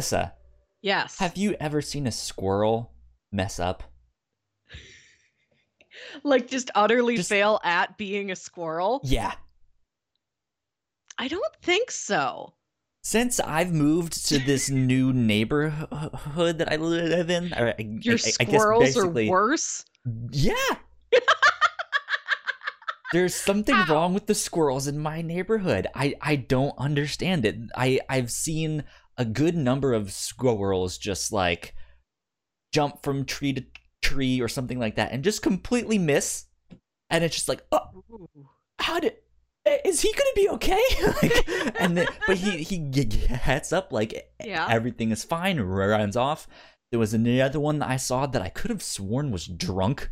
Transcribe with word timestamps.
Melissa, 0.00 0.32
Yes. 0.80 1.18
have 1.18 1.36
you 1.36 1.54
ever 1.60 1.82
seen 1.82 2.06
a 2.06 2.10
squirrel 2.12 2.94
mess 3.30 3.60
up? 3.60 3.82
like 6.24 6.48
just 6.48 6.70
utterly 6.74 7.16
Just- 7.18 7.28
fail 7.28 7.60
at 7.62 7.98
being 7.98 8.30
a 8.30 8.36
squirrel? 8.36 9.02
Yeah. 9.04 9.34
I 11.18 11.28
don't 11.28 11.54
think 11.60 11.90
so. 11.90 12.54
Since 13.02 13.40
I've 13.40 13.72
moved 13.74 14.26
to 14.28 14.38
this 14.38 14.70
new 14.70 15.12
neighborhood 15.12 16.56
that 16.58 16.72
I 16.72 16.76
live 16.76 17.28
in, 17.28 17.52
I, 17.52 17.74
Your 18.00 18.14
I- 18.14 18.32
I 18.40 18.44
guess 18.44 18.54
squirrels 18.54 18.96
are 18.96 19.06
worse. 19.06 19.84
Yeah. 20.32 20.54
There's 23.12 23.34
something 23.34 23.74
How? 23.74 23.92
wrong 23.92 24.14
with 24.14 24.26
the 24.26 24.34
squirrels 24.36 24.86
in 24.86 24.98
my 24.98 25.20
neighborhood. 25.20 25.88
I 25.94 26.14
I 26.22 26.36
don't 26.36 26.74
understand 26.78 27.44
it. 27.44 27.56
I 27.76 27.98
I've 28.08 28.30
seen 28.30 28.84
a 29.20 29.24
good 29.26 29.54
number 29.54 29.92
of 29.92 30.10
squirrels 30.10 30.96
just 30.96 31.30
like 31.30 31.74
jump 32.72 33.02
from 33.02 33.26
tree 33.26 33.52
to 33.52 33.62
tree 34.00 34.40
or 34.40 34.48
something 34.48 34.78
like 34.78 34.96
that 34.96 35.12
and 35.12 35.22
just 35.22 35.42
completely 35.42 35.98
miss. 35.98 36.46
And 37.10 37.22
it's 37.22 37.34
just 37.34 37.48
like, 37.48 37.62
oh, 37.70 37.82
how 38.78 38.98
did 38.98 39.16
is 39.84 40.00
he 40.00 40.10
gonna 40.12 40.30
be 40.34 40.48
okay? 40.48 40.80
like, 41.22 41.48
and 41.80 41.98
then, 41.98 42.06
but 42.26 42.38
he 42.38 42.62
he 42.62 42.78
gets 42.78 43.72
up 43.74 43.92
like 43.92 44.32
Yeah. 44.42 44.66
everything 44.70 45.10
is 45.10 45.22
fine, 45.22 45.60
runs 45.60 46.16
off. 46.16 46.48
There 46.90 46.98
was 46.98 47.12
another 47.12 47.60
one 47.60 47.78
that 47.80 47.90
I 47.90 47.96
saw 47.98 48.24
that 48.24 48.40
I 48.40 48.48
could 48.48 48.70
have 48.70 48.82
sworn 48.82 49.30
was 49.30 49.46
drunk. 49.46 50.10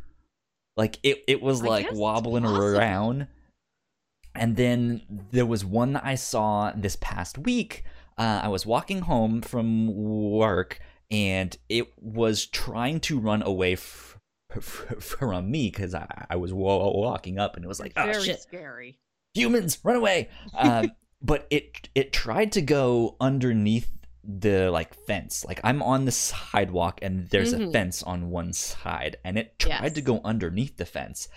Like 0.76 0.98
it, 1.02 1.24
it 1.26 1.40
was 1.40 1.62
like 1.62 1.90
wobbling 1.92 2.44
possible. 2.44 2.76
around. 2.76 3.28
And 4.34 4.54
then 4.54 5.00
there 5.32 5.46
was 5.46 5.64
one 5.64 5.94
that 5.94 6.04
I 6.04 6.14
saw 6.14 6.72
this 6.76 6.96
past 7.00 7.38
week. 7.38 7.84
Uh, 8.18 8.40
I 8.44 8.48
was 8.48 8.66
walking 8.66 9.00
home 9.02 9.40
from 9.42 9.86
work, 9.94 10.80
and 11.10 11.56
it 11.68 11.86
was 12.00 12.46
trying 12.46 13.00
to 13.00 13.18
run 13.18 13.42
away 13.42 13.74
f- 13.74 14.18
f- 14.54 14.62
from 15.00 15.50
me 15.50 15.70
because 15.70 15.94
I, 15.94 16.26
I 16.28 16.36
was 16.36 16.52
wa- 16.52 16.90
walking 16.90 17.38
up, 17.38 17.54
and 17.56 17.64
it 17.64 17.68
was 17.68 17.78
like, 17.80 17.92
oh 17.96 18.04
Very 18.06 18.24
shit, 18.24 18.40
scary. 18.40 18.98
humans 19.34 19.78
run 19.84 19.96
away 19.96 20.28
um, 20.58 20.90
but 21.22 21.46
it 21.50 21.88
it 21.94 22.12
tried 22.12 22.52
to 22.52 22.62
go 22.62 23.16
underneath 23.20 23.90
the 24.24 24.70
like 24.70 24.92
fence 25.06 25.44
like 25.46 25.60
i'm 25.64 25.82
on 25.82 26.04
the 26.04 26.10
sidewalk 26.12 26.98
and 27.02 27.28
there's 27.28 27.52
a 27.52 27.58
Mhm. 27.58 27.72
fence 27.72 28.02
on 28.02 28.30
one 28.30 28.52
side 28.52 29.16
and 29.24 29.38
it 29.38 29.58
tried 29.58 29.82
Yes. 29.84 29.92
to 29.94 30.00
go 30.02 30.20
underneath 30.24 30.76
the 30.76 30.84
fence 30.84 31.28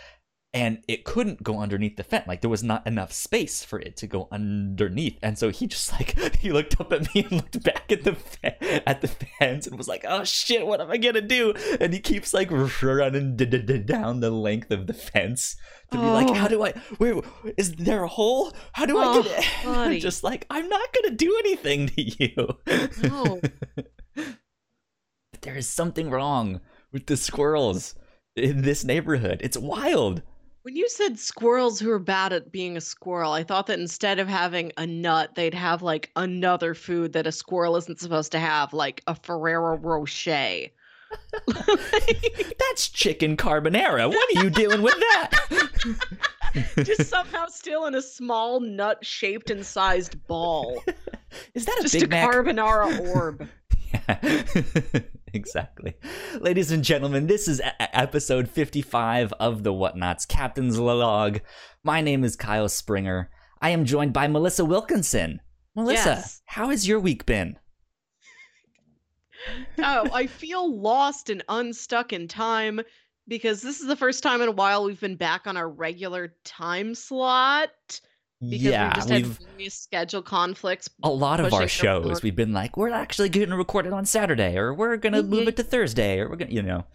and 0.53 0.83
it 0.89 1.05
couldn't 1.05 1.41
go 1.43 1.59
underneath 1.59 1.95
the 1.95 2.03
fence. 2.03 2.27
Like 2.27 2.41
there 2.41 2.49
was 2.49 2.61
not 2.63 2.85
enough 2.85 3.13
space 3.13 3.63
for 3.63 3.79
it 3.79 3.95
to 3.97 4.07
go 4.07 4.27
underneath. 4.33 5.17
And 5.23 5.37
so 5.39 5.49
he 5.49 5.65
just 5.65 5.91
like 5.93 6.35
he 6.35 6.51
looked 6.51 6.79
up 6.81 6.91
at 6.91 7.13
me 7.15 7.23
and 7.23 7.31
looked 7.31 7.63
back 7.63 7.89
at 7.91 8.03
the 8.03 8.15
fe- 8.15 8.81
at 8.85 8.99
the 8.99 9.07
fence 9.07 9.65
and 9.65 9.77
was 9.77 9.87
like 9.87 10.03
oh 10.07 10.25
shit 10.25 10.67
what 10.67 10.81
am 10.81 10.91
i 10.91 10.97
gonna 10.97 11.21
do? 11.21 11.53
And 11.79 11.93
he 11.93 11.99
keeps 12.01 12.33
like 12.33 12.49
running 12.51 13.37
down 13.37 14.19
the 14.19 14.29
length 14.31 14.71
of 14.71 14.87
the 14.87 14.93
fence 14.93 15.55
to 15.91 15.97
be 15.97 16.03
like 16.03 16.27
Oh. 16.29 16.33
how 16.33 16.47
do 16.49 16.63
i 16.65 16.73
wait 16.99 17.23
is 17.57 17.73
there 17.75 18.03
a 18.03 18.07
hole? 18.09 18.51
How 18.73 18.85
do 18.85 18.97
i 18.97 19.03
Oh, 19.05 19.23
get 19.23 19.39
it? 19.39 19.45
buddy. 19.65 19.99
just 20.01 20.21
like 20.23 20.45
i'm 20.49 20.67
not 20.67 20.93
gonna 20.93 21.15
do 21.15 21.33
anything 21.39 21.87
to 21.87 22.01
you. 22.01 22.57
No. 23.09 23.39
there 25.41 25.55
is 25.55 25.67
something 25.67 26.09
wrong 26.09 26.61
with 26.91 27.07
the 27.07 27.17
squirrels 27.17 27.95
in 28.35 28.61
this 28.61 28.83
neighborhood. 28.83 29.39
It's 29.43 29.57
wild 29.57 30.21
When 30.63 30.75
you 30.75 30.87
said 30.89 31.17
squirrels 31.17 31.79
who 31.79 31.89
are 31.89 31.97
bad 31.99 32.33
at 32.33 32.51
being 32.51 32.77
a 32.77 32.81
squirrel, 32.81 33.31
I 33.31 33.43
thought 33.43 33.65
that 33.67 33.79
instead 33.79 34.19
of 34.19 34.27
having 34.27 34.71
a 34.77 34.85
nut, 34.85 35.33
they'd 35.33 35.55
have 35.55 35.81
like 35.81 36.11
another 36.15 36.75
food 36.75 37.13
that 37.13 37.25
a 37.25 37.31
squirrel 37.31 37.75
isn't 37.77 37.99
supposed 37.99 38.31
to 38.33 38.39
have, 38.39 38.71
like 38.71 39.01
a 39.07 39.15
Ferrero 39.15 39.77
Rocher. 39.77 40.67
That's 41.47 42.89
chicken 42.89 43.37
carbonara. 43.37 44.07
What 44.07 44.37
are 44.37 44.43
you 44.43 44.49
doing 44.51 44.83
with 44.83 44.93
that? 44.93 45.31
Just 46.85 47.09
somehow 47.09 47.47
still 47.47 47.85
in 47.87 47.95
a 47.95 48.01
small 48.01 48.59
nut 48.59 49.03
shaped 49.03 49.49
and 49.49 49.65
sized 49.65 50.25
ball. 50.27 50.83
Is 51.55 51.65
that 51.65 51.77
a 51.79 51.81
Just 51.81 51.93
Big 51.95 52.03
a 52.03 52.07
Mac? 52.07 52.29
carbonara 52.29 53.15
orb. 53.15 53.49
Yeah. 53.91 54.99
exactly. 55.33 55.95
Ladies 56.39 56.71
and 56.71 56.83
gentlemen, 56.83 57.27
this 57.27 57.47
is 57.47 57.59
e- 57.61 57.63
episode 57.79 58.49
55 58.49 59.33
of 59.39 59.63
the 59.63 59.73
Whatnauts 59.73 60.27
Captain's 60.27 60.77
Log. 60.79 61.39
My 61.83 62.01
name 62.01 62.23
is 62.23 62.35
Kyle 62.35 62.69
Springer. 62.69 63.29
I 63.61 63.69
am 63.69 63.85
joined 63.85 64.13
by 64.13 64.27
Melissa 64.27 64.65
Wilkinson. 64.65 65.39
Melissa, 65.75 66.09
Yes. 66.09 66.41
how 66.45 66.69
has 66.69 66.87
your 66.87 66.99
week 66.99 67.25
been? 67.25 67.57
Oh, 69.79 70.07
I 70.13 70.27
feel 70.27 70.79
lost 70.79 71.29
and 71.29 71.43
unstuck 71.49 72.13
in 72.13 72.27
time 72.27 72.81
because 73.27 73.61
this 73.61 73.79
is 73.79 73.87
the 73.87 73.95
first 73.95 74.21
time 74.21 74.41
in 74.41 74.49
a 74.49 74.51
while 74.53 74.83
we've 74.83 74.99
been 74.99 75.15
back 75.15 75.47
on 75.47 75.57
our 75.57 75.69
regular 75.69 76.35
time 76.43 76.93
slot 76.93 78.01
because 78.41 78.61
yeah, 78.63 78.87
we've 78.87 78.95
just 78.95 79.09
had 79.09 79.25
various 79.25 79.73
schedule 79.75 80.21
conflicts. 80.21 80.89
a 81.03 81.09
lot 81.09 81.39
of 81.39 81.53
our 81.53 81.67
shows 81.67 82.03
forward. 82.03 82.23
we've 82.23 82.35
been 82.35 82.53
like, 82.53 82.75
we're 82.77 82.89
actually 82.89 83.29
going 83.29 83.49
to 83.49 83.55
record 83.55 83.85
it 83.85 83.93
on 83.93 84.05
Saturday, 84.05 84.57
or 84.57 84.73
we're 84.73 84.97
going 84.97 85.13
to 85.13 85.23
move 85.23 85.45
Mhm. 85.45 85.49
it 85.49 85.57
to 85.57 85.63
Thursday, 85.63 86.19
or 86.19 86.29
we're 86.29 86.35
going 86.37 86.49
to, 86.49 86.55
you 86.55 86.61
know. 86.63 86.85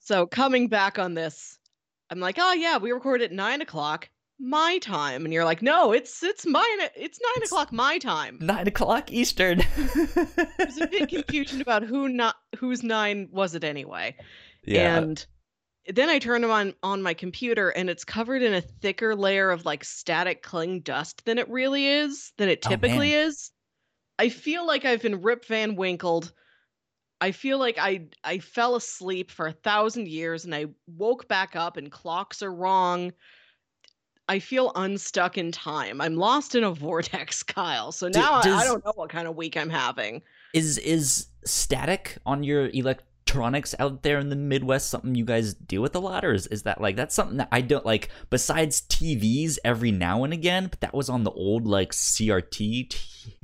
So 0.00 0.26
coming 0.26 0.68
back 0.68 0.98
on 0.98 1.14
this, 1.14 1.58
I'm 2.10 2.20
like, 2.20 2.36
oh 2.38 2.52
yeah, 2.52 2.78
we 2.78 2.92
record 2.92 3.20
at 3.22 3.32
nine 3.32 3.60
o'clock 3.60 4.08
my 4.38 4.78
time, 4.82 5.24
and 5.24 5.32
you're 5.34 5.44
like, 5.46 5.62
no, 5.62 5.92
it's 5.92 6.22
it's 6.22 6.46
mine. 6.46 6.64
It's 6.94 7.18
nine 7.20 7.32
It's- 7.36 7.50
o'clock 7.50 7.72
my 7.72 7.98
time. 7.98 8.38
Nine 8.40 8.68
o'clock 8.68 9.10
Eastern. 9.10 9.62
There's 10.58 10.78
a 10.80 10.86
big 10.86 11.08
confusion 11.26 11.60
about 11.60 11.82
who 11.82 12.08
not 12.08 12.36
whose 12.58 12.82
nine 12.82 13.28
was 13.32 13.54
it 13.54 13.64
anyway. 13.64 14.14
yeah. 14.64 14.98
And 14.98 15.26
then 15.88 16.08
I 16.08 16.18
turn 16.18 16.42
them 16.42 16.50
on 16.50 16.74
on 16.82 17.02
my 17.02 17.14
computer 17.14 17.70
and 17.70 17.88
it's 17.88 18.04
covered 18.04 18.42
in 18.42 18.54
a 18.54 18.60
thicker 18.60 19.14
layer 19.14 19.50
of 19.50 19.64
like 19.64 19.84
static 19.84 20.42
cling 20.42 20.80
dust 20.80 21.24
than 21.24 21.38
it 21.38 21.48
really 21.48 21.86
is, 21.86 22.32
than 22.38 22.48
it 22.48 22.62
Oh, 22.66 22.70
typically 22.70 23.12
is. 23.12 23.52
I 24.18 24.28
feel 24.28 24.66
like 24.66 24.84
I've 24.84 25.02
been 25.02 25.22
Rip 25.22 25.44
Van 25.46 25.76
Winkled. 25.76 26.32
I 27.20 27.30
feel 27.32 27.58
like 27.58 27.78
I 27.78 28.06
I 28.24 28.38
fell 28.38 28.74
asleep 28.76 29.30
for 29.30 29.46
a 29.46 29.52
thousand 29.52 30.08
years 30.08 30.44
and 30.44 30.54
I 30.54 30.66
woke 30.86 31.28
back 31.28 31.56
up 31.56 31.76
and 31.76 31.90
clocks 31.90 32.42
are 32.42 32.52
wrong. 32.52 33.12
I 34.28 34.40
feel 34.40 34.72
unstuck 34.74 35.38
in 35.38 35.52
time. 35.52 36.00
I'm 36.00 36.16
lost 36.16 36.56
in 36.56 36.64
a 36.64 36.70
vortex, 36.72 37.42
Kyle. 37.42 37.92
So 37.92 38.08
now 38.08 38.40
I, 38.42 38.50
I 38.50 38.64
don't 38.64 38.84
know 38.84 38.92
what 38.96 39.08
kind 39.08 39.28
of 39.28 39.36
week 39.36 39.56
I'm 39.56 39.70
having. 39.70 40.22
Is 40.52 40.78
is 40.78 41.28
static 41.44 42.18
on 42.26 42.42
your 42.42 42.68
electronics 43.26 43.74
out 43.78 44.02
there 44.02 44.18
in 44.18 44.28
the 44.28 44.36
Midwest 44.36 44.88
something 44.88 45.14
you 45.14 45.24
guys 45.24 45.54
deal 45.54 45.82
with 45.82 45.94
a 45.94 45.98
lot, 45.98 46.24
or 46.24 46.32
is, 46.32 46.46
is 46.48 46.62
that 46.62 46.80
like 46.80 46.96
that's 46.96 47.14
something 47.14 47.38
that 47.38 47.48
I 47.50 47.60
don't 47.60 47.84
like? 47.84 48.08
Besides 48.30 48.82
TVs, 48.82 49.58
every 49.64 49.90
now 49.90 50.24
and 50.24 50.32
again, 50.32 50.68
but 50.68 50.80
that 50.80 50.94
was 50.94 51.08
on 51.08 51.24
the 51.24 51.30
old 51.30 51.66
like 51.66 51.92
CRT 51.92 52.88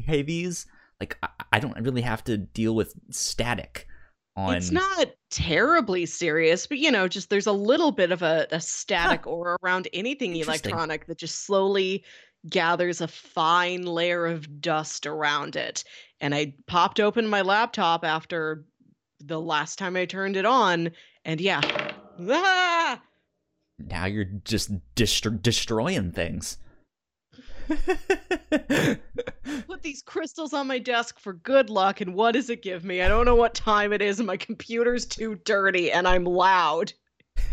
TVs. 0.08 0.66
Like 1.00 1.18
I, 1.22 1.28
I 1.54 1.58
don't 1.58 1.80
really 1.82 2.02
have 2.02 2.22
to 2.24 2.38
deal 2.38 2.74
with 2.74 2.94
static 3.10 3.86
on. 4.36 4.54
It's 4.54 4.70
not 4.70 5.08
terribly 5.30 6.06
serious, 6.06 6.66
but 6.66 6.78
you 6.78 6.90
know, 6.90 7.08
just 7.08 7.28
there's 7.28 7.46
a 7.46 7.52
little 7.52 7.92
bit 7.92 8.12
of 8.12 8.22
a, 8.22 8.46
a 8.50 8.60
static 8.60 9.26
aura 9.26 9.56
around 9.62 9.88
anything 9.92 10.36
electronic 10.36 11.06
that 11.06 11.18
just 11.18 11.44
slowly 11.44 12.04
gathers 12.48 13.00
a 13.00 13.08
fine 13.08 13.82
layer 13.82 14.26
of 14.26 14.60
dust 14.60 15.06
around 15.06 15.56
it. 15.56 15.84
And 16.20 16.34
I 16.34 16.54
popped 16.66 16.98
open 16.98 17.28
my 17.28 17.42
laptop 17.42 18.04
after 18.04 18.64
the 19.24 19.40
last 19.40 19.78
time 19.78 19.96
I 19.96 20.04
turned 20.04 20.36
it 20.36 20.44
on, 20.44 20.90
and 21.24 21.40
yeah. 21.40 21.60
Ah! 22.28 23.00
now 23.78 24.04
you're 24.04 24.26
just 24.44 24.70
destro- 24.94 25.40
destroying 25.42 26.12
things. 26.12 26.58
Put 29.66 29.82
these 29.82 30.02
crystals 30.02 30.52
on 30.52 30.66
my 30.66 30.78
desk 30.78 31.18
for 31.18 31.32
good 31.34 31.70
luck, 31.70 32.00
and 32.00 32.14
what 32.14 32.32
does 32.32 32.50
it 32.50 32.62
give 32.62 32.84
me? 32.84 33.02
I 33.02 33.08
don't 33.08 33.24
know 33.24 33.34
what 33.34 33.54
time 33.54 33.92
it 33.92 34.02
is, 34.02 34.18
and 34.20 34.26
my 34.26 34.36
computer's 34.36 35.06
too 35.06 35.36
dirty, 35.44 35.90
and 35.90 36.06
I'm 36.06 36.24
loud. 36.24 36.92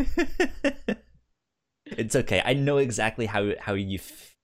it's 1.86 2.16
okay. 2.16 2.42
I 2.46 2.54
know 2.54 2.78
exactly 2.78 3.26
how 3.26 3.52
how 3.60 3.74
you 3.74 4.00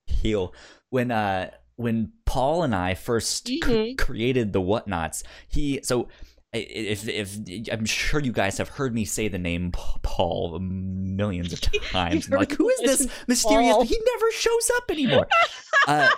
feel 0.08 0.54
when 0.90 1.12
uh 1.12 1.52
when 1.76 2.14
Paul 2.26 2.64
and 2.64 2.74
I 2.74 2.94
1st 2.94 3.62
Mhm. 3.62 3.98
created 3.98 4.54
the 4.54 4.62
Whatnauts. 4.62 5.24
He 5.48 5.80
so 5.84 6.08
if 6.56 7.08
if 7.08 7.38
I'm 7.72 7.86
sure 7.86 8.20
you 8.20 8.32
guys 8.32 8.58
have 8.58 8.70
heard 8.70 8.94
me 8.94 9.06
say 9.06 9.28
the 9.28 9.38
name 9.38 9.72
Paul 9.72 10.60
millions 10.60 11.54
of 11.54 11.62
times. 11.92 12.30
Like, 12.30 12.52
who 12.54 12.70
is 12.70 12.80
this 12.82 13.08
mysterious? 13.28 13.74
Paul. 13.74 13.84
He 13.84 14.00
never 14.14 14.32
shows 14.32 14.72
up 14.78 14.92
anymore. 14.92 15.28
uh, 15.88 16.10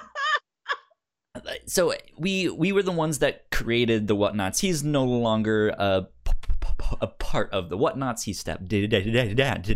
so 1.66 1.94
we 2.18 2.50
we 2.50 2.72
were 2.72 2.84
the 2.84 2.92
ones 2.92 3.20
that 3.20 3.50
created 3.52 4.08
the 4.08 4.16
Whatnauts. 4.16 4.60
He's 4.60 4.84
no 4.84 5.04
longer 5.04 5.70
a 5.70 6.08
part 7.08 7.52
of 7.52 7.70
the 7.70 7.78
Whatnauts. 7.78 8.24
He 8.24 8.34
stepped 8.34 8.68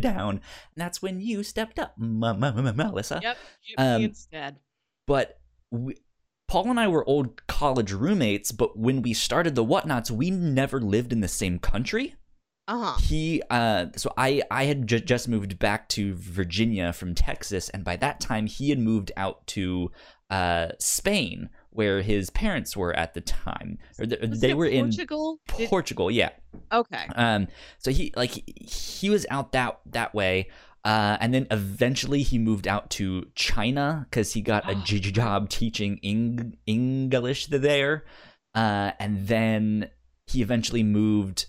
down, 0.02 0.30
and 0.30 0.42
that's 0.76 1.02
when 1.02 1.22
you 1.22 1.44
stepped 1.44 1.80
up, 1.80 1.94
Melissa. 1.98 3.20
Yep, 3.22 3.38
Um, 3.78 4.04
instead. 4.04 4.58
But 5.08 5.40
we, 5.72 5.96
Paul 6.48 6.70
and 6.70 6.80
I 6.80 6.88
were 6.88 7.06
old 7.06 7.46
college 7.62 7.92
roommates, 7.92 8.52
but 8.52 8.76
when 8.76 9.04
we 9.04 9.14
started 9.14 9.54
the 9.54 9.64
Whatnauts, 9.64 10.10
we 10.10 10.32
never 10.32 10.82
lived 10.82 11.14
in 11.14 11.22
the 11.22 11.28
same 11.28 11.60
country. 11.60 12.16
Uh 12.68 12.94
huh. 12.94 13.00
He, 13.00 13.44
uh, 13.52 13.88
so 13.96 14.12
I, 14.18 14.42
I 14.50 14.64
had 14.64 14.88
ju- 14.88 15.00
just 15.00 15.28
moved 15.28 15.60
back 15.60 15.88
to 15.90 16.16
Virginia 16.16 16.92
from 16.92 17.14
Texas, 17.14 17.70
and 17.70 17.84
by 17.84 17.98
that 17.98 18.20
time 18.20 18.48
he 18.48 18.72
had 18.72 18.80
moved 18.80 19.12
out 19.16 19.46
to 19.48 19.92
uh, 20.32 20.70
Spain, 20.80 21.50
where 21.70 22.02
his 22.02 22.32
parents 22.32 22.76
were 22.76 22.96
at 22.96 23.14
the 23.14 23.22
time. 23.22 23.78
Was 24.00 24.40
they 24.40 24.56
were 24.56 24.66
in 24.66 24.86
Portugal. 24.86 25.40
Portugal, 25.48 26.10
yeah. 26.10 26.30
okay. 26.72 27.06
Um, 27.16 27.48
so 27.78 27.92
he 27.92 28.12
like 28.16 28.32
he, 28.32 28.44
he 28.58 29.10
was 29.12 29.28
out 29.30 29.52
that 29.52 29.80
that 29.92 30.16
way. 30.16 30.50
Uh, 30.84 31.18
and 31.20 31.34
then 31.34 31.46
eventually 31.52 32.24
he 32.24 32.38
moved 32.40 32.68
out 32.68 32.90
to 32.90 33.28
China 33.36 34.08
because 34.10 34.34
he 34.34 34.42
got 34.42 34.70
a 34.70 34.76
job 34.84 35.50
teaching 35.50 36.00
Eng- 36.04 36.58
English 36.66 37.48
there. 37.48 38.04
Uh, 38.56 38.92
and 39.00 39.28
then 39.28 39.90
he 40.28 40.42
eventually 40.42 40.84
moved 40.84 41.46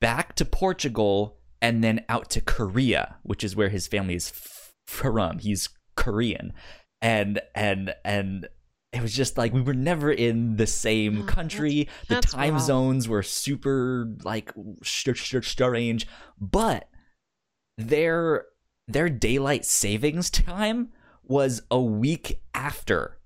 back 0.00 0.34
to 0.36 0.44
Portugal 0.44 1.38
and 1.62 1.82
then 1.82 2.04
out 2.08 2.28
to 2.30 2.40
Korea, 2.40 3.16
which 3.22 3.42
is 3.42 3.56
where 3.56 3.70
his 3.70 3.86
family 3.86 4.14
is 4.14 4.28
f- 4.30 4.72
from. 4.86 5.38
He's 5.38 5.70
Korean, 5.96 6.52
and 7.00 7.40
and 7.54 7.94
and 8.04 8.46
it 8.92 9.00
was 9.00 9.14
just 9.14 9.38
like 9.38 9.52
we 9.54 9.62
were 9.62 9.72
never 9.74 10.12
in 10.12 10.56
the 10.56 10.66
same 10.66 11.22
Oh, 11.22 11.24
country. 11.24 11.88
The 12.08 12.16
that's 12.16 12.32
time 12.32 12.54
rough. 12.54 12.62
zones 12.62 13.08
were 13.08 13.22
super 13.22 14.14
like 14.24 14.52
st- 14.82 15.16
st- 15.16 15.44
strange, 15.44 16.06
but 16.38 16.88
their 17.78 18.46
their 18.86 19.08
daylight 19.08 19.64
savings 19.64 20.30
time 20.30 20.90
was 21.22 21.62
a 21.70 21.80
week 21.80 22.40
after 22.54 23.18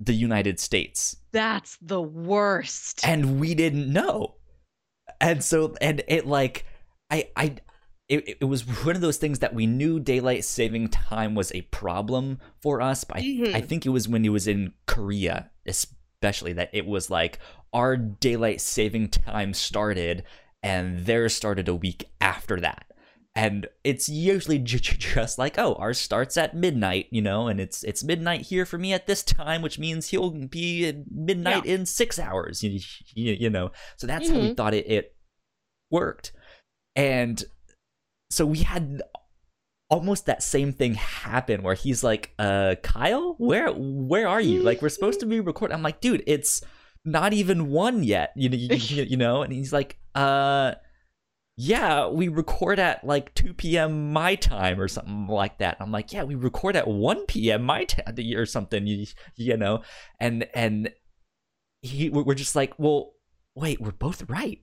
the 0.00 0.12
United 0.14 0.58
States 0.60 1.16
That's 1.32 1.78
the 1.80 2.02
worst. 2.02 3.06
and 3.06 3.40
we 3.40 3.54
didn't 3.54 3.90
know 3.92 4.34
and 5.20 5.42
so 5.42 5.74
and 5.80 6.02
it 6.08 6.26
like 6.26 6.66
i 7.10 7.28
i 7.36 7.56
it, 8.08 8.36
it 8.40 8.44
was 8.44 8.62
one 8.84 8.94
of 8.94 9.00
those 9.02 9.16
things 9.16 9.38
that 9.40 9.54
we 9.54 9.66
knew 9.66 9.98
daylight 9.98 10.44
saving 10.44 10.88
time 10.88 11.34
was 11.34 11.50
a 11.52 11.62
problem 11.62 12.38
for 12.62 12.80
us 12.82 13.04
but 13.04 13.18
I, 13.18 13.22
Mhm. 13.22 13.54
I 13.54 13.60
think 13.62 13.86
it 13.86 13.90
was 13.90 14.08
when 14.08 14.24
it 14.24 14.28
was 14.30 14.46
in 14.46 14.72
korea 14.86 15.50
especially 15.66 16.52
that 16.54 16.70
it 16.72 16.86
was 16.86 17.08
like 17.08 17.38
our 17.72 17.96
daylight 17.96 18.60
saving 18.60 19.08
time 19.08 19.54
started 19.54 20.24
and 20.62 21.06
theirs 21.06 21.34
started 21.34 21.68
a 21.68 21.74
week 21.74 22.04
after 22.20 22.60
that 22.60 22.86
and 23.36 23.68
it's 23.84 24.08
usually 24.08 24.58
j- 24.58 24.78
j- 24.78 24.96
just 24.96 25.38
like 25.38 25.58
oh 25.58 25.74
ours 25.74 25.98
starts 25.98 26.36
at 26.38 26.56
midnight 26.56 27.06
you 27.10 27.20
know 27.20 27.46
and 27.48 27.60
it's 27.60 27.84
it's 27.84 28.02
midnight 28.02 28.40
here 28.40 28.64
for 28.64 28.78
me 28.78 28.92
at 28.94 29.06
this 29.06 29.22
time 29.22 29.60
which 29.62 29.78
means 29.78 30.08
he'll 30.08 30.30
be 30.30 30.88
at 30.88 30.96
midnight 31.12 31.66
in 31.66 31.84
six 31.86 32.18
hours 32.18 32.62
you, 32.64 32.80
you, 33.14 33.32
you 33.34 33.50
know. 33.50 33.70
So 33.98 34.06
that's 34.06 34.28
how 34.28 34.34
we 34.40 34.54
thought 34.54 34.74
it, 34.74 34.88
it 34.90 35.14
worked. 35.90 36.32
And 36.96 37.44
so 38.30 38.46
we 38.46 38.60
had 38.60 39.02
almost 39.90 40.26
that 40.26 40.42
same 40.42 40.72
thing 40.72 40.94
happen 40.94 41.62
where 41.62 41.74
he's 41.76 42.02
like 42.02 42.32
uh 42.40 42.74
kyle 42.82 43.36
where 43.38 43.68
where 43.70 44.26
are 44.26 44.40
you? 44.40 44.62
Like 44.64 44.82
we're 44.82 44.88
supposed 44.88 45.20
to 45.20 45.26
be 45.26 45.38
recording 45.38 45.76
i'm 45.76 45.82
like 45.82 46.00
dude 46.00 46.24
it's 46.26 46.60
not 47.04 47.32
even 47.32 47.70
one 47.70 48.02
yet 48.02 48.32
you 48.34 48.48
know 48.48 48.56
you, 48.56 49.04
you 49.04 49.16
know? 49.16 49.42
And 49.42 49.52
he's 49.52 49.72
like 49.72 49.98
uh 50.16 50.74
yeah, 51.56 52.06
we 52.08 52.28
record 52.28 52.78
at 52.78 53.04
like 53.04 53.34
2 53.34 53.54
p.m. 53.54 54.12
my 54.12 54.34
time 54.34 54.78
or 54.78 54.88
something 54.88 55.26
like 55.26 55.58
that. 55.58 55.78
I'm 55.80 55.90
like, 55.90 56.12
yeah, 56.12 56.24
we 56.24 56.34
record 56.34 56.76
at 56.76 56.86
1 56.86 57.26
p.m. 57.26 57.62
my 57.62 57.84
time 57.84 58.14
or 58.34 58.44
something, 58.44 58.86
you, 58.86 59.06
you 59.36 59.56
know? 59.56 59.82
And, 60.20 60.46
and 60.54 60.92
he, 61.80 62.10
we're 62.10 62.34
just 62.34 62.56
like, 62.56 62.78
well, 62.78 63.14
wait, 63.54 63.80
we're 63.80 63.92
both 63.92 64.28
right. 64.28 64.60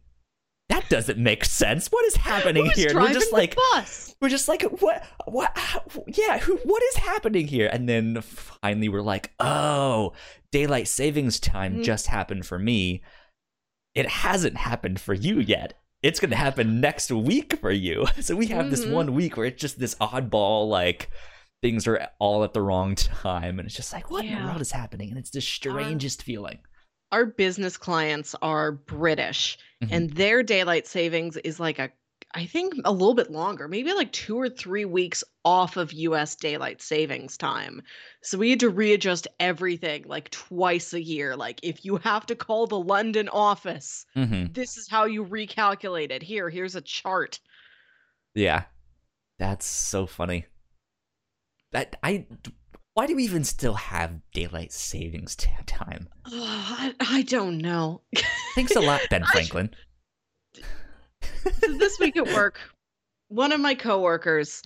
That 0.70 0.88
doesn't 0.88 1.18
make 1.18 1.46
sense. 1.46 1.88
What 1.88 2.06
is 2.06 2.16
happening 2.16 2.66
Who's 2.68 2.76
here? 2.76 2.94
We're 2.94 3.12
just 3.12 3.34
like, 3.34 3.56
bus? 3.56 4.16
we're 4.22 4.30
just 4.30 4.48
like, 4.48 4.62
what, 4.62 5.04
what, 5.26 5.52
how, 5.58 5.84
yeah, 6.08 6.38
who, 6.38 6.58
what 6.64 6.82
is 6.84 6.96
happening 6.98 7.48
here? 7.48 7.70
And 7.72 7.90
then 7.90 8.22
finally 8.22 8.88
we're 8.88 9.02
like, 9.02 9.32
oh, 9.40 10.14
daylight 10.52 10.88
savings 10.88 11.40
time 11.40 11.78
Mhm. 11.78 11.84
just 11.84 12.08
happened 12.08 12.46
for 12.46 12.58
me. 12.60 13.02
It 13.96 14.08
hasn't 14.08 14.58
happened 14.58 15.02
for 15.02 15.14
you 15.14 15.40
yet. 15.40 15.74
It's 16.04 16.20
going 16.20 16.32
to 16.32 16.36
happen 16.38 16.82
next 16.82 17.12
week 17.12 17.58
for 17.60 17.72
you. 17.72 18.06
So 18.22 18.36
we 18.36 18.48
have 18.48 18.70
this 18.70 18.86
Mhm. 18.86 18.92
one 18.92 19.14
week 19.16 19.38
where 19.38 19.46
it's 19.48 19.62
just 19.62 19.80
this 19.80 19.96
oddball, 19.96 20.68
like, 20.70 21.10
things 21.62 21.88
are 21.88 22.10
all 22.20 22.44
at 22.44 22.54
the 22.54 22.62
wrong 22.62 22.96
time. 23.24 23.58
And 23.58 23.66
it's 23.66 23.76
just 23.76 23.94
like, 23.94 24.12
what 24.12 24.26
in 24.26 24.32
the 24.32 24.38
Yeah. 24.38 24.46
world 24.50 24.62
is 24.62 24.72
happening? 24.72 25.10
And 25.10 25.18
it's 25.18 25.30
the 25.32 25.42
strangest 25.42 26.22
feeling. 26.24 26.60
Our 27.14 27.26
business 27.26 27.78
clients 27.78 28.36
are 28.42 28.72
British, 28.72 29.58
Mhm. 29.84 29.88
and 29.92 30.10
their 30.12 30.44
daylight 30.44 30.88
savings 30.88 31.38
is 31.38 31.60
like 31.60 31.80
a, 31.80 31.90
I 32.36 32.46
think 32.48 32.74
a 32.84 32.92
little 32.92 33.14
bit 33.14 33.30
longer, 33.32 33.68
maybe 33.68 33.94
like 33.94 34.12
two 34.12 34.38
or 34.40 34.50
three 34.50 34.86
weeks 34.86 35.24
off 35.46 35.78
of 35.78 35.94
US 35.94 36.36
daylight 36.36 36.82
savings 36.82 37.38
time. 37.38 37.84
So 38.24 38.38
we 38.40 38.50
had 38.50 38.60
to 38.62 38.70
readjust 38.70 39.28
everything 39.40 40.06
like 40.08 40.32
twice 40.32 40.94
a 40.94 41.02
year. 41.04 41.36
Like 41.36 41.60
if 41.62 41.86
you 41.86 41.98
have 41.98 42.26
to 42.28 42.36
call 42.36 42.66
the 42.66 42.80
London 42.80 43.30
office, 43.30 44.06
hmm 44.16 44.46
this 44.52 44.78
is 44.78 44.88
how 44.90 45.06
you 45.06 45.26
recalculate 45.26 46.12
it. 46.12 46.24
Here, 46.24 46.50
here's 46.50 46.76
a 46.76 46.82
chart. 46.82 47.40
Yeah. 48.36 48.64
That's 49.40 49.66
so 49.66 50.06
funny. 50.06 50.46
That 51.72 51.96
I 52.04 52.26
why 52.94 53.08
do 53.08 53.16
we 53.16 53.24
even 53.24 53.44
still 53.44 53.74
have 53.74 54.22
daylight 54.34 54.72
savings 54.72 55.36
time? 55.36 56.08
Ugh, 56.26 56.34
I, 56.34 56.94
I 57.00 57.22
don't 57.24 57.58
know. 57.58 58.02
Thanks 58.56 58.76
a 58.76 58.82
lot, 58.82 59.02
Ben 59.10 59.24
I- 59.28 59.32
Franklin. 59.32 59.74
So 61.62 61.74
this 61.78 62.00
week 62.00 62.16
at 62.18 62.28
work, 62.28 62.60
one 63.28 63.52
of 63.52 63.60
my 63.60 63.76
coworkers, 63.76 64.62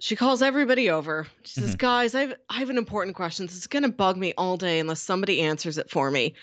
she 0.00 0.14
calls 0.16 0.42
everybody 0.42 0.90
over. 0.90 1.26
She 1.44 1.60
says, 1.60 1.74
Mhm. 1.74 1.78
"Guys, 1.78 2.14
I've 2.14 2.34
I 2.48 2.58
have 2.58 2.70
an 2.70 2.78
important 2.78 3.16
question. 3.16 3.46
This 3.46 3.56
is 3.56 3.66
gonna 3.66 3.88
bug 3.88 4.16
me 4.16 4.32
all 4.38 4.56
day 4.56 4.78
unless 4.78 5.00
somebody 5.00 5.40
answers 5.40 5.78
it 5.78 5.90
for 5.90 6.10
me. 6.10 6.34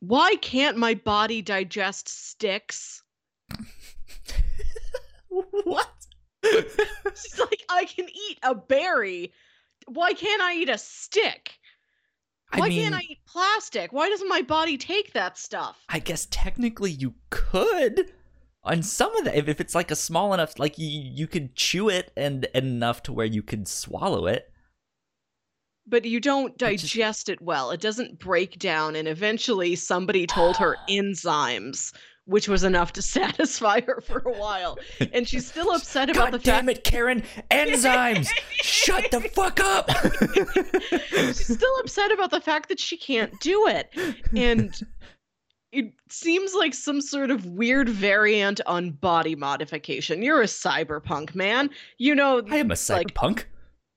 Why 0.00 0.34
can't 0.36 0.76
my 0.76 0.94
body 0.94 1.42
digest 1.42 2.08
sticks?" 2.08 3.02
what? 5.28 5.90
She's 6.44 7.38
like, 7.38 7.62
"I 7.68 7.84
can 7.84 8.08
eat 8.08 8.38
a 8.42 8.54
berry. 8.54 9.32
Why 9.86 10.12
can't 10.12 10.42
I 10.42 10.54
eat 10.54 10.68
a 10.68 10.78
stick? 10.78 11.52
I 12.52 12.58
Why 12.60 12.68
mean, 12.68 12.82
can't 12.82 12.94
I 12.94 13.02
eat 13.08 13.20
plastic? 13.26 13.92
Why 13.92 14.08
doesn't 14.08 14.28
my 14.28 14.42
body 14.42 14.76
take 14.76 15.12
that 15.12 15.38
stuff?" 15.38 15.76
I 15.88 15.98
guess 16.00 16.26
technically 16.30 16.90
you 16.90 17.14
could 17.30 18.12
on 18.62 18.82
some 18.82 19.14
of 19.16 19.24
that 19.24 19.34
if, 19.36 19.48
if 19.48 19.60
it's 19.60 19.74
like 19.74 19.90
a 19.90 19.96
small 19.96 20.34
enough 20.34 20.58
like 20.58 20.78
you 20.78 20.86
you 20.88 21.26
could 21.26 21.54
chew 21.56 21.88
it 21.88 22.12
and 22.16 22.44
enough 22.54 23.02
to 23.04 23.12
where 23.12 23.26
you 23.26 23.42
could 23.42 23.66
swallow 23.66 24.26
it. 24.26 24.52
but 25.86 26.04
you 26.04 26.20
don't 26.20 26.56
just- 26.58 26.82
digest 26.82 27.28
it 27.28 27.40
well. 27.40 27.70
It 27.70 27.80
doesn't 27.80 28.18
break 28.18 28.58
down, 28.58 28.96
and 28.96 29.08
eventually 29.08 29.74
somebody 29.76 30.26
told 30.26 30.56
her 30.58 30.76
enzymes, 30.88 31.92
which 32.26 32.48
was 32.48 32.62
enough 32.62 32.92
to 32.92 33.02
satisfy 33.16 33.80
her 33.80 34.00
for 34.00 34.18
a 34.18 34.32
while. 34.38 34.78
And 35.12 35.26
she's 35.26 35.48
still 35.48 35.70
upset 35.74 36.10
about 36.10 36.30
the 36.30 36.38
fact. 36.38 36.44
God 36.44 36.66
the 36.66 36.66
damn 36.66 36.66
fact 36.66 36.78
it, 36.78 36.84
Karen! 36.84 37.22
Enzymes! 37.50 38.28
Shut 38.62 39.10
the 39.10 39.20
fuck 39.20 39.58
up! 39.58 39.90
she's 41.34 41.54
still 41.56 41.76
upset 41.80 42.12
about 42.12 42.30
the 42.30 42.40
fact 42.40 42.68
that 42.68 42.78
she 42.78 42.96
can't 42.96 43.32
do 43.40 43.66
it. 43.66 43.88
And 44.36 44.78
it 45.72 45.92
seems 46.08 46.54
like 46.54 46.74
some 46.74 47.00
sort 47.00 47.30
of 47.30 47.46
weird 47.46 47.88
variant 47.88 48.60
on 48.66 48.90
body 48.90 49.36
modification. 49.36 50.22
You're 50.22 50.42
a 50.42 50.46
cyberpunk, 50.46 51.34
man. 51.34 51.70
You 51.98 52.14
know, 52.14 52.42
I 52.50 52.56
am 52.56 52.66
a 52.66 52.70
like 52.70 52.78
cyberpunk. 52.78 53.44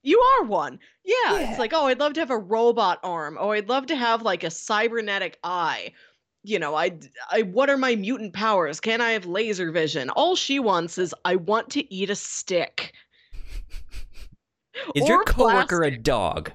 You 0.03 0.19
are 0.19 0.45
one. 0.45 0.79
Yeah, 1.03 1.39
Yeah. 1.39 1.49
It's 1.49 1.59
like, 1.59 1.73
oh, 1.73 1.87
I'd 1.87 1.99
love 1.99 2.13
to 2.13 2.19
have 2.19 2.29
a 2.29 2.37
robot 2.37 2.99
arm. 3.03 3.37
Oh, 3.39 3.51
I'd 3.51 3.69
love 3.69 3.87
to 3.87 3.95
have 3.95 4.21
like 4.21 4.43
a 4.43 4.51
cybernetic 4.51 5.39
eye. 5.43 5.93
You 6.43 6.59
know, 6.59 6.75
I, 6.75 6.91
I, 7.31 7.43
what 7.43 7.69
are 7.69 7.77
my 7.77 7.95
mutant 7.95 8.33
powers? 8.33 8.81
Can 8.81 8.99
I 8.99 9.11
have 9.11 9.25
laser 9.25 9.71
vision? 9.71 10.09
All 10.09 10.35
she 10.35 10.59
wants 10.59 10.97
is, 10.97 11.15
I 11.23 11.37
want 11.37 11.69
to 11.71 11.93
eat 11.93 12.09
a 12.09 12.15
stick. 12.15 12.93
Is 14.95 15.07
your 15.07 15.21
Or 15.21 15.23
coworker 15.23 15.83
a 15.83 15.97
dog? 15.97 16.51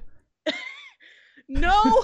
No, 1.51 1.73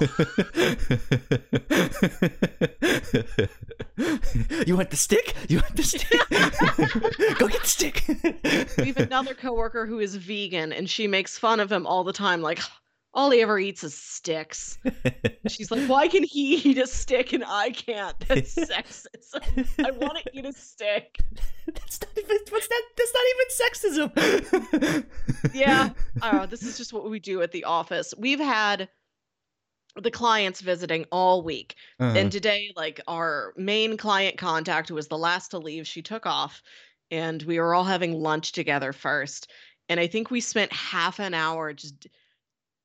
you 4.65 4.75
want 4.75 4.89
the 4.89 4.97
stick? 4.97 5.35
You 5.47 5.57
want 5.57 5.75
the 5.75 5.83
stick? 5.83 6.09
Go 7.37 7.47
get 7.47 7.61
the 7.61 7.67
stick. 7.67 8.03
we 8.79 8.87
have 8.87 8.97
another 8.97 9.35
coworker 9.35 9.85
who 9.85 9.99
is 9.99 10.15
vegan, 10.15 10.73
and 10.73 10.89
she 10.89 11.05
makes 11.05 11.37
fun 11.37 11.59
of 11.59 11.71
him 11.71 11.85
all 11.85 12.03
the 12.03 12.11
time. 12.11 12.41
Like, 12.41 12.59
all 13.13 13.29
he 13.29 13.39
ever 13.43 13.59
eats 13.59 13.83
is 13.83 13.95
sticks. 13.95 14.79
She's 15.47 15.69
like, 15.69 15.87
why 15.87 16.07
can 16.07 16.23
he 16.23 16.55
eat 16.55 16.79
a 16.79 16.87
stick 16.87 17.31
and 17.31 17.43
I 17.45 17.69
can't? 17.69 18.17
That's 18.27 18.55
sexism. 18.55 19.67
I 19.85 19.91
want 19.91 20.23
to 20.23 20.29
eat 20.33 20.45
a 20.45 20.53
stick. 20.53 21.19
That's 21.67 22.01
not 22.01 22.17
even. 22.17 22.37
What's 22.49 22.67
that? 22.67 22.83
That's 22.97 23.13
not 23.13 23.23
even 23.93 24.09
sexism. 24.09 25.05
yeah. 25.53 25.91
Oh, 26.23 26.47
this 26.47 26.63
is 26.63 26.79
just 26.79 26.93
what 26.93 27.07
we 27.07 27.19
do 27.19 27.43
at 27.43 27.51
the 27.51 27.65
office. 27.65 28.11
We've 28.17 28.39
had 28.39 28.89
the 29.95 30.11
clients 30.11 30.61
visiting 30.61 31.05
all 31.11 31.41
week. 31.41 31.75
Uh-huh. 31.99 32.17
And 32.17 32.31
today, 32.31 32.71
like 32.75 32.99
our 33.07 33.53
main 33.55 33.97
client 33.97 34.37
contact 34.37 34.89
who 34.89 34.95
was 34.95 35.07
the 35.07 35.17
last 35.17 35.51
to 35.51 35.57
leave, 35.57 35.87
she 35.87 36.01
took 36.01 36.25
off 36.25 36.61
and 37.11 37.41
we 37.43 37.59
were 37.59 37.73
all 37.73 37.83
having 37.83 38.19
lunch 38.19 38.51
together 38.51 38.91
first. 38.93 39.51
And 39.89 39.99
I 39.99 40.07
think 40.07 40.31
we 40.31 40.41
spent 40.41 40.73
half 40.73 41.19
an 41.19 41.33
hour 41.33 41.73
just 41.73 42.07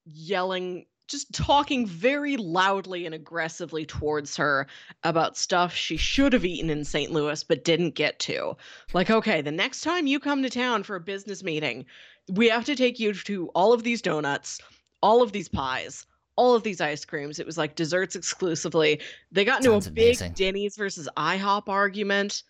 yelling, 0.05 0.87
just 1.09 1.33
talking 1.33 1.87
very 1.87 2.37
loudly 2.37 3.07
and 3.07 3.15
aggressively 3.15 3.87
towards 3.87 4.37
her 4.37 4.67
about 5.03 5.37
stuff 5.37 5.75
she 5.75 5.97
should 5.97 6.33
have 6.33 6.45
eaten 6.45 6.71
in 6.71 6.85
St. 6.85 7.11
Louis 7.11 7.43
but 7.43 7.65
didn't 7.65 7.95
get 7.95 8.19
to. 8.21 8.57
Like, 8.93 9.11
okay, 9.11 9.41
the 9.41 9.51
next 9.51 9.81
time 9.81 10.07
you 10.07 10.21
come 10.21 10.43
to 10.43 10.51
town 10.51 10.83
for 10.83 10.97
a 10.97 11.01
business 11.01 11.43
meeting, 11.43 11.87
we 12.29 12.49
have 12.51 12.67
to 12.67 12.77
take 12.77 13.01
you 13.01 13.15
to 13.15 13.49
all 13.55 13.73
of 13.73 13.83
these 13.83 14.03
donuts, 14.03 14.61
all 15.03 15.23
of 15.23 15.33
these 15.33 15.49
pies, 15.49 16.07
all 16.37 16.55
of 16.55 16.63
these 16.63 16.81
ice 16.81 17.05
creams. 17.05 17.39
It 17.39 17.47
was 17.47 17.59
like 17.59 17.75
desserts 17.75 18.17
exclusively. 18.17 19.01
They 19.31 19.45
got 19.45 19.59
into 19.61 19.71
Sounds 19.71 19.87
a 19.87 19.91
big 19.91 20.05
amazing. 20.07 20.33
Denny's 20.33 20.77
versus 20.77 21.09
IHOP 21.17 21.69
argument. 21.69 22.43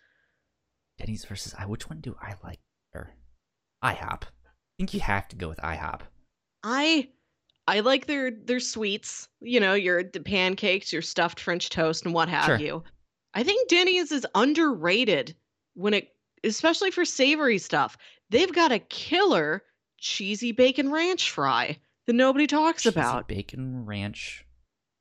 Denny's 0.98 1.24
versus 1.24 1.54
I. 1.58 1.66
Which 1.66 1.88
one 1.88 2.00
do 2.00 2.14
I 2.20 2.34
like? 2.44 2.60
Or 2.94 3.10
IHOP. 3.82 4.22
I 4.24 4.26
think 4.78 4.94
you 4.94 5.00
have 5.00 5.28
to 5.28 5.36
go 5.36 5.48
with 5.48 5.58
IHOP. 5.58 6.00
I 6.62 7.08
I 7.66 7.80
like 7.80 8.06
their 8.06 8.30
their 8.30 8.60
sweets, 8.60 9.28
you 9.40 9.60
know, 9.60 9.74
your 9.74 10.02
the 10.02 10.20
pancakes, 10.20 10.92
your 10.92 11.02
stuffed 11.02 11.40
French 11.40 11.70
toast 11.70 12.04
and 12.04 12.14
what 12.14 12.28
have 12.28 12.46
Sure. 12.46 12.58
you. 12.58 12.84
I 13.34 13.42
think 13.44 13.68
Denny's 13.68 14.10
is 14.12 14.26
underrated 14.34 15.34
when 15.74 15.94
it 15.94 16.08
especially 16.44 16.90
for 16.90 17.04
savory 17.04 17.58
stuff. 17.58 17.96
They've 18.30 18.52
got 18.52 18.72
a 18.72 18.78
killer 18.78 19.62
cheesy 19.98 20.52
bacon 20.52 20.90
ranch 20.90 21.30
fry 21.30 21.78
that 22.10 22.16
nobody 22.16 22.48
talks 22.48 22.82
Cheesy 22.82 22.98
about. 22.98 23.28
bacon 23.28 23.86
ranch. 23.86 24.44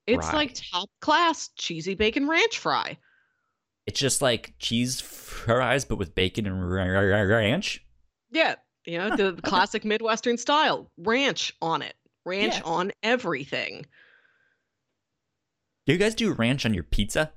It's 0.06 0.28
fry. 0.30 0.36
like 0.38 0.54
top 0.72 0.90
class 1.02 1.50
cheesy 1.56 1.96
bacon 1.96 2.28
ranch 2.28 2.60
fry. 2.60 2.98
It's 3.88 4.00
just 4.00 4.22
like 4.22 4.54
cheese 4.60 5.02
fries, 5.02 5.86
but 5.86 5.98
with 5.98 6.14
bacon 6.14 6.46
and 6.46 6.72
ra- 6.72 6.84
ra- 6.84 7.00
ra- 7.00 7.22
ranch. 7.38 7.84
Yeah, 8.32 8.56
you 8.86 9.00
know, 9.00 9.16
the 9.16 9.42
classic 9.42 9.84
Midwestern 9.84 10.38
style. 10.38 10.92
Ranch 10.98 11.52
on 11.64 11.82
it. 11.82 11.96
Ranch 12.26 12.56
Yeah. 12.58 12.62
on 12.66 12.92
everything. 13.02 13.88
Do 15.88 15.94
you 15.94 15.98
guys 16.00 16.14
do 16.14 16.32
ranch 16.34 16.64
on 16.68 16.76
your 16.76 16.84
pizza? 16.84 17.32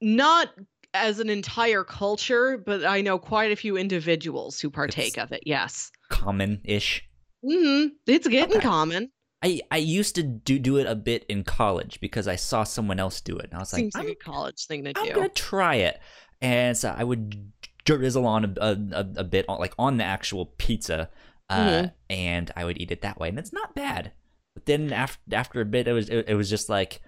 Not 0.00 0.48
as 0.94 1.20
an 1.20 1.28
entire 1.28 1.84
culture, 1.84 2.56
but 2.56 2.86
I 2.86 3.02
know 3.02 3.18
quite 3.18 3.52
a 3.52 3.56
few 3.56 3.76
individuals 3.76 4.58
who 4.60 4.70
partake 4.70 5.08
It's- 5.08 5.22
of 5.24 5.32
it. 5.32 5.42
Yes. 5.44 5.90
Common-ish. 6.08 7.02
Hmm 7.42 7.86
It's 8.06 8.26
getting 8.28 8.56
Okay. 8.56 8.60
common. 8.60 9.10
I, 9.42 9.60
I 9.70 9.76
used 9.76 10.14
to 10.16 10.22
do 10.22 10.58
do 10.58 10.78
it 10.78 10.86
a 10.86 10.94
bit 10.94 11.24
in 11.28 11.44
college 11.44 12.00
because 12.00 12.26
I 12.26 12.36
saw 12.36 12.64
someone 12.64 12.98
else 12.98 13.20
do 13.20 13.36
it, 13.36 13.46
and 13.46 13.54
I 13.54 13.58
was 13.58 13.72
like, 13.72 13.80
Seems 13.82 13.94
like 13.94 14.06
I'm, 14.06 14.12
a 14.12 14.14
college 14.16 14.66
thing 14.66 14.84
to 14.84 14.92
do. 14.92 15.00
I'm 15.00 15.14
gonna 15.14 15.28
try 15.28 15.76
it. 15.76 16.00
And 16.40 16.76
so 16.76 16.94
I 16.96 17.04
would 17.04 17.52
drizzle 17.84 18.26
on 18.26 18.44
a, 18.44 18.52
a, 18.60 19.06
a, 19.16 19.24
bit 19.24 19.44
on 19.48 19.58
like 19.58 19.74
on 19.78 19.96
the 19.98 20.04
actual 20.04 20.46
pizza, 20.58 21.10
uh, 21.48 21.54
Mhm. 21.54 21.92
and 22.10 22.50
I 22.56 22.64
would 22.64 22.80
eat 22.80 22.90
it 22.90 23.02
that 23.02 23.18
way, 23.20 23.28
and 23.28 23.38
it's 23.38 23.52
not 23.52 23.74
bad. 23.74 24.12
But 24.54 24.66
then 24.66 24.92
after 24.92 25.20
after 25.32 25.60
a 25.60 25.64
bit, 25.66 25.86
it 25.86 25.92
was 25.92 26.08
it, 26.08 26.28
it 26.28 26.34
was 26.34 26.50
just 26.50 26.68
like, 26.68 27.00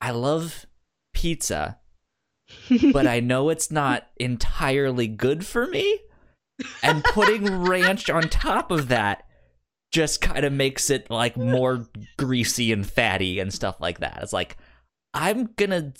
I 0.00 0.12
love 0.12 0.66
pizza, 1.12 1.78
but 2.92 3.06
I 3.06 3.20
know 3.20 3.50
it's 3.50 3.70
not 3.70 4.06
entirely 4.16 5.08
good 5.08 5.44
for 5.44 5.66
me. 5.66 6.00
And 6.82 7.04
putting 7.04 7.64
ranch 7.64 8.10
on 8.10 8.24
top 8.24 8.70
of 8.70 8.88
that 8.88 9.24
just 9.92 10.20
kind 10.20 10.44
of 10.44 10.52
makes 10.52 10.90
it 10.90 11.10
like 11.10 11.36
more 11.36 11.86
greasy 12.16 12.72
and 12.72 12.88
fatty 12.88 13.38
and 13.38 13.52
stuff 13.52 13.80
like 13.80 14.00
that. 14.00 14.20
It's 14.22 14.32
like 14.32 14.56
I'm 15.14 15.50
gonna 15.56 15.92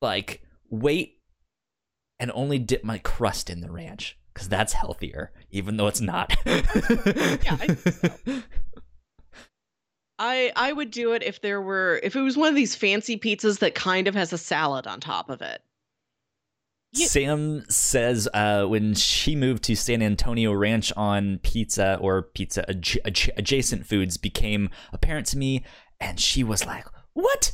like 0.00 0.42
wait 0.70 1.18
and 2.18 2.30
only 2.34 2.58
dip 2.58 2.84
my 2.84 2.98
crust 2.98 3.50
in 3.50 3.60
the 3.60 3.70
ranch 3.70 4.18
because 4.32 4.48
that's 4.48 4.72
healthier, 4.72 5.32
even 5.50 5.76
though 5.76 5.86
it's 5.86 6.00
not. 6.00 6.36
I 6.46 6.60
think 7.56 8.44
I 10.18 10.52
I 10.54 10.72
would 10.72 10.90
do 10.90 11.12
it 11.12 11.22
if 11.22 11.40
there 11.40 11.60
were 11.60 12.00
if 12.02 12.16
it 12.16 12.20
was 12.20 12.36
one 12.36 12.48
of 12.48 12.54
these 12.54 12.74
fancy 12.74 13.18
pizzas 13.18 13.58
that 13.58 13.74
kind 13.74 14.08
of 14.08 14.14
has 14.14 14.32
a 14.32 14.38
salad 14.38 14.86
on 14.86 15.00
top 15.00 15.28
of 15.28 15.42
it. 15.42 15.62
Yeah. 16.94 17.06
Sam 17.06 17.64
says 17.68 18.28
uh, 18.32 18.66
when 18.66 18.94
she 18.94 19.34
moved 19.34 19.64
to 19.64 19.74
San 19.74 20.00
Antonio, 20.00 20.52
ranch 20.52 20.92
on 20.96 21.38
pizza 21.42 21.98
or 22.00 22.22
pizza 22.22 22.64
adj- 22.68 23.02
adj- 23.04 23.30
adjacent 23.36 23.86
foods 23.86 24.16
became 24.16 24.70
apparent 24.92 25.26
to 25.28 25.38
me, 25.38 25.64
and 26.00 26.20
she 26.20 26.44
was 26.44 26.64
like, 26.64 26.86
"What?" 27.12 27.50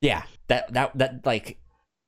Yeah, 0.00 0.22
that 0.46 0.72
that 0.74 0.96
that 0.96 1.26
like 1.26 1.58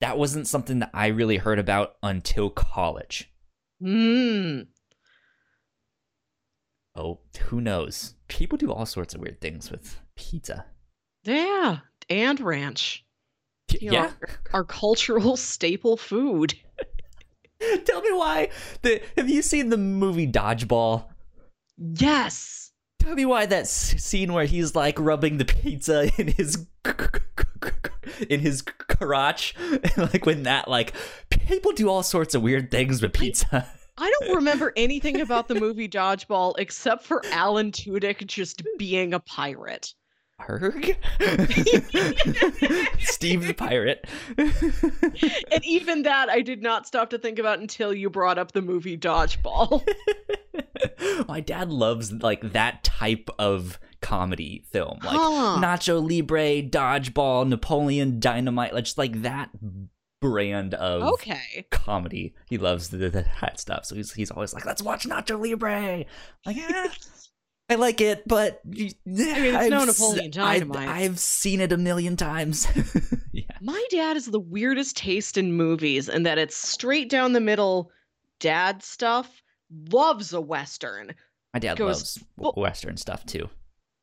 that 0.01 0.17
wasn't 0.17 0.47
something 0.47 0.79
that 0.79 0.91
I 0.95 1.09
really 1.09 1.39
heard 1.39 1.59
about 1.59 1.97
until 2.03 2.51
college. 2.51 3.33
Mmm. 3.83 4.69
Oh, 6.95 7.21
who 7.43 7.61
knows? 7.61 8.15
People 8.29 8.59
do 8.59 8.73
all 8.73 8.87
sorts 8.87 9.15
of 9.15 9.21
weird 9.21 9.41
things 9.41 9.71
with 9.71 10.01
pizza. 10.17 10.67
Yeah, 11.25 11.79
and 12.09 12.41
ranch. 12.41 13.05
You 13.81 13.91
know, 13.91 13.93
yeah. 13.93 14.11
our, 14.23 14.29
our 14.53 14.65
cultural 14.65 15.37
staple 15.37 15.97
food. 15.97 16.55
Tell 17.85 18.01
me 18.03 18.13
why. 18.13 18.51
The 18.83 19.03
have 19.17 19.29
you 19.29 19.43
seen 19.43 19.71
the 19.71 19.77
movie 19.77 20.31
Dodgeball? 20.31 21.07
Yes. 21.77 22.73
Tell 23.01 23.15
me 23.15 23.25
why 23.25 23.47
that 23.47 23.67
scene 23.69 24.33
where 24.33 24.45
he's 24.45 24.75
like 24.75 24.99
rubbing 24.99 25.39
the 25.39 25.45
pizza 25.45 26.11
in 26.19 26.29
his 26.29 26.67
in 28.29 28.41
his 28.41 28.63
crotch, 28.63 29.55
like 29.97 30.27
when 30.27 30.45
that 30.45 30.69
like 30.69 30.95
people 31.29 31.73
do 31.73 31.89
all 31.89 32.03
sorts 32.03 32.35
of 32.35 32.43
weird 32.43 32.71
things 32.71 33.01
with 33.03 33.13
pizza. 33.13 33.67
I 34.01 34.13
don't 34.21 34.37
remember 34.37 34.73
anything 34.77 35.21
about 35.21 35.49
the 35.49 35.57
movie 35.57 35.89
Dodgeball 35.89 36.55
except 36.59 37.05
for 37.05 37.25
Alan 37.27 37.73
Tudyk 37.73 38.25
just 38.27 38.63
being 38.79 39.13
a 39.13 39.21
pirate. 39.21 39.93
Herg, 40.41 40.97
Steve 43.01 43.47
the 43.47 43.55
pirate. 43.55 44.07
And 45.51 45.65
even 45.65 46.03
that 46.03 46.29
I 46.29 46.43
did 46.43 46.63
not 46.63 46.87
stop 46.87 47.11
to 47.11 47.19
think 47.19 47.39
about 47.39 47.59
until 47.59 47.93
you 47.93 48.09
brought 48.11 48.39
up 48.39 48.53
the 48.53 48.63
movie 48.63 48.97
Dodgeball. 48.97 49.87
My 51.29 51.41
dad 51.41 51.71
loves 51.71 52.13
like 52.13 52.53
that 52.53 52.85
type 52.85 53.29
of 53.39 53.79
comedy 54.01 54.65
film, 54.71 54.99
like 55.03 55.17
Huh. 55.17 55.59
Nacho 55.61 56.01
Libre, 56.07 56.63
Dodgeball, 56.63 57.49
Napoleon 57.49 58.21
Dynamite, 58.21 58.73
like, 58.75 58.85
just 58.85 58.99
like 58.99 59.23
that 59.23 59.51
brand 60.21 60.75
of 60.75 61.03
Okay. 61.15 61.67
comedy. 61.71 62.35
He 62.49 62.59
loves 62.59 62.91
the, 62.91 62.99
the, 63.11 63.27
that 63.41 63.59
stuff, 63.59 63.85
so 63.87 63.95
he's 63.97 64.13
he's 64.13 64.31
always 64.31 64.53
like, 64.55 64.65
"Let's 64.67 64.83
watch 64.83 65.05
Nacho 65.05 65.41
Libre." 65.41 66.05
Like, 66.47 66.57
yeah, 66.57 66.87
I 67.71 67.75
like 67.75 68.01
it, 68.01 68.27
but 68.27 68.61
I 68.67 68.69
mean, 68.71 68.95
it's 69.07 69.69
no 69.71 69.85
Napoleon 69.85 70.31
Dynamite. 70.31 70.89
I've 70.89 71.19
seen 71.19 71.61
it 71.61 71.71
a 71.73 71.77
million 71.77 72.17
times. 72.17 72.67
yeah, 73.33 73.43
My 73.61 73.85
dad 73.91 74.17
is 74.17 74.27
the 74.27 74.41
weirdest 74.41 74.97
taste 74.97 75.37
in 75.37 75.53
movies 75.53 76.09
in 76.09 76.23
that 76.23 76.39
it's 76.39 76.57
straight 76.57 77.11
down 77.11 77.35
the 77.35 77.41
middle 77.41 77.91
dad 78.41 78.83
stuff. 78.83 79.43
Loves 79.93 80.33
a 80.33 80.41
western. 80.41 81.15
my 81.53 81.61
dad 81.61 81.77
Goes 81.77 81.87
loves 82.01 82.25
full- 82.39 82.55
Western 82.63 82.97
stuff 82.97 83.27
too. 83.27 83.51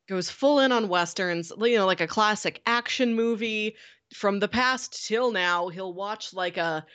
goes 0.08 0.30
full 0.30 0.60
in 0.60 0.70
on 0.70 0.88
westerns, 0.88 1.50
you 1.58 1.76
know, 1.76 1.86
like 1.86 2.00
a 2.00 2.06
classic 2.06 2.62
action 2.66 3.14
movie 3.16 3.74
from 4.14 4.38
the 4.38 4.46
past 4.46 5.04
till 5.08 5.32
now. 5.32 5.66
He'll 5.68 5.92
watch 5.92 6.32
like 6.32 6.56
a 6.56 6.86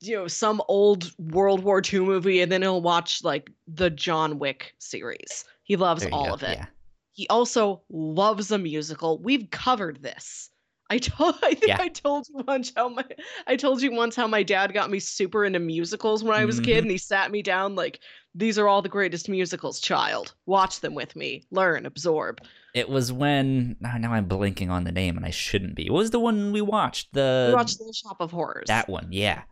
you 0.00 0.16
know, 0.16 0.26
some 0.28 0.62
old 0.68 1.12
World 1.18 1.62
War 1.62 1.82
II 1.92 2.00
movie 2.00 2.40
and 2.40 2.50
then 2.50 2.62
he'll 2.62 2.80
watch 2.82 3.22
like 3.24 3.50
the 3.68 3.90
John 3.90 4.38
Wick 4.38 4.74
series. 4.78 5.44
He 5.64 5.76
loves 5.76 6.06
all 6.12 6.26
go, 6.28 6.34
of 6.34 6.42
it. 6.42 6.58
Yeah. 6.58 6.66
He 7.12 7.28
also 7.28 7.82
loves 7.90 8.50
a 8.50 8.58
musical. 8.58 9.18
We've 9.18 9.48
covered 9.50 10.02
this. 10.02 10.48
I 10.88 10.98
told 10.98 11.36
I 11.42 11.54
think 11.54 11.68
Yeah. 11.68 11.76
I 11.80 11.88
told 11.88 12.26
you 12.28 12.42
once 12.48 12.72
how 12.74 12.88
my 12.88 13.04
I 13.46 13.56
told 13.56 13.82
you 13.82 13.92
once 13.92 14.16
how 14.16 14.26
my 14.26 14.42
dad 14.42 14.72
got 14.72 14.90
me 14.90 14.98
super 15.00 15.44
into 15.44 15.58
musicals 15.60 16.24
when 16.24 16.34
I 16.34 16.44
was 16.44 16.58
a 16.58 16.62
Mm-hmm. 16.62 16.70
kid 16.72 16.78
and 16.84 16.90
he 16.90 16.98
sat 16.98 17.30
me 17.30 17.42
down 17.42 17.74
like 17.76 18.00
these 18.34 18.58
are 18.58 18.68
all 18.68 18.80
the 18.80 18.88
greatest 18.88 19.28
musicals, 19.28 19.80
child. 19.80 20.34
Watch 20.46 20.80
them 20.80 20.94
with 20.94 21.14
me. 21.16 21.44
Learn, 21.50 21.84
absorb. 21.84 22.40
It 22.74 22.88
was 22.88 23.12
when 23.12 23.76
now, 23.80 23.96
now 23.98 24.12
I'm 24.12 24.26
blinking 24.26 24.70
on 24.70 24.84
the 24.84 24.92
name 24.92 25.16
and 25.16 25.26
I 25.26 25.30
shouldn't 25.30 25.74
be. 25.74 25.90
What 25.90 25.98
was 25.98 26.10
the 26.10 26.20
one 26.20 26.52
we 26.52 26.60
watched? 26.60 27.12
The 27.12 27.46
we 27.50 27.54
watched 27.54 27.78
Little 27.80 27.92
Shop 27.92 28.16
of 28.20 28.30
Horrors. 28.30 28.66
that 28.68 28.88
one, 28.88 29.08
yeah. 29.10 29.42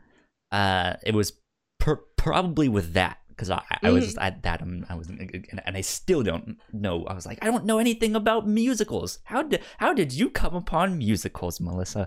Uh, 0.53 0.95
it 1.05 1.15
was 1.15 1.33
per- 1.79 2.03
probably 2.17 2.69
with 2.69 2.93
that 2.95 3.19
because 3.29 3.51
I, 3.51 3.63
I 3.83 3.91
was 3.91 4.15
Mm-hmm. 4.15 4.21
I, 4.21 4.31
that 4.43 4.63
um, 4.63 4.85
I 4.89 4.95
was 4.97 5.09
and, 5.09 5.49
I 5.67 5.81
still 5.83 6.23
don't 6.25 6.57
know. 6.73 7.05
I 7.07 7.15
was 7.15 7.25
like 7.27 7.39
I 7.43 7.47
don't 7.47 7.65
know 7.67 7.79
anything 7.79 8.17
about 8.17 8.49
musicals. 8.49 9.19
How 9.25 9.43
did 9.43 9.63
how 9.77 9.93
did 9.93 10.13
you 10.13 10.29
come 10.31 10.55
upon 10.57 10.99
musicals, 10.99 11.61
Melissa? 11.61 12.07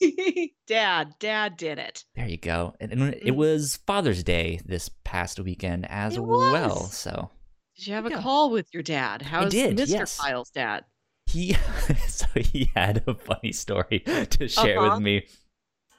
dad, 0.66 1.14
dad 1.18 1.56
did 1.56 1.78
it. 1.78 2.04
there 2.16 2.28
you 2.28 2.36
go. 2.38 2.74
And, 2.80 2.92
and 2.92 3.14
it 3.14 3.26
Mm. 3.26 3.36
was 3.36 3.76
Father's 3.86 4.22
Day 4.24 4.60
this 4.64 4.88
past 5.04 5.38
weekend 5.40 5.86
as 5.88 6.18
well. 6.18 6.84
So 6.86 7.30
Did 7.76 7.86
you 7.86 7.94
have 7.94 8.06
a 8.06 8.10
Yeah. 8.10 8.22
call 8.22 8.50
with 8.50 8.72
your 8.74 8.82
dad? 8.82 9.22
How's 9.22 9.52
did, 9.52 9.76
Mr. 9.78 9.88
yes. 9.88 10.18
Kyle's 10.18 10.50
dad? 10.50 10.84
he 11.26 11.52
so 12.08 12.26
he 12.34 12.70
had 12.74 13.04
a 13.06 13.14
funny 13.14 13.52
story 13.52 14.00
to 14.30 14.48
share 14.48 14.80
Uh-huh. 14.80 14.94
with 14.96 15.02
me. 15.02 15.26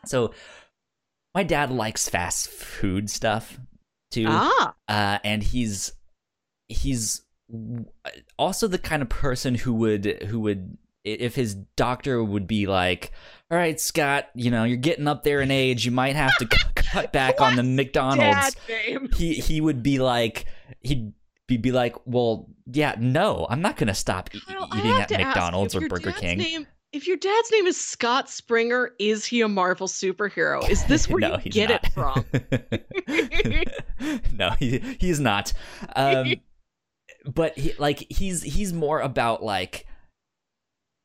So 0.06 0.34
my 1.34 1.44
dad 1.44 1.72
likes 1.72 2.08
fast 2.10 2.50
food 2.50 3.10
stuff 3.10 3.60
too. 4.12 4.26
Ah, 4.28 4.76
uh, 4.88 5.20
and 5.24 5.42
he's 5.44 5.94
he's 6.68 7.22
also 8.38 8.68
the 8.68 8.78
kind 8.78 9.02
of 9.02 9.10
person 9.10 9.56
who 9.56 9.74
would 9.74 10.24
who 10.24 10.40
would 10.40 10.78
if 11.04 11.36
his 11.36 11.56
doctor 11.76 12.24
would 12.24 12.48
be 12.48 12.66
like 12.66 13.12
all 13.52 13.58
right 13.58 13.78
scott 13.80 14.30
you 14.34 14.50
know 14.50 14.64
you're 14.64 14.78
getting 14.78 15.08
up 15.08 15.24
there 15.24 15.42
in 15.42 15.52
age. 15.52 15.86
You 15.86 15.92
might 15.92 16.16
have 16.16 16.36
to 16.38 16.48
c- 16.52 16.64
cut 16.76 17.12
back 17.12 17.42
on 17.42 17.56
the 17.56 17.64
mcdonald's. 17.64 18.56
Dad 18.68 19.14
he 19.18 19.34
he 19.34 19.60
would 19.62 19.84
be 19.84 20.00
like 20.00 20.46
he'd 20.82 21.12
be, 21.48 21.58
be 21.58 21.72
like 21.74 21.96
well 22.06 22.48
yeah 22.72 22.96
no 22.98 23.46
i'm 23.50 23.62
not 23.62 23.76
gonna 23.76 23.94
stop 23.94 24.34
e- 24.34 24.40
eating 24.78 24.92
at 24.94 25.12
mcdonald's 25.12 25.76
or 25.76 25.88
burger 25.90 26.14
king. 26.14 26.38
Name, 26.38 26.68
if 26.94 27.08
your 27.08 27.18
dad's 27.18 27.52
name 27.52 27.66
is 27.68 27.80
Scott 27.80 28.30
Springer, 28.30 28.92
is 29.00 29.26
he 29.26 29.42
a 29.42 29.48
Marvel 29.48 29.88
superhero? 29.88 30.68
Is 30.70 30.84
this 30.88 31.10
where 31.10 31.20
no, 31.20 31.40
you 31.44 31.52
get 31.52 31.70
not. 31.96 32.26
it 32.28 33.66
from? 33.98 34.26
no, 34.38 34.52
he, 34.52 34.80
he's 35.00 35.20
not. 35.20 35.54
Um, 35.96 36.36
but 37.34 37.58
he, 37.58 37.74
like 37.80 38.06
he's 38.10 38.44
he's 38.44 38.74
more 38.74 39.00
about 39.00 39.44
like 39.44 39.86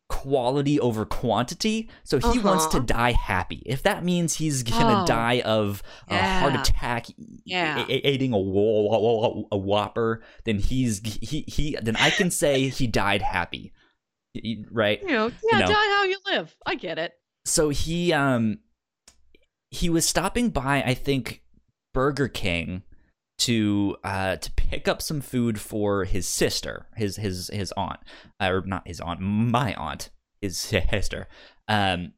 quality 0.08 0.80
over 0.80 1.04
quantity. 1.04 1.88
So 2.04 2.18
he 2.18 2.38
wants 2.38 2.66
to 2.68 2.78
Uh-huh. 2.78 2.86
die 2.86 3.12
happy. 3.12 3.62
If 3.66 3.82
that 3.82 4.02
means 4.04 4.34
he's 4.34 4.62
gonna 4.62 5.02
Oh. 5.02 5.06
die 5.06 5.40
of 5.42 5.82
a 6.08 6.16
heart 6.18 6.54
attack, 6.54 7.06
Yeah. 7.44 7.86
eating 7.88 8.32
a, 8.32 8.38
wh- 8.38 8.88
wh- 8.88 9.44
wh- 9.44 9.46
a 9.52 9.58
whopper, 9.58 10.22
then 10.44 10.58
he's 10.58 11.00
he 11.04 11.44
he 11.46 11.76
then 11.82 11.96
I 11.96 12.10
can 12.10 12.30
say 12.30 12.68
he 12.68 12.86
died 12.86 13.20
happy, 13.22 13.72
right? 14.70 15.00
You 15.02 15.08
know, 15.08 15.30
yeah, 15.50 15.60
know. 15.60 15.66
die 15.66 15.72
how 15.74 16.04
you 16.04 16.18
live. 16.26 16.54
I 16.66 16.74
get 16.74 16.98
it. 16.98 17.12
so 17.44 17.68
he 17.70 18.12
um 18.12 18.58
he 19.70 19.88
was 19.90 20.06
stopping 20.06 20.50
by 20.50 20.82
i 20.82 20.94
think 20.94 21.42
burger 21.94 22.28
king 22.28 22.82
to 23.38 23.96
uh 24.04 24.36
to 24.36 24.50
pick 24.52 24.88
up 24.88 25.00
some 25.00 25.20
food 25.20 25.60
for 25.60 26.04
his 26.04 26.26
sister 26.26 26.86
his 26.96 27.16
his 27.16 27.48
his 27.52 27.72
aunt 27.76 28.00
uh, 28.40 28.50
or 28.50 28.62
not 28.66 28.86
his 28.86 29.00
aunt 29.00 29.20
my 29.20 29.74
aunt 29.74 30.10
his 30.40 30.58
sister 30.90 31.28
um 31.68 32.12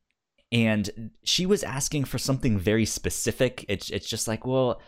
and 0.52 1.10
she 1.24 1.46
was 1.46 1.62
asking 1.62 2.04
for 2.04 2.18
something 2.18 2.58
very 2.58 2.86
specific 2.86 3.64
it's 3.68 3.90
it's 3.90 4.08
just 4.08 4.26
like 4.26 4.44
well 4.46 4.80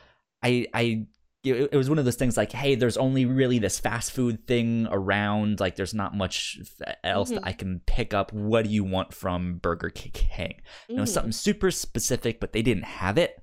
i 0.42 0.66
i 0.74 1.06
it 1.44 1.70
it 1.72 1.76
was 1.76 1.88
one 1.88 1.98
of 1.98 2.04
those 2.04 2.16
things 2.16 2.36
like 2.36 2.52
hey 2.52 2.74
there's 2.74 2.96
only 2.96 3.24
really 3.26 3.58
this 3.58 3.78
fast 3.78 4.12
food 4.12 4.46
thing 4.46 4.86
around 4.90 5.58
like 5.60 5.76
there's 5.76 5.94
not 5.94 6.14
much 6.16 6.58
else 7.02 7.30
that 7.30 7.42
Mhm. 7.42 7.46
i 7.48 7.52
can 7.52 7.80
pick 7.86 8.14
up 8.14 8.32
what 8.32 8.64
do 8.64 8.70
you 8.70 8.84
want 8.84 9.12
from 9.12 9.54
burger 9.58 9.90
king 9.90 10.54
it 10.88 11.00
was 11.00 11.10
Mm. 11.10 11.14
something 11.14 11.32
super 11.32 11.70
specific 11.70 12.38
but 12.40 12.52
they 12.52 12.62
didn't 12.62 12.84
have 12.84 13.18
it 13.18 13.42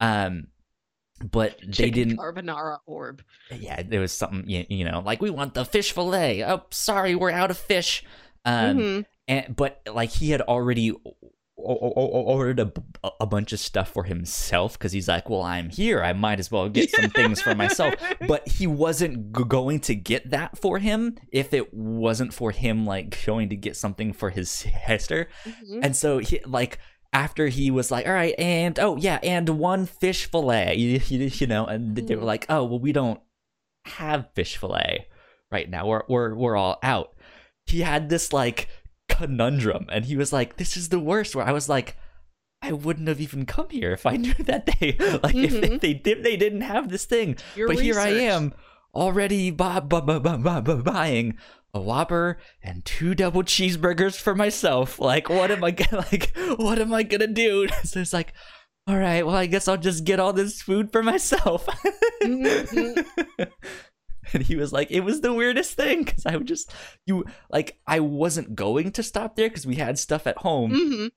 um 0.00 0.48
but 1.24 1.56
they 1.64 1.90
didn't 1.90 2.16
carbonara 2.16 2.78
orb. 2.86 3.22
yeah 3.56 3.82
there 3.82 4.00
was 4.00 4.12
something 4.12 4.42
you, 4.48 4.64
you 4.68 4.84
know 4.84 5.00
like 5.04 5.22
we 5.22 5.30
want 5.30 5.54
the 5.54 5.64
fish 5.64 5.92
fillet 5.92 6.44
oh 6.44 6.62
sorry 6.70 7.14
we're 7.14 7.30
out 7.30 7.50
of 7.52 7.56
fish 7.56 8.04
um 8.44 8.76
Mhm. 8.78 9.04
and 9.28 9.54
but 9.56 9.80
like 9.92 10.10
he 10.10 10.30
had 10.30 10.40
already 10.40 10.92
ordered 11.56 12.58
a, 12.58 12.64
b- 12.66 12.82
a 13.20 13.26
bunch 13.26 13.52
of 13.52 13.60
stuff 13.60 13.90
for 13.90 14.04
himself 14.04 14.72
because 14.74 14.92
he's 14.92 15.06
like 15.08 15.28
well 15.28 15.42
i'm 15.42 15.68
here. 15.70 16.02
I 16.02 16.12
might 16.12 16.38
as 16.40 16.50
well 16.50 16.68
get 16.68 16.90
some 16.90 17.10
things 17.10 17.40
for 17.42 17.54
myself. 17.54 17.94
But 18.26 18.48
he 18.48 18.66
wasn't 18.66 19.36
g- 19.36 19.44
going 19.46 19.80
to 19.80 19.94
get 19.94 20.30
that 20.30 20.56
for 20.58 20.78
him 20.78 21.16
if 21.32 21.52
it 21.52 21.72
wasn't 21.74 22.32
for 22.32 22.50
him 22.52 22.86
like 22.86 23.24
going 23.26 23.50
to 23.50 23.56
get 23.56 23.76
something 23.76 24.12
for 24.12 24.30
his 24.30 24.48
sister. 24.50 25.28
Mhm. 25.46 25.80
and 25.84 25.96
so 25.96 26.18
he 26.18 26.40
like 26.46 26.78
after 27.12 27.48
he 27.48 27.70
was 27.70 27.90
like 27.90 28.06
all 28.06 28.12
right 28.14 28.34
and 28.38 28.78
oh 28.78 28.96
yeah 28.96 29.18
and 29.22 29.48
one 29.50 29.84
fish 29.86 30.30
fillet 30.30 30.74
you, 30.78 31.00
you, 31.08 31.30
you 31.32 31.46
know 31.46 31.66
and 31.66 31.94
they 31.96 32.14
were 32.16 32.22
Mhm. 32.22 32.26
like 32.26 32.46
oh 32.48 32.64
well 32.64 32.78
we 32.80 32.92
don't 32.92 33.20
have 33.84 34.28
fish 34.34 34.56
fillet 34.56 35.06
right 35.50 35.68
now. 35.68 35.86
We're 35.86 36.02
we're, 36.08 36.34
we're 36.34 36.56
all 36.56 36.78
out. 36.82 37.14
He 37.66 37.80
had 37.82 38.08
this 38.08 38.32
like 38.32 38.68
conundrum 39.22 39.86
and 39.90 40.04
he 40.04 40.16
was 40.16 40.32
like 40.32 40.56
this 40.56 40.76
is 40.76 40.88
the 40.88 40.98
worst 41.00 41.34
where 41.36 41.46
i 41.46 41.52
was 41.52 41.68
like 41.68 41.96
i 42.62 42.72
wouldn't 42.72 43.08
have 43.08 43.20
even 43.20 43.46
come 43.46 43.68
here 43.70 43.92
if 43.92 44.04
i 44.06 44.16
knew 44.24 44.34
that 44.40 44.66
they 44.66 44.96
like 45.22 45.34
if 45.34 45.60
they, 45.60 45.76
they 45.78 45.94
did 45.94 46.22
they 46.24 46.36
didn't 46.36 46.62
have 46.62 46.88
this 46.90 47.04
thing 47.04 47.36
Your 47.56 47.68
but 47.68 47.78
here 47.80 47.98
I 47.98 48.08
am 48.08 48.52
already 48.94 49.50
bu- 49.50 49.80
bu- 49.80 50.02
bu- 50.02 50.20
bu- 50.20 50.38
bu- 50.38 50.60
bu- 50.60 50.82
buying 50.82 51.36
a 51.74 51.80
Whopper 51.80 52.36
and 52.62 52.84
two 52.84 53.14
double 53.14 53.42
cheeseburgers 53.42 54.20
for 54.20 54.34
myself. 54.34 54.98
Like, 54.98 55.30
what 55.30 55.50
am 55.50 55.64
I 55.64 55.70
gonna 55.80 56.04
like? 56.12 56.30
What 56.58 56.78
am 56.78 56.92
I 56.92 57.02
gonna 57.02 57.26
do? 57.28 57.66
So 57.84 58.00
it's 58.00 58.12
like, 58.12 58.34
all 58.86 58.98
right, 58.98 59.24
well, 59.24 59.34
I 59.36 59.46
guess 59.46 59.68
I'll 59.68 59.78
just 59.78 60.04
get 60.04 60.20
all 60.20 60.34
this 60.34 60.60
food 60.60 60.92
for 60.92 61.02
myself. 61.02 61.66
Mhm. 62.22 63.06
and 64.34 64.42
he 64.42 64.56
was 64.56 64.72
like, 64.72 64.90
it 64.90 65.00
was 65.00 65.20
the 65.20 65.32
weirdest 65.32 65.74
thing 65.74 66.04
because 66.04 66.26
I 66.26 66.36
would 66.36 66.46
just 66.46 66.72
you 67.06 67.24
like 67.50 67.78
I 67.86 68.00
wasn't 68.00 68.54
going 68.54 68.92
to 68.92 69.02
stop 69.02 69.36
there 69.36 69.48
because 69.48 69.66
we 69.66 69.76
had 69.76 69.98
stuff 69.98 70.26
at 70.26 70.38
home, 70.38 70.72
Mhm. 70.72 71.10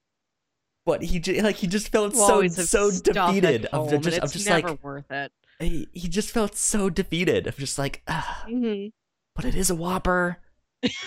but 0.86 1.04
he 1.04 1.19
just 1.19 1.41
like 1.43 1.56
he 1.58 1.67
just 1.67 1.89
felt 1.89 2.13
You 2.13 2.19
so 2.19 2.47
so 2.47 2.91
defeated. 2.91 3.67
home, 3.71 3.93
Of 3.93 4.01
just, 4.01 4.17
of 4.17 4.23
it's 4.25 4.34
just 4.34 4.47
never 4.47 4.69
like 4.69 4.84
worth 4.84 5.12
it. 5.12 5.32
he, 5.60 5.88
he 5.93 6.08
just 6.08 6.32
felt 6.32 6.56
so 6.56 6.89
defeated 6.89 7.47
of 7.47 7.58
just 7.58 7.78
like 7.80 8.04
Mhm. 8.08 8.91
but 9.36 9.45
it 9.45 9.56
is 9.56 9.69
a 9.69 9.75
whopper 9.75 10.38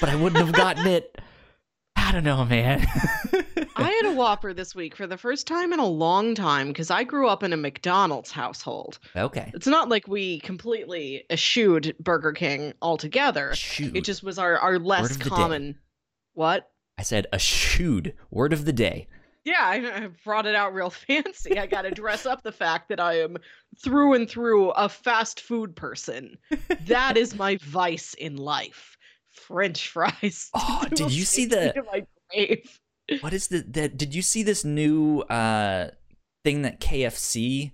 but 0.00 0.08
i 0.08 0.16
wouldn't 0.16 0.44
have 0.44 0.54
gotten 0.54 0.86
it 0.86 1.20
i 1.96 2.10
don't 2.12 2.24
know 2.24 2.44
man 2.44 2.86
I 3.78 3.90
had 3.90 4.06
a 4.06 4.14
Whopper 4.14 4.52
this 4.52 4.74
week 4.74 4.96
for 4.96 5.06
the 5.06 5.16
first 5.16 5.46
time 5.46 5.72
in 5.72 5.78
a 5.78 5.86
long 5.86 6.34
time 6.34 6.68
because 6.68 6.90
I 6.90 7.04
grew 7.04 7.28
up 7.28 7.42
in 7.42 7.52
a 7.52 7.56
McDonald's 7.56 8.30
household. 8.32 8.98
okay 9.16 9.50
It's 9.54 9.66
not 9.66 9.88
like 9.88 10.08
we 10.08 10.40
completely 10.40 11.24
eschewed 11.30 11.94
Burger 12.00 12.32
King 12.32 12.74
altogether. 12.82 13.54
shoot 13.54 13.96
It 13.96 14.04
just 14.04 14.22
was 14.22 14.38
our, 14.38 14.58
our 14.58 14.78
less 14.78 15.16
the 15.16 15.24
day. 15.24 15.30
common. 15.30 15.78
What? 16.34 16.70
i 16.98 17.02
said 17.02 17.26
eschewed. 17.32 18.14
word 18.30 18.52
of 18.52 18.64
the 18.64 18.72
day 18.72 19.06
Yeah, 19.44 19.54
I, 19.60 20.04
I 20.04 20.08
brought 20.24 20.46
it 20.46 20.56
out 20.56 20.74
real 20.74 20.90
fancy. 21.06 21.58
I 21.58 21.66
got 21.66 21.82
to 21.82 21.90
dress 21.92 22.26
up 22.26 22.42
the 22.42 22.52
fact 22.52 22.88
that 22.88 22.98
I 23.00 23.20
am 23.20 23.36
through 23.82 24.14
and 24.14 24.28
through 24.28 24.70
a 24.70 24.88
fast 24.88 25.40
food 25.40 25.76
person. 25.76 26.36
That 26.86 27.16
is 27.16 27.36
my 27.36 27.58
vice 27.62 28.14
in 28.14 28.36
life. 28.36 28.96
French 29.30 29.88
fries. 29.88 30.50
Oh, 30.54 30.84
did 30.92 31.12
you 31.12 31.24
see 31.24 31.46
the- 31.46 31.72
my 31.92 32.04
grave. 32.32 32.80
What 33.20 33.32
is 33.32 33.48
the 33.48 33.60
that 33.68 33.96
did 33.96 34.14
you 34.14 34.22
see 34.22 34.42
this 34.42 34.64
new 34.64 35.20
uh 35.22 35.88
thing 36.44 36.62
that 36.62 36.80
kfc 36.80 37.72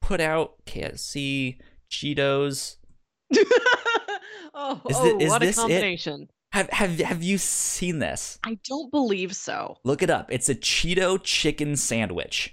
put 0.00 0.20
out 0.20 0.54
kfc 0.66 1.58
cheetos 1.90 2.76
oh, 4.54 4.80
Is 4.88 4.96
oh 4.98 5.18
is 5.18 5.28
what 5.30 5.42
a 5.42 5.46
this 5.46 5.56
it? 5.58 5.60
combination. 5.60 6.28
have 6.52 6.70
have 6.70 6.98
have 7.00 7.22
you 7.22 7.38
seen 7.38 7.98
this 7.98 8.38
I 8.44 8.58
don't 8.68 8.90
believe 8.90 9.34
so. 9.34 9.78
look 9.84 10.02
it 10.02 10.10
up 10.10 10.30
it's 10.32 10.48
a 10.48 10.54
cheeto 10.54 11.20
chicken 11.22 11.76
sandwich 11.76 12.52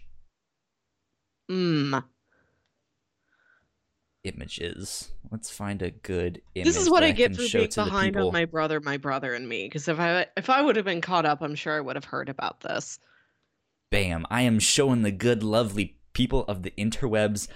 Mm. 1.51 2.03
Images 4.23 5.11
let's 5.31 5.49
find 5.49 5.81
a 5.81 5.91
good 5.91 6.41
image 6.55 6.65
This 6.67 6.77
is 6.77 6.89
what 6.89 7.03
I 7.03 7.11
get 7.11 7.35
for 7.35 7.41
being 7.51 7.69
behind 7.73 8.15
on 8.17 8.31
my 8.31 8.45
brother, 8.45 8.79
my 8.79 8.97
brother, 8.97 9.33
and 9.33 9.47
me. 9.49 9.65
Because 9.65 9.87
if 9.87 9.99
I 9.99 10.27
if 10.37 10.49
I 10.49 10.61
would 10.61 10.75
have 10.75 10.85
been 10.85 11.01
caught 11.01 11.25
up, 11.25 11.41
I'm 11.41 11.55
sure 11.55 11.75
I 11.75 11.81
would 11.81 11.95
have 11.95 12.05
heard 12.05 12.29
about 12.29 12.61
this. 12.61 12.99
Bam. 13.91 14.25
I 14.29 14.41
am 14.43 14.59
showing 14.59 15.01
the 15.01 15.11
good, 15.11 15.43
lovely 15.43 15.97
people 16.13 16.43
of 16.45 16.63
the 16.63 16.71
interwebs 16.77 17.47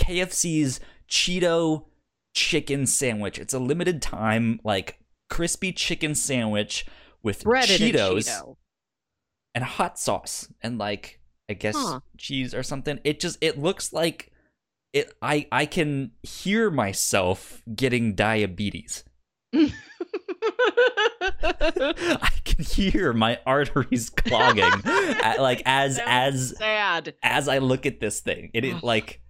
KFC's 0.00 0.80
Cheeto 1.08 1.86
chicken 2.34 2.86
sandwich. 2.86 3.38
It's 3.38 3.54
a 3.54 3.58
limited 3.58 4.02
time, 4.02 4.60
like 4.64 4.98
crispy 5.28 5.72
chicken 5.72 6.14
sandwich 6.14 6.86
with 7.22 7.44
Breaded 7.44 7.80
Cheetos 7.80 8.28
Cheeto. 8.28 8.56
and 9.54 9.64
hot 9.64 9.98
sauce 9.98 10.48
and 10.62 10.78
like 10.78 11.20
I 11.48 11.54
guess 11.54 11.76
Huh. 11.76 12.00
cheese 12.18 12.54
or 12.54 12.62
something. 12.62 12.98
It 13.04 13.20
just 13.20 13.38
it 13.40 13.58
looks 13.58 13.92
like 13.92 14.29
it 14.92 15.12
I 15.22 15.46
I 15.52 15.66
can 15.66 16.12
hear 16.22 16.70
myself 16.70 17.62
getting 17.74 18.14
diabetes. 18.14 19.04
I 21.42 22.30
can 22.44 22.64
hear 22.64 23.12
my 23.12 23.38
arteries 23.46 24.10
clogging 24.10 24.64
at- 24.84 25.40
like 25.40 25.62
as 25.66 26.00
as 26.04 26.56
sad. 26.56 27.14
as 27.22 27.48
I 27.48 27.58
look 27.58 27.86
at 27.86 28.00
this 28.00 28.20
thing. 28.20 28.50
It 28.54 28.82
like, 28.82 29.20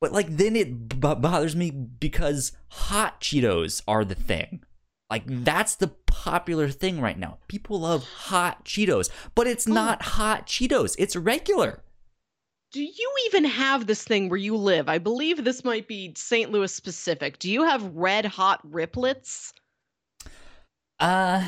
but 0.00 0.12
like 0.12 0.36
then 0.36 0.56
it 0.56 0.88
b- 0.88 0.96
bothers 1.14 1.56
me 1.56 1.70
because 1.70 2.52
hot 2.68 3.20
Cheetos 3.20 3.82
are 3.88 4.04
the 4.04 4.14
thing. 4.14 4.62
Like 5.10 5.24
that's 5.26 5.74
the 5.76 5.88
popular 6.06 6.68
thing 6.70 7.00
right 7.00 7.18
now. 7.18 7.38
People 7.48 7.80
love 7.80 8.04
hot 8.04 8.64
Cheetos, 8.64 9.10
but 9.34 9.46
it's 9.46 9.68
Oh. 9.68 9.72
not 9.72 10.02
hot 10.02 10.46
Cheetos. 10.46 10.94
It's 10.98 11.16
regular. 11.16 11.82
Do 12.72 12.82
you 12.82 13.12
even 13.26 13.44
have 13.44 13.86
this 13.86 14.04
thing 14.04 14.28
where 14.28 14.36
you 14.38 14.56
live? 14.56 14.88
I 14.88 14.98
believe 14.98 15.42
this 15.42 15.64
might 15.64 15.88
be 15.88 16.12
St. 16.16 16.52
Louis 16.52 16.72
specific. 16.72 17.38
Do 17.40 17.50
you 17.50 17.64
have 17.64 17.82
red 17.96 18.24
hot 18.24 18.60
riplets? 18.70 19.52
Uh, 21.00 21.44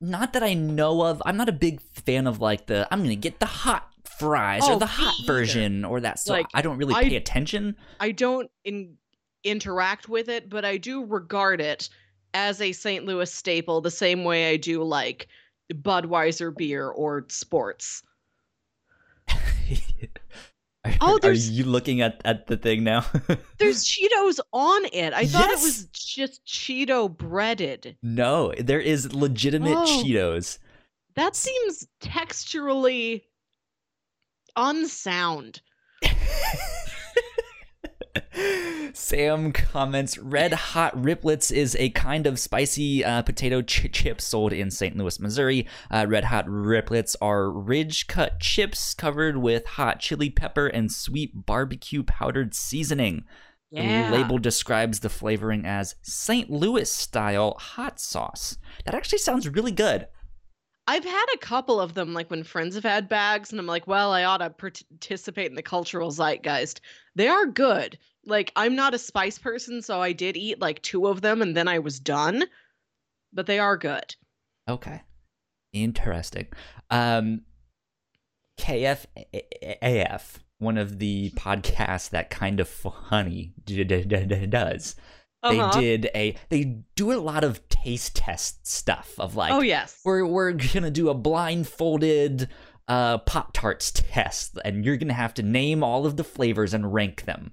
not 0.00 0.32
that 0.34 0.42
I 0.44 0.54
know 0.54 1.02
of. 1.02 1.20
I'm 1.26 1.36
not 1.36 1.48
a 1.48 1.52
big 1.52 1.80
fan 1.80 2.26
of 2.28 2.40
like 2.40 2.66
the 2.66 2.86
I'm 2.92 3.02
gonna 3.02 3.16
get 3.16 3.40
the 3.40 3.46
hot 3.46 3.88
fries 4.18 4.62
Oh, 4.64 4.74
or 4.74 4.78
the 4.78 4.86
hot 4.86 5.14
either. 5.20 5.32
version 5.32 5.84
or 5.84 6.00
that. 6.00 6.20
So 6.20 6.32
Like, 6.32 6.46
I 6.54 6.62
don't 6.62 6.76
really 6.78 6.94
I- 6.94 7.08
pay 7.08 7.16
attention. 7.16 7.74
I 7.98 8.12
don't 8.12 8.48
in, 8.64 8.96
interact 9.42 10.08
with 10.08 10.28
it, 10.28 10.48
but 10.48 10.64
I 10.64 10.76
do 10.76 11.04
regard 11.04 11.60
it 11.60 11.88
as 12.34 12.60
a 12.60 12.70
St. 12.72 13.04
Louis 13.04 13.32
staple 13.32 13.80
the 13.80 13.90
same 13.90 14.22
way 14.22 14.50
I 14.50 14.56
do 14.58 14.84
like 14.84 15.26
Budweiser 15.72 16.56
beer 16.56 16.88
or 16.88 17.26
sports. 17.28 18.02
are, 20.84 20.92
Oh, 21.00 21.18
are 21.22 21.32
you 21.32 21.64
looking 21.64 22.00
at 22.00 22.20
at 22.24 22.46
the 22.46 22.56
thing 22.56 22.82
now? 22.84 23.04
There's 23.58 23.84
Cheetos 23.84 24.40
on 24.52 24.84
it. 24.92 25.12
I 25.12 25.26
thought 25.26 25.48
Yes. 25.48 25.62
it 25.62 25.64
was 25.64 25.84
just 25.92 26.44
Cheeto 26.46 27.08
breaded. 27.16 27.96
no, 28.02 28.52
there 28.58 28.80
is 28.80 29.14
legitimate 29.14 29.76
Oh. 29.76 30.02
Cheetos. 30.04 30.58
That 31.14 31.36
seems 31.36 31.86
texturally 32.00 33.22
unsound. 34.56 35.60
Sam 38.94 39.52
comments 39.52 40.18
Red 40.18 40.52
Hot 40.52 40.94
Riplets 40.96 41.50
is 41.50 41.76
a 41.78 41.90
kind 41.90 42.26
of 42.26 42.38
spicy 42.38 43.04
uh, 43.04 43.22
potato 43.22 43.62
ch- 43.62 43.90
chip 43.92 44.20
sold 44.20 44.52
in 44.52 44.70
St. 44.70 44.96
Louis, 44.96 45.20
Missouri. 45.20 45.66
Uh, 45.90 46.06
Red 46.08 46.24
Hot 46.24 46.46
Riplets 46.46 47.16
are 47.20 47.50
ridge 47.50 48.06
cut 48.06 48.40
chips 48.40 48.94
covered 48.94 49.36
with 49.38 49.66
hot 49.66 50.00
chili 50.00 50.30
pepper 50.30 50.66
and 50.66 50.90
sweet 50.90 51.46
barbecue 51.46 52.02
powdered 52.02 52.54
seasoning. 52.54 53.24
Yeah. 53.70 54.10
The 54.10 54.16
label 54.16 54.38
describes 54.38 55.00
the 55.00 55.08
flavoring 55.08 55.64
as 55.64 55.94
St. 56.02 56.50
Louis 56.50 56.90
style 56.90 57.56
hot 57.58 57.98
sauce. 57.98 58.58
That 58.84 58.94
actually 58.94 59.18
sounds 59.18 59.48
really 59.48 59.72
good. 59.72 60.08
I've 60.86 61.04
had 61.04 61.26
a 61.34 61.38
couple 61.38 61.80
of 61.80 61.94
them, 61.94 62.12
like 62.12 62.30
when 62.30 62.42
friends 62.42 62.74
have 62.74 62.84
had 62.84 63.08
bags, 63.08 63.50
and 63.50 63.60
I'm 63.60 63.66
like, 63.66 63.86
well, 63.86 64.12
I 64.12 64.24
ought 64.24 64.38
to 64.38 64.50
participate 64.50 65.48
in 65.50 65.54
the 65.54 65.62
cultural 65.62 66.10
zeitgeist. 66.10 66.80
They 67.14 67.28
are 67.28 67.46
good. 67.46 67.98
Like, 68.24 68.52
I'm 68.56 68.74
not 68.74 68.94
a 68.94 68.98
spice 68.98 69.38
person, 69.38 69.82
so 69.82 70.00
I 70.00 70.12
did 70.12 70.36
eat 70.36 70.60
like 70.60 70.82
two 70.82 71.06
of 71.06 71.20
them 71.20 71.42
and 71.42 71.56
then 71.56 71.68
I 71.68 71.78
was 71.78 72.00
done. 72.00 72.44
But 73.32 73.46
they 73.46 73.58
are 73.58 73.76
good. 73.76 74.14
Okay. 74.68 75.02
Interesting. 75.72 76.46
Um 76.90 77.42
KFAF, 78.60 80.38
one 80.58 80.78
of 80.78 80.98
the 80.98 81.30
podcasts 81.30 82.10
that 82.10 82.30
Kinda 82.30 82.64
Funny 82.64 83.54
does. 83.66 84.96
Uh-huh. 85.42 85.70
They 85.72 85.80
did 85.80 86.10
a 86.14 86.36
they 86.50 86.64
do 86.94 87.12
a 87.12 87.18
lot 87.18 87.42
of 87.42 87.66
taste 87.82 88.14
test 88.16 88.66
stuff 88.66 89.14
of 89.18 89.34
like 89.36 89.52
oh, 89.52 89.60
yes. 89.60 90.00
we're 90.04 90.24
we're 90.26 90.52
gonna 90.52 90.90
do 90.90 91.08
a 91.08 91.14
blindfolded 91.14 92.48
uh 92.88 93.18
Pop 93.18 93.52
Tarts 93.52 93.90
test 93.94 94.58
and 94.64 94.84
you're 94.84 94.96
gonna 94.96 95.12
have 95.12 95.34
to 95.34 95.42
name 95.42 95.82
all 95.82 96.04
of 96.06 96.16
the 96.16 96.24
flavors 96.24 96.74
and 96.74 96.92
rank 96.92 97.24
them. 97.24 97.52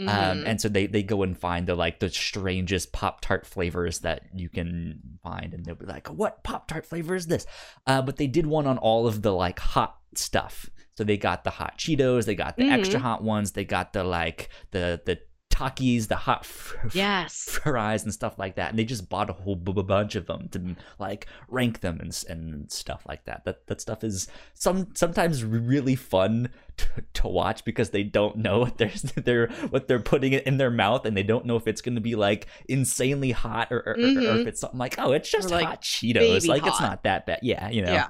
Um, 0.00 0.06
Mhm. 0.08 0.44
and 0.46 0.60
so 0.60 0.68
they, 0.70 0.86
they 0.86 1.02
go 1.02 1.22
and 1.22 1.38
find 1.38 1.66
the 1.66 1.74
like 1.74 2.00
the 2.00 2.08
strangest 2.08 2.92
Pop 2.92 3.20
Tart 3.20 3.46
flavors 3.46 3.98
that 4.00 4.22
you 4.34 4.48
can 4.48 5.00
find, 5.22 5.52
and 5.52 5.64
they'll 5.66 5.74
be 5.74 5.84
like, 5.84 6.08
"What 6.08 6.42
Pop 6.42 6.66
Tart 6.66 6.86
flavor 6.86 7.14
is 7.14 7.26
this?" 7.26 7.44
Uh, 7.86 8.00
but 8.00 8.16
they 8.16 8.26
did 8.26 8.46
one 8.46 8.66
on 8.66 8.78
all 8.78 9.06
of 9.06 9.20
the 9.20 9.32
like 9.32 9.58
hot 9.58 9.96
stuff. 10.14 10.70
So 10.96 11.04
they 11.04 11.18
got 11.18 11.44
the 11.44 11.50
hot 11.50 11.76
Cheetos, 11.78 12.24
they 12.24 12.34
got 12.34 12.56
the 12.56 12.70
extra 12.70 12.98
Mhm. 12.98 13.02
hot 13.02 13.22
ones, 13.22 13.52
they 13.52 13.64
got 13.66 13.92
the 13.92 14.02
like 14.02 14.48
the 14.70 15.00
the 15.04 15.20
Takis, 15.52 16.08
the 16.08 16.16
hot 16.16 16.46
fr- 16.46 16.76
yes. 16.94 17.34
fries 17.62 18.02
and 18.04 18.12
stuff 18.12 18.38
like 18.38 18.56
that, 18.56 18.70
and 18.70 18.78
they 18.78 18.84
just 18.84 19.08
bought 19.10 19.28
a 19.28 19.34
whole 19.34 19.54
b- 19.54 19.72
bunch 19.82 20.14
of 20.16 20.26
them 20.26 20.48
to 20.48 20.74
like 20.98 21.26
rank 21.48 21.80
them 21.80 22.00
and 22.00 22.24
and 22.28 22.72
stuff 22.72 23.04
like 23.06 23.24
that. 23.26 23.44
That 23.44 23.66
that 23.66 23.80
stuff 23.80 24.02
is 24.02 24.28
some 24.54 24.88
sometimes 24.94 25.44
really 25.44 25.94
fun 25.94 26.48
to, 26.78 26.86
to 27.14 27.28
watch 27.28 27.64
because 27.64 27.90
they 27.90 28.02
don't 28.02 28.36
know 28.38 28.60
what 28.60 28.78
they're 28.78 28.90
they're 29.16 29.48
what 29.70 29.88
they're 29.88 30.00
putting 30.00 30.32
it 30.32 30.46
in 30.46 30.56
their 30.56 30.70
mouth, 30.70 31.04
and 31.04 31.14
they 31.16 31.22
don't 31.22 31.44
know 31.44 31.56
if 31.56 31.68
it's 31.68 31.82
going 31.82 31.96
to 31.96 32.00
be 32.00 32.14
like 32.14 32.46
insanely 32.68 33.30
hot 33.32 33.68
or 33.70 33.78
or, 33.86 33.92
or- 33.92 33.98
or 33.98 33.98
if 33.98 34.02
Mhm. 34.22 34.46
it's 34.46 34.60
something 34.60 34.78
like 34.78 34.94
oh 34.98 35.12
it's 35.12 35.30
just 35.30 35.50
like, 35.50 35.66
hot 35.66 35.82
Cheetos, 35.82 36.48
like 36.48 36.66
it's 36.66 36.80
not 36.80 37.02
that 37.04 37.26
bad. 37.26 37.40
Yeah, 37.42 37.68
you 37.68 37.82
know. 37.82 37.92
Yeah. 37.92 38.08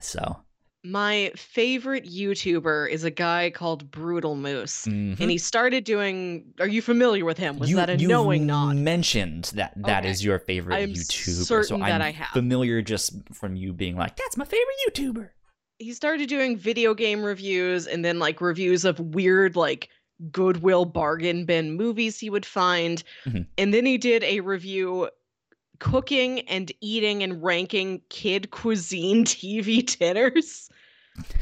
So. 0.00 0.38
My 0.84 1.32
favorite 1.34 2.04
YouTuber 2.04 2.88
is 2.88 3.02
a 3.02 3.10
guy 3.10 3.50
called 3.50 3.90
Brutal 3.90 4.36
Moose. 4.36 4.86
mhm. 4.86 5.18
And 5.18 5.30
he 5.30 5.36
started 5.36 5.82
doing. 5.84 6.44
Are 6.60 6.68
you 6.68 6.80
familiar 6.82 7.24
with 7.24 7.36
him? 7.36 7.58
Was 7.58 7.68
you, 7.70 7.76
that 7.76 7.90
a 7.90 7.96
knowing 7.96 8.46
nod? 8.46 8.76
mentioned 8.76 9.50
that 9.54 9.72
that 9.76 10.04
Okay. 10.04 10.10
is 10.10 10.24
your 10.24 10.38
favorite 10.38 10.76
I'm 10.76 10.90
YouTuber, 10.90 11.34
so 11.44 11.62
certain 11.62 11.82
I'm 11.82 11.88
that 11.88 12.00
I 12.02 12.12
have. 12.12 12.28
familiar 12.28 12.80
just 12.80 13.12
from 13.34 13.56
you 13.56 13.72
being 13.72 13.96
like, 13.96 14.16
"That's 14.16 14.36
my 14.36 14.44
favorite 14.44 14.76
YouTuber." 14.88 15.30
he 15.80 15.92
started 15.92 16.28
doing 16.28 16.56
video 16.56 16.92
game 16.92 17.22
reviews 17.22 17.86
and 17.86 18.04
then 18.04 18.18
like 18.18 18.40
reviews 18.40 18.84
of 18.84 18.98
weird 18.98 19.54
like 19.54 19.88
goodwill 20.32 20.84
bargain 20.84 21.44
bin 21.44 21.76
movies 21.76 22.18
he 22.18 22.28
would 22.28 22.44
find 22.44 23.04
Mhm. 23.24 23.46
and 23.56 23.72
then 23.72 23.86
he 23.86 23.96
did 23.96 24.24
a 24.24 24.40
review 24.40 25.08
cooking 25.78 26.40
and 26.40 26.72
eating 26.80 27.22
and 27.22 27.42
ranking 27.42 28.02
kid 28.08 28.50
cuisine 28.50 29.24
tv 29.24 29.98
dinners. 29.98 30.68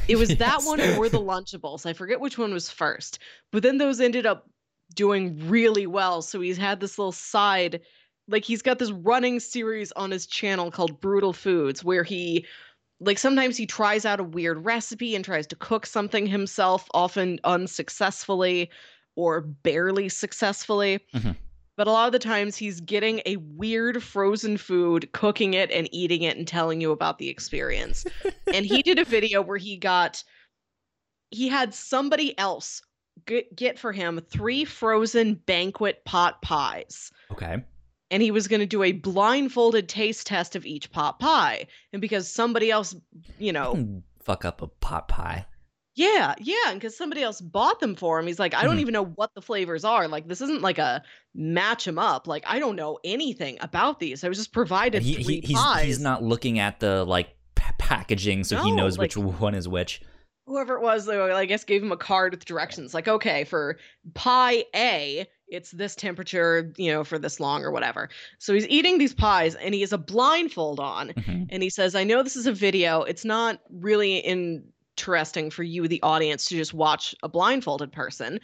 It 0.07 0.15
was 0.17 0.35
that 0.37 0.63
one 0.63 0.79
or 0.97 1.09
the 1.09 1.19
lunchables. 1.19 1.85
I 1.85 1.93
forget 1.93 2.19
which 2.19 2.37
one 2.37 2.53
was 2.53 2.69
first. 2.69 3.19
But 3.51 3.63
then 3.63 3.77
those 3.77 3.99
ended 3.99 4.25
up 4.25 4.49
doing 4.93 5.37
really 5.49 5.85
well. 5.85 6.21
So 6.21 6.39
he's 6.39 6.57
had 6.57 6.79
this 6.79 6.97
little 6.97 7.11
side 7.11 7.81
like 8.29 8.43
he's 8.43 8.61
got 8.61 8.79
this 8.79 8.91
running 8.91 9.39
series 9.39 9.91
on 9.93 10.11
his 10.11 10.27
channel 10.27 10.69
called 10.69 10.99
brutal 10.99 11.33
foods 11.33 11.83
where 11.83 12.03
he 12.03 12.45
like 12.99 13.17
sometimes 13.17 13.55
he 13.57 13.65
tries 13.65 14.05
out 14.05 14.19
a 14.19 14.23
weird 14.23 14.65
recipe 14.65 15.15
and 15.15 15.23
tries 15.23 15.47
to 15.47 15.55
cook 15.55 15.85
something 15.85 16.25
himself 16.25 16.87
often 16.93 17.39
unsuccessfully 17.43 18.69
or 19.15 19.41
barely 19.41 20.09
successfully. 20.09 20.99
Mhm. 21.13 21.35
But 21.77 21.87
a 21.87 21.91
lot 21.91 22.07
of 22.07 22.11
the 22.11 22.19
times 22.19 22.57
he's 22.57 22.81
getting 22.81 23.21
a 23.25 23.37
weird 23.37 24.03
frozen 24.03 24.57
food 24.57 25.09
cooking 25.13 25.53
it 25.53 25.71
and 25.71 25.87
eating 25.93 26.23
it 26.23 26.35
and 26.35 26.47
telling 26.47 26.81
you 26.81 26.91
about 26.91 27.19
the 27.19 27.29
experience 27.29 28.05
and 28.53 28.65
he 28.65 28.81
did 28.81 28.99
a 28.99 29.05
video 29.15 29.41
where 29.41 29.57
he 29.57 29.77
got 29.77 30.23
he 31.29 31.47
had 31.47 31.73
somebody 31.73 32.37
else 32.39 32.81
get, 33.25 33.55
get 33.55 33.77
for 33.79 33.91
him 33.91 34.19
three 34.29 34.65
frozen 34.65 35.35
banquet 35.35 36.03
pot 36.05 36.41
pies 36.41 37.11
Okay. 37.31 37.63
and 38.11 38.23
he 38.23 38.31
was 38.31 38.47
going 38.47 38.59
to 38.61 38.65
do 38.65 38.83
a 38.83 38.91
blindfolded 38.91 39.87
taste 39.87 40.27
test 40.27 40.55
of 40.55 40.65
each 40.65 40.91
pot 40.91 41.19
pie 41.19 41.67
and 41.93 42.01
because 42.01 42.29
somebody 42.29 42.71
else 42.71 42.95
you 43.37 43.53
know 43.53 44.01
fuck 44.23 44.43
up 44.43 44.61
a 44.61 44.67
pot 44.67 45.07
pie. 45.07 45.45
Yeah 45.97 46.35
yeah 46.39 46.55
and 46.67 46.79
because 46.79 46.95
somebody 46.95 47.21
else 47.23 47.41
bought 47.41 47.79
them 47.79 47.95
for 47.95 48.19
him 48.19 48.27
he's 48.27 48.37
like 48.39 48.53
i 48.53 48.63
don't 48.63 48.77
Mhm. 48.77 48.81
even 48.81 48.93
know 48.93 49.05
what 49.05 49.31
the 49.35 49.41
flavors 49.41 49.83
are 49.83 50.07
like 50.07 50.27
this 50.27 50.41
isn't 50.41 50.61
like 50.61 50.77
a 50.77 51.01
match 51.35 51.85
them 51.85 51.97
up 51.99 52.27
like 52.27 52.43
i 52.47 52.59
don't 52.59 52.75
know 52.75 52.99
anything 53.03 53.57
about 53.61 53.99
these 53.99 54.23
i 54.23 54.29
was 54.29 54.37
just 54.37 54.53
provided 54.53 55.01
He, 55.01 55.15
three 55.15 55.41
he, 55.41 55.47
he's 55.47 55.57
pies 55.59 55.83
he's 55.85 55.99
not 55.99 56.23
looking 56.23 56.59
at 56.59 56.79
the 56.79 57.03
like 57.03 57.29
pa- 57.55 57.73
packaging, 57.79 58.43
so 58.43 58.57
he 58.63 58.69
No, 58.71 58.77
knows 58.77 58.97
which 58.97 59.17
one 59.17 59.55
is 59.55 59.67
which. 59.67 60.01
whoever 60.45 60.75
it 60.75 60.81
was 60.81 61.05
though 61.05 61.35
i 61.35 61.45
guess 61.45 61.63
gave 61.63 61.81
him 61.83 61.91
a 61.91 61.97
card 61.97 62.31
with 62.31 62.45
directions 62.45 62.93
like 62.93 63.07
okay 63.07 63.43
for 63.43 63.77
pie 64.13 64.63
a 64.75 65.27
it's 65.49 65.71
this 65.71 65.95
temperature 65.95 66.73
you 66.77 66.91
know 66.91 67.03
for 67.03 67.17
this 67.17 67.39
long 67.39 67.63
or 67.63 67.71
whatever 67.71 68.09
so 68.37 68.53
he's 68.53 68.67
eating 68.67 68.97
these 68.97 69.13
pies 69.13 69.55
and 69.55 69.73
he 69.73 69.81
has 69.81 69.93
a 69.93 69.97
blindfold 69.97 70.79
on 70.79 71.09
Mhm. 71.09 71.47
and 71.49 71.63
he 71.63 71.69
says 71.69 71.95
i 71.95 72.03
know 72.03 72.21
this 72.21 72.35
is 72.35 72.45
a 72.47 72.53
video 72.53 73.01
it's 73.03 73.25
not 73.25 73.59
really 73.71 74.17
interesting 74.97 75.49
for 75.51 75.63
you 75.63 75.87
the 75.87 76.01
audience 76.01 76.45
to 76.45 76.55
just 76.55 76.73
watch 76.73 77.13
a 77.21 77.29
blindfolded 77.29 77.91
person 77.91 78.39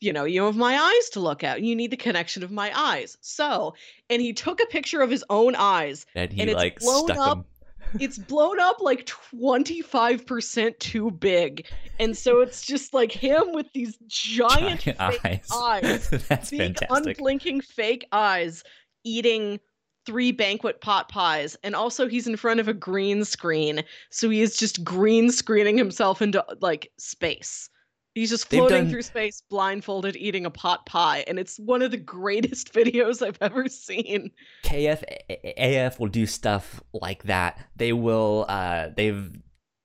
you 0.00 0.10
know 0.12 0.24
you 0.24 0.42
have 0.42 0.56
my 0.56 0.74
eyes 0.78 1.08
to 1.10 1.20
look 1.20 1.44
at 1.44 1.60
you 1.60 1.76
need 1.76 1.90
the 1.90 1.96
connection 1.98 2.42
of 2.42 2.50
my 2.50 2.72
eyes 2.74 3.18
so 3.20 3.74
and 4.08 4.22
he 4.22 4.32
took 4.32 4.58
a 4.62 4.66
picture 4.66 5.02
of 5.02 5.10
his 5.10 5.22
own 5.28 5.54
eyes 5.56 6.06
And 6.14 6.32
he 6.32 6.40
and 6.40 6.48
it's 6.48 6.56
like 6.56 6.78
blown 6.78 7.10
up 7.10 7.46
it's 8.00 8.16
blown 8.18 8.58
up 8.58 8.80
like 8.80 9.04
25% 9.06 10.78
too 10.78 11.10
big 11.10 11.66
and 12.00 12.16
so 12.16 12.40
it's 12.40 12.64
just 12.64 12.94
like 12.94 13.12
him 13.12 13.52
with 13.52 13.66
these 13.74 13.98
giant, 14.06 14.80
Giant 14.80 15.00
eyes. 15.24 15.46
eyes 15.54 16.08
That's 16.28 16.50
big 16.50 16.78
fantastic. 16.78 17.18
unblinking 17.18 17.60
fake 17.60 18.06
eyes 18.12 18.64
eating 19.04 19.60
three 20.08 20.32
banquet 20.32 20.80
pot 20.80 21.10
pies 21.10 21.54
and 21.62 21.74
also 21.76 22.08
he's 22.08 22.26
in 22.26 22.34
front 22.34 22.60
of 22.60 22.66
a 22.66 22.72
green 22.72 23.26
screen 23.26 23.84
so 24.08 24.30
he 24.30 24.40
is 24.40 24.56
just 24.56 24.82
green 24.82 25.30
screening 25.30 25.76
himself 25.76 26.22
into 26.22 26.42
like 26.62 26.90
space. 26.96 27.68
He's 28.14 28.30
just 28.30 28.48
floating 28.48 28.84
done- 28.84 28.90
through 28.90 29.02
space 29.02 29.42
blindfolded 29.50 30.16
eating 30.16 30.46
a 30.46 30.50
pot 30.50 30.86
pie 30.86 31.24
and 31.28 31.38
it's 31.38 31.58
one 31.58 31.82
of 31.82 31.90
the 31.90 31.98
greatest 31.98 32.72
videos 32.78 33.20
i've 33.24 33.36
ever 33.42 33.68
seen. 33.68 34.30
KFAF 34.64 35.98
will 35.98 36.08
do 36.08 36.24
stuff 36.24 36.82
like 36.94 37.24
that. 37.24 37.58
They 37.76 37.92
will 37.92 38.46
uh 38.48 38.88
they've 38.96 39.30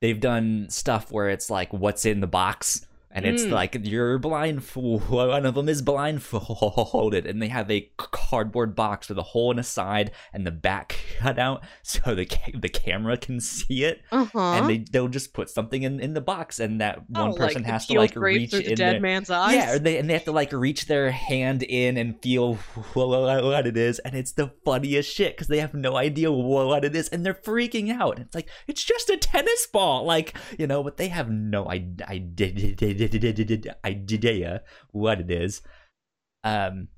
they've 0.01 0.21
done 0.21 0.67
stuff 0.69 1.11
where 1.11 1.29
it's 1.29 1.49
like 1.49 1.73
what's 1.73 2.05
in 2.05 2.21
the 2.21 2.27
box 2.27 2.87
and 3.13 3.25
it's 3.25 3.43
Mm. 3.43 3.51
like 3.51 3.77
you're 3.83 4.17
blindfolded. 4.19 5.09
One 5.09 5.45
of 5.45 5.55
them 5.55 5.69
is 5.69 5.81
blindfolded, 5.81 7.25
and 7.25 7.41
they 7.41 7.47
have 7.47 7.69
a 7.71 7.89
cardboard 7.97 8.75
box 8.75 9.09
with 9.09 9.17
a 9.17 9.23
hole 9.23 9.51
in 9.51 9.57
the 9.57 9.63
side 9.63 10.11
and 10.33 10.45
the 10.45 10.51
back 10.51 10.97
cut 11.19 11.37
out 11.39 11.63
so 11.83 12.15
the 12.15 12.25
ca- 12.25 12.51
the 12.59 12.69
camera 12.69 13.17
can 13.17 13.39
see 13.39 13.83
it. 13.83 14.01
Uh-huh. 14.11 14.39
And 14.53 14.69
they 14.69 14.77
they'll 14.91 15.07
just 15.07 15.33
put 15.33 15.49
something 15.49 15.83
in, 15.83 15.99
in 15.99 16.13
the 16.13 16.21
box, 16.21 16.59
and 16.59 16.81
that 16.81 17.09
one 17.09 17.29
Oh, 17.31 17.33
person 17.35 17.63
like 17.63 17.71
has 17.71 17.85
to 17.87 17.97
like 17.97 18.15
reach 18.15 18.49
through 18.51 18.59
the 18.63 18.69
in 18.71 18.75
dead 18.75 18.93
there. 18.95 19.01
man's 19.01 19.29
eyes. 19.29 19.55
Yeah, 19.55 19.73
or 19.73 19.79
they 19.79 19.97
and 19.97 20.09
they 20.09 20.13
have 20.13 20.25
to 20.25 20.31
like 20.31 20.51
reach 20.51 20.87
their 20.87 21.11
hand 21.11 21.63
in 21.63 21.97
and 21.97 22.21
feel 22.21 22.55
what, 22.93 23.07
what 23.43 23.67
it 23.67 23.77
is, 23.77 23.99
and 23.99 24.15
it's 24.15 24.31
the 24.31 24.51
funniest 24.65 25.13
shit 25.13 25.35
because 25.35 25.47
they 25.47 25.59
have 25.59 25.73
no 25.73 25.95
idea 25.95 26.31
what 26.31 26.83
it 26.83 26.95
is, 26.95 27.09
and 27.09 27.25
they're 27.25 27.33
freaking 27.33 27.91
out. 27.91 28.19
It's 28.19 28.35
like 28.35 28.49
it's 28.67 28.83
just 28.83 29.09
a 29.09 29.17
tennis 29.17 29.67
ball, 29.71 30.05
like 30.05 30.35
you 30.57 30.67
know, 30.67 30.83
but 30.83 30.97
they 30.97 31.09
have 31.09 31.29
no 31.29 31.67
idea, 31.69 31.93
idea 33.85 34.63
what 34.91 35.19
it 35.19 35.31
is. 35.31 35.61
Um, 36.43 36.89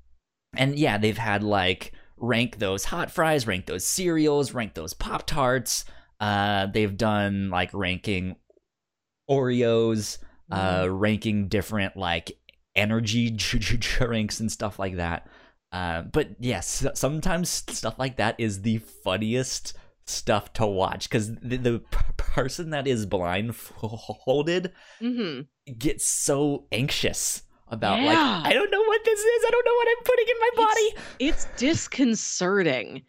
and 0.56 0.78
yeah, 0.78 0.98
they've 0.98 1.18
had 1.18 1.42
like 1.42 1.92
rank 2.16 2.58
those 2.58 2.84
hot 2.84 3.10
fries, 3.10 3.46
rank 3.46 3.66
those 3.66 3.84
cereals, 3.84 4.54
rank 4.54 4.74
those 4.74 4.94
pop 4.94 5.26
tarts. 5.26 5.84
Uh, 6.18 6.66
they've 6.66 6.96
done 6.96 7.50
like 7.50 7.70
ranking 7.72 8.36
Oreos 9.30 10.18
uh 10.50 10.86
ranking 10.88 11.48
different 11.48 11.96
like 11.96 12.32
energy 12.74 13.30
drinks 13.30 14.40
and 14.40 14.50
stuff 14.50 14.78
like 14.78 14.96
that 14.96 15.26
uh 15.72 16.02
but 16.02 16.28
yes 16.38 16.86
sometimes 16.94 17.48
stuff 17.50 17.98
like 17.98 18.16
that 18.16 18.36
is 18.38 18.62
the 18.62 18.78
funniest 18.78 19.76
stuff 20.06 20.52
to 20.54 20.66
watch 20.66 21.08
because 21.08 21.34
the, 21.36 21.56
the 21.56 21.78
p- 21.90 21.98
person 22.16 22.70
that 22.70 22.86
is 22.86 23.06
blindfolded 23.06 24.72
hmm 25.00 25.40
gets 25.78 26.06
so 26.06 26.66
anxious 26.70 27.42
about 27.68 28.00
Yeah. 28.00 28.06
like 28.06 28.46
i 28.46 28.52
don't 28.52 28.70
know 28.70 28.82
what 28.84 29.04
this 29.04 29.18
is 29.18 29.44
i 29.46 29.50
don't 29.50 29.64
know 29.64 29.74
what 29.74 29.88
i'm 29.88 30.04
putting 30.04 30.26
in 30.28 30.38
my 30.40 30.50
body. 30.64 30.94
It's 31.18 31.46
disconcerting. 31.56 33.02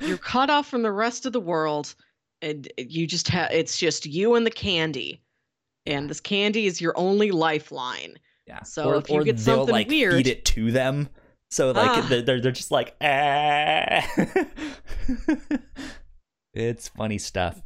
You're 0.06 0.18
cut 0.18 0.50
off 0.50 0.68
from 0.68 0.82
the 0.82 0.92
rest 0.92 1.24
of 1.24 1.32
the 1.32 1.40
world, 1.40 1.94
and 2.42 2.70
you 2.76 3.06
just 3.06 3.28
have 3.28 3.50
it's 3.50 3.78
just 3.78 4.04
you 4.04 4.34
and 4.34 4.44
the 4.44 4.50
candy. 4.50 5.22
And 5.86 6.10
this 6.10 6.20
candy 6.20 6.66
is 6.66 6.80
your 6.80 6.92
only 6.98 7.30
lifeline. 7.30 8.18
yeah 8.46 8.62
So 8.64 8.90
or, 8.90 8.96
if 8.96 9.08
you 9.08 9.24
get 9.24 9.38
something 9.40 9.72
like 9.72 9.88
weird- 9.88 10.12
feed 10.14 10.26
it 10.26 10.44
to 10.46 10.70
them 10.70 11.08
so 11.50 11.70
like 11.72 11.88
Ah. 11.90 12.06
they're, 12.10 12.22
they're 12.22 12.40
they're 12.42 12.52
just 12.52 12.70
like 12.70 12.94
ah. 13.00 14.06
it's 16.54 16.88
funny 16.88 17.18
stuff 17.18 17.62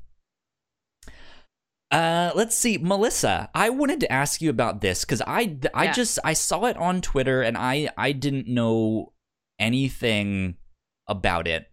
uh 1.91 2.31
let's 2.35 2.57
see 2.57 2.79
melissa 2.79 3.49
i 3.55 3.71
wanted 3.71 4.01
to 4.01 4.11
ask 4.13 4.41
you 4.41 4.51
about 4.51 4.81
this 4.81 5.05
because 5.05 5.23
i 5.27 5.57
i 5.75 5.85
Yeah. 5.85 5.93
just 5.93 6.19
i 6.25 6.33
saw 6.33 6.65
it 6.67 6.77
on 6.77 7.01
twitter 7.01 7.43
and 7.43 7.57
i 7.57 7.89
i 7.97 8.13
didn't 8.13 8.49
know 8.49 9.13
anything 9.59 10.57
about 11.07 11.47
it 11.47 11.67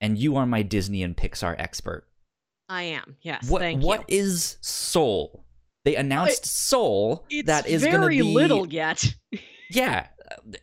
and 0.00 0.18
you 0.18 0.36
are 0.36 0.46
my 0.46 0.62
disney 0.62 1.02
and 1.02 1.16
pixar 1.16 1.54
expert 1.58 2.06
I 2.66 2.84
am. 2.84 3.16
Yes. 3.20 3.48
what 3.50 3.60
thank 3.60 3.82
what 3.84 4.10
you. 4.10 4.18
is 4.20 4.56
soul 4.62 5.44
they 5.84 5.96
announced 5.96 6.46
soul 6.46 7.24
It's 7.28 7.46
that 7.46 7.66
is 7.68 7.82
very 7.82 8.16
be 8.16 8.22
little 8.22 8.66
yet. 8.66 9.14
yeah 9.70 10.06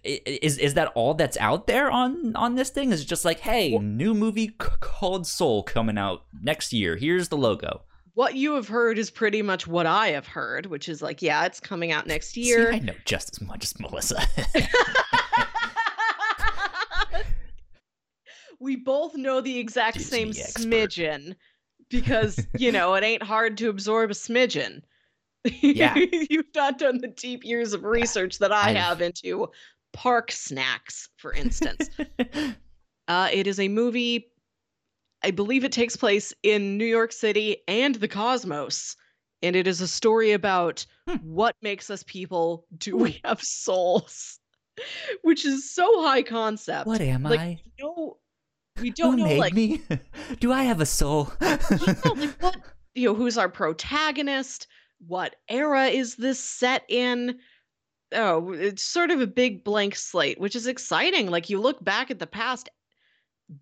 is 0.03 0.57
is 0.57 0.73
that 0.73 0.91
all 0.95 1.13
that's 1.13 1.37
out 1.37 1.67
there 1.67 1.89
on 1.91 2.35
on 2.35 2.55
this 2.55 2.69
thing 2.69 2.91
is 2.91 3.01
it 3.01 3.05
just 3.05 3.25
like 3.25 3.39
hey 3.39 3.71
Well- 3.73 3.81
new 3.81 4.13
movie 4.13 4.47
c- 4.47 4.67
called 4.79 5.25
soul 5.27 5.63
coming 5.63 5.97
out 5.97 6.23
next 6.41 6.73
year 6.73 6.95
here's 6.95 7.29
the 7.29 7.37
logo 7.37 7.81
what 8.13 8.35
you 8.35 8.55
have 8.55 8.67
heard 8.67 8.97
is 8.97 9.09
pretty 9.09 9.41
much 9.41 9.65
what 9.67 9.85
I 9.85 10.09
have 10.09 10.27
heard, 10.27 10.65
which 10.65 10.89
is 10.89 11.01
like, 11.01 11.21
yeah, 11.21 11.45
it's 11.45 11.61
coming 11.61 11.93
out 11.93 12.07
next 12.07 12.33
See, 12.33 12.41
year. 12.41 12.73
i 12.73 12.77
know 12.79 12.91
just 13.05 13.29
as 13.31 13.41
much 13.47 13.63
as 13.63 13.79
melissa 13.79 14.21
we 18.59 18.75
both 18.75 19.15
know 19.15 19.41
the 19.41 19.57
exact 19.57 20.01
same 20.01 20.29
expert. 20.29 20.61
smidgen 20.63 21.35
because, 21.89 22.45
you 22.57 22.71
know, 22.71 22.93
it 22.95 23.03
ain't 23.03 23.23
hard 23.23 23.57
to 23.57 23.69
absorb 23.69 24.11
a 24.11 24.13
smidgen. 24.13 24.81
Yeah. 25.45 25.95
You've 26.29 26.53
not 26.55 26.77
done 26.77 26.99
the 26.99 27.07
deep 27.07 27.43
years 27.43 27.73
of 27.73 27.83
research 27.83 28.37
that 28.39 28.51
I 28.51 28.69
I've- 28.69 28.79
have 28.79 29.01
into 29.01 29.49
park 29.93 30.31
snacks, 30.31 31.09
for 31.17 31.33
instance. 31.33 31.89
uh, 33.07 33.29
it 33.31 33.47
is 33.47 33.59
a 33.59 33.67
movie, 33.67 34.31
I 35.23 35.31
believe 35.31 35.63
it 35.63 35.71
takes 35.71 35.95
place 35.95 36.33
in 36.43 36.77
New 36.77 36.85
York 36.85 37.11
City 37.11 37.57
and 37.67 37.95
the 37.95 38.07
cosmos. 38.07 38.95
And 39.43 39.55
it 39.55 39.65
is 39.67 39.81
a 39.81 39.87
story 39.87 40.31
about 40.33 40.85
Hmm. 41.07 41.15
what 41.23 41.55
makes 41.63 41.89
us 41.89 42.03
people. 42.03 42.65
Do 42.77 42.95
we 42.95 43.19
have 43.25 43.41
souls? 43.41 44.39
Which 45.23 45.45
is 45.45 45.73
so 45.73 46.03
high 46.03 46.21
concept. 46.21 46.85
what 46.87 47.01
am 47.01 47.23
like, 47.23 47.39
i 47.39 47.61
you 47.77 47.85
know, 47.85 48.17
we 48.79 48.89
don't 48.91 49.17
know 49.17 49.25
made 49.25 49.39
like, 49.39 49.53
me 49.53 49.81
do 50.39 50.51
i 50.51 50.63
have 50.63 50.79
a 50.79 50.85
soul 50.85 51.31
yeah, 51.41 51.57
like 51.71 52.41
what 52.41 52.55
you 52.95 53.07
know 53.09 53.13
who's 53.13 53.37
our 53.37 53.49
protagonist 53.49 54.67
what 55.07 55.35
era 55.49 55.87
is 55.87 56.15
this 56.15 56.39
set 56.39 56.83
in 56.89 57.37
oh 58.13 58.51
it's 58.53 58.83
sort 58.83 59.11
of 59.11 59.21
a 59.21 59.27
big 59.27 59.63
blank 59.63 59.95
slate 59.95 60.39
which 60.39 60.55
is 60.55 60.67
exciting 60.67 61.29
like 61.29 61.49
you 61.49 61.59
look 61.59 61.83
back 61.83 62.11
at 62.11 62.19
the 62.19 62.27
past 62.27 62.69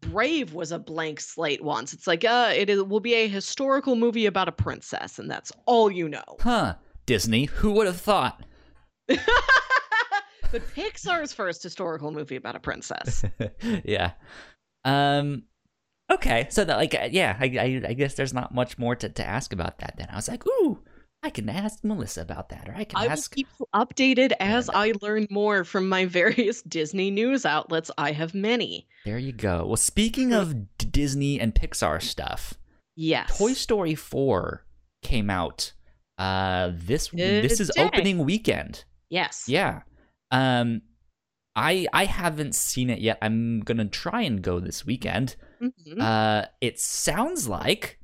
brave 0.02 0.54
was 0.54 0.71
a 0.71 0.80
blank 0.80 1.19
slate 1.19 1.63
once 1.63 1.93
it's 1.93 2.06
like 2.08 2.23
uh 2.23 2.52
it 2.56 2.69
is, 2.69 2.84
will 2.84 2.99
be 2.99 3.13
a 3.13 3.28
historical 3.28 3.95
movie 3.95 4.25
about 4.25 4.47
a 4.47 4.52
princess 4.52 5.17
and 5.17 5.30
that's 5.30 5.52
all 5.65 5.91
you 5.91 6.08
know 6.08 6.38
huh 6.41 6.75
disney 7.06 7.45
who 7.45 7.71
would 7.71 7.88
have 7.88 7.99
thought 7.99 8.43
but 9.08 10.62
pixar's 10.75 11.34
first 11.34 11.63
historical 11.63 12.12
movie 12.12 12.36
about 12.36 12.56
a 12.56 12.60
princess 12.60 13.23
yeah. 13.84 14.12
Um. 14.86 15.43
Okay, 16.12 16.47
so 16.49 16.65
that 16.65 16.78
like 16.78 16.95
uh, 16.95 17.10
yeah, 17.12 17.38
I, 17.39 17.45
I 17.45 17.89
I 17.89 17.93
guess 17.93 18.15
there's 18.15 18.34
not 18.34 18.54
much 18.54 18.78
more 18.78 18.95
to, 18.95 19.10
to 19.10 19.25
ask 19.25 19.54
about 19.54 19.78
that. 19.80 19.95
Then 19.97 20.08
I 20.12 20.15
was 20.15 20.28
like, 20.28 20.45
ooh, 20.47 20.80
I 21.22 21.30
can 21.30 21.50
ask 21.50 21.84
Melissa 21.84 22.22
about 22.22 22.50
that, 22.50 22.70
or 22.70 22.76
I 22.76 22.86
can 22.86 22.98
I 22.98 23.04
will 23.04 23.12
ask. 23.12 23.34
keep 23.36 23.48
you 23.60 23.68
updated 23.76 24.32
as. 24.40 24.70
I 24.70 24.94
learn 25.02 25.28
more 25.30 25.64
from 25.66 25.90
my 25.90 26.06
various 26.20 26.62
Disney 26.62 27.12
news 27.12 27.46
outlets. 27.46 27.92
I 27.98 28.12
have 28.14 28.34
many. 28.34 28.88
There 29.06 29.18
you 29.18 29.34
go. 29.34 29.66
Well, 29.66 29.76
speaking 29.78 30.32
of 30.34 30.78
D- 30.78 30.86
Disney 30.88 31.40
and 31.40 31.54
Pixar 31.54 32.02
stuff, 32.02 32.54
Yes. 32.96 33.38
Toy 33.38 33.54
Story 33.54 33.96
four 33.96 34.66
came 35.04 35.30
out. 35.30 35.74
Uh, 36.18 36.72
this 36.74 37.08
Today. 37.08 37.42
this 37.42 37.60
is 37.60 37.72
opening 37.78 38.20
weekend. 38.26 38.84
Yes. 39.10 39.46
Yeah. 39.48 39.82
Um, 40.32 40.82
I 41.56 41.88
I 41.94 42.06
haven't 42.06 42.56
seen 42.56 42.90
it 42.90 43.00
yet. 43.00 43.18
I'm 43.22 43.60
gonna 43.62 43.86
try 43.86 44.22
and 44.22 44.42
go 44.42 44.60
this 44.60 44.86
weekend. 44.86 45.36
Mhm. 45.62 46.00
Uh, 46.02 46.46
it 46.62 46.80
sounds 46.80 47.48
like 47.50 47.99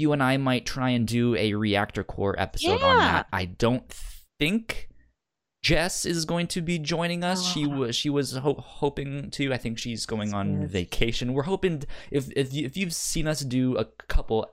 you 0.00 0.12
and 0.12 0.22
I 0.22 0.36
might 0.38 0.64
try 0.66 0.90
and 0.90 1.06
do 1.06 1.36
a 1.36 1.54
reactor 1.54 2.02
core 2.02 2.34
episode 2.38 2.82
on 2.82 2.96
that. 2.98 3.26
I 3.32 3.44
don't 3.44 3.84
think 4.38 4.88
Jess 5.62 6.06
is 6.06 6.24
going 6.24 6.46
to 6.48 6.62
be 6.62 6.78
joining 6.78 7.22
us. 7.22 7.44
She 7.46 7.66
Ah. 7.66 7.76
was 7.76 7.94
she 7.94 8.08
was 8.08 8.32
ho- 8.32 8.54
hoping 8.80 9.30
to. 9.32 9.52
I 9.52 9.58
think 9.58 9.78
she's 9.78 10.06
going 10.06 10.32
on 10.32 10.66
vacation. 10.66 11.34
We're 11.34 11.42
hoping 11.42 11.82
if 12.10 12.30
if 12.34 12.52
you, 12.54 12.64
if 12.64 12.76
you've 12.78 12.94
seen 12.94 13.26
us 13.28 13.40
do 13.42 13.76
a 13.76 13.84
couple 14.08 14.50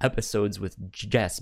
episodes 0.00 0.58
with 0.58 0.90
Jess 0.90 1.40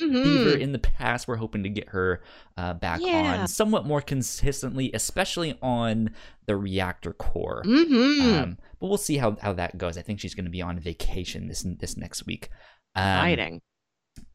Mhm. 0.00 0.22
Beaver 0.24 0.56
in 0.58 0.72
the 0.72 0.78
past, 0.78 1.26
we're 1.28 1.36
hoping 1.36 1.62
to 1.62 1.68
get 1.68 1.88
her 1.90 2.22
uh, 2.56 2.74
back 2.74 3.00
Yeah. 3.02 3.40
on 3.42 3.48
somewhat 3.48 3.86
more 3.86 4.00
consistently, 4.00 4.90
especially 4.94 5.58
on 5.62 6.10
the 6.46 6.56
reactor 6.56 7.12
core. 7.12 7.62
Mhm. 7.64 8.42
Um, 8.42 8.58
but 8.80 8.88
we'll 8.88 8.96
see 8.98 9.16
how, 9.18 9.36
how 9.42 9.52
that 9.54 9.78
goes. 9.78 9.96
I 9.98 10.02
think 10.02 10.20
she's 10.20 10.34
going 10.34 10.44
to 10.46 10.50
be 10.50 10.62
on 10.62 10.78
vacation 10.78 11.48
this 11.48 11.64
this 11.78 11.96
next 11.96 12.26
week. 12.26 12.48
Um, 12.94 13.02
Exciting. 13.04 13.60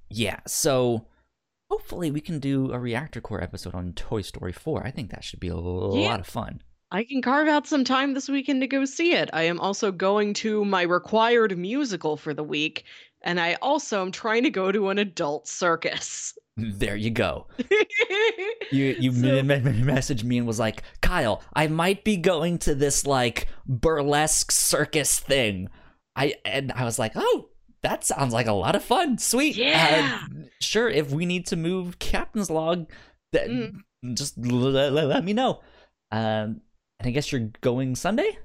Yeah, 0.10 0.39
so 0.45 1.08
hopefully 1.69 2.12
we 2.12 2.19
can 2.21 2.39
do 2.39 2.71
a 2.74 2.80
reactor 2.80 3.21
core 3.21 3.41
episode 3.41 3.74
on 3.74 3.93
Toy 3.93 4.21
Story 4.21 4.52
4. 4.52 4.86
I 4.86 4.91
think 4.91 5.10
that 5.12 5.24
should 5.24 5.39
be 5.39 5.47
a 5.47 5.56
lot 5.56 6.19
of 6.19 6.28
fun. 6.28 6.62
I 6.93 7.06
can 7.06 7.21
carve 7.21 7.47
out 7.47 7.65
some 7.67 7.86
time 7.86 8.13
this 8.13 8.28
weekend 8.28 8.60
to 8.62 8.67
go 8.67 8.84
see 8.84 9.13
it. 9.13 9.30
I 9.32 9.43
am 9.43 9.62
also 9.62 9.93
going 9.93 10.34
to 10.36 10.65
my 10.65 10.82
required 10.82 11.58
musical 11.58 12.17
for 12.17 12.34
the 12.34 12.43
week, 12.43 12.84
and 13.23 13.39
I 13.39 13.53
also 13.62 14.01
am 14.01 14.12
trying 14.12 14.43
to 14.43 14.49
go 14.49 14.71
to 14.71 14.89
an 14.89 14.97
adult 14.97 15.47
circus. 15.47 16.34
There 16.57 16.97
you 16.97 17.12
go. 17.12 17.47
You 18.71 18.95
you 18.99 19.12
So- 19.13 19.27
m- 19.38 19.49
m- 19.49 19.63
messaged 19.63 20.23
me 20.25 20.38
and 20.38 20.45
was 20.45 20.60
like, 20.60 20.84
Kyle, 21.01 21.41
I 21.53 21.67
might 21.67 22.03
be 22.03 22.17
going 22.17 22.57
to 22.60 22.75
this 22.75 23.07
like 23.07 23.47
burlesque 23.65 24.51
circus 24.51 25.17
thing. 25.17 25.69
I 26.15 26.36
and 26.45 26.71
I 26.73 26.84
was 26.84 26.99
like, 26.99 27.13
oh, 27.15 27.49
that 27.84 28.03
sounds 28.03 28.34
like 28.34 28.47
a 28.47 28.51
lot 28.53 28.75
of 28.75 28.84
fun. 28.84 29.17
Sweet. 29.17 29.57
Uh, 29.57 29.62
Yeah. 29.62 30.27
sure. 30.60 30.89
If 30.89 31.12
we 31.12 31.25
need 31.25 31.47
to 31.47 31.55
move 31.55 31.99
Captain's 31.99 32.49
Log, 32.51 32.89
then 33.31 33.84
Mm. 34.05 34.17
just 34.17 34.38
l- 34.38 34.75
l- 34.77 34.91
let 34.91 35.23
me 35.23 35.31
know. 35.34 35.62
Um, 36.12 36.62
and 36.99 37.05
I 37.07 37.12
guess 37.12 37.31
you're 37.31 37.49
going 37.62 37.95
Sunday. 37.95 38.38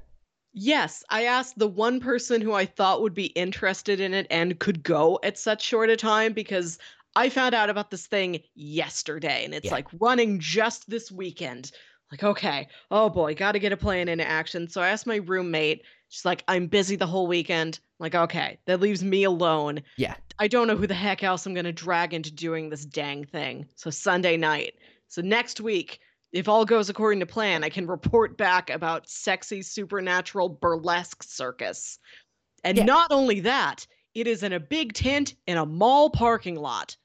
Yes, 0.59 1.05
I 1.11 1.25
asked 1.25 1.59
the 1.59 1.69
one 1.69 2.01
person 2.01 2.41
who 2.41 2.55
I 2.55 2.65
thought 2.65 3.03
would 3.03 3.13
be 3.13 3.27
interested 3.27 4.01
in 4.01 4.15
it 4.15 4.27
and 4.31 4.59
could 4.59 4.83
go 4.83 5.21
at 5.23 5.37
such 5.39 5.63
short 5.63 5.91
a 5.91 5.97
time 5.97 6.33
because 6.33 6.79
I 7.15 7.29
found 7.29 7.55
out 7.55 7.69
about 7.69 7.91
this 7.91 8.07
thing 8.07 8.41
yesterday 8.55 9.45
and 9.45 9.53
it's 9.55 9.67
Yeah. 9.67 9.73
like 9.73 9.87
running 10.01 10.41
just 10.41 10.89
this 10.89 11.13
weekend. 11.13 11.73
Like, 12.11 12.25
okay, 12.25 12.69
oh 12.91 13.11
boy, 13.11 13.35
got 13.35 13.53
to 13.53 13.59
get 13.59 13.73
a 13.73 13.77
plan 13.77 14.09
into 14.09 14.27
action. 14.27 14.67
So 14.67 14.81
I 14.81 14.89
asked 14.89 15.07
my 15.07 15.17
roommate. 15.17 15.83
She's 16.09 16.25
like, 16.25 16.43
I'm 16.49 16.69
busy 16.69 16.97
the 16.97 17.07
whole 17.07 17.27
weekend. 17.27 17.79
I'm 18.01 18.05
like, 18.05 18.15
okay, 18.15 18.59
that 18.65 18.81
leaves 18.81 19.05
me 19.05 19.25
alone. 19.25 19.83
Yeah. 19.99 20.15
I 20.39 20.49
don't 20.49 20.69
know 20.69 20.77
who 20.77 20.87
the 20.87 20.95
heck 20.95 21.23
else 21.23 21.45
I'm 21.45 21.53
going 21.53 21.65
to 21.67 21.73
drag 21.73 22.15
into 22.15 22.33
doing 22.33 22.71
this 22.71 22.87
dang 22.87 23.25
thing. 23.25 23.67
So 23.75 23.91
Sunday 23.91 24.39
night. 24.39 24.75
So 25.09 25.21
next 25.21 25.61
week, 25.61 26.01
if 26.37 26.49
all 26.49 26.65
goes 26.67 26.91
according 26.91 27.21
to 27.21 27.27
plan, 27.27 27.65
I 27.65 27.71
can 27.71 27.87
report 27.87 28.37
back 28.37 28.69
about 28.69 29.09
sexy 29.09 29.63
supernatural 29.63 30.51
burlesque 30.51 31.23
circus. 31.23 31.99
And 32.63 32.77
Yeah. 32.77 32.85
not 32.85 33.11
only 33.11 33.41
that, 33.41 33.87
it 34.15 34.27
is 34.27 34.43
in 34.43 34.53
a 34.53 34.61
big 34.61 34.93
tent 34.93 35.35
in 35.47 35.57
a 35.57 35.65
mall 35.67 36.11
parking 36.11 36.57
lot. 36.57 36.97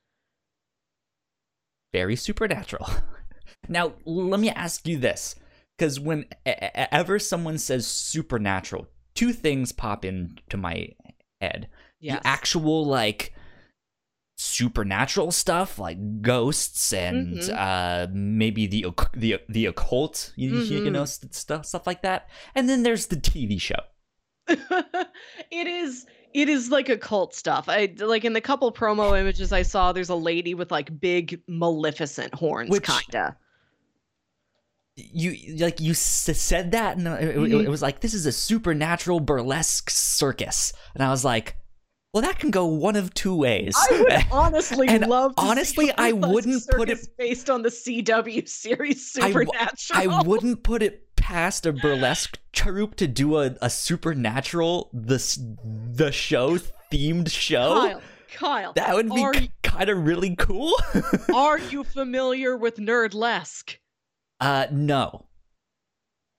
very 1.93 2.15
supernatural. 2.15 2.87
now, 3.67 3.91
let 4.05 4.39
me 4.39 4.49
ask 4.49 4.87
you 4.87 4.97
this 4.97 5.35
because 5.77 5.99
whenever 5.99 7.19
someone 7.19 7.57
says 7.57 7.85
supernatural, 7.85 8.87
two 9.13 9.33
things 9.33 9.73
pop 9.73 10.05
into 10.05 10.55
my 10.55 10.87
head. 11.41 11.67
Yes. 11.99 12.21
The 12.21 12.27
actual, 12.27 12.85
like, 12.85 13.33
supernatural 14.43 15.31
stuff, 15.31 15.77
like 15.77 16.21
ghosts 16.23 16.91
and 16.93 17.37
Mhm. 17.37 17.53
uh, 17.55 18.07
maybe 18.11 18.65
the 18.65 18.85
the 19.13 19.39
the 19.47 19.67
occult, 19.67 20.33
you, 20.35 20.49
you 20.61 20.81
Mhm. 20.81 20.91
know, 20.93 21.05
stuff 21.05 21.65
stuff 21.65 21.85
like 21.85 22.01
that. 22.01 22.27
And 22.55 22.67
then 22.67 22.81
there's 22.81 23.05
the 23.07 23.17
TV 23.17 23.59
show. 23.61 23.79
it 24.47 25.67
is 25.67 26.07
it 26.33 26.49
is 26.49 26.71
like 26.71 26.89
occult 26.89 27.35
stuff. 27.35 27.65
I 27.67 27.93
like 27.99 28.25
in 28.25 28.33
the 28.33 28.41
couple 28.41 28.71
promo 28.71 29.19
images 29.19 29.51
I 29.53 29.61
saw 29.61 29.91
there's 29.91 30.09
a 30.09 30.15
lady 30.15 30.55
with 30.55 30.71
like 30.71 30.99
big 30.99 31.39
maleficent 31.47 32.33
horns 32.33 32.69
Which- 32.71 32.87
kinda. 32.87 33.37
you 34.95 35.55
like 35.57 35.79
you 35.79 35.91
s- 35.91 35.99
said 36.39 36.71
that 36.71 36.97
and 36.97 37.07
it, 37.07 37.35
Mhm. 37.35 37.63
it 37.63 37.69
was 37.69 37.81
like 37.81 38.01
this 38.01 38.13
is 38.13 38.25
a 38.25 38.31
supernatural 38.31 39.19
burlesque 39.19 39.89
circus 39.89 40.73
and 40.93 41.01
i 41.03 41.09
was 41.09 41.23
like 41.23 41.55
well 42.13 42.21
that 42.21 42.39
can 42.39 42.51
go 42.51 42.65
one 42.65 42.95
of 42.95 43.13
two 43.13 43.35
ways 43.35 43.73
I 43.77 43.99
would 44.01 44.25
honestly 44.31 44.87
And 44.87 45.07
love 45.07 45.35
to 45.35 45.41
honestly, 45.41 45.91
I 45.97 46.11
wouldn't 46.11 46.67
put 46.69 46.89
it- 46.89 47.17
based 47.17 47.49
on 47.49 47.61
the 47.61 47.69
CW 47.69 48.47
series 48.47 49.11
Supernatural. 49.11 49.51
i 49.93 50.23
wouldn't 50.25 50.63
put 50.63 50.83
it 50.83 51.15
past 51.15 51.65
a 51.65 51.71
burlesque 51.71 52.39
troupe 52.51 52.95
to 52.95 53.07
do 53.07 53.37
a, 53.37 53.55
a 53.61 53.69
supernatural 53.69 54.89
the 54.93 55.17
the 55.93 56.11
show 56.11 56.57
themed 56.91 57.31
show 57.31 57.73
Kyle, 57.75 58.01
Kyle, 58.33 58.73
that 58.73 58.93
would 58.95 59.09
be 59.09 59.51
kind 59.63 59.89
of 59.89 60.05
really 60.05 60.35
cool 60.35 60.73
are 61.33 61.59
you 61.59 61.83
familiar 61.83 62.57
with 62.57 62.75
Nerdlesque? 62.77 63.77
uh 64.39 64.65
no 64.71 65.27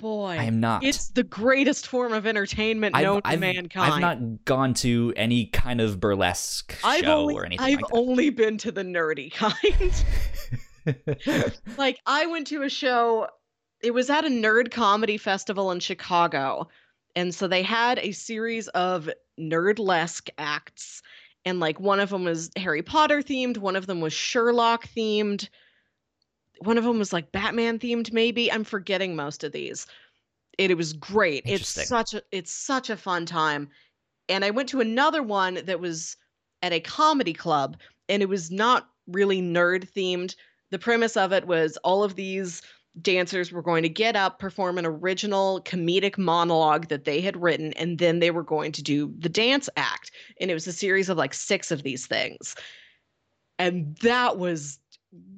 Boy, 0.02 0.30
i 0.36 0.42
am 0.42 0.58
not 0.58 0.82
it's 0.82 1.10
the 1.10 1.22
greatest 1.22 1.86
form 1.86 2.12
of 2.12 2.26
entertainment 2.26 2.96
I've- 2.96 3.04
known 3.04 3.22
to 3.22 3.28
I've- 3.28 3.40
mankind. 3.40 3.92
I've 3.94 4.00
not 4.00 4.44
gone 4.44 4.74
to 4.74 5.12
any 5.14 5.46
kind 5.46 5.80
of 5.80 6.00
burlesque 6.00 6.76
I've 6.82 7.04
show 7.04 7.20
only, 7.20 7.34
or 7.36 7.46
anything 7.46 7.64
I've 7.64 7.82
like 7.82 7.94
only 7.94 8.30
been 8.30 8.58
to 8.58 8.72
the 8.72 8.82
nerdy 8.82 9.32
kind. 10.84 11.54
like 11.78 12.00
I 12.04 12.26
went 12.26 12.48
to 12.48 12.62
a 12.62 12.68
show 12.68 13.28
it 13.80 13.94
was 13.94 14.10
at 14.10 14.24
a 14.24 14.28
nerd 14.28 14.72
comedy 14.72 15.16
festival 15.16 15.70
in 15.70 15.78
Chicago. 15.78 16.68
And 17.14 17.32
so 17.32 17.46
they 17.46 17.62
had 17.62 18.00
a 18.00 18.10
series 18.10 18.66
of 18.68 19.08
nerdlesque 19.38 20.30
acts 20.36 21.00
and 21.44 21.60
like 21.60 21.78
one 21.78 22.00
of 22.00 22.10
them 22.10 22.24
was 22.24 22.50
Harry 22.56 22.82
Potter 22.82 23.22
themed, 23.22 23.58
one 23.58 23.76
of 23.76 23.86
them 23.86 24.00
was 24.00 24.12
Sherlock 24.12 24.88
themed. 24.96 25.48
One 26.64 26.78
of 26.78 26.84
them 26.84 26.98
was 26.98 27.12
like 27.12 27.32
Batman 27.32 27.78
themed 27.78 28.12
maybe. 28.12 28.50
I'm 28.50 28.64
forgetting 28.64 29.16
most 29.16 29.44
of 29.44 29.52
these. 29.52 29.86
It, 30.58 30.70
it 30.70 30.76
was 30.76 30.92
great. 30.92 31.44
It's 31.46 31.68
such 31.68 32.14
a 32.14 32.22
it's 32.30 32.52
such 32.52 32.90
a 32.90 32.96
fun 32.96 33.26
time. 33.26 33.68
And 34.28 34.44
I 34.44 34.50
went 34.50 34.68
to 34.70 34.80
another 34.80 35.22
one 35.22 35.60
that 35.64 35.80
was 35.80 36.16
at 36.62 36.72
a 36.72 36.80
comedy 36.80 37.32
club 37.32 37.76
and 38.08 38.22
it 38.22 38.28
was 38.28 38.50
not 38.50 38.88
really 39.08 39.42
nerd 39.42 39.90
themed 39.90 40.34
the 40.72 40.78
premise 40.78 41.16
of 41.16 41.32
it 41.32 41.46
was 41.46 41.76
all 41.84 42.02
of 42.02 42.16
these 42.16 42.62
dancers 43.00 43.52
were 43.52 43.62
going 43.62 43.82
to 43.82 43.88
get 43.88 44.16
up, 44.16 44.38
perform 44.38 44.78
an 44.78 44.86
original 44.86 45.60
comedic 45.64 46.18
monologue 46.18 46.88
that 46.88 47.04
they 47.04 47.20
had 47.20 47.40
written, 47.40 47.72
and 47.74 47.98
then 47.98 48.18
they 48.18 48.30
were 48.30 48.42
going 48.42 48.72
to 48.72 48.82
do 48.82 49.14
the 49.18 49.28
dance 49.28 49.68
act. 49.76 50.10
And 50.40 50.50
it 50.50 50.54
was 50.54 50.66
a 50.66 50.72
series 50.72 51.08
of 51.08 51.18
like 51.18 51.34
six 51.34 51.70
of 51.70 51.82
these 51.82 52.06
things. 52.06 52.54
And 53.58 53.96
that 53.98 54.38
was 54.38 54.78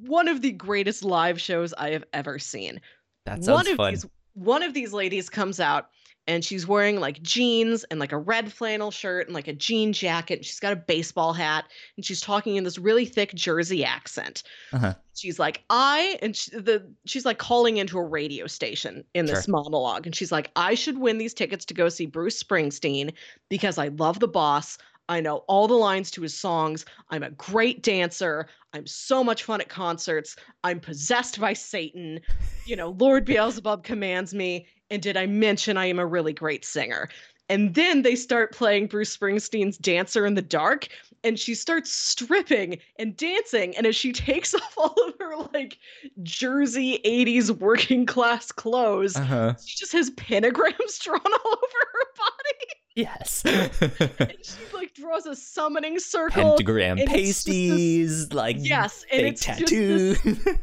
one 0.03 0.29
of 0.29 0.41
the 0.43 0.53
greatest 0.53 1.05
live 1.05 1.41
shows 1.41 1.75
I 1.75 1.91
have 1.91 2.05
ever 2.13 2.39
seen 2.39 2.81
That 3.27 3.45
sounds 3.45 3.49
one 3.49 3.69
of 3.69 3.77
fun. 3.77 3.93
these 3.93 4.07
one 4.35 4.63
of 4.63 4.75
these 4.75 4.93
ladies 4.93 5.29
comes 5.31 5.61
out 5.61 5.89
and 6.27 6.43
she's 6.45 6.67
wearing 6.67 6.99
like 7.01 7.23
jeans 7.23 7.85
and 7.85 8.01
like 8.01 8.11
a 8.13 8.19
red 8.19 8.53
flannel 8.53 8.91
shirt 8.91 9.27
and 9.27 9.35
like 9.35 9.47
a 9.47 9.53
jean 9.53 9.93
jacket 9.93 10.39
and 10.39 10.45
she's 10.45 10.59
got 10.59 10.73
a 10.73 10.77
baseball 10.77 11.33
hat 11.33 11.67
and 11.97 12.05
she's 12.05 12.21
talking 12.21 12.57
in 12.57 12.65
this 12.65 12.79
really 12.79 13.05
thick 13.05 13.33
jersey 13.35 13.85
accent 13.85 14.43
Uh-huh. 14.73 14.95
she's 15.15 15.39
like 15.39 15.63
i 15.71 16.19
and 16.23 16.35
she, 16.35 16.51
the 16.53 16.85
she's 17.05 17.25
like 17.25 17.39
calling 17.39 17.77
into 17.77 17.99
a 17.99 18.03
radio 18.03 18.47
station 18.47 19.05
in 19.15 19.27
this 19.27 19.45
Sure. 19.45 19.53
monologue 19.53 20.07
and 20.07 20.17
she's 20.17 20.33
like 20.33 20.51
i 20.57 20.75
should 20.75 20.99
win 20.99 21.19
these 21.19 21.35
tickets 21.35 21.65
to 21.67 21.75
go 21.75 21.89
see 21.89 22.07
bruce 22.07 22.43
springsteen 22.43 23.13
because 23.51 23.77
i 23.79 23.89
love 23.89 24.19
the 24.21 24.29
boss 24.29 24.79
I 25.09 25.21
know 25.21 25.39
all 25.49 25.69
the 25.69 25.75
lines 25.75 26.11
to 26.13 26.23
his 26.23 26.35
songs. 26.35 26.85
I'm 27.11 27.23
a 27.23 27.31
great 27.31 27.83
dancer. 27.83 28.49
I'm 28.73 28.87
so 28.87 29.23
much 29.23 29.45
fun 29.45 29.61
at 29.61 29.69
concerts. 29.69 30.37
I'm 30.63 30.81
possessed 30.81 31.39
by 31.39 31.53
Satan. 31.53 32.21
You 32.67 32.77
know, 32.77 32.97
Lord 32.99 33.25
Beelzebub 33.25 33.85
commands 33.85 34.35
me. 34.35 34.67
And 34.91 35.03
did 35.03 35.17
I 35.17 35.27
mention 35.27 35.77
I 35.77 35.87
am 35.87 35.99
a 35.99 36.07
really 36.07 36.33
great 36.33 36.65
singer? 36.65 37.09
And 37.49 37.75
then 37.75 38.03
they 38.03 38.17
start 38.17 38.55
playing 38.55 38.87
Bruce 38.87 39.15
Springsteen's 39.15 39.77
Dancer 39.77 40.25
in 40.25 40.35
the 40.35 40.43
Dark, 40.43 40.89
and 41.25 41.39
she 41.39 41.55
starts 41.55 41.91
stripping 41.91 42.79
and 42.99 43.17
dancing. 43.17 43.77
And 43.77 43.87
as 43.87 43.97
she 43.97 44.13
takes 44.29 44.55
off 44.55 44.75
all 44.77 44.95
of 45.09 45.15
her 45.19 45.37
like 45.53 45.79
Jersey 46.23 47.01
80s 47.05 47.51
working 47.59 48.07
class 48.07 48.53
clothes, 48.53 49.17
Uh-huh. 49.17 49.55
she 49.65 49.77
just 49.77 49.93
has 49.93 50.11
pentagrams 50.13 50.99
drawn 51.03 51.21
all 51.25 51.53
over 51.53 51.83
her 51.93 52.07
body. 52.17 52.69
Yes. 52.97 53.43
And 54.21 54.37
she 54.43 54.61
like 54.73 54.95
draws 54.95 55.27
a 55.27 55.35
summoning 55.35 55.99
circle. 55.99 56.51
Pentagram 56.51 56.99
and 56.99 57.11
it's 57.11 57.45
just 57.45 57.47
this- 57.47 57.71
pasties, 57.71 58.33
like 58.33 58.57
Yes, 58.61 59.05
and 59.11 59.23
fake 59.23 59.33
it's 59.33 59.45
just 59.45 59.59
tattoo. 59.59 60.15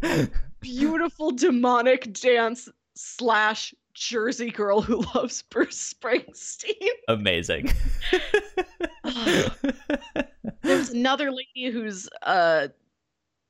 this 0.02 0.30
beautiful 0.62 1.32
demonic 1.32 2.14
dance 2.14 2.70
slash 2.96 3.74
Jersey 3.94 4.50
girl 4.52 4.82
who 4.82 5.04
loves 5.16 5.42
Bruce 5.44 5.94
Springsteen. 5.94 6.90
Amazing. 7.08 7.72
There's 10.62 10.90
another 10.90 11.32
lady 11.32 11.72
whose 11.72 12.10
uh 12.24 12.68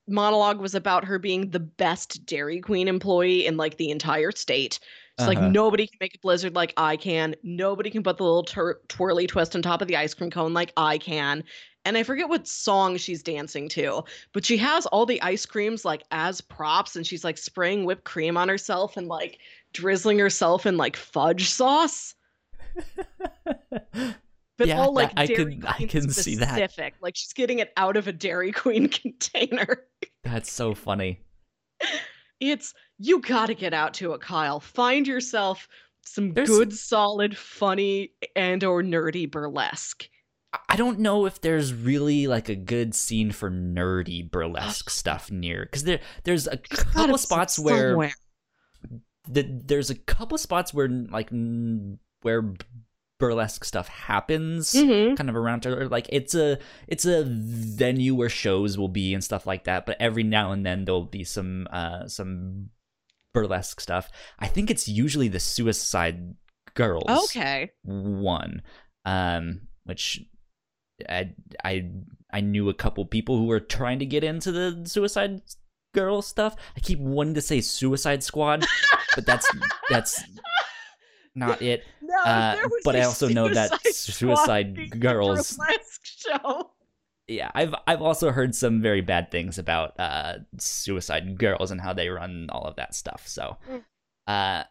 monologue 0.08 0.60
was 0.60 0.76
about 0.76 1.06
her 1.06 1.20
being 1.20 1.52
the 1.52 1.60
best 1.60 2.26
Dairy 2.26 2.60
Queen 2.60 2.88
employee 2.88 3.46
in 3.46 3.56
like 3.58 3.78
the 3.78 3.92
entire 3.92 4.32
state. 4.32 4.80
It's 5.18 5.28
like 5.28 5.38
Uh-huh. 5.38 5.50
nobody 5.50 5.88
can 5.88 5.98
make 6.02 6.16
a 6.16 6.20
blizzard 6.20 6.56
like 6.56 6.74
I 6.78 6.98
can. 6.98 7.36
Nobody 7.44 7.90
can 7.92 8.02
put 8.04 8.18
the 8.18 8.24
little 8.24 8.44
tur- 8.44 8.82
twirly 8.88 9.28
twist 9.28 9.56
on 9.56 9.62
top 9.62 9.82
of 9.82 9.88
the 9.88 9.96
ice 9.98 10.14
cream 10.14 10.32
cone 10.32 10.54
like 10.54 10.74
I 10.76 10.98
can. 10.98 11.44
And 11.86 11.98
I 11.98 12.04
forget 12.04 12.30
what 12.30 12.48
song 12.48 12.98
she's 12.98 13.24
dancing 13.24 13.68
to, 13.70 14.04
but 14.34 14.46
she 14.46 14.56
has 14.58 14.86
all 14.88 15.06
the 15.06 15.22
ice 15.22 15.46
creams 15.46 15.84
like 15.86 16.04
as 16.12 16.40
props 16.42 16.96
and 16.96 17.06
she's 17.06 17.24
like 17.24 17.38
spraying 17.38 17.86
whipped 17.86 18.04
cream 18.04 18.38
on 18.38 18.50
herself 18.50 18.98
and 18.98 19.08
like 19.08 19.40
drizzling 19.74 20.20
herself 20.20 20.66
in 20.66 20.78
like 20.78 20.96
fudge 20.96 21.50
sauce. 21.50 22.16
But 24.58 24.68
Yeah, 24.68 24.80
all 24.82 24.94
like 24.94 25.12
I 25.18 25.26
Dairy 25.26 25.56
can- 25.58 25.66
I 25.66 25.86
can 25.88 26.10
see 26.12 26.36
that. 26.36 26.50
specific. 26.50 26.94
Like 27.02 27.16
she's 27.16 27.34
getting 27.34 27.60
it 27.60 27.72
out 27.78 27.98
of 27.98 28.08
a 28.08 28.14
Dairy 28.14 28.52
Queen 28.52 28.90
container. 28.90 29.86
That's 30.24 30.52
so 30.52 30.76
funny. 30.76 31.20
It's 32.40 32.74
you 33.00 33.22
got 33.22 33.48
to 33.48 33.56
get 33.56 33.74
out 33.74 33.96
to 33.96 34.14
it, 34.14 34.22
Kyle. 34.22 34.60
Find 34.60 35.08
yourself 35.08 35.68
some 36.06 36.34
There's- 36.34 36.48
good, 36.50 36.74
solid, 36.74 37.36
funny, 37.36 38.12
and 38.36 38.64
or 38.64 38.84
nerdy 38.84 39.30
burlesque. 39.32 40.08
I- 40.70 40.76
don't 40.76 41.00
know 41.00 41.26
if 41.26 41.42
there's 41.42 41.74
really 41.74 42.28
like 42.28 42.48
a 42.50 42.56
good 42.56 42.94
scene 42.94 43.32
for 43.32 43.50
nerdy 43.50 44.30
burlesque 44.30 44.92
stuff 44.92 45.32
near 45.32 45.66
because 45.66 45.86
there 45.86 46.02
there's 46.24 46.46
a 46.46 46.60
There's 46.70 46.84
couple 46.84 47.18
spots 47.18 47.58
where 47.58 47.92
somewhere. 47.92 48.14
The, 49.30 49.44
there's 49.44 49.90
a 49.90 49.96
couple 49.96 50.38
spots 50.38 50.74
where 50.74 50.88
like 50.90 51.30
where 52.22 52.54
burlesque 53.20 53.64
stuff 53.64 53.88
happens 53.88 54.74
Mhm. 54.74 55.16
kind 55.16 55.30
of 55.30 55.36
around 55.36 55.66
or 55.68 55.88
like 55.88 56.08
it's 56.12 56.34
a 56.34 56.58
it's 56.88 57.06
a 57.06 57.24
venue 57.24 58.16
where 58.16 58.30
shows 58.30 58.80
will 58.80 58.88
be 58.88 59.14
and 59.14 59.24
stuff 59.24 59.46
like 59.46 59.66
that 59.66 59.86
but 59.86 59.96
every 60.00 60.24
now 60.24 60.52
and 60.52 60.66
then 60.66 60.86
there'll 60.86 61.06
be 61.06 61.24
some 61.24 61.68
uh 61.72 62.08
some 62.08 62.72
burlesque 63.32 63.80
stuff 63.80 64.10
i 64.40 64.48
think 64.48 64.72
it's 64.72 64.88
usually 64.88 65.28
the 65.28 65.40
suicide 65.40 66.34
girls 66.74 67.04
Okay. 67.26 67.72
one 67.84 68.64
um 69.06 69.62
which 69.84 70.20
I 71.08 71.34
I 71.64 71.90
I 72.34 72.42
knew 72.42 72.70
a 72.70 72.74
couple 72.74 73.06
people 73.06 73.38
who 73.38 73.46
were 73.46 73.60
trying 73.60 74.00
to 74.00 74.06
get 74.06 74.24
into 74.24 74.52
the 74.52 74.82
Suicide 74.86 75.42
Girl 75.94 76.22
stuff. 76.22 76.56
I 76.76 76.80
keep 76.80 77.00
wanting 77.00 77.34
to 77.36 77.42
say 77.42 77.62
Suicide 77.62 78.24
Squad, 78.24 78.66
but 79.16 79.26
that's 79.26 79.50
that's 79.90 80.24
not 81.36 81.62
it. 81.62 81.84
No, 82.12 82.18
Uh, 82.26 82.58
but 82.84 82.96
I 82.98 83.04
also 83.04 83.30
know 83.30 83.48
that 83.48 83.72
Suicide 83.88 85.00
Girls- 85.00 85.58
show. 86.04 86.72
yeah, 87.28 87.50
I've 87.56 87.74
I've 87.88 88.02
also 88.02 88.32
heard 88.32 88.54
some 88.54 88.82
very 88.82 89.00
bad 89.00 89.32
things 89.32 89.58
about 89.58 89.98
uh 89.98 90.40
suicide 90.58 91.38
girls 91.38 91.72
and 91.72 91.80
how 91.80 91.94
they 91.94 92.10
run 92.10 92.50
all 92.52 92.64
of 92.66 92.76
that 92.76 92.96
stuff. 92.96 93.24
So 93.28 93.56
Mm. 93.70 93.84
uh 94.28 94.64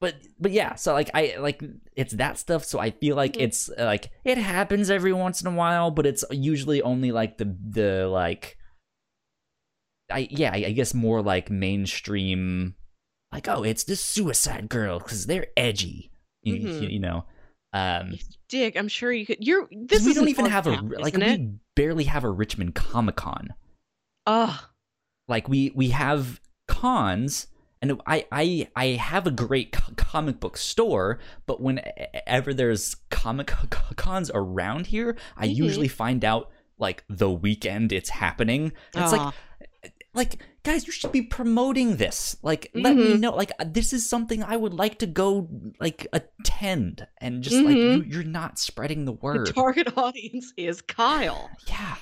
but 0.00 0.14
but 0.38 0.52
yeah, 0.52 0.74
so 0.76 0.94
like 0.94 1.10
I 1.12 1.36
like 1.38 1.62
it's 1.96 2.14
that 2.14 2.38
stuff 2.38 2.64
so 2.64 2.78
I 2.78 2.92
feel 2.92 3.14
like 3.14 3.34
Mhm. 3.34 3.42
it's 3.42 3.68
like 3.76 4.10
it 4.24 4.38
happens 4.38 4.88
every 4.88 5.12
once 5.12 5.42
in 5.42 5.48
a 5.48 5.54
while, 5.54 5.90
but 5.90 6.06
it's 6.06 6.24
usually 6.30 6.80
only 6.80 7.12
like 7.12 7.36
the 7.36 7.54
the 7.68 8.08
like 8.08 8.56
I 10.12 10.28
yeah, 10.30 10.50
I, 10.52 10.64
I 10.66 10.72
guess 10.72 10.94
more 10.94 11.22
like 11.22 11.50
mainstream 11.50 12.74
like 13.32 13.48
oh, 13.48 13.62
it's 13.62 13.84
the 13.84 13.96
suicide 13.96 14.68
girl 14.68 15.00
cuz 15.00 15.26
they're 15.26 15.46
edgy. 15.56 16.10
You, 16.42 16.54
Mhm. 16.56 16.82
you, 16.82 16.88
you 16.88 17.00
know. 17.00 17.24
Um 17.72 18.14
Dick, 18.48 18.76
I'm 18.76 18.88
sure 18.88 19.12
you 19.12 19.26
could. 19.26 19.38
You're 19.40 19.68
this. 19.70 20.04
we 20.04 20.12
don't 20.14 20.28
even 20.28 20.46
have 20.46 20.66
a 20.66 20.74
camp, 20.74 20.92
like 20.98 21.14
it? 21.14 21.20
we 21.40 21.50
barely 21.76 22.04
have 22.04 22.24
a 22.24 22.30
Richmond 22.30 22.74
Comic 22.74 23.16
Con. 23.16 23.54
Ugh. 24.26 24.60
like 25.28 25.48
we 25.48 25.70
we 25.74 25.90
have 25.90 26.40
cons 26.68 27.46
and 27.82 28.00
i 28.06 28.26
i 28.30 28.68
i 28.76 28.86
have 28.88 29.26
a 29.26 29.30
great 29.30 29.72
co- 29.72 29.92
comic 29.96 30.38
book 30.40 30.56
store 30.56 31.18
but 31.46 31.60
whenever 31.60 32.52
there's 32.52 32.94
comic 33.10 33.46
cons 33.96 34.30
around 34.34 34.86
here 34.88 35.16
i 35.36 35.46
Mhm. 35.48 35.54
usually 35.56 35.88
find 35.88 36.24
out 36.24 36.50
like 36.78 37.02
the 37.08 37.30
weekend 37.30 37.92
it's 37.92 38.10
happening 38.10 38.72
it's 38.94 39.12
like. 39.12 39.34
Like 40.14 40.38
guys 40.64 40.86
you 40.86 40.92
should 40.92 41.12
be 41.12 41.22
promoting 41.22 41.96
this 41.96 42.36
like 42.42 42.70
let 42.74 42.96
me 42.96 43.14
Mhm. 43.14 43.20
know 43.20 43.34
like 43.34 43.52
uh, 43.60 43.64
this 43.66 43.92
is 43.92 44.08
something 44.08 44.42
i 44.42 44.56
would 44.56 44.74
like 44.74 44.98
to 44.98 45.06
go 45.06 45.48
like 45.80 46.06
attend 46.12 47.06
and 47.18 47.42
just 47.42 47.56
like 47.56 47.76
Mhm. 47.76 47.96
you, 47.96 48.02
you're 48.12 48.24
not 48.24 48.58
spreading 48.58 49.04
the 49.04 49.12
word 49.12 49.46
the 49.46 49.52
target 49.52 49.88
audience 49.96 50.52
is 50.56 50.82
Kyle. 50.82 51.48
yeah 51.68 51.96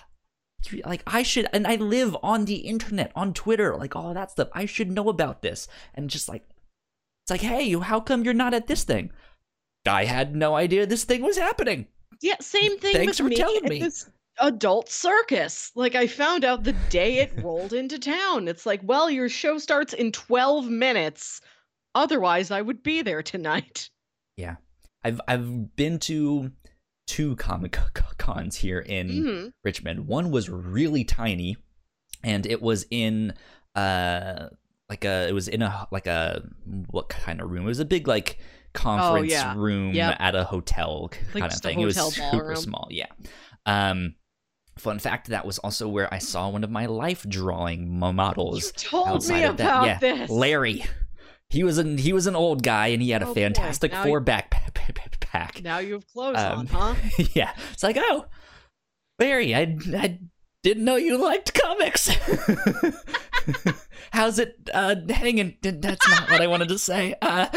You- 0.70 0.82
like 0.86 1.02
i 1.06 1.22
should 1.22 1.48
and 1.52 1.66
i 1.66 1.76
live 1.76 2.16
on 2.22 2.44
the 2.46 2.56
internet 2.56 3.12
on 3.14 3.32
twitter 3.34 3.76
like 3.76 3.94
all 3.94 4.08
of 4.08 4.14
that 4.14 4.30
stuff 4.30 4.48
i 4.54 4.64
should 4.66 4.90
know 4.90 5.08
about 5.08 5.42
this 5.42 5.68
and 5.94 6.08
just 6.10 6.28
like 6.28 6.44
it's 7.24 7.30
like 7.30 7.42
hey 7.42 7.72
how 7.78 8.00
come 8.00 8.24
you're 8.24 8.34
not 8.34 8.54
at 8.54 8.66
this 8.68 8.84
thing 8.84 9.10
i 9.86 10.04
had 10.04 10.34
no 10.34 10.56
idea 10.56 10.86
this 10.86 11.04
thing 11.04 11.22
was 11.22 11.36
happening 11.38 11.86
Yeah, 12.20 12.34
same 12.40 12.78
thing 12.78 12.94
Thanks 12.96 13.18
for 13.18 13.24
me 13.24 13.36
telling 13.36 13.64
me. 13.68 13.78
this 13.80 14.10
adult 14.40 14.88
circus. 14.90 15.70
Like 15.74 15.94
I 15.94 16.06
found 16.06 16.44
out 16.44 16.64
the 16.64 16.72
day 16.90 17.18
it 17.18 17.32
rolled 17.42 17.72
into 17.72 17.98
town. 17.98 18.48
It's 18.48 18.66
like, 18.66 18.80
well, 18.84 19.10
your 19.10 19.28
show 19.28 19.58
starts 19.58 19.92
in 19.92 20.12
12 20.12 20.66
minutes. 20.68 21.40
Otherwise, 21.94 22.50
I 22.50 22.62
would 22.62 22.82
be 22.82 23.02
there 23.02 23.22
tonight. 23.22 23.90
Yeah. 24.36 24.56
I've 25.04 25.20
i've 25.28 25.76
been 25.76 25.98
to 26.00 26.50
two 27.06 27.36
comic 27.36 27.78
cons 28.18 28.56
here 28.56 28.80
in 28.80 29.08
Mhm. 29.08 29.52
richmond 29.64 30.06
one 30.08 30.30
was 30.32 30.50
really 30.50 31.04
tiny 31.04 31.56
and 32.24 32.44
it 32.44 32.60
was 32.60 32.84
in 32.90 33.32
uh 33.76 34.48
like 34.90 35.04
a 35.04 35.28
it 35.28 35.32
was 35.32 35.46
in 35.48 35.62
a 35.62 35.86
like 35.92 36.06
a 36.08 36.42
what 36.90 37.08
kind 37.08 37.40
of 37.40 37.48
room 37.50 37.62
it 37.62 37.66
was 37.68 37.78
a 37.78 37.84
big 37.84 38.08
like 38.08 38.38
conference 38.74 39.32
Oh, 39.32 39.34
yeah. 39.34 39.54
room 39.56 39.94
Yep. 39.94 40.16
at 40.18 40.34
a 40.34 40.44
hotel 40.44 41.08
kind 41.10 41.34
Like 41.34 41.44
of 41.44 41.60
thing 41.60 41.80
it 41.80 41.86
was 41.86 41.96
super 41.96 42.30
ballroom. 42.38 42.56
small 42.56 42.88
yeah 42.90 43.06
um 43.66 44.14
fun 44.78 44.98
fact 44.98 45.28
that 45.28 45.46
was 45.46 45.58
also 45.58 45.88
where 45.88 46.12
i 46.12 46.18
saw 46.18 46.48
one 46.48 46.64
of 46.64 46.70
my 46.70 46.86
life 46.86 47.24
drawing 47.28 47.98
models 47.98 48.66
You 48.66 48.72
told 48.90 49.28
me 49.28 49.42
about 49.44 49.86
Yeah, 49.86 49.98
this. 49.98 50.30
larry 50.30 50.84
he 51.50 51.64
was 51.64 51.78
an 51.78 51.98
he 51.98 52.12
was 52.12 52.26
an 52.26 52.36
old 52.36 52.62
guy 52.62 52.88
and 52.88 53.02
he 53.02 53.10
had 53.10 53.22
a 53.22 53.26
Oh, 53.28 53.34
fantastic 53.34 53.94
four 53.94 54.18
you- 54.18 54.24
backpack 54.24 55.62
Now 55.62 55.78
you 55.78 55.94
have 55.94 56.06
clothes 56.08 56.36
Um, 56.38 56.58
on, 56.60 56.66
huh? 56.68 56.94
yeah. 57.34 57.52
It's 57.72 57.82
like, 57.82 57.96
oh, 57.98 58.26
Larry, 59.18 59.54
I, 59.54 59.76
I 59.96 60.18
didn't 60.62 60.84
know 60.84 60.96
you 60.96 61.18
liked 61.18 61.52
comics. 61.54 62.08
How's 64.10 64.38
it 64.38 64.56
uh, 64.72 64.94
hanging? 65.08 65.56
That's 65.62 66.08
not 66.08 66.30
what 66.30 66.40
I 66.40 66.46
wanted 66.46 66.68
to 66.68 66.78
say. 66.78 67.14
Uh, 67.20 67.46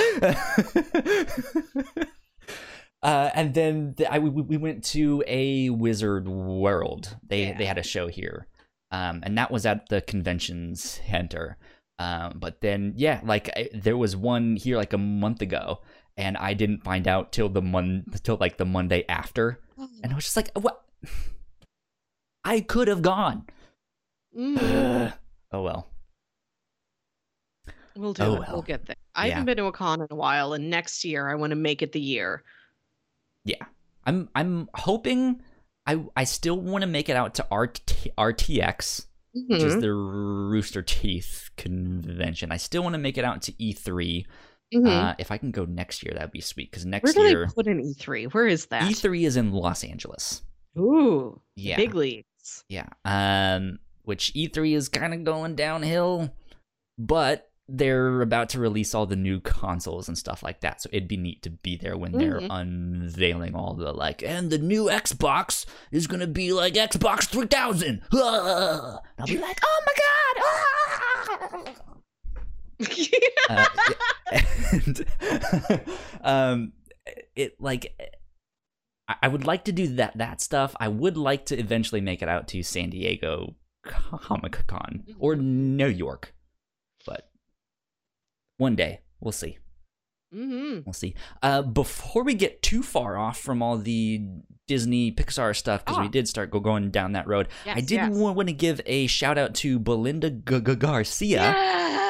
uh, 3.04 3.30
and 3.34 3.54
then 3.54 3.94
the, 3.98 4.12
I, 4.12 4.20
we, 4.20 4.30
we 4.30 4.58
went 4.58 4.84
to 4.86 5.24
a 5.28 5.70
Wizard 5.70 6.28
World. 6.28 7.18
They 7.28 7.48
Yeah. 7.48 7.58
they 7.58 7.66
had 7.66 7.78
a 7.78 7.84
show 7.84 8.08
here, 8.08 8.48
um, 8.92 9.22
and 9.24 9.38
that 9.38 9.52
was 9.52 9.66
at 9.66 9.90
the 9.90 10.02
convention 10.02 10.76
center. 10.76 11.58
Um, 12.00 12.38
but 12.40 12.62
then, 12.62 12.94
yeah, 12.96 13.22
like 13.24 13.50
I, 13.56 13.70
there 13.74 13.98
was 13.98 14.16
one 14.16 14.56
here 14.56 14.78
like 14.78 14.94
a 14.94 14.98
month 14.98 15.42
ago, 15.42 15.82
and 16.18 16.36
I 16.38 16.54
didn't 16.56 16.84
find 16.84 17.08
out 17.08 17.32
till 17.32 17.50
the 17.50 17.62
mon 17.62 18.06
till 18.24 18.38
like 18.40 18.58
the 18.58 18.66
Monday 18.66 19.06
after, 19.08 19.60
and 20.04 20.12
I 20.12 20.16
was 20.16 20.24
just 20.26 20.36
like, 20.38 20.50
what? 20.58 20.84
I 22.44 22.62
could 22.62 22.88
have 22.88 23.02
gone. 23.04 23.46
Ugh. 24.38 25.14
oh 25.52 25.62
well. 25.62 25.88
We'll 27.96 28.14
do 28.14 28.24
Oh, 28.24 28.36
it. 28.36 28.40
well. 28.40 28.50
We'll 28.54 28.62
get 28.62 28.86
there. 28.86 28.96
I 29.14 29.28
Yeah. 29.28 29.34
haven't 29.34 29.46
been 29.46 29.58
to 29.58 29.66
a 29.66 29.72
con 29.72 30.02
in 30.02 30.08
a 30.10 30.16
while, 30.16 30.54
and 30.54 30.70
next 30.70 31.04
year 31.04 31.30
I 31.30 31.36
want 31.36 31.52
to 31.52 31.56
make 31.58 31.82
it 31.82 31.92
the 31.92 32.00
year. 32.00 32.44
Yeah, 33.46 33.64
I'm 34.06 34.30
I'm 34.36 34.70
hoping. 34.74 35.42
I 35.86 36.04
I 36.16 36.24
still 36.26 36.60
want 36.60 36.84
to 36.84 36.88
make 36.88 37.10
it 37.10 37.16
out 37.16 37.36
to 37.36 37.48
RT, 37.52 38.08
RTX, 38.18 39.08
which 39.34 39.64
is 39.64 39.76
Mhm. 39.76 39.82
the 39.82 39.94
Rooster 39.94 40.82
Teeth 40.84 41.50
convention. 41.58 42.52
I 42.52 42.58
still 42.58 42.84
want 42.84 42.94
to 42.94 43.00
make 43.00 43.18
it 43.18 43.26
out 43.26 43.42
to 43.44 43.52
E3. 43.54 44.26
Mhm. 44.74 44.88
Uh, 44.88 45.16
if 45.20 45.32
I 45.32 45.38
can 45.38 45.52
go 45.52 45.66
next 45.66 46.04
year, 46.04 46.14
that'd 46.14 46.32
be 46.32 46.40
sweet. 46.42 46.72
Because 46.72 46.86
Where 46.86 46.92
next 46.92 47.14
do 47.14 47.22
year, 47.24 47.46
they 47.48 47.54
put 47.54 47.68
an 47.68 47.82
E3? 47.82 48.26
Where 48.32 48.48
is 48.48 48.68
that? 48.68 48.84
E3 48.84 49.26
is 49.26 49.36
in 49.38 49.52
Los 49.52 49.84
Angeles. 49.84 50.44
Ooh, 50.78 51.42
Yeah, 51.58 51.76
big 51.76 51.94
leagues. 51.94 52.64
yeah. 52.70 52.88
Um, 53.04 53.80
which 54.04 54.32
E3 54.34 54.74
is 54.76 54.88
kind 54.88 55.14
of 55.14 55.24
going 55.26 55.56
downhill, 55.56 56.34
but 56.98 57.51
they're 57.74 58.22
about 58.22 58.50
to 58.50 58.60
release 58.60 58.94
all 58.94 59.06
the 59.06 59.16
new 59.16 59.40
consoles 59.40 60.08
and 60.08 60.18
stuff 60.18 60.44
like 60.44 60.60
that. 60.62 60.82
So 60.82 60.90
it'd 60.92 61.08
be 61.08 61.18
neat 61.18 61.42
to 61.44 61.50
be 61.50 61.78
there 61.78 61.98
when 61.98 62.12
they're 62.12 62.40
Mhm. 62.42 62.48
unveiling 62.50 63.56
all 63.56 63.74
the 63.76 63.94
like, 63.94 64.22
and 64.24 64.50
the 64.50 64.58
new 64.58 64.86
Xbox 64.86 65.66
is 65.92 66.08
gonna 66.08 66.28
be 66.28 66.52
like 66.54 66.74
Xbox 66.74 67.28
3000. 67.30 68.02
Ah! 68.14 69.00
I'll 69.20 69.26
be 69.28 69.38
like, 69.38 69.60
oh 69.64 69.82
my 69.86 69.94
god! 69.98 70.44
ah!" 71.70 71.74
uh, 73.50 73.68
and 74.72 75.06
um, 76.24 76.74
it 77.36 77.56
like 77.60 77.94
I- 79.08 79.16
I 79.24 79.28
would 79.28 79.46
like 79.46 79.66
to 79.66 79.72
do 79.72 79.88
that 79.96 80.18
that 80.18 80.42
stuff. 80.42 80.76
I 80.80 80.88
would 80.88 81.18
like 81.18 81.46
to 81.48 81.58
eventually 81.60 82.02
make 82.02 82.22
it 82.22 82.30
out 82.30 82.48
to 82.50 82.64
San 82.64 82.90
Diego 82.90 83.56
Comic 83.86 84.66
Con 84.68 85.04
or 85.20 85.36
New 85.36 85.88
York, 85.88 86.34
one 88.62 88.76
day 88.76 89.02
we'll 89.20 89.32
see. 89.44 89.58
hmm 90.34 90.80
We'll 90.86 90.94
see. 90.94 91.14
Uh, 91.42 91.62
before 91.62 92.24
we 92.24 92.34
get 92.36 92.62
too 92.62 92.82
far 92.84 93.18
off 93.18 93.38
from 93.40 93.62
all 93.62 93.78
the 93.78 94.22
Disney 94.68 95.12
Pixar 95.12 95.54
stuff, 95.56 95.84
because 95.84 95.98
Ah. 95.98 96.02
we 96.04 96.08
did 96.08 96.28
start 96.28 96.52
go 96.52 96.60
going 96.62 96.92
down 96.92 97.12
that 97.14 97.28
road, 97.28 97.48
Yes, 97.66 97.78
I 97.78 97.82
did 97.82 97.92
yes. 98.02 98.12
want 98.12 98.48
to 98.48 98.54
give 98.54 98.80
a 98.86 99.08
shout 99.08 99.38
out 99.38 99.54
to 99.56 99.80
Belinda 99.80 100.30
G- 100.30 100.62
G- 100.62 100.76
Garcia 100.76 101.42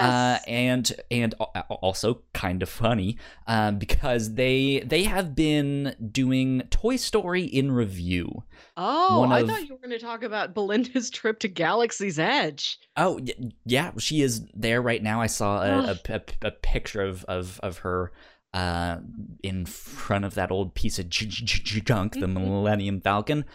uh, 0.01 0.37
and 0.47 0.91
and 1.09 1.33
also 1.69 2.21
Kinda 2.33 2.65
Funny 2.67 3.17
um, 3.47 3.79
because 3.79 4.35
they 4.35 4.83
they 4.85 5.03
have 5.03 5.33
been 5.35 5.95
doing 6.11 6.61
Toy 6.69 6.97
Story 6.97 7.43
in 7.45 7.71
review. 7.71 8.43
Oh, 8.77 9.23
I 9.29 9.41
of- 9.41 9.47
thought 9.47 9.61
you 9.67 9.73
were 9.73 9.79
going 9.79 9.91
to 9.91 9.99
talk 9.99 10.23
about 10.23 10.53
Belinda's 10.53 11.09
trip 11.11 11.39
to 11.39 11.47
Galaxy's 11.47 12.19
Edge. 12.19 12.77
Oh 12.97 13.19
y- 13.21 13.51
yeah, 13.65 13.91
she 13.99 14.21
is 14.21 14.45
there 14.53 14.81
right 14.81 15.01
now. 15.03 15.21
I 15.21 15.27
saw 15.27 15.61
a, 15.63 15.91
a, 15.91 15.99
a, 16.13 16.21
a 16.47 16.51
picture 16.51 17.01
of 17.03 17.23
of 17.25 17.59
of 17.61 17.79
her 17.79 18.11
uh, 18.53 18.97
in 19.43 19.65
front 19.65 20.25
of 20.25 20.33
that 20.35 20.51
old 20.51 20.73
piece 20.75 20.99
of 20.99 21.09
j- 21.09 21.25
j- 21.25 21.61
j- 21.63 21.81
junk, 21.81 22.13
the 22.13 22.25
Mhm. 22.27 22.33
Millennium 22.33 22.99
Falcon. 23.01 23.45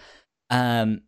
Um, 0.51 1.03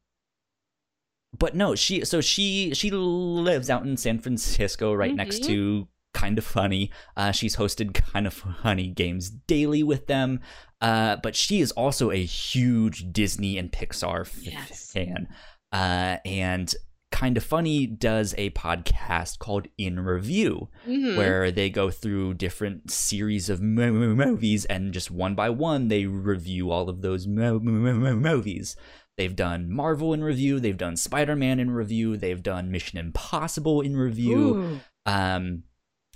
but 1.38 1.54
no, 1.54 1.74
she 1.74 2.04
so 2.04 2.20
she 2.20 2.72
she 2.74 2.90
lives 2.90 3.68
out 3.70 3.84
in 3.84 3.96
San 3.96 4.18
Francisco, 4.18 4.92
right 4.94 5.14
next 5.14 5.42
Mhm. 5.42 5.46
to 5.46 5.88
Kinda 6.14 6.42
Funny. 6.42 6.90
Uh, 7.16 7.32
she's 7.32 7.56
hosted 7.56 7.94
Kinda 8.12 8.30
Funny 8.30 8.88
games 8.88 9.28
daily 9.30 9.82
with 9.82 10.06
them. 10.06 10.40
Uh, 10.80 11.16
but 11.22 11.34
she 11.34 11.60
is 11.60 11.72
also 11.72 12.10
a 12.10 12.22
huge 12.24 13.12
Disney 13.12 13.58
and 13.58 13.72
Pixar 13.72 14.28
Yes. 14.42 14.92
fan. 14.92 15.26
Uh, 15.72 16.18
and 16.24 16.72
Kinda 17.10 17.40
Funny 17.40 17.86
does 17.86 18.34
a 18.38 18.50
podcast 18.50 19.38
called 19.38 19.66
In 19.78 19.98
Review, 20.00 20.68
Mhm. 20.86 21.16
where 21.16 21.50
they 21.50 21.70
go 21.70 21.90
through 21.90 22.34
different 22.34 22.90
series 22.90 23.48
of 23.48 23.60
mo- 23.62 23.92
mo- 23.92 24.14
movies 24.14 24.66
and 24.66 24.92
just 24.92 25.10
one 25.10 25.34
by 25.34 25.48
one 25.50 25.88
they 25.88 26.04
review 26.04 26.70
all 26.70 26.88
of 26.88 27.00
those 27.00 27.26
mo- 27.26 27.58
mo- 27.60 27.94
mo- 27.94 28.14
movies. 28.14 28.76
They've 29.16 29.34
done 29.34 29.68
Marvel 29.72 30.12
in 30.14 30.22
review. 30.22 30.60
They've 30.60 30.76
done 30.76 30.96
Spider 30.96 31.34
Man 31.34 31.58
in 31.58 31.70
review. 31.72 32.16
They've 32.16 32.42
done 32.42 32.70
Mission 32.70 32.98
Impossible 32.98 33.80
in 33.80 33.96
review. 33.96 34.80
Um, 35.06 35.64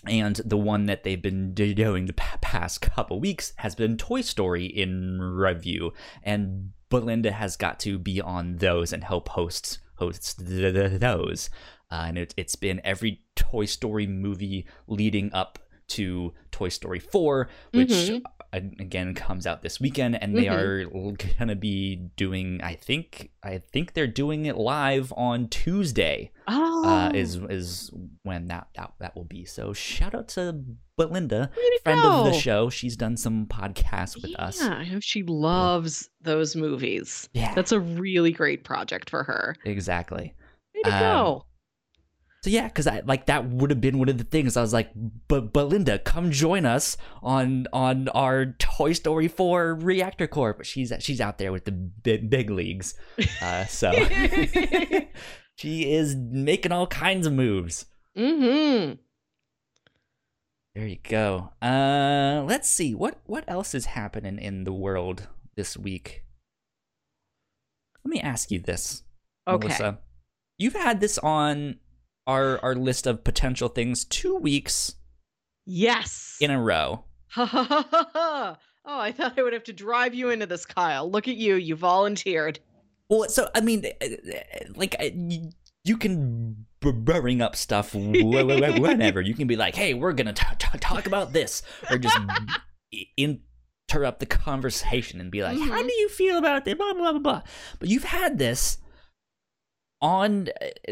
and 0.06 0.36
the 0.44 0.56
one 0.56 0.86
that 0.86 1.04
they've 1.04 1.20
been 1.22 1.54
doing 1.54 2.06
the 2.06 2.12
past 2.12 2.80
couple 2.80 3.20
weeks 3.20 3.52
has 3.56 3.74
been 3.74 3.96
Toy 3.96 4.20
Story 4.20 4.64
in 4.66 5.20
review, 5.20 5.92
and 6.22 6.72
Belinda 6.90 7.32
has 7.32 7.56
got 7.56 7.78
to 7.80 7.98
be 7.98 8.20
on 8.20 8.56
those 8.56 8.92
and 8.92 9.04
help 9.04 9.28
hosts 9.30 9.78
host 9.96 10.38
th- 10.46 10.74
th- 10.74 11.00
those. 11.00 11.48
Uh, 11.90 12.04
and 12.08 12.18
it, 12.18 12.34
it's 12.36 12.56
been 12.56 12.80
every 12.84 13.20
Toy 13.36 13.64
Story 13.66 14.06
movie 14.06 14.66
leading 14.86 15.32
up 15.32 15.58
to 15.88 16.32
Toy 16.50 16.68
Story 16.70 16.98
4, 16.98 17.48
which 17.72 17.88
Mhm. 17.90 18.22
Again 18.52 19.14
comes 19.14 19.46
out 19.46 19.62
this 19.62 19.80
weekend, 19.80 20.20
and 20.22 20.36
they 20.36 20.44
Mhm. 20.44 20.52
are 20.54 21.34
gonna 21.38 21.56
be 21.56 21.96
doing. 22.16 22.60
I 22.62 22.74
think 22.74 23.30
I 23.42 23.58
think 23.58 23.94
they're 23.94 24.06
doing 24.06 24.46
it 24.46 24.56
live 24.56 25.12
on 25.16 25.48
Tuesday 25.48 26.30
Oh, 26.46 26.84
uh, 26.86 27.10
is 27.14 27.36
is 27.48 27.90
when 28.22 28.48
that, 28.48 28.68
that 28.76 28.92
that 29.00 29.16
will 29.16 29.24
be. 29.24 29.44
So 29.44 29.72
shout 29.72 30.14
out 30.14 30.28
to 30.28 30.62
Belinda, 30.98 31.50
friend 31.82 32.00
of 32.00 32.26
the 32.26 32.32
show. 32.38 32.68
She's 32.68 32.96
done 32.96 33.16
some 33.16 33.46
podcasts 33.46 34.20
with 34.20 34.32
yeah, 34.32 34.44
us. 34.44 34.60
I 34.62 34.84
know 34.88 35.00
she 35.00 35.22
loves 35.22 36.10
those 36.20 36.54
movies. 36.54 37.28
Yeah, 37.32 37.54
That's 37.54 37.72
a 37.72 37.80
really 37.80 38.32
great 38.32 38.64
project 38.64 39.08
for 39.08 39.22
her. 39.24 39.56
exactly. 39.64 40.34
Way 40.74 40.82
to 40.84 40.94
Um, 40.94 41.00
go. 41.00 41.46
So 42.42 42.50
yeah, 42.50 42.66
because 42.66 42.88
I 42.88 43.02
like 43.04 43.26
that 43.26 43.48
would 43.48 43.70
have 43.70 43.80
been 43.80 44.00
one 44.00 44.08
of 44.08 44.18
the 44.18 44.24
things. 44.24 44.56
I 44.56 44.62
was 44.62 44.72
like, 44.72 44.90
but 45.28 45.52
Belinda, 45.52 46.00
come 46.00 46.32
join 46.32 46.66
us 46.66 46.96
on 47.22 47.68
on 47.72 48.08
our 48.08 48.46
Toy 48.58 48.94
Story 48.94 49.28
Four 49.28 49.74
Reactor 49.76 50.26
Corps. 50.26 50.54
But 50.54 50.66
she's 50.66 50.92
she's 50.98 51.20
out 51.20 51.38
there 51.38 51.52
with 51.52 51.66
the 51.66 51.70
big, 51.70 52.28
big 52.30 52.50
leagues. 52.50 52.94
Uh, 53.40 53.64
so 53.66 53.92
she 55.54 55.92
is 55.92 56.16
making 56.16 56.72
all 56.72 56.88
kinds 56.88 57.28
of 57.28 57.32
moves. 57.32 57.86
Mm-hmm. 58.18 58.94
There 60.74 60.86
you 60.86 60.98
go. 61.08 61.52
Uh, 61.62 62.42
let's 62.44 62.68
see 62.68 62.92
what 62.92 63.20
what 63.24 63.44
else 63.46 63.72
is 63.72 63.86
happening 63.86 64.40
in 64.40 64.64
the 64.64 64.72
world 64.72 65.28
this 65.54 65.76
week. 65.76 66.24
Let 68.04 68.10
me 68.10 68.20
ask 68.20 68.50
you 68.50 68.58
this, 68.58 69.04
Okay. 69.46 69.68
Melissa. 69.68 69.98
You've 70.58 70.74
had 70.74 71.00
this 71.00 71.18
on 71.18 71.76
our 72.26 72.58
our 72.64 72.74
list 72.74 73.06
of 73.06 73.24
potential 73.24 73.68
things 73.68 74.04
two 74.04 74.36
weeks 74.36 74.94
Yes. 75.66 76.36
in 76.40 76.50
a 76.50 76.60
row. 76.60 77.04
Oh, 78.84 78.98
I 78.98 79.12
thought 79.12 79.38
I 79.38 79.42
would 79.44 79.52
have 79.52 79.62
to 79.64 79.72
drive 79.72 80.12
you 80.12 80.30
into 80.30 80.44
this, 80.44 80.66
Kyle. 80.66 81.08
Look 81.08 81.28
at 81.28 81.36
you. 81.36 81.54
You 81.54 81.76
volunteered. 81.76 82.58
Well, 83.08 83.28
so 83.28 83.48
I 83.54 83.60
mean, 83.60 83.84
uh, 83.86 84.04
uh, 84.04 84.38
like 84.74 84.96
you 85.84 85.96
can 85.96 86.66
bring 86.80 87.40
up 87.42 87.54
stuff 87.54 87.92
wh- 87.92 87.96
wh- 88.16 88.42
wh- 88.42 88.78
whenever. 88.80 89.20
You 89.20 89.34
can 89.34 89.46
be 89.46 89.54
like, 89.54 89.76
"Hey, 89.76 89.94
we're 89.94 90.12
gonna 90.12 90.32
t- 90.32 90.44
t- 90.58 90.78
talk 90.80 91.06
about 91.06 91.32
this," 91.32 91.62
or 91.90 91.96
just 91.98 92.18
interrupt 93.16 94.18
the 94.20 94.26
conversation 94.26 95.20
and 95.20 95.30
be 95.30 95.42
like, 95.44 95.58
"How 95.58 95.80
Mhm. 95.80 95.86
do 95.86 95.92
you 95.94 96.08
feel 96.08 96.36
about 96.38 96.66
it?" 96.66 96.76
Blah 96.76 96.94
blah 96.94 97.12
blah 97.12 97.20
blah. 97.20 97.42
But 97.78 97.88
you've 97.88 98.02
had 98.04 98.38
this 98.38 98.78
on, 100.02 100.48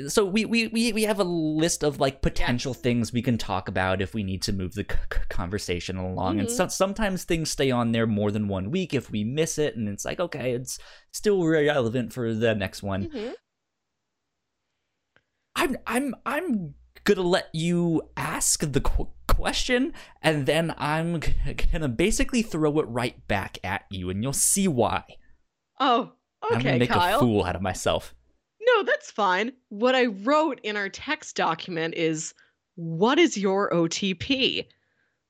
so 0.08 0.24
we 0.24 0.44
we 0.46 0.68
we 0.68 0.92
we 0.92 1.02
have 1.02 1.18
a 1.20 1.24
list 1.24 1.82
of 1.82 1.98
like 2.00 2.22
potential 2.22 2.72
Yes. 2.72 2.80
things 2.80 3.12
we 3.12 3.20
can 3.22 3.36
talk 3.36 3.68
about 3.68 4.00
if 4.00 4.14
we 4.14 4.22
need 4.22 4.40
to 4.42 4.52
move 4.52 4.74
the 4.74 4.86
c- 4.90 5.18
conversation 5.28 5.96
along. 5.96 6.38
And 6.38 6.48
Mhm. 6.48 6.52
so, 6.52 6.68
sometimes 6.68 7.24
things 7.24 7.50
stay 7.50 7.70
on 7.70 7.92
there 7.92 8.06
more 8.06 8.30
than 8.30 8.46
one 8.48 8.70
week 8.70 8.94
if 8.94 9.10
we 9.10 9.24
miss 9.24 9.58
it, 9.58 9.76
and 9.76 9.88
it's 9.88 10.04
like, 10.04 10.20
okay, 10.20 10.52
it's 10.52 10.78
still 11.12 11.44
relevant 11.44 12.12
for 12.12 12.32
the 12.32 12.54
next 12.54 12.82
one. 12.82 13.08
Mhm. 13.10 13.34
I'm 15.56 15.76
I'm 15.86 16.14
I'm 16.24 16.74
gonna 17.04 17.22
let 17.22 17.48
you 17.52 18.02
ask 18.16 18.60
the 18.72 18.80
qu- 18.80 19.08
question, 19.26 19.92
and 20.22 20.46
then 20.46 20.74
I'm 20.78 21.20
g- 21.20 21.34
gonna 21.72 21.88
basically 21.88 22.42
throw 22.42 22.78
it 22.78 22.86
right 22.88 23.26
back 23.26 23.58
at 23.64 23.84
you, 23.90 24.10
and 24.10 24.22
you'll 24.22 24.32
see 24.32 24.68
why. 24.68 25.04
Oh, 25.78 26.12
okay 26.44 26.54
I'm 26.56 26.62
gonna 26.62 26.78
make 26.78 26.90
Kyle. 26.90 27.16
a 27.16 27.20
fool 27.20 27.44
out 27.44 27.56
of 27.56 27.62
myself. 27.62 28.14
No, 28.80 28.86
that's 28.86 29.10
fine. 29.10 29.52
What 29.68 29.94
I 29.94 30.06
wrote 30.06 30.58
in 30.62 30.74
our 30.74 30.88
text 30.88 31.36
document 31.36 31.94
is 31.96 32.32
what 32.76 33.18
is 33.18 33.36
your 33.36 33.68
OTP? 33.70 34.64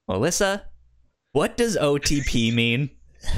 Melissa, 0.06 0.66
what 1.32 1.56
does 1.56 1.76
OTP 1.76 2.54
mean? 2.54 2.90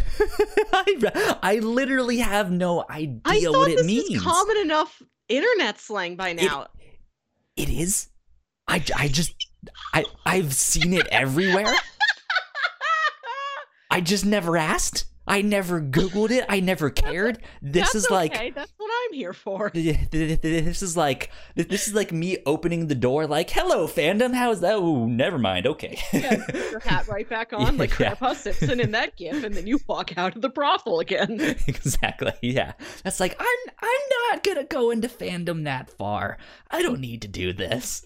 I, 0.75 1.39
I 1.43 1.55
literally 1.61 2.19
have 2.19 2.51
no 2.51 2.85
idea 2.91 3.21
I 3.25 3.41
thought 3.41 3.53
what 3.55 3.71
it 3.71 3.79
this 3.79 3.87
means. 3.87 4.23
common 4.23 4.59
enough 4.59 5.01
internet 5.31 5.81
slang 5.81 6.17
by 6.17 6.35
now. 6.35 6.67
It 7.57 7.71
is. 7.71 8.09
I, 8.69 8.85
I 8.95 9.09
just 9.09 9.33
I 9.95 10.05
I've 10.27 10.53
seen 10.53 10.93
it 10.93 11.07
everywhere. 11.07 11.73
I 13.91 14.03
just 14.03 14.27
never 14.27 14.59
asked. 14.59 15.07
I 15.27 15.41
never 15.43 15.81
Googled 15.81 16.31
it. 16.31 16.45
I 16.49 16.61
never 16.61 16.91
cared. 16.91 17.39
This 17.61 17.93
That's 17.93 17.95
is 17.95 18.11
like 18.11 18.35
okay. 18.35 18.51
That's 18.51 18.73
what 18.77 18.91
I'm 19.07 19.15
here 19.15 19.33
for. 19.33 19.71
this 19.75 20.83
is 20.83 20.97
like 20.97 21.31
this 21.55 21.87
is 21.87 21.95
like 21.95 22.13
me 22.13 22.39
opening 22.45 22.89
the 22.89 22.95
door 22.95 23.27
like 23.27 23.51
hello 23.51 23.87
fandom 23.87 24.35
how's 24.35 24.61
that 24.61 24.75
oh 24.75 25.07
never 25.07 25.39
mind 25.39 25.67
okay 25.67 25.99
Yeah, 26.13 26.45
put 26.45 26.71
your 26.71 26.81
hat 26.81 27.07
right 27.09 27.29
back 27.29 27.53
on, 27.57 27.77
like 27.77 27.91
Yeah. 27.91 27.97
Grandpa 27.97 28.33
Simpson 28.35 28.81
in 28.81 28.91
that 28.93 29.17
gif, 29.17 29.45
and 29.45 29.55
then 29.55 29.67
you 29.67 29.79
walk 29.87 30.17
out 30.19 30.35
of 30.35 30.43
the 30.43 30.49
brothel 30.49 31.01
again. 31.01 31.41
exactly 31.67 32.33
yeah 32.43 32.73
that's 33.05 33.21
like 33.21 33.37
i'm 33.39 33.73
i'm 33.81 34.31
not 34.31 34.43
gonna 34.43 34.65
go 34.65 34.91
into 34.91 35.09
fandom 35.09 35.65
that 35.65 35.91
far 35.91 36.39
i 36.71 36.83
don't 36.83 37.01
need 37.01 37.23
to 37.23 37.29
do 37.29 37.53
this 37.53 38.05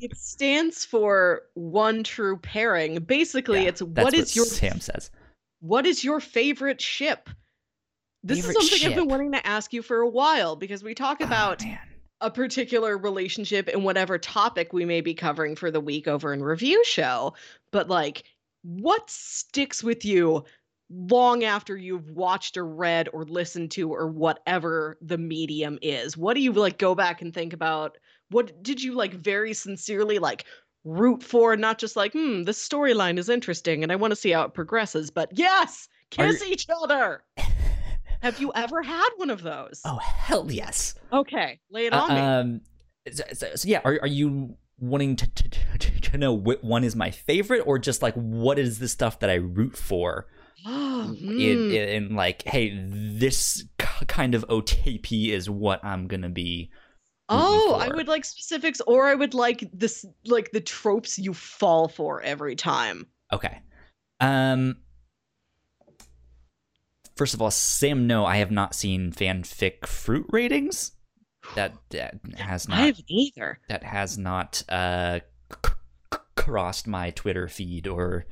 It 0.00 0.16
stands 0.16 0.84
for 0.84 1.42
one 1.54 2.04
true 2.04 2.36
pairing. 2.36 2.96
Basically, 3.02 3.62
Yeah, 3.62 3.68
it's 3.68 3.82
what 3.82 4.14
is 4.14 4.36
your 4.36 4.44
sam 4.44 4.80
says 4.80 5.10
what 5.62 5.86
is 5.86 6.02
your 6.02 6.18
favorite 6.18 6.80
ship? 6.80 7.30
This 8.24 8.38
Favorite 8.38 8.62
is 8.62 8.70
something 8.70 8.88
I've 8.88 8.96
been 8.96 9.08
wanting 9.08 9.32
to 9.32 9.46
ask 9.46 9.72
you 9.72 9.80
for 9.80 10.00
a 10.00 10.08
while 10.08 10.56
because 10.56 10.82
we 10.82 10.94
talk 10.94 11.18
Oh, 11.20 11.24
about 11.24 11.62
man. 11.62 11.78
a 12.20 12.30
particular 12.30 12.98
relationship 12.98 13.68
and 13.68 13.84
whatever 13.84 14.18
topic 14.18 14.72
we 14.72 14.84
may 14.84 15.00
be 15.00 15.14
covering 15.14 15.54
for 15.54 15.70
the 15.70 15.80
week 15.80 16.08
over 16.08 16.32
in 16.32 16.42
review 16.42 16.84
show. 16.84 17.34
But 17.70 17.88
like, 17.88 18.24
what 18.62 19.08
sticks 19.08 19.84
with 19.84 20.04
you 20.04 20.44
long 20.90 21.44
after 21.44 21.76
you've 21.76 22.10
watched 22.10 22.56
or 22.56 22.66
read 22.66 23.08
or 23.12 23.24
listened 23.24 23.70
to 23.72 23.92
or 23.92 24.08
whatever 24.08 24.98
the 25.00 25.18
medium 25.18 25.78
is? 25.80 26.16
What 26.16 26.34
do 26.34 26.40
you 26.40 26.52
like 26.52 26.78
go 26.78 26.94
back 26.96 27.22
and 27.22 27.32
think 27.32 27.52
about? 27.52 27.98
What 28.30 28.62
did 28.62 28.82
you 28.82 28.94
like 28.94 29.14
very 29.14 29.52
sincerely 29.52 30.18
like 30.18 30.44
root 30.84 31.22
for? 31.22 31.56
Not 31.56 31.78
just 31.78 31.96
like, 31.96 32.12
hmm, 32.12 32.42
this 32.44 32.66
storyline 32.66 33.18
is 33.18 33.28
interesting 33.28 33.82
and 33.82 33.92
I 33.92 33.96
want 33.96 34.10
to 34.12 34.16
see 34.16 34.30
how 34.30 34.42
it 34.42 34.54
progresses, 34.54 35.10
but 35.10 35.30
yes, 35.32 35.88
kiss 36.10 36.42
each 36.46 36.66
other. 36.82 37.22
Have 38.22 38.40
you 38.40 38.52
ever 38.54 38.82
had 38.82 39.08
one 39.16 39.30
of 39.30 39.42
those? 39.42 39.80
oh 39.84 39.96
hell 39.98 40.50
yes 40.50 40.94
Okay, 41.12 41.58
lay 41.70 41.86
it 41.86 41.92
Uh, 41.92 42.00
on 42.00 42.14
me. 42.14 42.20
um 42.20 42.60
so, 43.12 43.24
so, 43.32 43.54
so 43.56 43.68
yeah 43.68 43.80
are, 43.84 43.98
are 44.02 44.06
you 44.06 44.56
wanting 44.78 45.16
to, 45.16 45.26
to, 45.28 45.48
to, 45.78 46.00
to 46.00 46.18
know 46.18 46.32
which 46.32 46.60
one 46.62 46.84
is 46.84 46.94
my 46.94 47.10
favorite 47.10 47.60
or 47.66 47.78
just 47.80 48.00
like 48.00 48.14
what 48.14 48.58
is 48.60 48.78
the 48.78 48.86
stuff 48.88 49.18
that 49.20 49.30
i 49.30 49.34
root 49.34 49.76
for 49.76 50.26
Oh, 50.66 51.16
in, 51.18 51.18
mm. 51.18 51.74
in, 51.88 52.14
like 52.14 52.42
hey 52.46 52.72
this 52.88 53.64
kind 53.78 54.36
of 54.36 54.46
otp 54.48 55.28
is 55.30 55.50
what 55.50 55.84
i'm 55.84 56.06
gonna 56.06 56.28
be 56.28 56.70
oh, 57.28 57.78
I 57.80 57.88
would 57.88 58.08
like 58.08 58.24
specifics, 58.24 58.80
or 58.86 59.06
I 59.08 59.14
would 59.14 59.34
like 59.34 59.68
this, 59.72 60.04
like 60.26 60.50
the 60.52 60.60
tropes 60.60 61.18
you 61.18 61.32
fall 61.34 61.88
for 61.88 62.20
every 62.22 62.56
time. 62.56 63.06
okay 63.32 63.60
um 64.20 64.76
first 67.16 67.34
of 67.34 67.42
all 67.42 67.50
sam 67.50 68.06
no 68.06 68.24
i 68.24 68.36
have 68.36 68.50
not 68.52 68.74
seen 68.74 69.10
fanfic 69.12 69.84
fruit 69.86 70.26
ratings 70.30 70.92
that, 71.56 71.74
that 71.90 72.20
has 72.36 72.68
not 72.68 72.78
I 72.78 72.82
haven't 72.86 73.04
either. 73.10 73.58
that 73.68 73.82
has 73.82 74.16
not 74.16 74.62
uh 74.68 75.18
c- 75.50 75.72
c- 76.14 76.18
crossed 76.36 76.86
my 76.86 77.10
Twitter 77.10 77.48
feed 77.48 77.88
or 77.88 78.26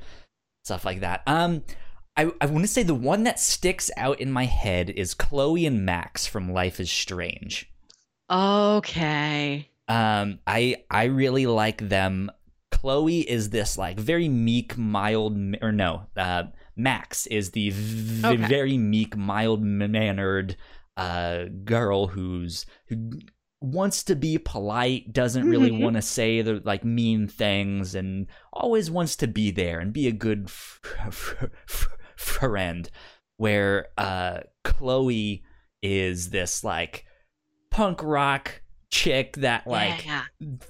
stuff 0.63 0.85
like 0.85 1.01
that. 1.01 1.21
Um 1.27 1.63
I, 2.15 2.31
I 2.39 2.45
want 2.45 2.63
to 2.63 2.67
say 2.67 2.83
the 2.83 2.93
one 2.93 3.23
that 3.23 3.39
sticks 3.39 3.89
out 3.97 4.19
in 4.21 4.31
my 4.31 4.45
head 4.45 4.89
is 4.89 5.13
Chloe 5.13 5.65
and 5.65 5.85
Max 5.85 6.25
from 6.27 6.51
Life 6.53 6.79
is 6.79 6.91
Strange. 6.91 7.70
Okay. 8.31 9.69
Um 9.87 10.39
I 10.47 10.83
I 10.89 11.05
really 11.05 11.45
like 11.47 11.89
them. 11.89 12.31
Chloe 12.71 13.19
is 13.29 13.49
this 13.49 13.77
like 13.77 13.99
very 13.99 14.29
meek, 14.29 14.77
mild 14.77 15.37
or 15.61 15.71
no, 15.71 16.07
uh 16.15 16.43
Max 16.75 17.27
is 17.27 17.51
the 17.51 17.69
v- 17.71 18.25
Okay. 18.27 18.47
very 18.47 18.77
meek, 18.77 19.15
mild 19.17 19.61
mannered 19.61 20.55
uh 20.97 21.45
girl 21.65 22.07
who's 22.07 22.65
who 22.87 23.11
wants 23.59 24.03
to 24.05 24.15
be 24.15 24.37
polite, 24.39 25.13
doesn't 25.13 25.47
really 25.47 25.69
Mhm. 25.69 25.81
want 25.81 25.95
to 25.97 26.01
say 26.01 26.41
the 26.41 26.61
like 26.63 26.83
mean 26.83 27.27
things 27.27 27.93
and 27.93 28.27
always 28.53 28.89
wants 28.89 29.15
to 29.17 29.27
be 29.27 29.51
there 29.51 29.79
and 29.79 29.93
be 29.93 30.07
a 30.07 30.11
good 30.11 30.45
f- 30.45 30.79
f- 31.05 31.35
f- 31.69 31.87
friend 32.15 32.89
where 33.37 33.87
uh 33.97 34.39
Chloe 34.63 35.43
is 35.83 36.29
this 36.29 36.63
like 36.63 37.05
punk 37.71 38.03
rock 38.03 38.61
chick 38.89 39.37
that 39.37 39.65
like 39.65 40.05
yeah. 40.05 40.23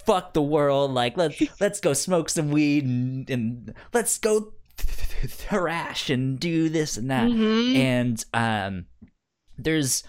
fuck 0.05 0.33
the 0.33 0.41
world 0.41 0.91
like 0.91 1.17
let's 1.17 1.41
let's 1.59 1.79
go 1.79 1.91
smoke 1.93 2.29
some 2.29 2.51
weed 2.51 2.85
and, 2.85 3.27
and 3.29 3.73
let's 3.93 4.17
go 4.19 4.53
thrash 4.77 6.09
and 6.09 6.39
do 6.39 6.69
this 6.69 6.97
and 6.97 7.09
that 7.09 7.27
Mhm. 7.29 7.75
and 7.75 8.25
um 8.33 8.85
there's 9.57 10.03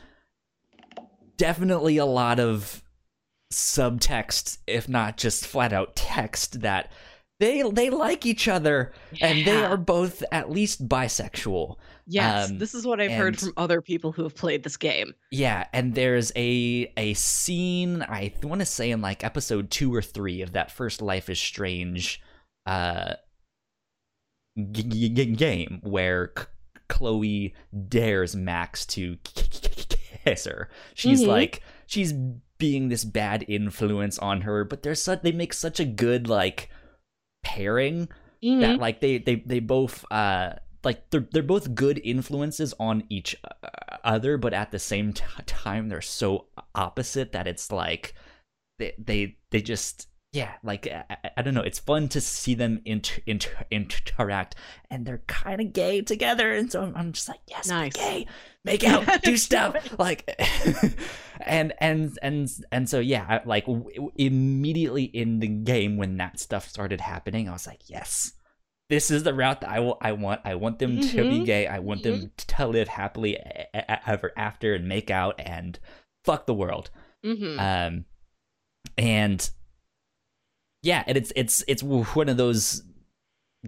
definitely 1.37 1.97
a 1.97 2.05
lot 2.07 2.39
of 2.39 2.83
subtext 3.53 4.59
if 4.67 4.89
not 4.89 5.17
just 5.17 5.47
flat 5.47 5.73
out 5.73 5.97
text 5.97 6.61
that 6.61 6.91
they 7.41 7.63
they 7.71 7.91
like 7.91 8.25
each 8.25 8.47
other 8.49 8.93
and 9.21 9.45
they 9.47 9.63
are 9.65 9.77
both 9.77 10.23
at 10.33 10.51
least 10.51 10.89
bisexual 10.89 11.77
Yes, 12.07 12.51
um, 12.51 12.59
this 12.59 12.75
is 12.75 12.85
what 12.87 13.01
I've 13.01 13.13
heard 13.13 13.39
from 13.39 13.53
other 13.57 13.81
people 13.81 14.11
who 14.13 14.23
have 14.25 14.35
played 14.35 14.63
this 14.65 14.77
game. 14.77 15.15
yeah 15.31 15.67
and 15.73 15.95
there's 15.95 16.33
a 16.37 16.93
a 16.97 17.15
scene 17.15 18.03
i 18.03 18.33
want 18.43 18.61
to 18.61 18.67
say 18.67 18.91
in 18.91 19.01
like 19.01 19.23
episode 19.25 19.71
2 19.71 19.95
or 19.95 20.03
3 20.03 20.43
of 20.43 20.53
that 20.53 20.71
first 20.73 21.01
life 21.01 21.31
is 21.31 21.39
strange 21.39 22.21
uh 22.67 23.15
g- 24.73 25.09
g- 25.11 25.27
game 25.27 25.81
where 25.83 26.33
C- 26.39 26.45
chloe 26.89 27.55
dares 27.89 28.37
max 28.37 28.85
to 28.87 29.17
kiss 29.25 30.45
her 30.45 30.69
she's 30.95 31.23
Mhm. 31.23 31.27
like 31.29 31.63
she's 31.87 32.13
being 32.59 32.89
this 32.89 33.05
bad 33.05 33.45
influence 33.49 34.19
on 34.19 34.43
her 34.43 34.65
but 34.65 34.83
there's 34.83 35.03
such 35.03 35.23
they 35.23 35.33
make 35.33 35.53
such 35.53 35.81
a 35.81 35.85
good 35.85 36.29
like 36.29 36.69
pairing 37.43 38.09
Mhm. 38.45 38.61
that 38.61 38.79
like 38.79 39.01
they 39.01 39.19
they 39.19 39.37
they 39.37 39.61
both 39.61 40.05
uh 40.13 40.55
like 40.85 41.11
they're 41.11 41.27
they're 41.33 41.43
both 41.43 41.75
good 41.75 42.01
influences 42.05 42.75
on 42.81 43.05
each 43.09 43.37
uh, 43.45 43.67
other 44.05 44.37
but 44.37 44.53
at 44.55 44.71
the 44.71 44.79
same 44.79 45.13
t- 45.13 45.23
time 45.47 45.89
they're 45.89 46.01
so 46.01 46.47
opposite 46.75 47.33
that 47.33 47.47
it's 47.47 47.71
like 47.71 48.15
they 48.79 48.95
they 48.99 49.37
they 49.51 49.61
just 49.63 50.09
yeah 50.33 50.53
like 50.65 50.87
I, 50.89 51.05
I- 51.37 51.43
don't 51.43 51.55
know 51.55 51.61
it's 51.63 51.79
fun 51.79 52.09
to 52.09 52.21
see 52.21 52.55
them 52.55 52.81
inter- 52.85 53.21
inter- 53.27 53.67
interact 53.71 54.55
and 54.91 55.05
they're 55.07 55.23
kind 55.27 55.61
of 55.61 55.73
gay 55.73 56.01
together 56.03 56.53
and 56.53 56.73
so 56.73 56.83
I'm, 56.83 56.97
I'm 56.97 57.13
just 57.13 57.29
like 57.29 57.41
yes 57.49 57.69
Nice. 57.69 57.93
gay. 57.95 58.27
Make 58.65 58.85
out. 58.85 59.23
Do 59.25 59.37
stuff. 59.37 59.75
Like 59.99 60.25
and 61.45 61.73
and 61.79 62.17
and 62.23 62.49
and 62.71 62.89
so 62.89 63.01
yeah 63.01 63.27
I- 63.29 63.43
like 63.47 63.67
w- 63.67 64.11
immediately 64.17 65.05
in 65.05 65.41
the 65.41 65.49
game 65.49 65.97
when 65.97 66.17
that 66.19 66.39
stuff 66.39 66.69
started 66.69 67.01
happening 67.01 67.49
i 67.49 67.53
was 67.53 67.67
like 67.67 67.81
yes 67.89 68.33
this 68.93 69.11
is 69.11 69.23
the 69.23 69.33
route 69.33 69.63
that 69.63 69.71
i 69.71 69.81
will 69.81 69.97
i 70.03 70.13
want 70.13 70.41
i 70.45 70.55
want 70.55 70.79
them 70.79 71.01
to 71.01 71.23
be 71.31 71.41
Mhm. 71.41 71.47
gay 71.47 71.67
i 71.67 71.79
want 71.79 72.03
them 72.03 72.31
to 72.37 72.67
live 72.67 72.89
happily 72.89 73.39
ever 74.07 74.33
after 74.37 74.75
and 74.75 74.87
make 74.87 75.11
out 75.11 75.35
and 75.41 75.79
fuck 76.25 76.45
the 76.47 76.53
world 76.55 76.91
Mhm. 77.25 77.59
um 77.59 78.05
and 78.99 79.51
yeah 80.83 81.03
and 81.07 81.17
it's 81.17 81.33
it's 81.37 81.65
it's 81.69 81.83
one 81.83 82.29
of 82.29 82.37
those 82.37 82.83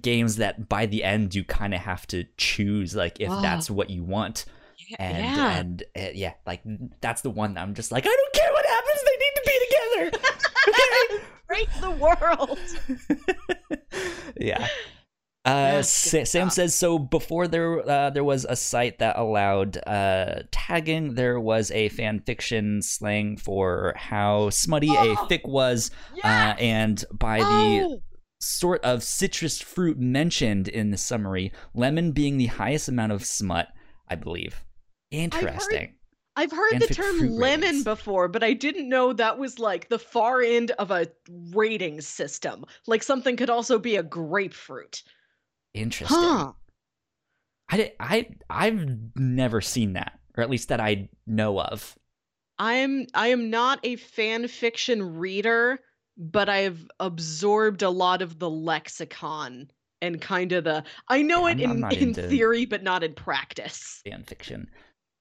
games 0.00 0.36
that 0.36 0.68
by 0.68 0.84
the 0.86 1.02
end 1.04 1.34
you 1.34 1.42
kind 1.44 1.72
of 1.72 1.80
have 1.80 2.06
to 2.08 2.24
choose 2.36 2.94
like 2.94 3.18
if 3.20 3.30
Ah. 3.30 3.40
that's 3.40 3.70
what 3.70 3.88
you 3.90 4.02
want 4.04 4.44
Yeah, 4.90 4.96
and 4.98 5.24
yeah. 5.24 5.56
and 5.58 5.82
uh, 5.96 6.10
yeah 6.12 6.34
like 6.46 6.60
that's 7.00 7.22
the 7.22 7.30
one 7.30 7.54
that 7.54 7.62
i'm 7.62 7.72
just 7.74 7.90
like 7.92 8.04
i 8.04 8.14
don't 8.20 8.34
care 8.34 8.52
what 8.52 8.66
happens 8.66 9.00
they 9.08 9.16
need 9.24 9.34
to 9.40 9.44
be 9.52 9.56
together 9.66 10.04
okay 10.68 11.24
break 11.46 11.68
the 11.80 11.90
world. 12.04 12.58
yeah 14.40 14.66
uh, 15.44 15.82
Sa- 15.82 16.24
Sam 16.24 16.50
says 16.50 16.74
so. 16.74 16.98
Before 16.98 17.46
there, 17.48 17.88
uh, 17.88 18.10
there 18.10 18.24
was 18.24 18.44
a 18.48 18.56
site 18.56 18.98
that 18.98 19.18
allowed 19.18 19.76
uh, 19.86 20.42
tagging. 20.50 21.14
There 21.14 21.38
was 21.38 21.70
a 21.70 21.88
fan 21.90 22.20
fiction 22.20 22.80
slang 22.82 23.36
for 23.36 23.92
how 23.96 24.50
smutty 24.50 24.88
a 24.94 24.98
Oh, 25.12 25.26
fic 25.30 25.46
was, 25.46 25.90
uh, 26.22 26.54
and 26.58 27.04
by 27.12 27.38
the 27.38 27.44
Oh, 27.84 28.00
sort 28.40 28.82
of 28.84 29.02
citrus 29.02 29.60
fruit 29.60 29.98
mentioned 29.98 30.68
in 30.68 30.90
the 30.90 30.96
summary, 30.98 31.52
lemon 31.74 32.12
being 32.12 32.36
the 32.38 32.46
highest 32.46 32.88
amount 32.88 33.12
of 33.12 33.24
smut, 33.24 33.68
I 34.08 34.14
believe. 34.16 34.64
Interesting. 35.10 35.94
I've 36.36 36.50
heard 36.50 36.80
the 36.80 36.88
term 36.88 37.18
lemon 37.36 37.60
ratings. 37.60 37.84
before, 37.84 38.26
but 38.28 38.42
I 38.42 38.54
didn't 38.54 38.88
know 38.88 39.12
that 39.12 39.38
was 39.38 39.58
like 39.60 39.88
the 39.88 40.00
far 40.00 40.40
end 40.40 40.72
of 40.72 40.90
a 40.90 41.06
rating 41.52 42.00
system. 42.00 42.64
Like 42.88 43.04
something 43.04 43.36
could 43.36 43.50
also 43.50 43.78
be 43.78 43.96
a 43.96 44.02
grapefruit. 44.02 45.02
Interesting. 45.74 46.16
Huh. 46.18 46.52
I, 47.70 47.76
di- 47.76 47.92
I 47.98 48.28
I've 48.48 48.86
never 49.16 49.60
seen 49.60 49.94
that, 49.94 50.18
or 50.36 50.42
at 50.44 50.50
least 50.50 50.68
that 50.68 50.80
I 50.80 51.08
know 51.26 51.60
of. 51.60 51.96
I'm 52.58 53.06
I 53.14 53.28
am 53.28 53.50
not 53.50 53.80
a 53.82 53.96
fan 53.96 54.46
fiction 54.48 55.16
reader, 55.16 55.80
but 56.16 56.48
I've 56.48 56.86
absorbed 57.00 57.82
a 57.82 57.90
lot 57.90 58.22
of 58.22 58.38
the 58.38 58.48
lexicon 58.48 59.70
and 60.00 60.20
kind 60.20 60.52
of 60.52 60.64
the 60.64 60.84
I 61.08 61.22
know 61.22 61.48
Yeah, 61.48 61.54
it 61.54 61.68
I'm- 61.68 61.84
I'm 61.84 61.90
in 61.92 62.08
in 62.10 62.14
theory 62.14 62.66
but 62.66 62.82
not 62.84 63.02
in 63.02 63.14
practice. 63.14 64.00
fan 64.08 64.22
fiction. 64.24 64.68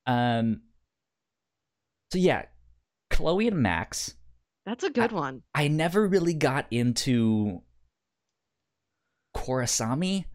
Um. 0.06 0.62
So 2.12 2.20
yeah, 2.20 2.44
Chloe 3.10 3.48
and 3.48 3.64
Max. 3.64 4.14
That's 4.68 4.84
a 4.84 4.90
good 4.92 5.12
one. 5.12 5.42
I 5.56 5.68
never 5.70 6.08
really 6.08 6.36
got 6.36 6.68
into 6.72 7.64
Korrasami. 9.36 10.26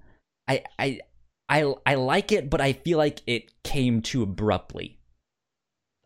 I 0.49 0.65
I 0.79 1.01
I 1.49 1.75
I 1.87 1.95
like 1.95 2.33
it, 2.33 2.51
but 2.51 2.61
I 2.61 2.73
feel 2.73 2.99
like 2.99 3.21
it 3.27 3.53
came 3.63 4.03
too 4.03 4.23
abruptly. 4.23 4.99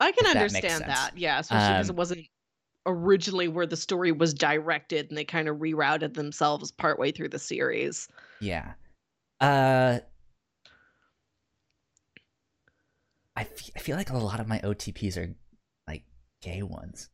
I 0.01 0.13
can 0.13 0.27
if 0.27 0.33
that 0.35 0.37
understand 0.37 0.85
that. 0.87 1.13
Yeah, 1.17 1.39
especially 1.39 1.75
because 1.75 1.91
Um, 1.91 1.95
it 1.95 1.97
wasn't 1.97 2.29
originally 2.87 3.49
where 3.49 3.67
the 3.67 3.77
story 3.77 4.13
was 4.13 4.35
directed 4.35 5.09
and 5.11 5.17
they 5.19 5.25
kind 5.25 5.49
of 5.49 5.59
rerouted 5.59 6.15
themselves 6.15 6.73
partway 6.73 7.13
through 7.13 7.29
the 7.31 7.39
series. 7.39 8.09
Yeah. 8.41 8.75
Uh. 9.41 10.01
I 13.37 13.45
fe- 13.45 13.73
I 13.77 13.79
feel 13.81 13.97
like 13.97 14.11
a 14.11 14.17
lot 14.17 14.41
of 14.41 14.49
my 14.49 14.59
OTPs 14.61 15.17
are 15.17 15.35
like 15.87 16.05
gay 16.41 16.63
ones. 16.63 17.11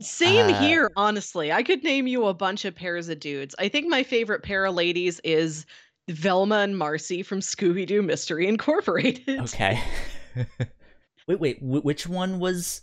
Same 0.00 0.48
Uh, 0.48 0.58
here, 0.60 0.90
honestly. 0.96 1.52
I 1.52 1.62
could 1.62 1.82
name 1.84 2.06
you 2.06 2.26
a 2.26 2.34
bunch 2.34 2.64
of 2.64 2.74
pairs 2.74 3.08
of 3.08 3.20
dudes. 3.20 3.54
I 3.58 3.68
think 3.68 3.88
my 3.88 4.02
favorite 4.02 4.42
pair 4.42 4.64
of 4.64 4.74
ladies 4.74 5.20
is 5.24 5.66
Velma 6.08 6.56
and 6.58 6.76
Marcie 6.76 7.24
from 7.24 7.40
Scooby 7.40 7.86
Doo 7.86 8.02
Mystery 8.02 8.46
Incorporated. 8.46 9.40
Okay. 9.40 9.82
wait, 11.28 11.40
wait. 11.40 11.58
wh- 11.60 11.84
which 11.84 12.06
one 12.06 12.38
was? 12.38 12.82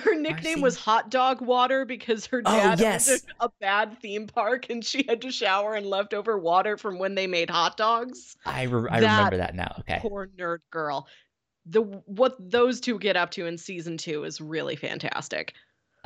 Her 0.00 0.14
nickname 0.14 0.60
was 0.60 0.76
Hot 0.76 1.10
Dog 1.10 1.40
Water 1.40 1.84
because 1.84 2.26
her 2.26 2.40
Oh, 2.46 2.56
dad 2.56 2.78
yes. 2.78 3.08
owned 3.10 3.20
a, 3.40 3.44
a 3.46 3.50
bad 3.60 3.98
theme 4.00 4.26
park 4.28 4.70
and 4.70 4.84
she 4.84 5.04
had 5.08 5.22
to 5.22 5.32
shower 5.32 5.74
in 5.74 5.84
leftover 5.84 6.38
water 6.38 6.76
from 6.76 6.98
when 7.00 7.16
they 7.16 7.26
made 7.26 7.50
hot 7.50 7.76
dogs. 7.76 8.36
I 8.44 8.62
re- 8.64 8.88
I 8.90 9.00
That 9.00 9.16
remember 9.16 9.36
that 9.38 9.54
now. 9.56 9.74
Okay. 9.80 9.98
Poor 10.00 10.28
nerd 10.38 10.58
girl. 10.70 11.08
The 11.68 11.80
what 11.80 12.36
those 12.38 12.80
two 12.80 12.96
get 13.00 13.16
up 13.16 13.32
to 13.32 13.46
in 13.46 13.58
season 13.58 13.96
two 13.96 14.22
is 14.22 14.40
really 14.40 14.76
fantastic. 14.76 15.52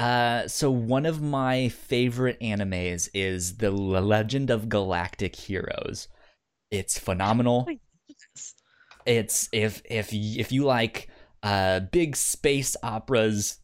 Uh, 0.00 0.48
so 0.48 0.70
one 0.70 1.04
of 1.04 1.20
my 1.20 1.68
favorite 1.68 2.40
animes 2.40 3.10
is 3.12 3.58
The 3.58 3.70
Legend 3.70 4.48
of 4.48 4.70
Galactic 4.70 5.36
Heroes. 5.36 6.08
It's 6.70 6.98
phenomenal. 6.98 7.68
It's 9.04 9.50
if 9.52 9.82
if 9.84 10.10
if 10.14 10.52
you 10.52 10.64
like 10.64 11.08
uh 11.42 11.80
big 11.80 12.16
space 12.16 12.76
operas, 12.82 13.58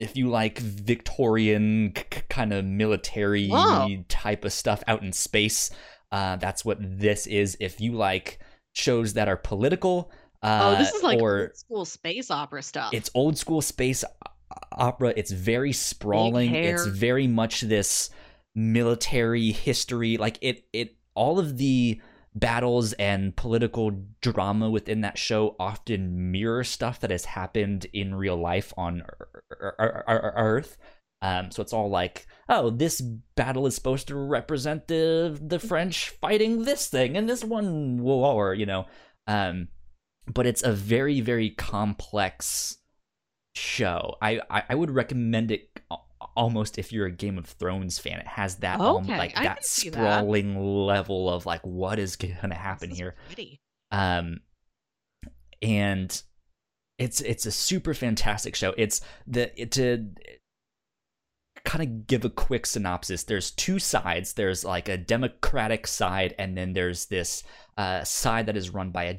if 0.00 0.16
you 0.16 0.30
like 0.30 0.58
Victorian 0.58 1.92
kind 2.30 2.54
of 2.54 2.64
military 2.64 3.50
type 4.08 4.46
of 4.46 4.54
stuff 4.54 4.82
out 4.86 5.02
in 5.02 5.12
space, 5.12 5.70
uh, 6.12 6.36
that's 6.36 6.64
what 6.64 6.78
this 6.80 7.26
is. 7.26 7.58
If 7.60 7.78
you 7.82 7.92
like 7.92 8.38
shows 8.72 9.12
that 9.14 9.28
are 9.28 9.36
political, 9.36 10.10
uh, 10.42 10.76
oh, 10.76 10.78
this 10.78 10.94
is 10.94 11.02
like 11.02 11.20
or 11.20 11.40
old 11.40 11.56
school 11.56 11.84
space 11.84 12.30
opera 12.30 12.62
stuff. 12.62 12.94
it's 12.94 13.10
old 13.14 13.36
school 13.36 13.60
space 13.60 14.02
opera. 14.72 15.12
It's 15.16 15.30
very 15.30 15.72
sprawling. 15.72 16.50
It's 16.54 16.86
very 16.86 17.26
much 17.26 17.62
this 17.62 18.10
military 18.54 19.52
history. 19.52 20.16
Like 20.16 20.38
it, 20.40 20.64
it 20.72 20.96
all 21.14 21.38
of 21.38 21.56
the 21.56 22.00
battles 22.34 22.92
and 22.94 23.36
political 23.36 23.92
drama 24.20 24.68
within 24.68 25.02
that 25.02 25.16
show 25.16 25.54
often 25.58 26.32
mirror 26.32 26.64
stuff 26.64 27.00
that 27.00 27.10
has 27.10 27.24
happened 27.24 27.86
in 27.92 28.14
real 28.14 28.36
life 28.36 28.72
on 28.76 28.98
Ear- 28.98 29.28
Ear- 29.60 29.76
Ear- 29.78 30.04
Ear- 30.08 30.34
Earth. 30.36 30.76
Um, 31.22 31.50
so 31.50 31.62
it's 31.62 31.72
all 31.72 31.88
like, 31.88 32.26
oh, 32.48 32.70
this 32.70 33.00
battle 33.00 33.66
is 33.66 33.74
supposed 33.74 34.08
to 34.08 34.14
represent 34.16 34.88
the 34.88 35.38
the 35.40 35.58
French 35.58 36.10
fighting 36.20 36.64
this 36.64 36.88
thing 36.88 37.16
and 37.16 37.28
this 37.28 37.42
one 37.42 37.98
war, 37.98 38.52
you 38.52 38.66
know. 38.66 38.86
Um, 39.26 39.68
but 40.26 40.46
it's 40.46 40.62
a 40.62 40.72
very 40.72 41.20
very 41.20 41.50
complex 41.50 42.76
show. 43.54 44.16
I 44.20 44.40
I, 44.50 44.62
I 44.70 44.74
would 44.74 44.90
recommend 44.90 45.50
it 45.50 45.80
almost 46.36 46.78
if 46.78 46.92
you're 46.92 47.06
a 47.06 47.12
Game 47.12 47.38
of 47.38 47.46
Thrones 47.46 47.98
fan. 47.98 48.18
It 48.18 48.26
has 48.26 48.56
that 48.56 48.80
um, 48.80 49.06
like 49.06 49.36
I 49.36 49.44
that 49.44 49.64
see 49.64 49.88
that. 49.90 49.96
sprawling 49.96 50.58
level 50.86 51.30
of 51.30 51.46
like 51.46 51.62
what 51.62 51.98
is 51.98 52.16
going 52.16 52.34
to 52.50 52.54
happen 52.54 52.90
here. 52.90 53.14
pretty. 53.26 53.60
Um, 53.90 54.40
and 55.62 56.22
it's 56.98 57.20
it's 57.20 57.46
a 57.46 57.52
super 57.52 57.94
fantastic 57.94 58.54
show. 58.54 58.74
It's 58.76 59.00
the 59.26 59.58
it, 59.60 59.72
to 59.72 60.06
kind 61.64 61.82
of 61.82 62.06
give 62.06 62.24
a 62.24 62.30
quick 62.30 62.66
synopsis. 62.66 63.24
There's 63.24 63.50
two 63.50 63.78
sides. 63.78 64.34
There's 64.34 64.64
like 64.64 64.88
a 64.88 64.98
democratic 64.98 65.86
side, 65.86 66.34
and 66.38 66.56
then 66.56 66.72
there's 66.72 67.06
this 67.06 67.42
uh, 67.78 68.04
side 68.04 68.46
that 68.46 68.56
is 68.56 68.70
run 68.70 68.90
by 68.90 69.04
a 69.04 69.14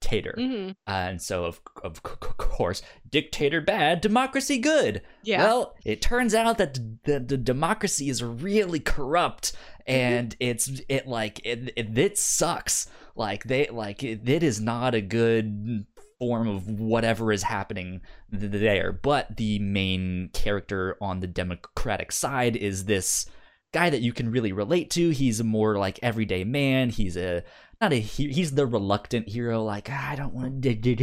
dictator. 0.00 0.34
Mhm. 0.38 0.70
Uh, 0.86 0.90
and 0.90 1.22
so, 1.22 1.44
of, 1.44 1.60
of 1.82 2.02
course, 2.02 2.82
dictator 3.08 3.60
bad, 3.60 4.00
democracy 4.00 4.58
good. 4.58 5.02
Yeah. 5.22 5.44
Well, 5.44 5.74
it 5.84 6.00
turns 6.02 6.34
out 6.34 6.58
that 6.58 6.74
the, 7.04 7.20
the 7.20 7.36
democracy 7.36 8.08
is 8.08 8.22
really 8.22 8.80
corrupt, 8.80 9.52
and 9.86 10.36
it's 10.40 10.80
it 10.88 11.06
like 11.06 11.40
it, 11.44 11.72
it 11.76 11.98
it 11.98 12.18
sucks. 12.18 12.88
Like 13.14 13.44
they 13.44 13.68
like 13.68 14.02
it, 14.04 14.28
it 14.28 14.42
is 14.42 14.60
not 14.60 14.94
a 14.94 15.00
good 15.00 15.86
form 16.18 16.48
of 16.48 16.68
whatever 16.68 17.32
is 17.32 17.42
happening 17.44 18.00
there. 18.30 18.92
But 18.92 19.36
the 19.36 19.58
main 19.58 20.30
character 20.32 20.96
on 21.00 21.20
the 21.20 21.26
democratic 21.26 22.12
side 22.12 22.56
is 22.56 22.84
this 22.84 23.26
guy 23.72 23.90
that 23.90 24.00
you 24.00 24.12
can 24.12 24.30
really 24.30 24.52
relate 24.52 24.90
to. 24.90 25.10
He's 25.10 25.40
a 25.40 25.44
more 25.44 25.76
like 25.78 25.98
everyday 26.02 26.44
man. 26.44 26.90
He's 26.90 27.16
a 27.16 27.42
not 27.80 27.92
a 27.92 28.00
he- 28.00 28.32
he's 28.32 28.52
the 28.52 28.66
reluctant 28.66 29.28
hero 29.28 29.62
like 29.62 29.88
"Ah, 29.90 30.10
i 30.10 30.16
don't 30.16 30.34
want 30.34 30.62
to 30.62 30.74
do 30.74 30.94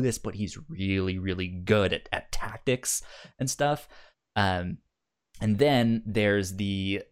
this 0.00 0.18
but 0.18 0.34
he's 0.34 0.58
really 0.68 1.18
really 1.18 1.48
good 1.48 1.92
at, 1.92 2.08
at 2.12 2.32
tactics 2.32 3.02
and 3.38 3.50
stuff 3.50 3.88
um 4.36 4.78
and 5.40 5.58
then 5.58 6.02
there's 6.06 6.56
the 6.56 7.02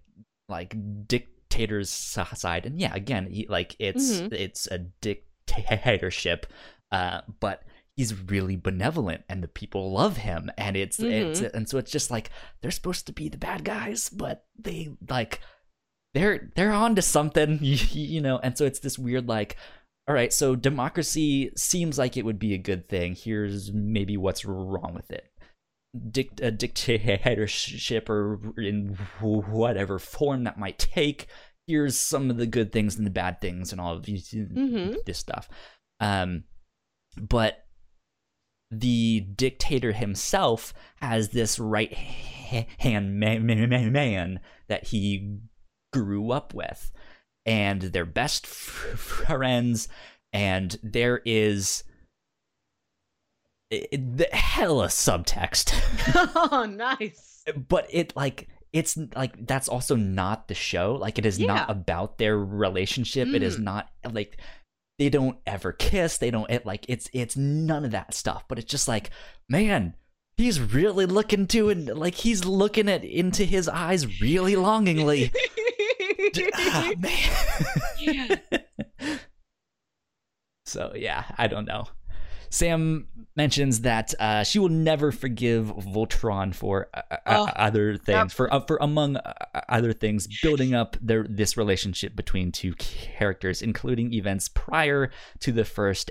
like 0.49 0.75
dictator's 1.07 1.91
side 1.91 2.67
and 2.67 2.81
yeah 2.81 2.95
again 2.95 3.27
he, 3.31 3.47
like 3.49 3.77
it's 3.79 4.21
Mhm. 4.21 4.33
it's 4.33 4.67
a 4.69 4.79
dictatorship 5.01 6.47
uh 6.93 7.21
but 7.41 7.63
he's 7.97 8.15
really 8.29 8.57
benevolent 8.57 9.23
and 9.29 9.43
the 9.43 9.49
people 9.49 9.93
love 9.93 10.17
him 10.17 10.51
and 10.59 10.77
it's 10.77 10.99
it's 10.99 11.41
and 11.41 11.69
so 11.69 11.79
it's 11.79 11.93
just 11.93 12.11
like 12.11 12.31
they're 12.61 12.71
supposed 12.71 13.07
to 13.07 13.13
be 13.13 13.29
the 13.29 13.39
bad 13.39 13.65
guys 13.65 14.09
but 14.09 14.45
they 14.59 14.91
like 15.09 15.41
they're 16.15 16.51
they're 16.57 16.73
on 16.73 16.95
to 16.95 17.03
something 17.03 17.59
you, 17.63 17.77
you 17.93 18.21
know? 18.21 18.39
And 18.39 18.57
so 18.57 18.65
it's 18.65 18.79
this 18.79 18.99
weird 18.99 19.29
like 19.29 19.57
all 20.09 20.15
right 20.15 20.33
so 20.33 20.55
democracy 20.55 21.51
seems 21.57 21.99
like 21.99 22.17
it 22.17 22.25
would 22.25 22.39
be 22.39 22.55
a 22.55 22.59
good 22.59 22.89
thing. 22.89 23.15
Here's 23.15 23.73
maybe 23.73 24.17
what's 24.17 24.45
wrong 24.45 24.93
with 24.95 25.11
it. 25.11 25.31
Dict- 26.11 26.41
a 26.41 26.51
dictatorship 26.51 28.09
or 28.09 28.41
in 28.59 28.97
whatever 29.21 29.99
form 29.99 30.45
that 30.45 30.59
might 30.59 30.79
take 30.79 31.27
here's 31.67 31.97
some 31.97 32.29
of 32.31 32.37
the 32.37 32.47
good 32.47 32.73
things 32.73 32.97
and 32.97 33.07
the 33.07 33.11
bad 33.11 33.41
things 33.41 33.73
and 33.73 33.81
all 33.81 33.95
of 33.95 34.03
these, 34.05 34.31
Mhm. 34.33 35.03
this 35.07 35.19
stuff. 35.19 35.49
Um 36.01 36.45
but 37.17 37.65
the 38.71 39.21
dictator 39.21 39.93
himself 39.93 40.75
has 40.97 41.29
this 41.31 41.59
right 41.59 41.93
hand 41.93 43.19
man, 43.19 43.47
man, 43.47 43.93
man 43.93 44.41
that 44.69 44.89
he 44.89 45.39
grew 45.95 46.31
up 46.33 46.53
with 46.55 46.91
and 47.47 47.81
they're 47.83 48.05
best 48.05 48.47
friends 48.47 49.89
and 50.33 50.77
there 50.83 51.21
is 51.25 51.85
the 53.71 54.29
hella 54.33 54.87
subtext 54.87 55.75
oh, 56.53 56.65
nice. 56.65 57.43
but 57.69 57.87
it 57.91 58.15
like 58.15 58.49
it's 58.73 58.97
like 59.17 59.47
that's 59.47 59.69
also 59.69 59.97
not 59.97 60.49
the 60.49 60.55
show 60.55 60.95
like 60.95 61.19
it 61.19 61.27
is 61.27 61.39
Yeah. 61.39 61.47
not 61.49 61.71
about 61.71 62.19
their 62.19 62.39
relationship 62.39 63.29
it 63.29 63.43
is 63.43 63.57
Mm. 63.57 63.63
not 63.65 63.91
like 64.13 64.39
they 64.99 65.09
don't 65.09 65.39
ever 65.47 65.73
kiss 65.73 66.19
they 66.19 66.31
don't 66.31 66.51
it 66.51 66.65
like 66.67 66.85
it's 66.89 67.09
it's 67.13 67.37
none 67.37 67.85
of 67.85 67.91
that 67.93 68.15
stuff 68.15 68.45
but 68.49 68.59
it's 68.59 68.71
just 68.71 68.87
like 68.87 69.11
man 69.49 69.95
he's 70.37 70.61
really 70.61 71.07
looking 71.07 71.47
to 71.49 71.69
and 71.71 71.89
like 71.89 72.15
he's 72.17 72.45
looking 72.45 72.89
at 72.89 73.03
into 73.05 73.45
his 73.45 73.69
eyes 73.69 74.21
really 74.21 74.55
longingly 74.57 75.33
Ah, 76.55 76.93
man 76.99 77.13
Yeah. 77.99 78.37
so 80.67 80.93
yeah 80.95 81.25
i 81.37 81.47
don't 81.47 81.67
know 81.67 81.85
sam 82.51 83.07
mentions 83.37 83.81
that 83.81 84.15
uh, 84.21 84.45
she 84.45 84.59
will 84.59 84.69
never 84.69 85.11
forgive 85.11 85.67
voltron 85.67 86.55
for 86.55 86.89
uh, 86.95 87.03
uh, 87.11 87.17
Oh, 87.27 87.45
other 87.57 87.97
things 87.97 88.07
yep. 88.09 88.31
for 88.31 88.53
uh, 88.53 88.61
for 88.61 88.79
among 88.81 89.17
uh, 89.17 89.33
other 89.69 89.93
things 89.93 90.29
building 90.43 90.75
up 90.75 90.97
their 91.01 91.27
this 91.29 91.57
relationship 91.57 92.15
between 92.17 92.53
two 92.53 92.75
characters 92.75 93.61
including 93.61 94.13
events 94.15 94.49
prior 94.49 95.11
to 95.41 95.53
the 95.53 95.65
first 95.65 96.11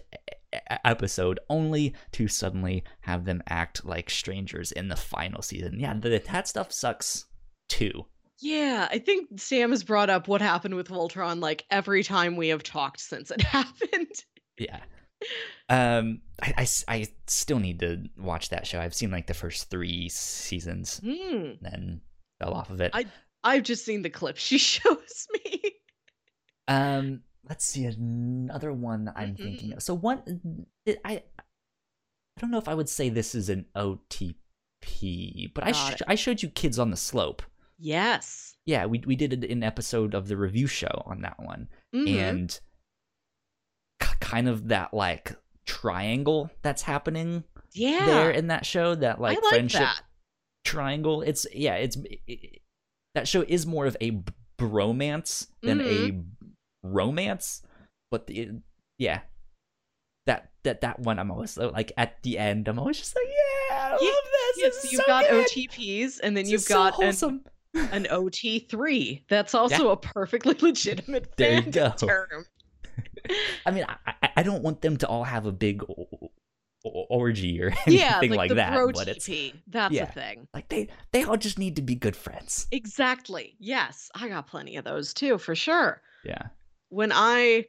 episode 0.83 1.39
only 1.49 1.93
to 2.11 2.27
suddenly 2.27 2.83
have 3.01 3.25
them 3.25 3.41
act 3.47 3.83
like 3.85 4.09
strangers 4.09 4.71
in 4.71 4.87
the 4.89 4.95
final 4.95 5.41
season 5.41 5.79
yeah 5.79 5.93
the, 5.93 6.21
that 6.31 6.47
stuff 6.47 6.71
sucks 6.71 7.25
too 7.69 8.05
Yeah, 8.43 8.87
I 8.91 8.99
think 8.99 9.39
Sam 9.39 9.69
has 9.71 9.83
brought 9.83 10.09
up 10.09 10.27
what 10.27 10.41
happened 10.41 10.75
with 10.75 10.89
Voltron 10.89 11.39
like 11.39 11.65
every 11.71 12.03
time 12.03 12.35
we 12.35 12.49
have 12.49 12.61
talked 12.63 12.99
since 12.99 13.31
it 13.31 13.41
happened. 13.57 14.11
Yeah. 14.57 14.79
Um, 15.69 16.21
I 16.41 17.07
still 17.27 17.59
need 17.59 17.79
to 17.79 18.03
watch 18.17 18.49
that 18.49 18.67
show. 18.67 18.81
I've 18.81 18.93
seen 18.93 19.11
like 19.11 19.27
the 19.27 19.33
first 19.33 19.69
three 19.69 20.09
seasons, 20.09 20.99
Hmm. 21.03 21.51
then 21.61 22.01
fell 22.41 22.53
off 22.53 22.69
of 22.69 22.81
it. 22.81 22.91
I- 22.93 23.05
I've 23.45 23.63
just 23.63 23.85
seen 23.85 24.01
the 24.01 24.09
clip 24.09 24.35
she 24.37 24.57
shows 24.57 25.27
me. 25.33 25.61
um, 26.67 27.21
let's 27.49 27.63
see 27.65 27.85
another 27.85 28.73
one 28.73 29.11
I'm 29.15 29.33
Mm-hmm. 29.35 29.43
thinking 29.43 29.73
of. 29.73 29.83
So 29.83 29.93
one, 29.93 30.65
I, 30.87 30.97
I 31.05 31.21
don't 32.39 32.51
know 32.51 32.57
if 32.57 32.67
I 32.67 32.73
would 32.73 32.89
say 32.89 33.07
this 33.09 33.35
is 33.35 33.47
an 33.49 33.65
OTP, 33.75 35.53
but 35.53 35.63
I 35.65 35.71
sh- 35.71 36.01
I 36.07 36.15
showed 36.15 36.41
you 36.43 36.49
Kids 36.49 36.77
on 36.79 36.89
the 36.91 36.97
Slope. 36.97 37.41
Yes. 37.77 38.55
Yeah, 38.65 38.85
we 38.85 39.01
we 39.05 39.15
did 39.15 39.43
an 39.43 39.63
episode 39.63 40.13
of 40.13 40.27
the 40.27 40.37
review 40.37 40.67
show 40.67 41.03
on 41.05 41.21
that 41.21 41.35
one. 41.39 41.67
Mhm. 41.93 42.15
and 42.17 42.59
kind 44.19 44.47
of 44.47 44.69
that 44.69 44.93
like 44.93 45.35
triangle 45.65 46.49
that's 46.61 46.81
happening 46.81 47.43
yeah. 47.73 48.05
there 48.05 48.31
in 48.31 48.47
that 48.47 48.65
show 48.65 48.95
that 48.95 49.19
like, 49.21 49.41
like 49.41 49.49
friendship 49.49 49.81
that. 49.81 50.01
triangle 50.65 51.21
it's 51.21 51.45
yeah 51.53 51.75
it's 51.75 51.95
it, 51.97 52.19
it- 52.27 52.61
that 53.15 53.27
show 53.27 53.45
is 53.47 53.67
more 53.67 53.85
of 53.85 53.95
a 54.01 54.23
bromance 54.59 55.47
than 55.61 55.79
Mm-hmm. 55.79 56.19
a 56.19 56.87
romance 56.87 57.61
but 58.11 58.27
the, 58.27 58.49
yeah 58.97 59.21
that 60.25 60.51
that 60.63 60.81
that 60.81 60.99
one 60.99 61.19
i'm 61.19 61.29
always 61.31 61.55
like 61.57 61.91
at 61.95 62.21
the 62.23 62.37
end 62.39 62.67
i'm 62.67 62.79
always 62.79 62.97
just 62.97 63.15
like 63.15 63.25
yeah 63.69 63.77
i 63.85 63.91
love 63.91 63.99
this 63.99 64.57
Yeah, 64.57 64.67
this 64.69 64.81
so 64.81 64.87
you've 64.91 65.01
so 65.01 65.05
got 65.07 65.29
good. 65.29 65.47
OTPs 65.47 66.19
and 66.23 66.35
then 66.35 66.43
This 66.45 66.51
you've 66.51 66.61
is 66.61 66.67
so 66.67 66.73
got 66.75 66.93
an. 67.03 67.41
An 67.73 68.05
OT3. 68.11 69.23
That's 69.29 69.53
also 69.53 69.89
a 69.89 69.97
perfectly 69.97 70.55
legitimate 70.61 71.35
There 71.37 71.61
you 71.61 71.71
go. 71.71 71.91
term. 71.91 72.45
I 73.65 73.71
mean, 73.71 73.85
I, 73.87 74.29
I- 74.37 74.43
don't 74.43 74.63
want 74.63 74.81
them 74.81 74.97
to 74.97 75.07
all 75.07 75.23
have 75.23 75.45
a 75.45 75.51
big 75.51 75.83
orgy 76.83 77.61
or 77.61 77.71
Yeah, 77.87 78.17
anything 78.17 78.31
like, 78.31 78.37
like, 78.37 78.49
the 78.49 78.55
that, 78.55 78.73
bro 78.73 78.91
but 78.91 79.07
it's. 79.07 79.29
That's 79.67 79.93
yeah. 79.93 80.03
a 80.03 80.11
thing. 80.11 80.47
like 80.53 80.67
they 80.69 80.89
they 81.11 81.23
all 81.23 81.37
just 81.37 81.57
need 81.57 81.77
to 81.77 81.81
be 81.81 81.95
good 81.95 82.15
friends. 82.15 82.67
Exactly. 82.71 83.55
Yes, 83.59 84.09
I 84.15 84.27
got 84.27 84.47
plenty 84.47 84.75
of 84.75 84.83
those 84.83 85.13
too, 85.13 85.37
for 85.37 85.55
sure. 85.55 86.01
Yeah, 86.25 86.47
When 86.89 87.11
I 87.13 87.65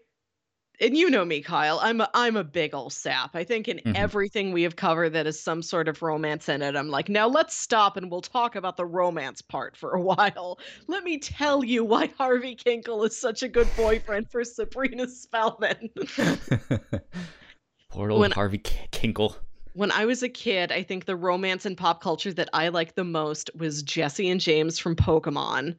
and 0.80 0.96
you 0.96 1.08
know 1.10 1.24
me, 1.24 1.40
Kyle, 1.40 1.78
I'm 1.82 2.00
a 2.00 2.10
I'm 2.14 2.36
a 2.36 2.44
big 2.44 2.74
old 2.74 2.92
sap. 2.92 3.34
I 3.34 3.44
think 3.44 3.68
in 3.68 3.78
Mhm. 3.78 3.94
everything 3.94 4.52
we 4.52 4.62
have 4.62 4.76
covered 4.76 5.10
that 5.10 5.26
is 5.26 5.40
some 5.40 5.62
sort 5.62 5.88
of 5.88 6.02
romance 6.02 6.48
in 6.48 6.62
it, 6.62 6.76
I'm 6.76 6.88
like, 6.88 7.08
now 7.08 7.26
let's 7.28 7.54
stop 7.56 7.96
and 7.96 8.10
we'll 8.10 8.20
talk 8.20 8.56
about 8.56 8.76
the 8.76 8.84
romance 8.86 9.40
part 9.42 9.76
for 9.76 9.92
a 9.92 10.00
while. 10.36 10.58
Let 10.86 11.04
me 11.04 11.18
tell 11.18 11.64
you 11.64 11.84
why 11.84 12.10
Harvey 12.18 12.56
Kinkle 12.56 13.04
is 13.06 13.16
such 13.18 13.42
a 13.42 13.48
good 13.48 13.68
boyfriend 13.76 14.30
for 14.30 14.44
Sabrina 14.44 15.08
Spellman. 15.08 15.90
poor 17.90 18.10
old 18.10 18.20
When- 18.20 18.30
Harvey 18.32 18.58
K- 18.58 18.88
Kinkle. 18.92 19.36
when 19.74 19.90
I 19.92 20.04
was 20.06 20.22
a 20.22 20.28
kid, 20.28 20.70
I 20.72 20.82
think 20.82 21.04
the 21.04 21.16
romance 21.16 21.66
in 21.66 21.76
pop 21.76 22.00
culture 22.02 22.32
that 22.32 22.48
I 22.52 22.68
liked 22.68 22.96
the 22.96 23.04
most 23.04 23.50
was 23.54 23.82
Jessie 23.82 24.30
and 24.30 24.40
James 24.40 24.78
from 24.78 24.96
Pokemon. 24.96 25.76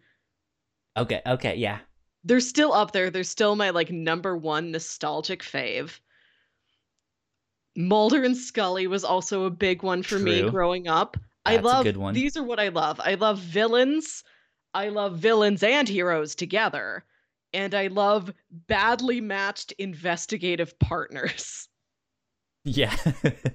Okay, 0.97 1.21
okay, 1.25 1.55
yeah, 1.55 1.79
They're 2.25 2.39
still 2.39 2.73
up 2.73 2.91
there. 2.91 3.09
They're 3.09 3.23
still 3.23 3.55
my 3.55 3.69
like 3.69 3.91
number 3.91 4.35
one 4.35 4.71
nostalgic 4.71 5.43
fave. 5.43 5.99
Mulder 7.77 8.23
and 8.23 8.35
Scully 8.35 8.87
was 8.87 9.03
also 9.03 9.43
a 9.43 9.49
big 9.51 9.83
one 9.83 10.01
for 10.01 10.17
me 10.17 10.49
growing 10.49 10.87
up. 10.87 11.17
I 11.45 11.57
That's 11.57 11.87
a 11.87 11.91
love 11.99 12.13
these 12.13 12.35
are 12.37 12.43
what 12.43 12.59
I 12.59 12.69
love. 12.69 12.99
I 13.03 13.15
love 13.15 13.39
villains. 13.39 14.23
I 14.73 14.89
love 14.89 15.17
villains 15.17 15.61
and 15.61 15.87
heroes 15.87 16.35
together. 16.35 17.03
And 17.53 17.73
I 17.73 17.87
love 17.87 18.33
badly 18.67 19.21
matched 19.21 19.71
investigative 19.73 20.77
partners. 20.79 21.69
yeah. 22.63 22.95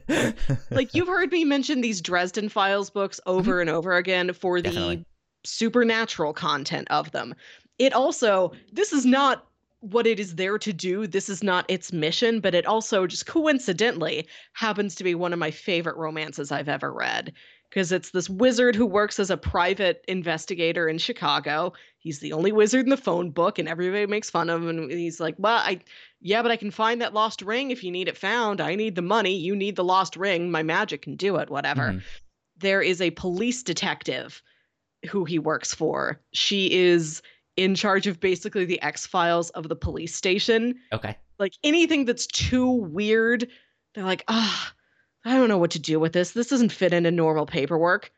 like 0.71 0.95
you've 0.95 1.09
heard 1.09 1.33
me 1.33 1.45
mention 1.45 1.81
these 1.81 2.01
Dresden 2.01 2.49
Files 2.49 2.91
books 2.91 3.21
over 3.27 3.53
mm-hmm. 3.53 3.61
and 3.63 3.71
over 3.71 3.97
again 3.97 4.33
for 4.33 4.61
the 4.61 4.71
Definitely. 4.71 5.05
supernatural 5.45 6.33
content 6.33 6.89
of 6.91 7.11
them. 7.11 7.35
It 7.81 7.95
also 7.95 8.53
this 8.73 8.93
is 8.93 9.07
not 9.07 9.47
what 9.81 10.07
it 10.07 10.21
is 10.21 10.35
there 10.35 10.59
to 10.59 10.73
do. 10.75 11.07
This 11.07 11.31
is 11.31 11.43
not 11.43 11.65
its 11.69 11.95
mission, 11.95 12.41
but 12.41 12.55
it 12.55 12.67
also 12.67 13.07
just 13.07 13.25
coincidentally 13.25 14.29
happens 14.53 14.95
to 14.97 15.05
be 15.05 15.15
one 15.15 15.33
of 15.33 15.39
my 15.39 15.51
favorite 15.51 15.97
romances 15.97 16.53
I've 16.53 16.69
ever 16.69 16.93
read 16.93 17.33
because 17.71 17.91
it's 17.91 18.11
this 18.11 18.29
wizard 18.29 18.77
who 18.77 18.85
works 18.85 19.19
as 19.19 19.31
a 19.31 19.39
private 19.39 20.05
investigator 20.09 20.89
in 20.89 20.99
Chicago. 20.99 21.73
He's 21.99 22.19
the 22.19 22.35
only 22.35 22.53
wizard 22.53 22.85
in 22.85 22.91
the 22.91 22.99
phone 22.99 23.31
book, 23.31 23.59
and 23.59 23.67
everybody 23.67 24.05
makes 24.07 24.29
fun 24.29 24.51
of 24.51 24.61
him. 24.61 24.69
And 24.69 24.91
he's 24.91 25.19
like, 25.19 25.37
"Well, 25.39 25.63
I, 25.65 25.81
yeah, 26.21 26.43
but 26.43 26.51
I 26.51 26.57
can 26.57 26.71
find 26.71 27.01
that 27.01 27.15
lost 27.15 27.41
ring 27.41 27.71
if 27.71 27.83
you 27.83 27.91
need 27.91 28.09
it 28.09 28.19
found. 28.19 28.61
I 28.61 28.75
need 28.75 28.97
the 28.97 29.03
money. 29.03 29.35
You 29.35 29.57
need 29.57 29.77
the 29.77 29.85
lost 29.85 30.17
ring. 30.17 30.51
My 30.51 30.63
magic 30.63 31.01
can 31.01 31.17
do 31.17 31.37
it. 31.37 31.49
Whatever." 31.49 31.93
Mhm. 31.93 32.03
There 32.59 32.83
is 32.83 33.01
a 33.01 33.13
police 33.13 33.63
detective 33.63 34.43
who 35.09 35.25
he 35.25 35.39
works 35.39 35.73
for. 35.75 36.21
She 36.35 36.71
is 36.73 37.23
in 37.57 37.75
charge 37.75 38.07
of 38.07 38.21
basically 38.21 38.65
the 38.65 38.81
X 38.83 39.07
files 39.07 39.51
of 39.51 39.69
the 39.69 39.77
police 39.77 40.15
station 40.15 40.75
Okay. 40.93 41.17
like 41.39 41.55
anything 41.65 42.05
that's 42.05 42.27
too 42.27 42.71
weird 42.71 43.49
they're 43.95 44.05
like 44.05 44.25
ah 44.29 44.73
i 45.25 45.35
don't 45.35 45.49
know 45.49 45.59
what 45.59 45.71
to 45.73 45.79
do 45.79 45.99
with 46.01 46.13
this 46.13 46.31
this 46.33 46.49
doesn't 46.49 46.71
fit 46.73 46.93
into 46.93 47.11
normal 47.11 47.45
paperwork 47.47 48.11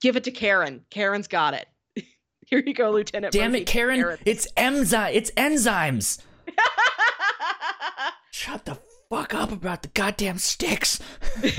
give 0.00 0.16
it 0.16 0.24
to 0.24 0.30
Karrin 0.32 0.80
Karrin's 0.90 1.28
got 1.28 1.54
it 1.54 1.68
here 2.46 2.62
you 2.66 2.74
go 2.74 2.90
lieutenant 2.90 3.32
Damn 3.32 3.52
Murphy. 3.52 3.62
it, 3.62 3.66
Karen! 3.66 4.00
Karen. 4.00 4.18
It's 4.26 4.50
enzy. 4.56 5.10
It's 5.14 5.30
enzymes. 5.32 6.20
Shut 8.32 8.64
the 8.64 8.78
fuck 9.08 9.34
up 9.34 9.52
about 9.52 9.82
the 9.82 9.88
goddamn 9.88 10.38
sticks. 10.38 10.98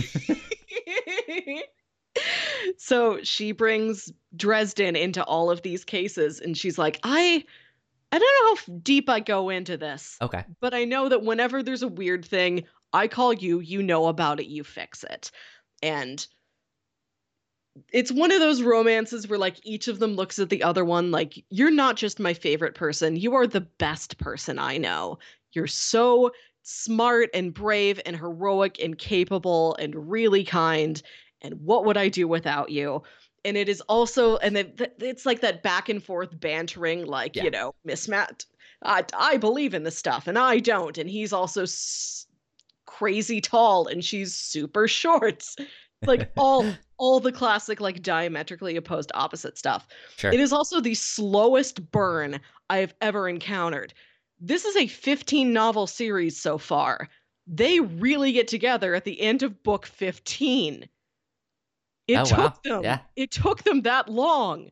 so 2.77 3.19
she 3.23 3.51
brings 3.51 4.11
dresden 4.35 4.95
into 4.95 5.23
all 5.25 5.49
of 5.51 5.61
these 5.61 5.83
cases 5.83 6.39
and 6.39 6.57
she's 6.57 6.77
like 6.77 6.99
i 7.03 7.43
i 8.11 8.19
don't 8.19 8.21
know 8.21 8.55
how 8.55 8.79
deep 8.81 9.09
i 9.09 9.19
go 9.19 9.49
into 9.49 9.75
this 9.77 10.17
okay. 10.21 10.45
but 10.59 10.73
I 10.73 10.85
know 10.85 11.09
that 11.09 11.23
whenever 11.23 11.61
there's 11.61 11.83
a 11.83 11.87
weird 11.87 12.23
thing, 12.25 12.63
I 12.93 13.07
call 13.07 13.33
you, 13.33 13.59
you 13.59 13.81
know 13.81 14.07
about 14.07 14.39
it, 14.39 14.47
you 14.47 14.63
fix 14.63 15.03
it. 15.03 15.31
And 15.81 16.25
it's 17.93 18.11
one 18.11 18.31
of 18.31 18.39
those 18.39 18.61
romances 18.61 19.27
where 19.27 19.39
like 19.39 19.57
each 19.63 19.87
of 19.87 19.99
them 19.99 20.15
looks 20.15 20.39
at 20.39 20.49
the 20.49 20.61
other 20.61 20.83
one 20.83 21.09
like 21.09 21.43
you're 21.49 21.71
not 21.71 21.95
just 21.95 22.19
my 22.19 22.33
favorite 22.33 22.75
person, 22.75 23.15
you 23.15 23.33
are 23.33 23.47
the 23.47 23.61
best 23.61 24.17
person 24.17 24.59
I 24.59 24.77
know. 24.77 25.19
You're 25.53 25.67
so 25.67 26.31
smart 26.63 27.29
and 27.33 27.53
brave 27.53 27.99
and 28.05 28.15
heroic 28.15 28.77
and 28.81 28.97
capable 28.97 29.75
and 29.75 30.09
really 30.09 30.43
kind 30.43 31.01
and 31.41 31.55
what 31.61 31.85
would 31.85 31.97
I 31.97 32.09
do 32.09 32.27
without 32.27 32.69
you? 32.69 33.01
And 33.43 33.57
it 33.57 33.67
is 33.69 33.81
also 33.81 34.37
and 34.37 34.55
it, 34.57 34.93
it's 34.99 35.25
like 35.25 35.41
that 35.41 35.63
back 35.63 35.89
and 35.89 36.03
forth 36.03 36.39
bantering 36.39 37.05
like, 37.05 37.35
Yeah. 37.35 37.43
you 37.45 37.51
know, 37.51 37.73
Miss 37.83 38.07
Matt 38.07 38.45
I, 38.83 39.03
I 39.17 39.37
believe 39.37 39.73
in 39.73 39.83
this 39.83 39.97
stuff 39.97 40.27
and 40.27 40.37
I 40.39 40.59
don't. 40.59 40.97
And 40.97 41.09
he's 41.09 41.33
also 41.33 41.63
s- 41.63 42.25
crazy 42.85 43.41
tall 43.41 43.87
and 43.87 44.03
she's 44.03 44.35
super 44.35 44.87
short. 44.99 45.45
Like 46.03 46.31
all 46.37 46.65
all 46.97 47.19
the 47.19 47.31
classic 47.31 47.79
like 47.81 48.01
diametrically 48.03 48.75
opposed 48.75 49.11
opposite 49.15 49.57
stuff. 49.57 49.87
Sure. 50.17 50.31
It 50.31 50.39
is 50.39 50.53
also 50.53 50.79
the 50.81 50.93
slowest 50.95 51.91
burn 51.91 52.39
I 52.69 52.77
have 52.77 52.93
ever 53.01 53.27
encountered. 53.27 53.93
This 54.39 54.65
is 54.65 54.75
a 54.75 54.87
15 54.87 55.53
novel 55.53 55.87
series 55.87 56.39
so 56.39 56.57
far. 56.57 57.07
They 57.47 57.79
really 57.79 58.31
get 58.31 58.47
together 58.47 58.95
at 58.95 59.03
the 59.03 59.19
end 59.21 59.43
of 59.43 59.61
book 59.63 59.85
15. 59.85 60.87
It 62.07 62.17
Oh, 62.17 62.25
took 62.25 62.37
wow. 62.39 62.53
them. 62.63 62.83
Yeah. 62.83 62.99
It 63.15 63.31
took 63.31 63.63
them 63.63 63.81
that 63.81 64.09
long. 64.09 64.71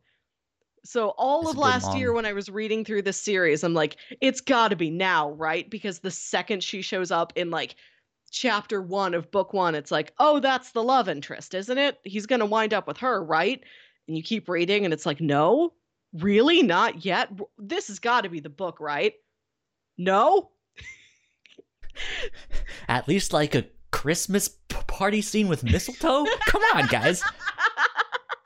So 0.84 1.10
all 1.18 1.44
That's 1.44 1.54
of 1.54 1.58
last 1.60 1.98
year 1.98 2.14
when 2.14 2.26
I 2.26 2.34
was 2.34 2.50
reading 2.50 2.86
through 2.86 3.04
this 3.04 3.22
series, 3.22 3.64
I'm 3.64 3.74
like, 3.74 3.98
it's 4.22 4.42
got 4.42 4.70
to 4.70 4.76
be 4.76 4.90
now, 4.90 5.32
right? 5.32 5.70
Because 5.70 6.00
the 6.00 6.12
second 6.12 6.64
she 6.64 6.82
shows 6.82 7.12
up 7.12 7.34
in 7.36 7.52
like 7.52 7.76
chapter 8.32 8.82
1 8.82 9.14
of 9.14 9.30
book 9.32 9.54
1, 9.54 9.76
it's 9.76 9.92
like, 9.92 10.14
"Oh, 10.20 10.40
that's 10.40 10.72
the 10.72 10.84
love 10.84 11.10
interest, 11.10 11.54
isn't 11.54 11.78
it? 11.78 12.00
He's 12.04 12.26
going 12.26 12.40
to 12.40 12.46
wind 12.46 12.74
up 12.74 12.88
with 12.88 12.98
her, 12.98 13.24
right?" 13.24 13.62
And 14.08 14.18
you 14.18 14.24
keep 14.24 14.50
reading 14.50 14.86
and 14.86 14.94
it's 14.94 15.06
like, 15.06 15.22
"No? 15.22 15.74
Really? 16.14 16.64
Not 16.64 17.06
yet? 17.06 17.30
This 17.58 17.88
has 17.90 18.00
got 18.00 18.22
to 18.22 18.30
be 18.30 18.40
the 18.40 18.50
book, 18.50 18.80
right?" 18.80 19.14
No? 19.98 20.52
At 22.88 23.08
least 23.08 23.34
like 23.34 23.56
a 23.56 23.66
Christmas 24.00 24.48
p- 24.48 24.78
party 24.88 25.22
scene 25.22 25.50
with 25.50 25.62
mistletoe. 25.62 26.26
Come 26.48 26.62
on, 26.74 26.88
guys. 26.88 27.22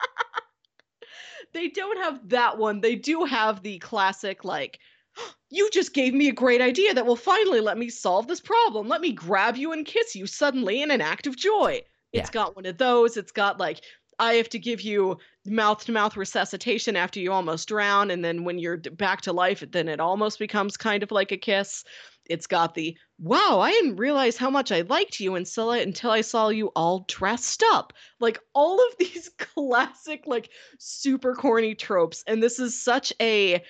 they 1.52 1.68
don't 1.68 1.96
have 1.98 2.28
that 2.30 2.58
one. 2.58 2.80
They 2.80 2.96
do 2.96 3.22
have 3.24 3.62
the 3.62 3.78
classic, 3.78 4.44
like, 4.44 4.80
you 5.50 5.70
just 5.72 5.94
gave 5.94 6.12
me 6.12 6.28
a 6.28 6.32
great 6.32 6.60
idea 6.60 6.92
that 6.92 7.06
will 7.06 7.14
finally 7.14 7.60
let 7.60 7.78
me 7.78 7.88
solve 7.88 8.26
this 8.26 8.40
problem. 8.40 8.88
Let 8.88 9.00
me 9.00 9.12
grab 9.12 9.56
you 9.56 9.70
and 9.70 9.86
kiss 9.86 10.16
you 10.16 10.26
suddenly 10.26 10.82
in 10.82 10.90
an 10.90 11.00
act 11.00 11.28
of 11.28 11.36
joy. 11.36 11.82
It's 12.12 12.28
Yeah. 12.30 12.32
got 12.32 12.56
one 12.56 12.66
of 12.66 12.78
those. 12.78 13.16
It's 13.16 13.30
got, 13.30 13.60
like, 13.60 13.80
I 14.18 14.34
have 14.34 14.48
to 14.48 14.58
give 14.58 14.80
you 14.80 15.18
mouth 15.46 15.84
to 15.84 15.92
mouth 15.92 16.16
resuscitation 16.16 16.96
after 16.96 17.20
you 17.20 17.30
almost 17.30 17.68
drown. 17.68 18.10
And 18.10 18.24
then 18.24 18.42
when 18.42 18.58
you're 18.58 18.78
back 18.78 19.20
to 19.20 19.32
life, 19.32 19.62
then 19.70 19.86
it 19.88 20.00
almost 20.00 20.40
becomes 20.40 20.76
kind 20.76 21.04
of 21.04 21.12
like 21.12 21.30
a 21.30 21.36
kiss. 21.36 21.84
It's 22.30 22.46
got 22.46 22.74
the 22.74 22.96
wow, 23.18 23.60
I 23.60 23.70
didn't 23.72 23.96
realize 23.96 24.36
how 24.36 24.50
much 24.50 24.72
I 24.72 24.80
liked 24.82 25.20
you 25.20 25.34
until 25.34 25.70
I, 25.70 25.78
until 25.78 26.10
I 26.10 26.20
saw 26.22 26.48
you 26.48 26.68
all 26.76 27.04
dressed 27.08 27.62
up. 27.72 27.92
Like 28.20 28.38
all 28.54 28.84
of 28.86 28.96
these 28.98 29.28
classic, 29.38 30.26
like 30.26 30.50
super 30.78 31.34
corny 31.34 31.74
tropes. 31.74 32.24
And 32.26 32.42
this 32.42 32.58
is 32.58 32.80
such 32.80 33.12
a 33.20 33.62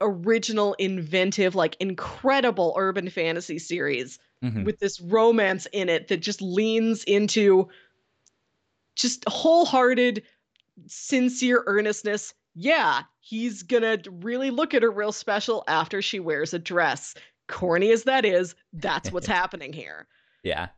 original, 0.00 0.74
inventive, 0.74 1.54
like 1.54 1.76
incredible 1.80 2.74
urban 2.78 3.10
fantasy 3.10 3.58
series 3.58 4.18
Mhm. 4.42 4.64
with 4.64 4.78
this 4.78 5.00
romance 5.00 5.66
in 5.72 5.88
it 5.88 6.08
that 6.08 6.18
just 6.18 6.40
leans 6.42 7.04
into 7.04 7.68
just 8.96 9.24
wholehearted, 9.28 10.22
sincere 10.86 11.64
earnestness. 11.66 12.34
Yeah, 12.54 13.02
he's 13.20 13.62
gonna 13.62 13.98
really 14.10 14.50
look 14.50 14.74
at 14.74 14.82
her 14.82 14.90
real 14.90 15.12
special 15.12 15.64
after 15.68 16.02
she 16.02 16.20
wears 16.20 16.52
a 16.52 16.58
dress. 16.58 17.14
Corny 17.50 17.90
as 17.92 18.04
that 18.04 18.24
is, 18.24 18.54
that's 18.72 19.12
what's 19.12 19.26
happening 19.40 19.72
here. 19.72 20.06
Yeah. 20.42 20.68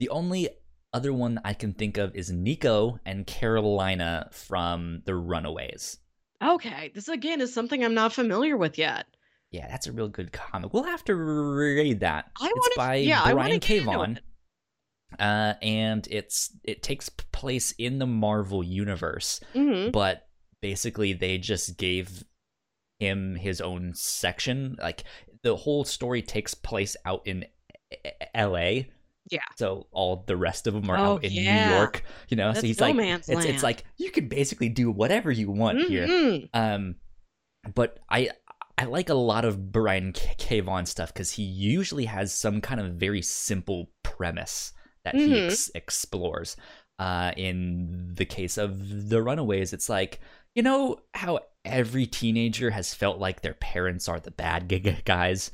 The 0.00 0.08
only 0.08 0.48
other 0.92 1.12
one 1.12 1.40
I 1.44 1.52
can 1.52 1.72
think 1.74 1.98
of 1.98 2.14
is 2.14 2.30
Nico 2.30 2.98
and 3.04 3.26
Karolina 3.26 4.32
from 4.32 5.02
The 5.04 5.14
Runaways. 5.14 5.98
Okay, 6.42 6.90
this 6.94 7.08
again 7.08 7.40
is 7.40 7.52
something 7.52 7.84
I'm 7.84 7.94
not 7.94 8.12
familiar 8.12 8.56
with 8.56 8.78
yet. 8.78 9.06
Yeah, 9.50 9.68
that's 9.68 9.86
a 9.86 9.92
real 9.92 10.08
good 10.08 10.32
comic. 10.32 10.72
We'll 10.74 10.82
have 10.84 11.04
to 11.04 11.14
read 11.14 12.00
that. 12.00 12.30
I 12.40 12.46
it's 12.54 12.76
wanna- 12.76 12.88
by 12.88 12.94
yeah, 12.96 13.22
I 13.22 13.32
Brian 13.32 13.52
get 13.52 13.62
K. 13.62 13.78
Vaughan. 13.80 14.20
Uh, 15.18 15.54
and 15.62 16.06
it's 16.10 16.50
it 16.64 16.82
takes 16.82 17.08
place 17.08 17.72
in 17.78 17.98
the 17.98 18.06
Marvel 18.06 18.62
universe, 18.62 19.40
Mhm. 19.54 19.92
but 19.92 20.26
basically 20.60 21.12
they 21.12 21.38
just 21.38 21.78
gave 21.78 22.24
him 22.98 23.36
his 23.36 23.60
own 23.60 23.92
section. 23.94 24.76
Like 24.82 25.04
the 25.46 25.56
whole 25.56 25.84
story 25.84 26.22
takes 26.22 26.54
place 26.54 26.96
out 27.04 27.22
in 27.24 27.44
L.A. 28.34 28.90
Yeah. 29.30 29.40
So 29.56 29.86
all 29.92 30.24
the 30.26 30.36
rest 30.36 30.66
of 30.66 30.74
them 30.74 30.88
are 30.90 30.96
Oh, 30.98 31.02
out 31.14 31.24
in 31.24 31.32
yeah. 31.32 31.68
New 31.68 31.74
York. 31.76 32.02
You 32.28 32.36
know, 32.36 32.48
That's 32.48 32.60
so 32.60 32.66
he's 32.66 32.80
no 32.80 32.90
like, 32.90 32.96
it's 33.18 33.28
it's 33.28 33.62
like 33.62 33.84
you 33.96 34.10
can 34.10 34.28
basically 34.28 34.68
do 34.68 34.90
whatever 34.90 35.30
you 35.30 35.50
want 35.50 35.80
here. 35.82 36.06
Mhm. 36.06 36.48
Um, 36.54 36.94
but 37.74 37.98
I 38.10 38.30
I 38.78 38.84
like 38.84 39.08
a 39.08 39.14
lot 39.14 39.44
of 39.44 39.72
Brian 39.72 40.12
K. 40.12 40.60
Vaughan 40.60 40.86
stuff 40.86 41.12
because 41.12 41.32
he 41.32 41.42
usually 41.42 42.04
has 42.04 42.32
some 42.34 42.60
kind 42.60 42.80
of 42.80 42.94
very 42.94 43.22
simple 43.22 43.90
premise 44.02 44.72
that 45.04 45.14
he 45.14 45.28
Mhm. 45.28 45.46
ex- 45.46 45.70
explores. 45.74 46.56
Uh, 46.98 47.32
in 47.36 48.14
the 48.14 48.24
case 48.24 48.56
of 48.58 49.08
the 49.10 49.22
Runaways, 49.22 49.72
it's 49.72 49.88
like 49.88 50.20
you 50.54 50.62
know 50.62 50.98
how 51.14 51.40
every 51.66 52.06
teenager 52.06 52.70
has 52.70 52.94
felt 52.94 53.18
like 53.18 53.40
their 53.40 53.54
parents 53.54 54.08
are 54.08 54.20
the 54.20 54.30
bad 54.30 54.68
guys. 55.04 55.50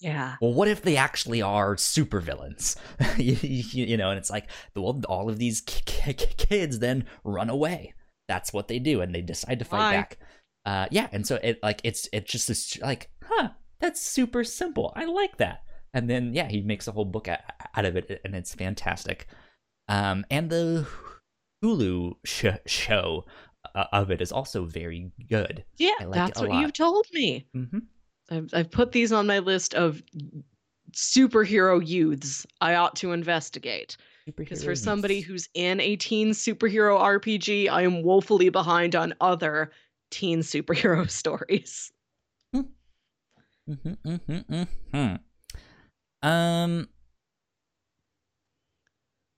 Yeah. 0.00 0.36
Well, 0.40 0.52
what 0.52 0.68
if 0.68 0.82
they 0.82 0.96
actually 0.96 1.42
are 1.42 1.76
supervillains? 1.76 2.76
you, 3.18 3.36
you, 3.40 3.96
know, 3.96 4.10
and 4.10 4.18
it's 4.18 4.30
like, 4.30 4.50
well, 4.74 5.00
all 5.08 5.30
of 5.30 5.38
these 5.38 5.62
k- 5.62 6.12
k- 6.12 6.34
kids 6.36 6.78
then 6.78 7.06
run 7.24 7.48
away. 7.48 7.94
That's 8.28 8.52
what 8.52 8.68
they 8.68 8.78
do, 8.78 9.00
and 9.00 9.14
they 9.14 9.22
decide 9.22 9.60
to 9.60 9.64
fight 9.64 9.92
back. 9.92 10.18
Uh, 10.64 10.86
yeah, 10.90 11.08
and 11.12 11.24
so 11.26 11.38
it 11.42 11.60
like 11.62 11.80
it's 11.84 12.08
it's 12.12 12.30
just 12.30 12.48
this 12.48 12.78
like, 12.80 13.08
huh, 13.22 13.50
that's 13.80 14.00
super 14.02 14.42
simple. 14.42 14.92
I 14.96 15.04
like 15.04 15.36
that. 15.38 15.62
And 15.94 16.10
then 16.10 16.34
yeah, 16.34 16.48
he 16.48 16.60
makes 16.60 16.88
a 16.88 16.92
whole 16.92 17.04
book 17.04 17.28
out, 17.28 17.38
out 17.74 17.84
of 17.84 17.96
it, 17.96 18.20
and 18.24 18.34
it's 18.34 18.54
fantastic. 18.54 19.28
Um, 19.88 20.26
and 20.28 20.50
the 20.50 20.86
Hulu 21.64 22.16
sh- 22.24 22.46
show 22.66 23.24
of 23.76 24.10
it 24.10 24.20
is 24.20 24.32
also 24.32 24.64
very 24.64 25.10
good. 25.28 25.64
Yeah, 25.76 25.90
I 26.00 26.04
like 26.04 26.16
it 26.16 26.24
that's 26.24 26.40
what 26.40 26.50
lot. 26.50 26.60
you've 26.60 26.72
told 26.72 27.06
me. 27.12 27.46
hmm 27.52 27.78
I've, 28.28 28.50
I've 28.52 28.70
put 28.72 28.90
these 28.90 29.12
on 29.12 29.28
my 29.28 29.38
list 29.38 29.74
of 29.74 30.02
superhero 30.92 31.86
youths 31.86 32.44
I 32.60 32.74
ought 32.74 32.96
to 32.96 33.12
investigate. 33.12 33.96
Because 34.36 34.64
for 34.64 34.74
somebody 34.74 35.20
who's 35.20 35.48
in 35.54 35.80
a 35.80 35.94
teen 35.94 36.30
superhero 36.30 36.98
RPG, 36.98 37.68
I 37.68 37.82
am 37.82 38.02
woefully 38.02 38.48
behind 38.48 38.96
on 38.96 39.14
other 39.20 39.70
teen 40.10 40.40
superhero 40.40 41.08
stories. 41.20 41.92
Mm-hmm, 42.52 43.92
mm-hmm, 44.04 44.64
mm-hmm. 44.94 45.14
Um, 46.28 46.88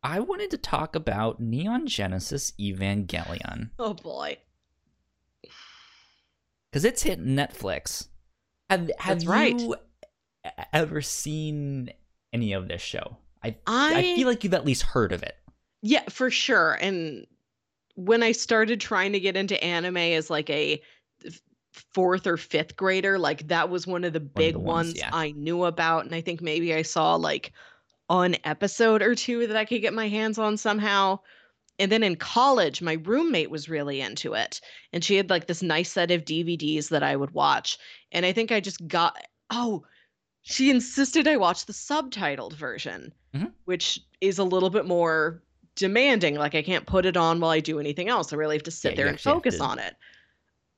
I 0.03 0.21
wanted 0.21 0.51
to 0.53 0.59
talk 0.59 0.95
about 0.95 1.41
Neon 1.41 1.87
Genesis 1.87 2.53
Evangelion 2.61 3.71
Oh 3.79 3.95
boy. 3.95 4.39
because 6.71 6.85
it's 6.85 7.03
hit 7.03 7.25
Netflix. 7.25 8.09
Have 8.71 8.91
Have 8.99 9.27
right. 9.27 9.59
you 9.59 9.75
e- 10.47 10.51
ever 10.73 11.01
seen 11.03 11.91
any 12.33 12.53
of 12.53 12.69
this 12.69 12.83
show? 12.83 13.17
I 13.43 13.57
I, 13.67 13.95
I 13.99 14.03
feel 14.03 14.29
like 14.29 14.45
you've 14.45 14.55
at 14.55 14.65
least 14.65 14.83
heard 14.83 15.13
of 15.13 15.23
it. 15.23 15.37
yeah, 15.83 16.03
for 16.09 16.31
sure. 16.31 16.75
And 16.81 17.27
when 17.95 18.23
I 18.23 18.33
started 18.33 18.81
trying 18.81 19.13
to 19.13 19.21
get 19.21 19.37
into 19.37 19.63
anime 19.63 19.97
as 19.97 20.31
like 20.31 20.51
a 20.51 20.81
fourth 21.73 22.27
or 22.27 22.37
fifth 22.37 22.77
grader, 22.77 23.19
like 23.19 23.49
that 23.49 23.69
was 23.71 23.87
one 23.87 24.05
of 24.05 24.13
the 24.13 24.21
big 24.21 24.55
the 24.55 24.61
ones, 24.61 24.89
ones 24.89 24.99
yeah. 24.99 25.11
I 25.13 25.33
knew 25.33 25.65
about. 25.65 26.05
And 26.05 26.15
I 26.15 26.21
think 26.21 26.41
maybe 26.43 26.75
I 26.75 26.83
saw 26.83 27.15
like 27.17 27.53
an 28.11 28.37
episode 28.45 29.03
or 29.03 29.15
two 29.15 29.47
that 29.47 29.57
I 29.57 29.65
could 29.65 29.83
get 29.83 29.93
my 29.95 30.09
hands 30.09 30.39
on 30.39 30.57
somehow. 30.57 31.19
And 31.79 31.93
then 31.93 32.03
in 32.03 32.17
college, 32.17 32.83
my 32.83 32.95
roommate 33.05 33.51
was 33.51 33.69
really 33.69 34.01
into 34.01 34.35
it. 34.35 34.61
And 34.93 35.05
she 35.05 35.17
had 35.17 35.31
like 35.31 35.47
this 35.47 35.63
nice 35.63 35.93
set 35.93 36.11
of 36.11 36.25
DVDs 36.25 36.89
that 36.89 37.03
I 37.03 37.15
would 37.15 37.31
watch. 37.33 37.79
And 38.11 38.27
I 38.27 38.33
think 38.33 38.51
I 38.51 38.61
just 38.61 38.87
got, 38.89 39.17
oh, 39.51 39.85
she 40.43 40.71
insisted 40.71 41.29
I 41.29 41.37
watch 41.37 41.67
the 41.67 41.73
subtitled 41.73 42.55
version, 42.55 43.13
Mhm. 43.35 43.53
which 43.67 44.01
is 44.21 44.39
a 44.39 44.45
little 44.45 44.71
bit 44.71 44.87
more 44.87 45.43
demanding. 45.77 46.35
Like 46.35 46.55
I 46.55 46.63
can't 46.63 46.87
put 46.87 47.07
it 47.07 47.17
on 47.17 47.39
while 47.39 47.51
I 47.51 47.61
do 47.61 47.79
anything 47.79 48.09
else. 48.09 48.33
I 48.33 48.37
really 48.37 48.57
have 48.57 48.65
to 48.65 48.71
sit 48.71 48.93
Yeah, 48.93 48.97
there 48.97 49.07
and 49.07 49.21
focus 49.21 49.61
on 49.61 49.79
it. 49.79 49.95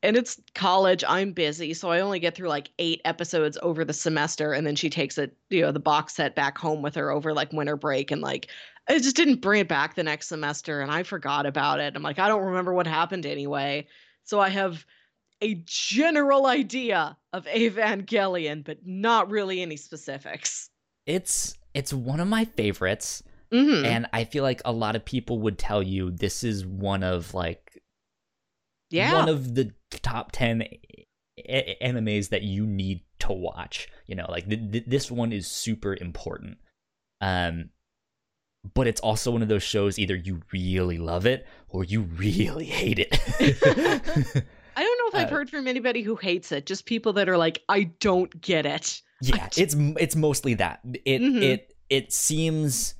And 0.03 0.17
it's 0.17 0.41
college. 0.55 1.05
I'm 1.07 1.33
busy, 1.33 1.75
so 1.75 1.91
I 1.91 2.01
only 2.01 2.19
get 2.21 2.35
through 2.35 2.49
like 2.49 2.71
eight 2.79 3.03
episodes 3.05 3.59
over 3.61 3.85
the 3.85 3.93
semester, 3.93 4.53
and 4.55 4.67
then 4.67 4.75
she 4.75 4.89
takes 4.89 5.19
it, 5.19 5.37
you 5.51 5.61
know, 5.61 5.73
the 5.73 5.79
box 5.81 6.15
set 6.15 6.35
back 6.35 6.57
home 6.57 6.81
with 6.81 6.95
her 6.95 7.11
over 7.11 7.35
like 7.35 7.53
winter 7.53 7.77
break, 7.77 8.11
and 8.11 8.23
like 8.23 8.49
I 8.89 8.99
just 8.99 9.17
didn't 9.17 9.43
bring 9.43 9.61
it 9.61 9.69
back 9.69 9.95
the 9.95 10.03
next 10.03 10.29
semester, 10.29 10.81
and 10.81 10.91
I 10.91 11.03
forgot 11.03 11.45
about 11.45 11.81
it. 11.81 11.95
I'm 11.95 12.03
like, 12.03 12.19
I 12.19 12.29
don't 12.29 12.47
remember 12.47 12.73
what 12.73 12.87
happened 12.87 13.27
anyway. 13.27 13.87
So 14.25 14.41
I 14.41 14.49
have 14.49 14.87
a 15.43 15.63
general 15.67 16.47
idea 16.47 17.17
of 17.33 17.47
Evangelion, 17.47 18.65
but 18.65 18.79
not 18.85 19.31
really 19.31 19.63
any 19.63 19.77
specifics. 19.77 20.71
It's 21.07 21.57
it's 21.75 21.93
one 21.93 22.21
of 22.21 22.29
my 22.29 22.45
favorites. 22.45 23.23
hmm 23.53 23.85
and 23.85 24.07
I 24.13 24.25
feel 24.25 24.45
like 24.45 24.63
a 24.65 24.73
lot 24.73 24.97
of 24.97 25.05
people 25.05 25.41
would 25.41 25.59
tell 25.59 25.83
you 25.83 26.11
this 26.11 26.45
is 26.45 26.65
one 26.67 27.03
of 27.03 27.35
like 27.35 27.83
yeah. 28.91 29.15
one 29.15 29.29
of 29.29 29.55
the 29.55 29.73
top 29.99 30.31
10 30.33 30.63
a- 30.63 30.81
a- 31.39 31.77
animes 31.83 32.29
that 32.31 32.43
you 32.43 32.67
need 32.67 33.01
to 33.19 33.33
watch 33.33 33.89
you 34.07 34.15
know 34.15 34.27
like 34.29 34.49
th- 34.49 34.73
th- 34.73 34.85
this 34.87 35.11
one 35.11 35.33
is 35.33 35.47
super 35.47 35.97
important 36.01 36.57
um 37.21 37.71
but 38.75 38.87
it's 38.87 39.01
also 39.01 39.31
one 39.31 39.43
of 39.43 39.49
those 39.49 39.63
shows 39.63 39.99
either 39.99 40.15
you 40.15 40.41
really 40.53 40.99
love 40.99 41.27
it 41.27 41.47
or 41.69 41.83
you 41.85 42.03
really 42.03 42.67
hate 42.67 42.99
it 42.99 43.19
I 44.77 44.83
don't 44.85 44.99
know 44.99 45.09
if 45.09 45.15
I've 45.27 45.33
uh, 45.33 45.37
heard 45.37 45.51
from 45.51 45.67
anybody 45.67 46.01
who 46.03 46.15
hates 46.17 46.53
it, 46.53 46.65
just 46.65 46.87
people 46.87 47.13
that 47.15 47.29
are 47.29 47.37
like, 47.37 47.61
I 47.69 47.85
don't 47.99 48.41
get 48.41 48.65
it. 48.65 49.03
yeah 49.21 49.49
it's 49.57 49.75
it's 49.77 50.17
mostly 50.17 50.55
that 50.55 50.81
it 51.05 51.21
Mhm. 51.21 51.43
it 51.43 51.75
it 51.91 52.13
seems 52.13 52.95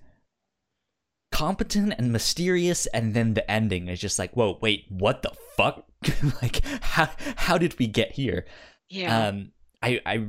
competent 1.41 1.95
and 1.97 2.13
mysterious 2.13 2.85
and 2.89 3.15
then 3.15 3.33
the 3.33 3.51
ending 3.51 3.89
is 3.89 3.99
just 3.99 4.19
like 4.19 4.31
whoa 4.37 4.59
wait 4.61 4.85
what 4.91 5.23
the 5.23 5.33
fuck? 5.57 5.87
Like 6.43 6.63
how 6.83 7.09
how 7.37 7.57
did 7.57 7.79
we 7.79 7.87
get 7.87 8.13
here? 8.13 8.45
Yeah. 8.91 9.29
um 9.29 9.53
I, 9.83 10.01
I 10.05 10.27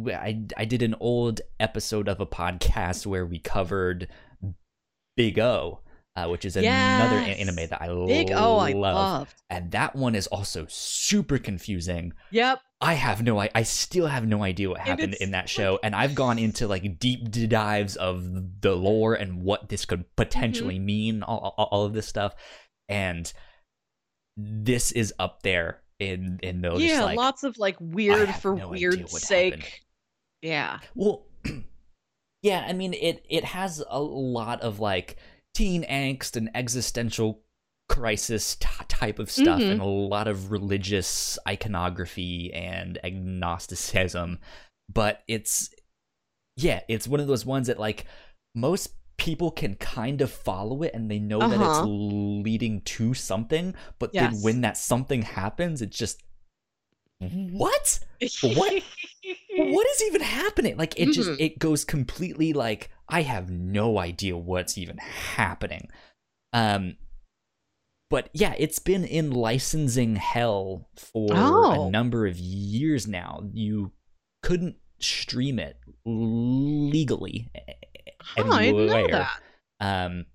i 0.00 0.42
i 0.56 0.64
did 0.64 0.80
an 0.80 0.94
old 1.00 1.42
episode 1.60 2.08
of 2.08 2.18
a 2.18 2.26
podcast 2.26 3.04
where 3.04 3.26
we 3.26 3.38
covered 3.38 4.08
big 5.18 5.38
o 5.38 5.80
uh, 6.16 6.28
which 6.28 6.44
is 6.44 6.56
another 6.56 7.16
anime 7.16 7.56
that 7.68 7.82
i 7.82 7.88
Big 8.06 8.30
O, 8.32 8.56
I 8.58 8.72
love 8.72 8.94
loved. 8.94 9.34
and 9.50 9.70
that 9.72 9.96
one 9.96 10.14
is 10.14 10.26
also 10.28 10.66
super 10.68 11.38
confusing 11.38 12.12
Yep. 12.30 12.60
I 12.80 12.94
have 12.94 13.22
no 13.22 13.40
I, 13.40 13.48
I 13.54 13.62
still 13.62 14.06
have 14.06 14.26
no 14.26 14.42
idea 14.42 14.68
what 14.68 14.80
happened 14.80 15.14
in 15.14 15.30
that 15.32 15.48
show 15.48 15.78
and 15.82 15.94
I've 15.94 16.14
gone 16.14 16.38
into 16.38 16.68
like 16.68 16.98
deep 16.98 17.30
dives 17.48 17.96
of 17.96 18.60
the 18.60 18.74
lore 18.74 19.14
and 19.14 19.42
what 19.42 19.68
this 19.70 19.84
could 19.86 20.04
potentially 20.16 20.76
Mm-hmm. 20.76 20.84
mean 20.86 21.22
all, 21.22 21.54
all, 21.56 21.68
all 21.70 21.84
of 21.86 21.94
this 21.94 22.06
stuff 22.06 22.34
and 22.88 23.32
this 24.36 24.92
is 24.92 25.14
up 25.18 25.42
there 25.42 25.80
in 26.00 26.40
in 26.42 26.60
those 26.60 26.82
yeah, 26.82 27.04
like 27.04 27.16
lots 27.16 27.44
of 27.44 27.56
like 27.56 27.76
weird 27.80 28.28
for 28.34 28.54
no 28.56 28.68
weird 28.68 29.08
sake. 29.08 29.54
happened. 29.54 29.70
Yeah. 30.42 30.78
well 30.94 31.26
yeah 32.42 32.64
I 32.68 32.72
mean 32.72 32.92
it 32.94 33.24
it 33.30 33.44
has 33.44 33.82
a 33.88 34.00
lot 34.00 34.60
of 34.60 34.80
like 34.80 35.16
teen 35.54 35.84
angst 35.84 36.36
and 36.36 36.50
existential 36.54 37.40
crisis 37.88 38.56
t- 38.56 38.66
type 38.88 39.18
of 39.18 39.30
stuff 39.30 39.60
Mhm. 39.60 39.72
and 39.72 39.80
a 39.80 39.84
lot 39.84 40.26
of 40.26 40.50
religious 40.50 41.38
iconography 41.46 42.52
and 42.54 42.98
agnosticism 43.04 44.38
but 44.92 45.22
it's 45.28 45.68
yeah 46.56 46.80
it's 46.88 47.06
one 47.06 47.20
of 47.20 47.26
those 47.26 47.44
ones 47.44 47.66
that 47.66 47.78
like 47.78 48.06
most 48.54 48.94
people 49.16 49.50
can 49.50 49.74
kind 49.76 50.20
of 50.22 50.30
follow 50.30 50.82
it 50.82 50.92
and 50.94 51.10
they 51.10 51.18
know 51.18 51.38
that 51.38 51.52
it's 51.52 51.78
Uh-huh. 51.78 51.86
leading 51.86 52.80
to 52.82 53.12
something 53.14 53.74
but 53.98 54.12
then 54.12 54.34
when 54.42 54.60
that 54.62 54.76
something 54.76 55.22
happens 55.22 55.82
it's 55.82 55.96
just 55.96 56.22
what 57.20 58.00
What? 58.42 58.82
what 59.56 59.86
is 59.88 60.02
even 60.06 60.20
happening 60.20 60.76
like 60.76 60.98
it 60.98 61.12
just 61.12 61.30
Mhm. 61.30 61.36
it 61.40 61.58
goes 61.58 61.84
completely 61.84 62.52
like 62.52 62.90
i 63.08 63.22
have 63.22 63.50
no 63.50 63.98
idea 63.98 64.36
what's 64.36 64.76
even 64.78 64.98
happening 64.98 65.88
um 66.52 66.96
but 68.10 68.28
yeah 68.32 68.54
it's 68.58 68.78
been 68.78 69.04
in 69.04 69.30
licensing 69.30 70.16
hell 70.16 70.88
for 70.96 71.28
Oh. 71.32 71.86
a 71.86 71.90
number 71.90 72.26
of 72.26 72.38
years 72.38 73.06
now 73.06 73.42
you 73.52 73.92
couldn't 74.42 74.76
stream 75.00 75.58
it 75.58 75.76
legally 76.06 77.50
Huh, 78.20 78.50
I 78.52 78.62
didn't 78.66 78.86
know 78.86 78.94
anywhere. 78.96 79.28
that. 79.80 80.04
um 80.06 80.26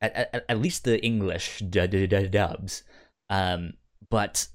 at, 0.00 0.14
at, 0.34 0.44
at 0.48 0.58
least 0.60 0.84
the 0.84 1.02
english 1.04 1.58
du- 1.60 1.86
du- 1.86 2.06
du- 2.06 2.28
dubs 2.28 2.82
um 3.28 3.74
but 4.10 4.48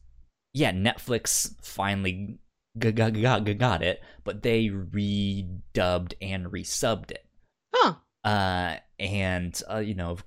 yeah 0.53 0.72
netflix 0.72 1.53
finally 1.61 2.39
got 2.78 3.82
it 3.82 4.02
but 4.24 4.42
they 4.44 4.66
redubbed 4.68 6.14
and 6.22 6.48
resubbed 6.48 7.12
it 7.12 7.26
Huh. 7.74 7.94
uh 8.24 8.78
and 9.00 9.62
uh, 9.72 9.78
you 9.80 9.96
know 9.96 10.12
of 10.12 10.24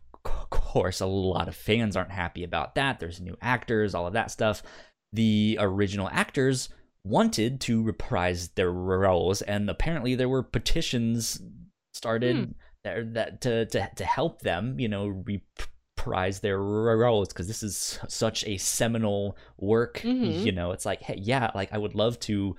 course 0.50 1.00
a 1.00 1.06
lot 1.06 1.48
of 1.48 1.54
fans 1.56 1.96
aren't 1.96 2.10
happy 2.10 2.44
about 2.44 2.74
that 2.74 3.00
there's 3.00 3.20
new 3.20 3.36
actors 3.40 3.94
all 3.94 4.06
of 4.06 4.12
that 4.12 4.30
stuff 4.30 4.62
the 5.12 5.56
original 5.60 6.08
actors 6.12 6.68
wanted 7.04 7.60
to 7.62 7.82
reprise 7.82 8.48
their 8.50 8.70
roles 8.70 9.40
and 9.42 9.70
apparently 9.70 10.14
there 10.14 10.28
were 10.28 10.42
petitions 10.42 11.40
started 11.94 12.36
Hmm. 12.36 12.44
that, 12.84 13.14
that 13.14 13.40
to, 13.42 13.66
to 13.66 13.90
to 13.96 14.04
help 14.04 14.42
them 14.42 14.78
you 14.78 14.88
know 14.88 15.24
reprise 16.08 16.40
their 16.40 16.58
roles 16.60 17.28
because 17.28 17.46
this 17.46 17.62
is 17.62 17.98
such 18.08 18.44
a 18.46 18.56
seminal 18.58 19.36
work 19.58 19.98
Mhm. 20.00 20.44
you 20.44 20.52
know? 20.52 20.72
It's 20.72 20.84
like 20.86 21.02
hey 21.02 21.18
yeah 21.20 21.50
like 21.54 21.72
i 21.72 21.78
would 21.78 21.94
love 21.94 22.18
to 22.20 22.56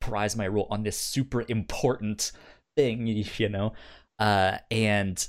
reprise 0.00 0.36
my 0.36 0.46
role 0.48 0.66
on 0.70 0.82
this 0.82 0.96
super 0.98 1.44
important 1.48 2.32
thing 2.76 3.06
you 3.38 3.48
know? 3.48 3.72
Uh 4.18 4.58
and 4.70 5.28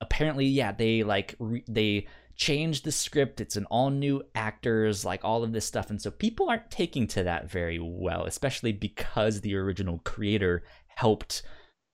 apparently 0.00 0.46
yeah 0.46 0.72
they 0.72 1.02
like 1.02 1.34
re- 1.38 1.64
they 1.68 2.06
changed 2.36 2.84
the 2.84 2.90
script. 2.90 3.40
It's 3.40 3.54
an 3.56 3.64
all 3.66 3.90
new 3.90 4.20
actors 4.34 5.04
like 5.04 5.24
all 5.24 5.44
of 5.44 5.52
this 5.52 5.64
stuff. 5.64 5.88
And 5.88 6.02
so 6.02 6.10
people 6.10 6.50
aren't 6.50 6.68
taking 6.68 7.06
to 7.08 7.22
that 7.22 7.48
very 7.48 7.78
well 7.78 8.24
especially 8.24 8.72
because 8.72 9.40
the 9.40 9.54
original 9.56 10.00
creator 10.04 10.64
helped 10.88 11.42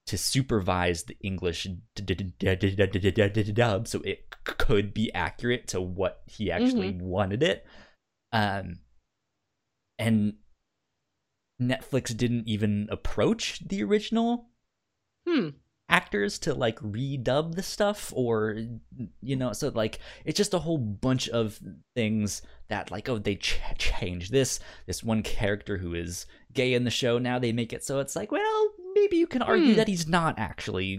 to 0.07 0.17
supervise 0.17 1.03
the 1.03 1.17
English 1.21 1.67
dub 3.53 3.87
so 3.87 4.01
it 4.01 4.31
could 4.43 4.93
be 4.93 5.13
accurate 5.13 5.67
to 5.67 5.81
what 5.81 6.21
he 6.25 6.51
actually 6.51 6.93
mm-hmm. 6.93 7.05
wanted 7.05 7.43
it. 7.43 7.65
Um, 8.33 8.79
and 9.99 10.33
Netflix 11.61 12.15
didn't 12.15 12.47
even 12.47 12.87
approach 12.91 13.59
the 13.67 13.83
original 13.83 14.49
hmm. 15.27 15.49
actors 15.87 16.39
to 16.39 16.53
like 16.53 16.79
redub 16.79 17.55
the 17.55 17.61
stuff 17.61 18.11
or 18.15 18.57
you 19.21 19.35
know 19.35 19.53
so 19.53 19.69
like 19.69 19.99
it's 20.25 20.37
just 20.37 20.55
a 20.55 20.59
whole 20.59 20.79
bunch 20.79 21.29
of 21.29 21.59
things 21.95 22.41
that 22.69 22.89
like 22.89 23.07
oh 23.07 23.19
they 23.19 23.35
ch- 23.35 23.59
change 23.77 24.29
this 24.29 24.59
this 24.87 25.03
one 25.03 25.21
character 25.21 25.77
who 25.77 25.93
is 25.93 26.25
gay 26.51 26.73
in 26.73 26.83
the 26.83 26.89
show 26.89 27.19
now 27.19 27.37
they 27.37 27.51
make 27.51 27.71
it 27.71 27.83
so 27.83 27.99
it's 27.99 28.15
like 28.15 28.31
well 28.31 28.71
maybe 29.01 29.17
you 29.17 29.27
can 29.27 29.41
argue 29.41 29.71
Hmm. 29.73 29.77
that 29.77 29.87
he's 29.87 30.07
not 30.07 30.37
actually 30.37 30.91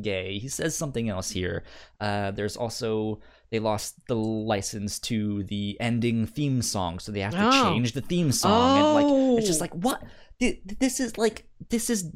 gay. 0.00 0.38
He 0.38 0.48
says 0.48 0.74
something 0.76 1.08
else 1.08 1.30
here. 1.30 1.62
Uh, 2.00 2.30
there's 2.32 2.56
also 2.56 3.20
they 3.50 3.58
lost 3.60 3.94
the 4.08 4.14
license 4.16 4.98
to 5.00 5.42
the 5.44 5.76
ending 5.80 6.26
theme 6.26 6.60
song, 6.62 6.98
so 6.98 7.12
they 7.12 7.20
have 7.20 7.32
to 7.32 7.48
Oh. 7.52 7.62
change 7.72 7.92
the 7.92 8.02
theme 8.02 8.30
song. 8.32 8.78
And 8.78 8.94
like, 8.98 9.38
it's 9.38 9.46
just 9.46 9.60
Oh. 9.60 9.64
like 9.64 9.74
what? 9.74 10.02
This 10.40 11.00
is 11.00 11.16
like 11.18 11.46
this 11.70 11.90
is. 11.90 12.10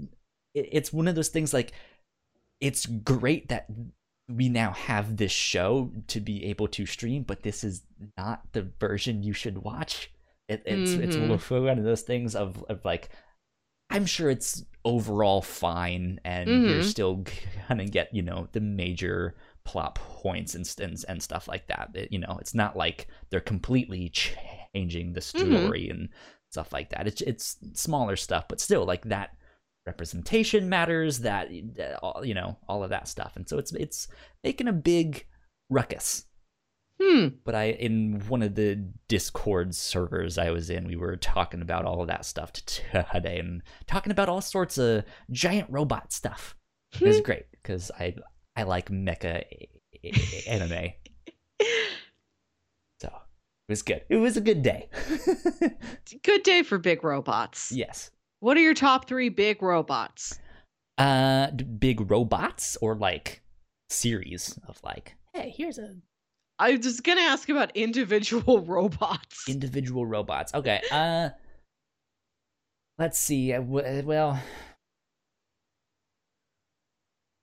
It's 0.54 0.92
one 0.92 1.08
of 1.08 1.14
those 1.14 1.28
things 1.28 1.54
like, 1.54 1.72
it's 2.60 2.84
great 2.86 3.48
that 3.48 3.66
we 4.28 4.48
now 4.48 4.72
have 4.72 5.16
this 5.16 5.32
show 5.32 5.90
to 6.08 6.20
be 6.20 6.44
able 6.44 6.68
to 6.68 6.84
stream, 6.86 7.22
but 7.22 7.42
this 7.42 7.64
is 7.64 7.82
not 8.18 8.42
the 8.52 8.70
version 8.78 9.22
you 9.22 9.32
should 9.32 9.58
watch. 9.58 10.10
It, 10.48 10.62
it's 10.66 10.92
it's 10.92 11.16
Mhm. 11.16 11.62
one 11.64 11.78
of 11.78 11.84
those 11.84 12.02
things 12.02 12.34
of 12.36 12.62
of 12.68 12.84
like, 12.84 13.08
I'm 13.93 14.07
sure 14.07 14.30
it's 14.30 14.64
overall 14.84 15.43
fine, 15.43 16.20
and 16.24 16.49
you're 16.49 16.80
Mhm. 16.80 16.84
still 16.84 17.24
gonna 17.68 17.86
get 17.86 18.12
you 18.14 18.22
know 18.22 18.49
the 18.53 18.61
major 18.61 19.36
plot 19.64 19.95
points 19.95 20.55
and 20.57 20.66
and, 20.80 20.97
and 21.09 21.22
stuff 21.22 21.47
like 21.47 21.68
that. 21.68 21.90
It- 21.95 22.11
you 22.12 22.18
know, 22.18 22.36
it's 22.40 22.55
not 22.55 22.76
like 22.76 23.07
they're 23.30 23.40
completely 23.40 24.09
changing 24.09 25.12
the 25.12 25.20
Mhm. 25.20 25.24
story 25.61 25.88
and 25.88 26.09
stuff 26.51 26.72
like 26.72 26.90
that. 26.90 27.07
It's 27.07 27.20
it's 27.22 27.57
smaller 27.74 28.16
stuff, 28.16 28.47
but 28.49 28.61
still 28.61 28.84
like 28.84 29.03
that 29.05 29.30
representation 29.86 30.68
matters. 30.68 31.20
That 31.20 31.49
uh, 31.78 31.97
all- 32.03 32.24
you 32.24 32.34
know 32.34 32.59
all 32.68 32.82
of 32.84 32.90
that 32.90 33.09
stuff, 33.09 33.36
and 33.36 33.49
so 33.49 33.59
it's 33.59 33.72
it's 33.72 34.09
making 34.45 34.68
a 34.68 34.72
big 34.72 35.26
ruckus 35.70 36.26
Hmm. 37.01 37.28
but 37.45 37.55
I 37.55 37.64
in 37.70 38.22
one 38.28 38.43
of 38.43 38.55
the 38.55 38.76
Discord 39.09 39.74
servers 39.74 40.38
I 40.38 40.51
was 40.51 40.70
in, 40.70 40.86
we 40.86 40.97
were 40.97 41.16
talking 41.16 41.61
about 41.62 41.84
all 41.84 42.01
of 42.01 42.09
that 42.09 42.24
stuff 42.24 42.53
today 42.53 43.38
and 43.38 43.62
talking 43.86 44.12
about 44.12 44.28
all 44.28 44.40
sorts 44.40 44.78
of 44.78 45.05
giant 45.30 45.68
robot 45.70 46.12
stuff. 46.12 46.55
It 46.95 47.03
was 47.03 47.20
great 47.20 47.47
because 47.51 47.90
I 47.99 48.14
I 48.55 48.64
like 48.64 48.90
mecha 48.90 49.43
anime, 50.47 50.93
so 53.01 53.09
it 53.09 53.68
was 53.68 53.82
good. 53.82 54.03
It 54.09 54.16
was 54.16 54.36
a 54.36 54.40
good 54.40 54.62
day. 54.62 54.88
Good 56.22 56.43
day 56.43 56.62
for 56.62 56.78
big 56.78 57.03
robots. 57.05 57.72
yes. 57.72 58.11
What 58.40 58.57
are 58.57 58.61
your 58.61 58.74
top 58.74 59.07
three 59.09 59.28
big 59.28 59.62
robots? 59.62 60.38
Uh, 60.99 61.51
big 61.53 62.11
robots 62.11 62.76
or 62.82 62.95
like 62.97 63.40
series 63.88 64.59
of 64.68 64.80
like, 64.84 65.14
hey, 65.32 65.53
here's 65.57 65.78
a 65.78 65.95
I 66.59 66.72
was 66.72 66.80
just 66.80 67.03
gonna 67.05 67.22
ask 67.22 67.48
about 67.48 67.76
individual 67.76 68.61
robots. 68.64 69.48
individual 69.48 70.07
robots. 70.07 70.55
Okay. 70.55 70.80
Uh 70.90 71.30
let's 72.98 73.18
see. 73.18 73.57
Well 73.59 74.40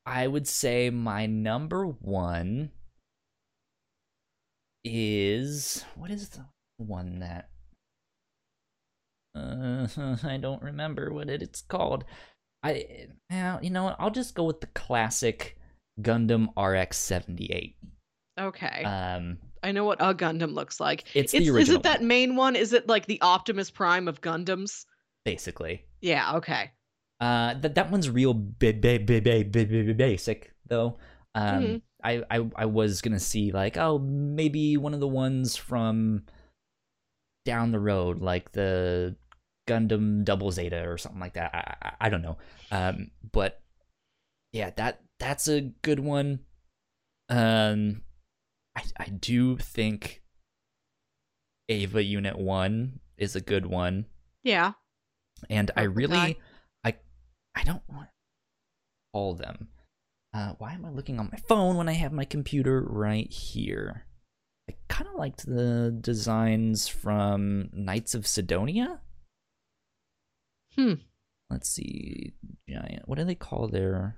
I 0.06 0.26
would 0.28 0.48
say 0.48 0.90
my 0.90 1.26
number 1.28 1.86
1 1.86 2.72
is 4.84 5.86
what 5.96 6.10
is 6.10 6.30
the 6.30 6.46
one 6.78 7.20
that 7.20 7.50
uh, 9.36 9.88
I 10.24 10.38
don't 10.38 10.62
remember 10.64 11.12
what 11.14 11.30
it, 11.30 11.42
it's 11.42 11.62
called. 11.62 12.06
I 12.64 13.08
now 13.30 13.60
you 13.62 13.70
know 13.70 13.84
what? 13.86 13.98
I'll 14.00 14.10
just 14.10 14.36
go 14.36 14.44
with 14.46 14.62
the 14.62 14.68
classic 14.68 15.58
Gundam 16.02 16.48
RX-78. 16.58 17.76
Okay. 18.40 18.84
Um 18.84 19.38
I 19.62 19.72
know 19.74 19.84
what 19.84 20.02
a 20.02 20.14
Gundam 20.14 20.54
looks 20.54 20.80
like. 20.80 21.04
it's, 21.14 21.34
It's, 21.34 21.46
the 21.46 21.58
is 21.58 21.70
it 21.70 21.84
that 21.84 22.02
main 22.02 22.38
one? 22.38 22.56
Is 22.56 22.72
it 22.72 22.88
like 22.88 23.06
the 23.08 23.22
Optimus 23.22 23.70
Prime 23.70 24.08
of 24.08 24.22
Gundams? 24.22 24.86
basically. 25.26 25.84
Yeah, 26.02 26.38
okay. 26.38 26.72
Uh, 27.20 27.54
that 27.56 27.76
that 27.76 27.92
one's 27.92 28.10
real 28.10 28.34
ba- 28.34 28.72
ba- 28.74 29.00
ba- 29.00 29.20
ba- 29.22 29.44
ba- 29.46 29.94
basic 29.94 30.54
though. 30.68 30.98
Um, 31.36 31.64
Mhm. 31.64 31.82
I, 32.02 32.24
I 32.32 32.50
I 32.56 32.66
was 32.66 33.02
gonna 33.02 33.20
see 33.20 33.52
like 33.52 33.76
oh 33.78 34.00
maybe 34.00 34.78
one 34.78 34.94
of 34.94 35.02
the 35.02 35.08
ones 35.10 35.58
from 35.58 36.24
down 37.46 37.72
the 37.74 37.80
road 37.80 38.22
like 38.22 38.54
the 38.54 39.18
Gundam 39.68 40.24
Double 40.24 40.52
Zeta 40.52 40.88
or 40.88 40.98
something 40.98 41.20
like 41.20 41.34
that. 41.34 41.54
I 41.54 41.76
I, 41.82 42.08
I 42.08 42.10
don't 42.10 42.22
know. 42.22 42.38
Um, 42.72 43.12
but 43.34 43.62
yeah, 44.54 44.70
that 44.78 45.02
that's 45.20 45.50
a 45.50 45.60
good 45.82 46.00
one. 46.00 46.40
Um, 47.28 48.02
I 48.98 49.04
I 49.06 49.10
do 49.10 49.58
think 49.58 50.22
Eva 51.68 52.04
Unit 52.04 52.38
One 52.38 53.00
is 53.18 53.36
a 53.36 53.42
good 53.42 53.66
one 53.66 54.06
Yeah. 54.44 54.74
and 55.50 55.72
I 55.76 55.84
really. 55.84 56.40
I, 56.84 56.96
I 57.56 57.64
don't 57.64 57.84
want 57.90 58.08
all 59.14 59.34
them. 59.36 59.68
Uh, 60.34 60.54
why 60.60 60.74
am 60.74 60.86
I 60.86 60.90
looking 60.92 61.20
on 61.20 61.30
my 61.32 61.40
phone 61.48 61.76
when 61.76 61.90
I 61.90 61.94
have 61.94 62.12
my 62.14 62.26
computer 62.26 62.82
right 62.82 63.30
here? 63.32 64.06
I 64.70 64.76
kind 64.88 65.10
of 65.10 65.16
liked 65.16 65.46
the 65.46 65.96
designs 66.00 66.88
from 66.88 67.70
Knights 67.74 68.14
of 68.16 68.26
Sidonia. 68.28 69.02
Hmm. 70.76 70.94
Let's 71.50 71.70
see, 71.70 72.34
giant. 72.70 73.08
What 73.10 73.18
do 73.18 73.24
they 73.26 73.36
call 73.36 73.68
their 73.68 74.16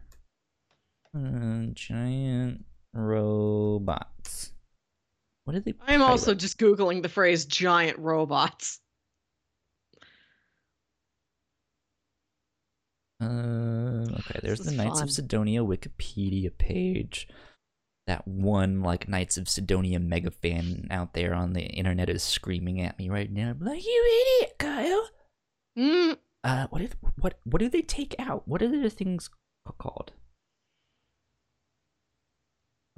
uh, 1.15 1.67
giant 1.73 2.65
robots? 2.93 4.51
What 5.45 5.53
did 5.53 5.65
they? 5.65 5.73
I'm 5.87 6.01
also 6.01 6.33
just 6.33 6.57
Googling 6.59 7.01
the 7.01 7.09
phrase 7.09 7.45
giant 7.45 7.97
robots. 7.99 8.79
Uh, 13.21 14.07
okay, 14.19 14.39
there's 14.41 14.59
the 14.61 14.71
Knights 14.71 14.99
fun. 14.99 15.03
of 15.03 15.11
Sidonia 15.11 15.61
Wikipedia 15.63 16.55
page. 16.57 17.27
That 18.07 18.27
one, 18.27 18.81
like 18.81 19.07
Knights 19.07 19.37
of 19.37 19.47
Sidonia 19.47 19.99
mega 19.99 20.31
fan 20.31 20.87
out 20.89 21.13
there 21.13 21.33
on 21.35 21.53
the 21.53 21.61
internet 21.61 22.09
is 22.09 22.23
screaming 22.23 22.81
at 22.81 22.97
me 22.97 23.09
right 23.09 23.31
now, 23.31 23.55
like 23.59 23.85
you 23.85 24.25
idiot, 24.41 24.55
Kyle. 24.57 25.07
Mm, 25.77 26.17
Uh, 26.43 26.67
what 26.71 26.81
if 26.81 26.95
what 27.19 27.39
what 27.43 27.59
do 27.59 27.69
they 27.69 27.81
take 27.83 28.15
out? 28.17 28.47
What 28.47 28.61
are 28.63 28.67
the 28.67 28.89
things 28.89 29.29
called? 29.77 30.13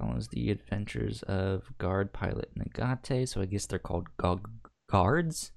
Follows 0.04 0.28
the 0.28 0.50
adventures 0.50 1.22
of 1.22 1.70
Garde 1.78 2.12
pilot 2.12 2.50
Nagate, 2.58 3.28
so 3.28 3.40
I 3.40 3.46
guess 3.46 3.66
they're 3.66 3.78
called 3.78 4.08
gu- 4.16 4.40
Gardes. 4.90 5.50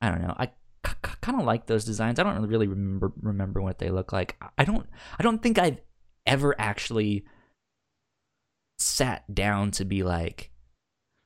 I 0.00 0.10
don't 0.10 0.22
know. 0.22 0.34
I 0.36 0.50
kind 0.82 1.40
of 1.40 1.46
like 1.46 1.66
those 1.66 1.84
designs. 1.84 2.18
I 2.18 2.22
don't 2.22 2.46
really 2.46 2.68
remember 2.68 3.12
remember 3.20 3.60
what 3.60 3.78
they 3.78 3.90
look 3.90 4.12
like. 4.12 4.36
I 4.56 4.64
don't 4.64 4.86
I 5.18 5.22
don't 5.22 5.42
think 5.42 5.58
I've 5.58 5.80
ever 6.26 6.54
actually 6.58 7.24
sat 8.78 9.34
down 9.34 9.70
to 9.72 9.84
be 9.84 10.02
like, 10.02 10.50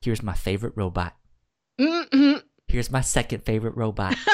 here's 0.01 0.23
my 0.23 0.35
favorite 0.35 0.75
robot. 0.77 1.17
mm-mm. 1.81 2.43
Here's 2.69 2.91
my 2.91 3.01
second 3.01 3.45
favorite 3.45 3.77
robot. 3.77 4.17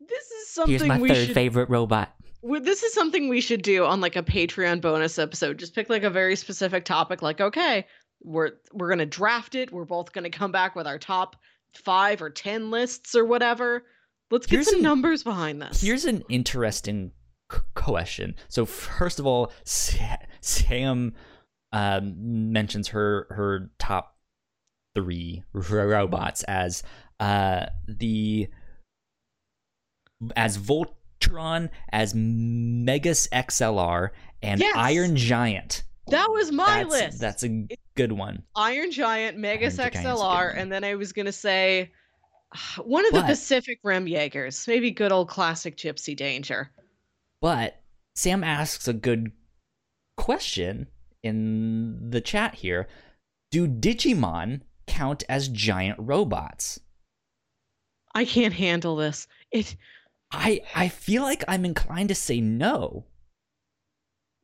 this 0.00 0.30
is 0.30 0.48
something 0.48 0.70
Here's 0.70 0.88
my 0.88 0.98
third 0.98 1.26
should 1.26 1.34
favorite 1.34 1.68
robot. 1.68 2.14
This 2.42 2.82
is 2.82 2.94
something 2.94 3.28
we 3.28 3.40
should 3.40 3.62
do 3.62 3.84
on 3.84 4.00
like 4.00 4.16
a 4.16 4.22
Patreon 4.22 4.80
bonus 4.80 5.18
episode. 5.18 5.58
Just 5.58 5.74
pick 5.74 5.90
like 5.90 6.04
a 6.04 6.10
very 6.10 6.36
specific 6.36 6.84
topic. 6.84 7.20
Like, 7.22 7.40
okay, 7.40 7.86
we're 8.22 8.52
we're 8.72 8.88
gonna 8.88 9.06
draft 9.06 9.54
it. 9.54 9.72
We're 9.72 9.84
both 9.84 10.12
gonna 10.12 10.30
come 10.30 10.52
back 10.52 10.76
with 10.76 10.86
our 10.86 10.98
top 10.98 11.36
five 11.74 12.22
or 12.22 12.30
ten 12.30 12.70
lists 12.70 13.14
or 13.14 13.24
whatever. 13.24 13.84
Let's 14.30 14.46
get 14.46 14.56
Here's 14.56 14.66
some 14.66 14.76
an- 14.76 14.82
numbers 14.82 15.22
behind 15.24 15.60
this. 15.62 15.80
Here's 15.80 16.04
an 16.04 16.22
interesting 16.28 17.12
c- 17.50 17.58
question. 17.74 18.36
So 18.48 18.64
first 18.66 19.18
of 19.18 19.26
all, 19.26 19.52
Sam 19.64 21.14
um, 21.72 22.52
mentions 22.52 22.88
her 22.88 23.26
her 23.30 23.70
top 23.78 24.16
three 24.94 25.42
robots 25.52 26.42
as 26.44 26.82
uh, 27.20 27.66
the 27.86 28.48
as 30.36 30.56
Voltron, 31.20 31.70
as 31.92 32.14
Megas 32.14 33.28
XLR, 33.28 34.10
and 34.42 34.60
Yes! 34.60 34.74
Iron 34.76 35.16
Giant. 35.16 35.84
that 36.08 36.30
was 36.30 36.50
my 36.52 36.84
that's, 36.84 36.90
list. 36.90 37.20
That's 37.20 37.44
a 37.44 37.66
good 37.96 38.12
one. 38.12 38.42
Iron 38.56 38.90
Giant, 38.90 39.36
Megas 39.38 39.78
Iron 39.78 39.90
Giant's 39.92 40.10
a 40.10 40.12
good 40.14 40.18
XLR, 40.18 40.56
and 40.56 40.72
then 40.72 40.84
I 40.84 40.94
was 40.94 41.12
gonna 41.12 41.32
say 41.32 41.90
one 42.82 43.06
of 43.06 43.12
the 43.12 43.20
But- 43.20 43.26
Pacific 43.26 43.80
Rim 43.82 44.06
Jaegers. 44.06 44.66
Maybe 44.66 44.90
good 44.90 45.12
old 45.12 45.28
classic 45.28 45.76
Gipsy 45.76 46.16
Danger. 46.16 46.70
But 47.40 47.80
Sam 48.14 48.42
asks 48.42 48.88
a 48.88 48.92
good 48.92 49.30
question 50.16 50.88
in 51.22 52.10
the 52.10 52.20
chat 52.20 52.56
here. 52.56 52.88
Do 53.50 53.68
Digimon 53.68 54.62
count 54.86 55.22
as 55.28 55.48
giant 55.48 55.98
robots? 56.00 56.80
I 58.14 58.24
can't 58.24 58.52
handle 58.54 58.96
this. 58.96 59.28
It 59.52 59.76
I 60.30 60.62
I 60.74 60.88
feel 60.88 61.22
like 61.22 61.44
I'm 61.48 61.64
inclined 61.64 62.10
to 62.10 62.14
say 62.14 62.40
no. 62.40 63.06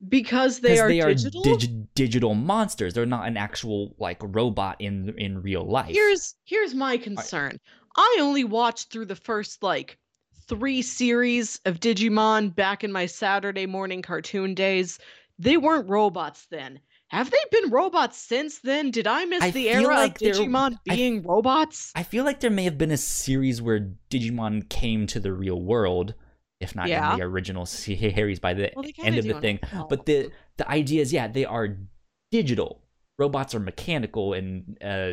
because 0.09 0.61
they 0.61 0.79
are 0.79 0.89
they 0.89 1.01
are 1.01 1.15
digital. 1.15 1.43
dig- 1.43 1.95
digital 1.95 2.35
monsters. 2.35 2.95
They're 2.95 3.07
not 3.07 3.27
an 3.29 3.37
actual 3.37 3.95
like 3.99 4.19
robot 4.23 4.77
in 4.81 5.15
in 5.19 5.43
real 5.43 5.65
life. 5.65 5.93
Here's 5.95 6.35
here's 6.45 6.75
my 6.75 6.97
concern. 6.97 7.59
I 7.97 8.19
only 8.21 8.45
watched 8.45 8.91
through 8.91 9.07
the 9.07 9.17
first 9.17 9.63
like 9.63 9.99
three 10.49 10.83
series 10.83 11.61
of 11.65 11.81
Digimon 11.81 12.55
back 12.55 12.85
in 12.85 12.93
my 12.93 13.07
Saturday 13.07 13.67
morning 13.67 14.03
cartoon 14.03 14.55
days, 14.55 14.99
they 15.39 15.57
weren't 15.57 15.89
robots 15.89 16.47
then. 16.51 16.81
Have 17.15 17.31
they 17.31 17.39
been 17.51 17.71
robots 17.71 18.19
since 18.19 18.59
then? 18.59 18.91
Did 18.91 19.07
I 19.07 19.25
miss 19.25 19.43
I 19.43 19.51
the 19.53 19.71
era 19.71 19.87
like 19.87 20.21
of 20.21 20.29
Digimon 20.29 20.79
I- 20.91 20.95
being 20.97 21.23
robots? 21.23 21.93
I 21.95 22.03
feel 22.03 22.25
like 22.25 22.41
there 22.41 22.51
may 22.51 22.65
have 22.65 22.77
been 22.77 22.91
a 22.91 22.97
series 22.97 23.63
where 23.63 23.89
Digimon 24.11 24.69
came 24.69 25.07
to 25.09 25.21
the 25.21 25.33
real 25.33 25.61
world, 25.61 26.15
if 26.61 26.75
not 26.75 26.89
Yeah. 26.89 27.13
in 27.13 27.19
the 27.21 27.25
original 27.25 27.67
series 27.67 28.41
by 28.41 28.55
the 28.55 28.73
Well, 28.75 28.85
end 29.05 29.17
of 29.19 29.25
the 29.27 29.41
thing. 29.41 29.61
all 29.75 29.87
But 29.89 30.07
the 30.07 30.31
the 30.57 30.69
idea 30.69 31.03
is, 31.03 31.13
yeah, 31.13 31.29
they 31.29 31.45
are 31.45 31.77
digital. 32.31 32.83
Robots 33.19 33.55
are 33.55 33.61
mechanical 33.61 34.33
and 34.33 34.77
uh, 34.83 35.13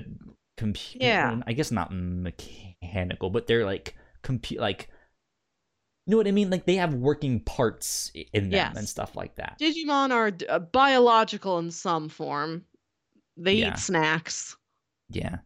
computer. 0.58 1.06
Yeah. 1.06 1.42
I 1.46 1.54
guess 1.54 1.72
not 1.72 1.92
mechanical, 1.94 3.30
but 3.30 3.48
they're 3.48 3.66
like 3.66 3.96
compute 4.24 4.60
like. 4.60 4.90
You 6.08 6.12
know 6.12 6.18
what 6.18 6.28
I 6.28 6.32
mean? 6.32 6.50
Like 6.50 6.66
they 6.66 6.76
have 6.76 6.94
working 6.96 7.40
parts 7.42 8.12
in 8.34 8.46
them 8.50 8.54
Yes. 8.54 8.78
and 8.78 8.90
stuff 8.90 9.16
like 9.16 9.36
that. 9.36 9.58
Digimon 9.60 10.12
are 10.12 10.32
uh, 10.50 10.60
biological 10.60 11.60
in 11.60 11.70
some 11.72 12.10
form. 12.10 12.66
They 13.38 13.54
Yeah. 13.56 13.70
eat 13.74 13.78
snacks. 13.78 14.56
Yeah. 15.10 15.38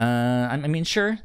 Uh, 0.00 0.48
I 0.50 0.54
I 0.54 0.66
mean, 0.66 0.84
sure, 0.84 1.18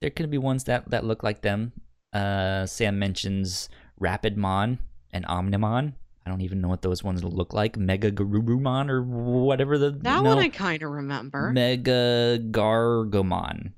there 0.00 0.10
could 0.10 0.30
be 0.30 0.38
ones 0.38 0.64
that 0.64 0.90
that 0.90 1.04
look 1.04 1.22
like 1.22 1.42
them. 1.42 1.72
Uh, 2.12 2.66
Sam 2.66 2.98
mentions 2.98 3.68
Rapidmon 4.00 4.78
and 5.12 5.24
Omnimon. 5.26 5.92
I 6.26 6.30
don't 6.30 6.40
even 6.42 6.60
know 6.60 6.68
what 6.68 6.82
those 6.82 7.02
ones 7.04 7.22
look 7.24 7.52
like. 7.54 7.76
Mega 7.78 8.10
Garurumon 8.10 8.90
or 8.90 9.02
whatever 9.02 9.78
the 9.78 9.90
That 9.92 10.22
no, 10.22 10.34
one 10.34 10.38
I 10.38 10.48
kind 10.48 10.82
of 10.82 10.90
remember. 10.90 11.52
Mega 11.52 12.38
Gargomon. 12.50 13.72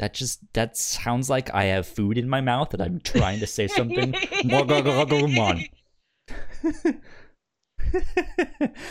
That 0.00 0.14
just 0.14 0.40
that 0.54 0.78
sounds 0.78 1.28
like 1.28 1.52
I 1.52 1.64
have 1.64 1.86
food 1.86 2.16
in 2.16 2.26
my 2.26 2.40
mouth 2.40 2.72
and 2.72 2.82
I'm 2.82 3.00
trying 3.00 3.38
to 3.40 3.46
say 3.46 3.68
something. 3.68 4.12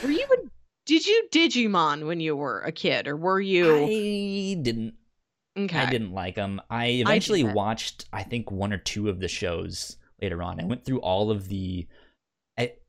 Were 0.04 0.12
you 0.12 0.28
a, 0.32 0.38
did 0.86 1.08
you 1.08 1.28
Digimon 1.32 2.06
when 2.06 2.20
you 2.20 2.36
were 2.36 2.62
a 2.62 2.72
kid, 2.72 3.08
or 3.08 3.18
were 3.18 3.42
you? 3.42 3.86
I 3.86 4.62
didn't 4.62 4.94
okay. 5.58 5.80
I 5.80 5.90
didn't 5.90 6.12
like 6.12 6.36
them. 6.36 6.62
I 6.70 6.86
eventually 6.86 7.42
did. 7.42 7.56
watched, 7.56 8.06
I 8.14 8.22
think, 8.22 8.52
one 8.52 8.72
or 8.72 8.78
two 8.78 9.10
of 9.10 9.20
the 9.20 9.28
shows 9.28 9.98
later 10.22 10.44
on. 10.44 10.60
I 10.62 10.66
went 10.66 10.86
through 10.86 11.00
all 11.00 11.32
of 11.32 11.48
the. 11.48 11.88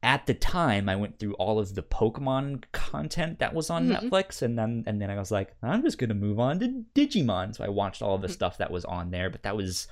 At, 0.03 0.27
the 0.27 0.35
time, 0.35 0.89
I 0.89 0.97
went 0.97 1.19
through 1.19 1.35
all 1.35 1.59
of 1.59 1.75
the 1.75 1.83
Pokemon 1.83 2.65
content 2.73 3.39
that 3.39 3.55
was 3.55 3.71
on 3.71 3.89
Mhm. 3.89 4.11
Netflix, 4.11 4.43
and 4.43 4.59
then 4.59 4.83
and 4.87 5.01
then 5.01 5.11
I 5.11 5.19
was 5.19 5.31
like, 5.31 5.55
I'm 5.63 5.83
just 5.83 5.99
gonna 5.99 6.15
move 6.15 6.41
on 6.41 6.59
to 6.61 6.85
Digimon. 6.95 7.55
So 7.55 7.65
I 7.65 7.69
watched 7.69 8.03
all 8.03 8.17
of 8.17 8.23
the 8.23 8.29
Mhm. 8.29 8.33
stuff 8.33 8.59
that 8.59 8.71
was 8.73 8.85
on 8.85 9.11
there, 9.11 9.31
but 9.31 9.43
that 9.45 9.57
was 9.57 9.87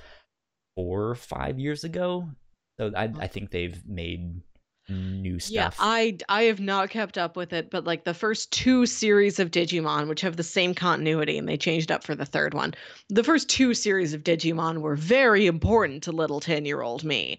four 0.75 1.09
or 1.09 1.15
five 1.15 1.59
years 1.61 1.85
ago. 1.85 2.29
So 2.81 2.93
I 2.97 3.05
I 3.21 3.27
think 3.29 3.51
they've 3.51 3.81
made 3.87 4.41
new 4.89 5.35
Yeah, 5.47 5.69
stuff. 5.69 5.77
I 5.79 6.17
I 6.29 6.45
have 6.45 6.61
not 6.61 6.91
kept 6.91 7.19
up 7.19 7.37
with 7.37 7.53
it, 7.53 7.71
but 7.71 7.85
like 7.85 8.05
the 8.05 8.15
first 8.15 8.51
two 8.51 8.87
series 8.87 9.39
of 9.39 9.51
Digimon, 9.51 10.09
which 10.09 10.23
have 10.23 10.37
the 10.37 10.43
same 10.43 10.75
continuity, 10.75 11.37
and 11.39 11.47
they 11.49 11.59
changed 11.59 11.93
up 11.93 12.03
for 12.03 12.15
the 12.15 12.25
third 12.25 12.55
one. 12.55 12.75
The 13.11 13.23
first 13.25 13.49
two 13.49 13.75
series 13.75 14.15
of 14.15 14.25
Digimon 14.25 14.79
were 14.81 14.97
very 14.97 15.47
important 15.47 16.03
to 16.05 16.13
little 16.13 16.41
ten 16.41 16.65
year 16.65 16.81
old 16.83 17.05
me. 17.05 17.39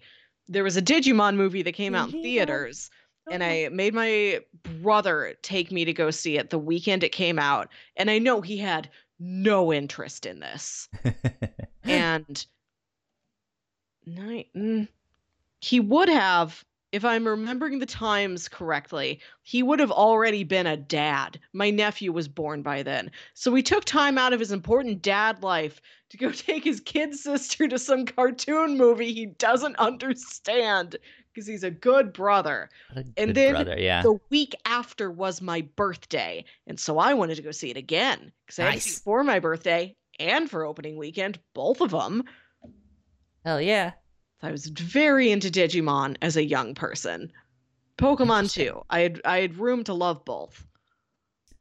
There 0.50 0.64
was 0.64 0.76
a 0.76 0.82
Digimon 0.82 1.36
movie 1.36 1.62
that 1.62 1.72
came 1.72 1.94
out 1.94 2.12
in 2.12 2.22
theaters, 2.22 2.90
and 3.30 3.42
I 3.42 3.68
made 3.70 3.94
my 3.94 4.40
brother 4.82 5.36
take 5.42 5.70
me 5.70 5.84
to 5.84 5.92
go 5.92 6.10
see 6.10 6.38
it 6.38 6.50
the 6.50 6.58
weekend 6.58 7.04
it 7.04 7.12
came 7.12 7.38
out, 7.38 7.68
and 7.96 8.10
I 8.10 8.18
know 8.18 8.40
he 8.40 8.58
had 8.58 8.90
no 9.20 9.72
interest 9.72 10.26
in 10.26 10.40
this. 10.40 10.88
and 11.84 12.44
ni- 14.04 14.50
mm, 14.56 14.88
he 15.60 15.78
would 15.78 16.08
have 16.08 16.64
if 16.92 17.04
i'm 17.04 17.26
remembering 17.26 17.78
the 17.78 17.86
times 17.86 18.48
correctly 18.48 19.20
he 19.42 19.62
would 19.62 19.80
have 19.80 19.90
already 19.90 20.44
been 20.44 20.68
a 20.68 20.76
dad. 20.76 21.40
My 21.52 21.70
nephew 21.70 22.12
was 22.12 22.28
born 22.28 22.62
by 22.62 22.84
then. 22.84 23.10
So 23.34 23.52
he 23.52 23.64
took 23.64 23.84
time 23.84 24.16
out 24.16 24.32
of 24.32 24.38
his 24.38 24.52
important 24.52 25.02
dad 25.02 25.42
life 25.42 25.80
to 26.10 26.16
go 26.16 26.30
take 26.32 26.62
his 26.62 26.78
kid 26.78 27.16
sister 27.16 27.66
to 27.66 27.78
some 27.78 28.06
cartoon 28.06 28.76
movie 28.76 29.12
he 29.12 29.26
doesn't 29.26 29.76
understand 29.76 30.96
because 31.32 31.48
he's 31.48 31.64
a 31.64 31.70
good 31.70 32.12
brother. 32.12 32.68
What 32.92 33.06
a 33.06 33.08
and 33.16 33.34
then 33.34 33.54
brother, 33.54 33.76
yeah. 33.76 34.02
the 34.02 34.18
week 34.30 34.54
after 34.64 35.10
was 35.10 35.42
my 35.42 35.62
birthday 35.74 36.44
and 36.68 36.78
so 36.78 36.98
i 36.98 37.14
wanted 37.14 37.36
to 37.36 37.42
go 37.42 37.50
see 37.50 37.70
it 37.70 37.76
again 37.76 38.30
because 38.46 38.58
i 38.60 38.64
had 38.64 38.74
to 38.74 38.80
see 38.80 38.90
it 38.90 39.02
for 39.02 39.24
my 39.24 39.40
birthday 39.40 39.96
and 40.18 40.48
for 40.50 40.64
opening 40.64 40.96
weekend 40.96 41.38
both 41.54 41.80
of 41.80 41.90
them 41.90 42.24
Hell 43.44 43.60
yeah. 43.60 43.92
I 44.42 44.50
was 44.50 44.66
very 44.66 45.30
into 45.30 45.50
Digimon 45.50 46.16
as 46.22 46.36
a 46.36 46.44
young 46.44 46.74
person. 46.74 47.30
Pokemon 47.98 48.52
too. 48.52 48.82
I 48.88 49.00
had 49.00 49.20
I 49.24 49.40
had 49.40 49.58
room 49.58 49.84
to 49.84 49.94
love 49.94 50.24
both. 50.24 50.66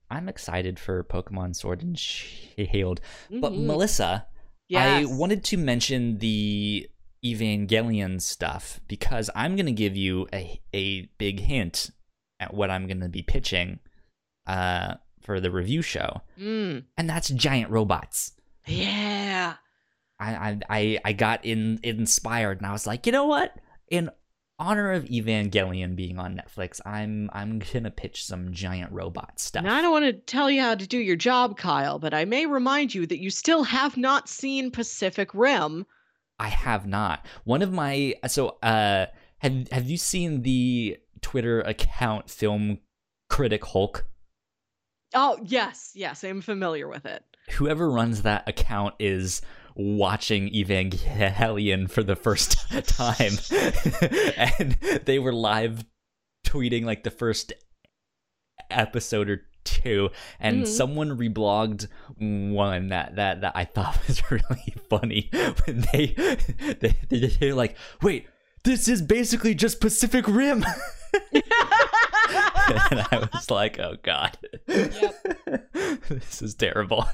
I'm 0.09 0.29
excited 0.29 0.79
for 0.79 1.03
Pokemon 1.03 1.55
Sword 1.55 1.81
and 1.83 1.97
Shield. 1.99 3.01
But 3.29 3.51
Mhm. 3.53 3.65
Melissa, 3.65 4.25
yes. 4.69 5.05
I 5.05 5.05
wanted 5.17 5.43
to 5.45 5.57
mention 5.57 6.17
the 6.19 6.89
Evangelion 7.23 8.21
stuff 8.21 8.79
because 8.87 9.29
I'm 9.35 9.55
going 9.57 9.65
to 9.65 9.71
give 9.73 9.95
you 9.97 10.27
a, 10.33 10.59
a 10.73 11.01
big 11.17 11.41
hint 11.41 11.91
at 12.39 12.53
what 12.53 12.71
I'm 12.71 12.87
going 12.87 13.01
to 13.01 13.09
be 13.09 13.21
pitching 13.21 13.79
uh, 14.47 14.95
for 15.21 15.39
the 15.41 15.51
review 15.51 15.81
show, 15.81 16.21
Mm, 16.39 16.85
and 16.97 17.09
that's 17.09 17.27
giant 17.29 17.69
robots. 17.69 18.31
yeah. 18.65 19.55
I, 20.19 20.35
I, 20.35 20.59
I, 20.69 20.99
I 21.05 21.13
got 21.13 21.45
in 21.45 21.79
inspired, 21.83 22.57
and 22.57 22.67
I 22.67 22.71
was 22.71 22.85
like, 22.85 23.05
you 23.05 23.11
know 23.11 23.25
what? 23.25 23.55
In 23.89 24.09
honor 24.59 24.91
of 24.91 25.05
Evangelion 25.05 25.95
being 25.95 26.19
on 26.19 26.35
Netflix, 26.35 26.81
I'm 26.85 27.29
I'm 27.33 27.59
gonna 27.59 27.91
pitch 27.91 28.25
some 28.25 28.53
giant 28.53 28.91
robot 28.91 29.39
stuff. 29.39 29.63
And 29.63 29.71
I 29.71 29.81
don't 29.81 29.91
want 29.91 30.05
to 30.05 30.13
tell 30.13 30.51
you 30.51 30.61
how 30.61 30.75
to 30.75 30.87
do 30.87 30.97
your 30.97 31.15
job, 31.15 31.57
Kyle, 31.57 31.97
but 31.97 32.13
I 32.13 32.25
may 32.25 32.45
remind 32.45 32.93
you 32.93 33.07
that 33.07 33.19
you 33.19 33.29
still 33.29 33.63
have 33.63 33.97
not 33.97 34.27
seen 34.27 34.71
Pacific 34.71 35.33
Rim. 35.33 35.85
I 36.39 36.49
have 36.49 36.85
not. 36.85 37.25
One 37.43 37.61
of 37.61 37.71
my 37.71 38.15
so 38.27 38.57
uh 38.61 39.07
have 39.39 39.67
have 39.71 39.89
you 39.89 39.97
seen 39.97 40.41
the 40.43 40.97
Twitter 41.21 41.61
account 41.61 42.29
Film 42.29 42.79
Critic 43.29 43.65
Hulk? 43.65 44.05
Oh, 45.15 45.39
yes, 45.43 45.91
yes, 45.95 46.23
I'm 46.23 46.41
familiar 46.41 46.87
with 46.87 47.05
it. 47.05 47.23
Whoever 47.51 47.89
runs 47.89 48.21
that 48.21 48.47
account 48.47 48.93
is 48.99 49.41
watching 49.75 50.49
Evangelion 50.53 51.89
for 51.89 52.03
the 52.03 52.15
first 52.15 52.57
time. 52.87 53.33
and 54.59 54.73
they 55.05 55.19
were 55.19 55.33
live 55.33 55.85
tweeting 56.45 56.85
like 56.85 57.03
the 57.03 57.11
first 57.11 57.53
episode 58.71 59.29
or 59.29 59.41
two 59.65 60.09
and 60.39 60.63
Mhm. 60.63 60.67
someone 60.67 61.17
reblogged 61.17 61.87
one 62.17 62.87
that 62.89 63.15
that 63.17 63.41
that 63.41 63.51
I 63.55 63.65
thought 63.65 63.99
was 64.07 64.21
really 64.31 64.73
funny 64.89 65.29
when 65.65 65.85
they 65.93 66.15
they 66.79 66.95
they 67.09 67.27
they're 67.27 67.53
like, 67.55 67.75
"Wait, 68.01 68.27
this 68.63 68.87
is 68.87 69.01
basically 69.01 69.53
just 69.53 69.79
Pacific 69.81 70.27
Rim." 70.27 70.63
and 71.33 71.43
I 73.11 73.27
was 73.33 73.49
like, 73.51 73.79
"Oh 73.79 73.95
god." 74.01 74.37
this 74.67 76.41
is 76.41 76.55
terrible. 76.55 77.05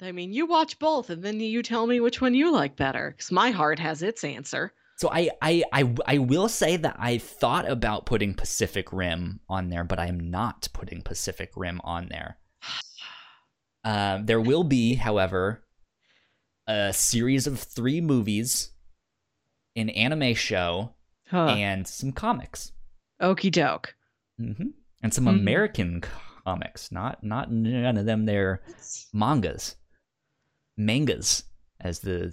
I 0.00 0.12
mean, 0.12 0.32
you 0.32 0.46
watch 0.46 0.78
both 0.78 1.08
and 1.10 1.22
then 1.22 1.40
you 1.40 1.62
tell 1.62 1.86
me 1.86 2.00
which 2.00 2.20
one 2.20 2.34
you 2.34 2.52
like 2.52 2.76
better, 2.76 3.10
because 3.16 3.32
my 3.32 3.50
heart 3.50 3.78
has 3.78 4.02
its 4.02 4.24
answer. 4.24 4.72
So 4.98 5.10
I, 5.10 5.30
I 5.42 5.62
I 5.72 5.94
I 6.06 6.18
will 6.18 6.48
say 6.48 6.76
that 6.78 6.96
I 6.98 7.18
thought 7.18 7.68
about 7.70 8.06
putting 8.06 8.32
Pacific 8.34 8.92
Rim 8.92 9.40
on 9.48 9.68
there, 9.68 9.84
but 9.84 9.98
I'm 9.98 10.30
not 10.30 10.68
putting 10.72 11.02
Pacific 11.02 11.50
Rim 11.56 11.80
on 11.84 12.08
there. 12.08 12.38
Uh, 13.84 14.18
there 14.24 14.40
will 14.40 14.64
be, 14.64 14.94
however, 14.94 15.62
a 16.66 16.92
series 16.92 17.46
of 17.46 17.60
three 17.60 18.00
movies, 18.00 18.72
an 19.76 19.90
anime 19.90 20.34
show, 20.34 20.92
Huh. 21.30 21.46
and 21.50 21.86
some 21.86 22.10
comics, 22.10 22.72
Okie 23.22 23.52
doke. 23.52 23.94
hmm 24.38 24.70
and 25.04 25.14
some 25.14 25.26
Mhm. 25.26 25.38
American 25.38 26.00
comics. 26.44 26.90
Not 26.90 27.22
not 27.22 27.52
none 27.52 27.96
of 27.96 28.06
them. 28.06 28.24
They're 28.26 28.60
mangas, 29.12 29.76
mangas, 30.76 31.44
as 31.80 32.00
the 32.00 32.32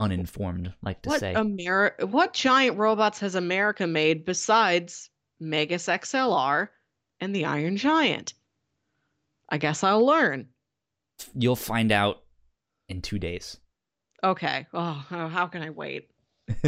uninformed 0.00 0.72
like 0.82 1.02
to 1.02 1.08
What 1.08 1.20
say. 1.20 1.34
Ameri- 1.34 2.04
What 2.04 2.32
giant 2.32 2.76
robots 2.78 3.18
has 3.20 3.34
America 3.34 3.86
made 3.86 4.24
besides 4.24 5.10
Megas 5.40 5.86
XLR 5.86 6.68
and 7.20 7.34
the 7.34 7.44
Iron 7.44 7.76
Giant? 7.76 8.34
I 9.48 9.58
guess 9.58 9.82
I'll 9.82 10.04
learn. 10.04 10.48
You'll 11.34 11.56
find 11.56 11.90
out 11.90 12.22
in 12.88 13.02
two 13.02 13.18
days. 13.18 13.58
Okay. 14.22 14.66
Oh, 14.72 15.04
how 15.10 15.46
can 15.46 15.62
I 15.62 15.70
wait? 15.70 16.10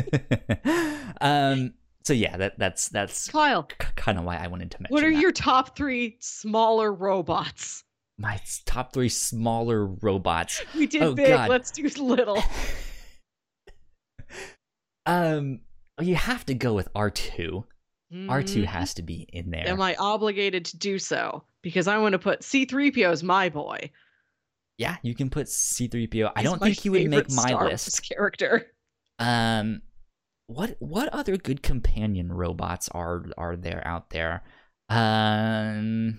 um. 1.20 1.74
So 2.02 2.14
yeah, 2.14 2.36
that 2.38 2.58
that's 2.58 2.88
that's 2.88 3.28
Kyle, 3.28 3.64
kind 3.96 4.18
of 4.18 4.24
why 4.24 4.36
I 4.38 4.46
wanted 4.46 4.70
to 4.72 4.78
mention. 4.80 4.94
what 4.94 5.04
are 5.04 5.12
that. 5.12 5.20
your 5.20 5.32
top 5.32 5.76
three 5.76 6.16
smaller 6.20 6.92
robots? 6.92 7.84
My 8.20 8.38
top 8.66 8.92
three 8.92 9.08
smaller 9.08 9.86
robots. 9.86 10.62
We 10.76 10.86
did 10.86 11.02
Oh, 11.02 11.14
big. 11.14 11.28
God. 11.28 11.48
Let's 11.48 11.70
do 11.70 11.88
little. 12.02 12.42
Um, 15.06 15.60
you 16.00 16.14
have 16.14 16.44
to 16.46 16.54
go 16.54 16.74
with 16.74 16.88
R 16.94 17.10
two. 17.10 17.64
R 18.28 18.42
two 18.42 18.62
Mhm. 18.62 18.66
has 18.66 18.94
to 18.94 19.02
be 19.02 19.26
in 19.32 19.50
there. 19.50 19.66
Am 19.68 19.80
I 19.80 19.94
obligated 19.96 20.64
to 20.66 20.76
do 20.76 20.98
so? 20.98 21.44
Because 21.62 21.86
I 21.88 21.98
want 21.98 22.12
to 22.12 22.18
put 22.18 22.40
C3PO 22.40 23.08
as 23.10 23.22
my 23.22 23.48
boy. 23.48 23.90
yeah, 24.78 24.96
you 25.02 25.14
can 25.14 25.30
put 25.30 25.48
C 25.48 25.88
three 25.88 26.06
PO. 26.06 26.30
I 26.36 26.42
don't 26.42 26.60
think 26.60 26.78
he 26.80 26.90
would 26.90 27.08
make 27.08 27.30
my 27.30 27.48
Star 27.48 27.60
Wars 27.64 27.72
list. 27.86 28.02
character. 28.08 28.66
Um, 29.18 29.82
what 30.46 30.76
what 30.80 31.08
other 31.08 31.36
good 31.36 31.62
companion 31.62 32.32
robots 32.32 32.88
are 32.90 33.24
are 33.36 33.56
there 33.56 33.82
out 33.86 34.10
there? 34.10 34.42
Um, 34.88 36.18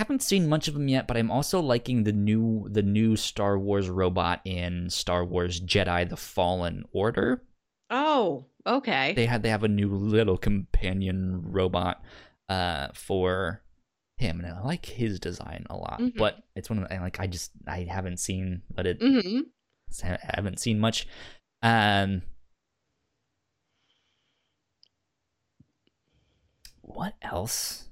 haven't 0.00 0.22
seen 0.22 0.48
much 0.48 0.66
of 0.66 0.72
them 0.74 0.88
yet, 0.88 1.06
but 1.06 1.16
I'm 1.18 1.30
also 1.30 1.60
liking 1.60 2.04
the 2.04 2.12
new 2.12 2.66
the 2.70 2.82
new 2.82 3.16
Star 3.16 3.58
Wars 3.58 3.88
robot 3.90 4.40
in 4.46 4.88
Star 4.88 5.24
Wars 5.24 5.60
Jedi: 5.60 6.08
The 6.08 6.16
Fallen 6.16 6.84
Order. 6.92 7.42
Oh, 7.90 8.46
okay. 8.66 9.12
They 9.14 9.26
had 9.26 9.42
they 9.42 9.50
have 9.50 9.62
a 9.62 9.68
new 9.68 9.94
little 9.94 10.38
companion 10.38 11.42
robot 11.44 12.02
uh 12.48 12.88
for 12.94 13.62
him, 14.16 14.40
and 14.40 14.48
I 14.54 14.62
like 14.62 14.86
his 14.86 15.20
design 15.20 15.66
a 15.68 15.76
lot. 15.76 16.00
Mhm. 16.00 16.16
But 16.16 16.42
it's 16.56 16.70
one 16.70 16.82
of 16.82 16.88
the, 16.88 16.94
like 16.96 17.20
I 17.20 17.26
just 17.26 17.52
I 17.66 17.84
haven't 17.84 18.20
seen, 18.20 18.62
but 18.74 18.86
it 18.86 19.02
hmm 19.02 19.40
I 20.02 20.18
haven't 20.34 20.60
seen 20.60 20.78
much. 20.80 21.06
Um, 21.62 22.22
what 26.80 27.14
else 27.20 27.89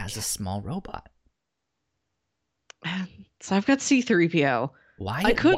as 0.00 0.16
a 0.16 0.22
small 0.22 0.60
robot? 0.62 1.08
So 3.42 3.56
I've 3.56 3.64
got 3.64 3.78
C3PO. 3.78 4.68
Why? 4.98 5.22
I 5.24 5.32
could- 5.32 5.56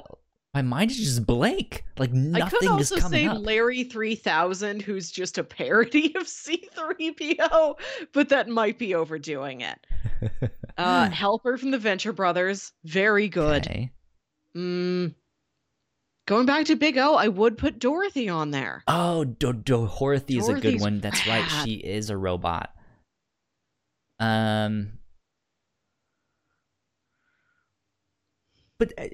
my 0.55 0.63
mind 0.63 0.91
is 0.93 0.99
just 0.99 1.27
blank. 1.27 1.83
Like 1.99 2.13
nothing 2.13 2.43
I 2.45 2.49
could 2.49 2.69
also 2.69 2.99
say 2.99 3.27
up. 3.27 3.39
Larry 3.41 3.83
3000, 3.85 4.81
who's 4.83 5.11
just 5.11 5.37
a 5.39 5.43
parody 5.43 6.15
of 6.17 6.25
C3PO, 6.29 7.75
but 8.13 8.29
that 8.29 8.49
might 8.49 8.79
be 8.79 8.95
overdoing 8.95 9.63
it. 9.63 9.79
Uh, 10.79 11.11
Helper 11.11 11.59
from 11.59 11.71
the 11.71 11.79
Venture 11.79 12.13
Brothers, 12.15 12.73
very 12.85 13.29
good. 13.29 13.67
Okay. 13.67 13.91
Mm, 14.57 15.15
going 16.27 16.47
back 16.47 16.65
to 16.67 16.77
Big 16.77 16.97
O, 16.97 17.15
I 17.15 17.29
would 17.29 17.59
put 17.59 17.79
Dorothy 17.79 18.29
on 18.31 18.53
there. 18.53 18.83
Oh, 18.89 19.25
Do- 19.25 19.53
Dorothy 19.53 20.39
is 20.39 20.49
a 20.49 20.55
good 20.55 20.81
one. 20.81 21.01
That's 21.01 21.27
right. 21.27 21.45
She 21.65 21.75
is 21.75 22.09
a 22.09 22.17
robot. 22.17 22.71
Um, 24.23 24.99
but 28.79 28.93
uh, 28.97 29.09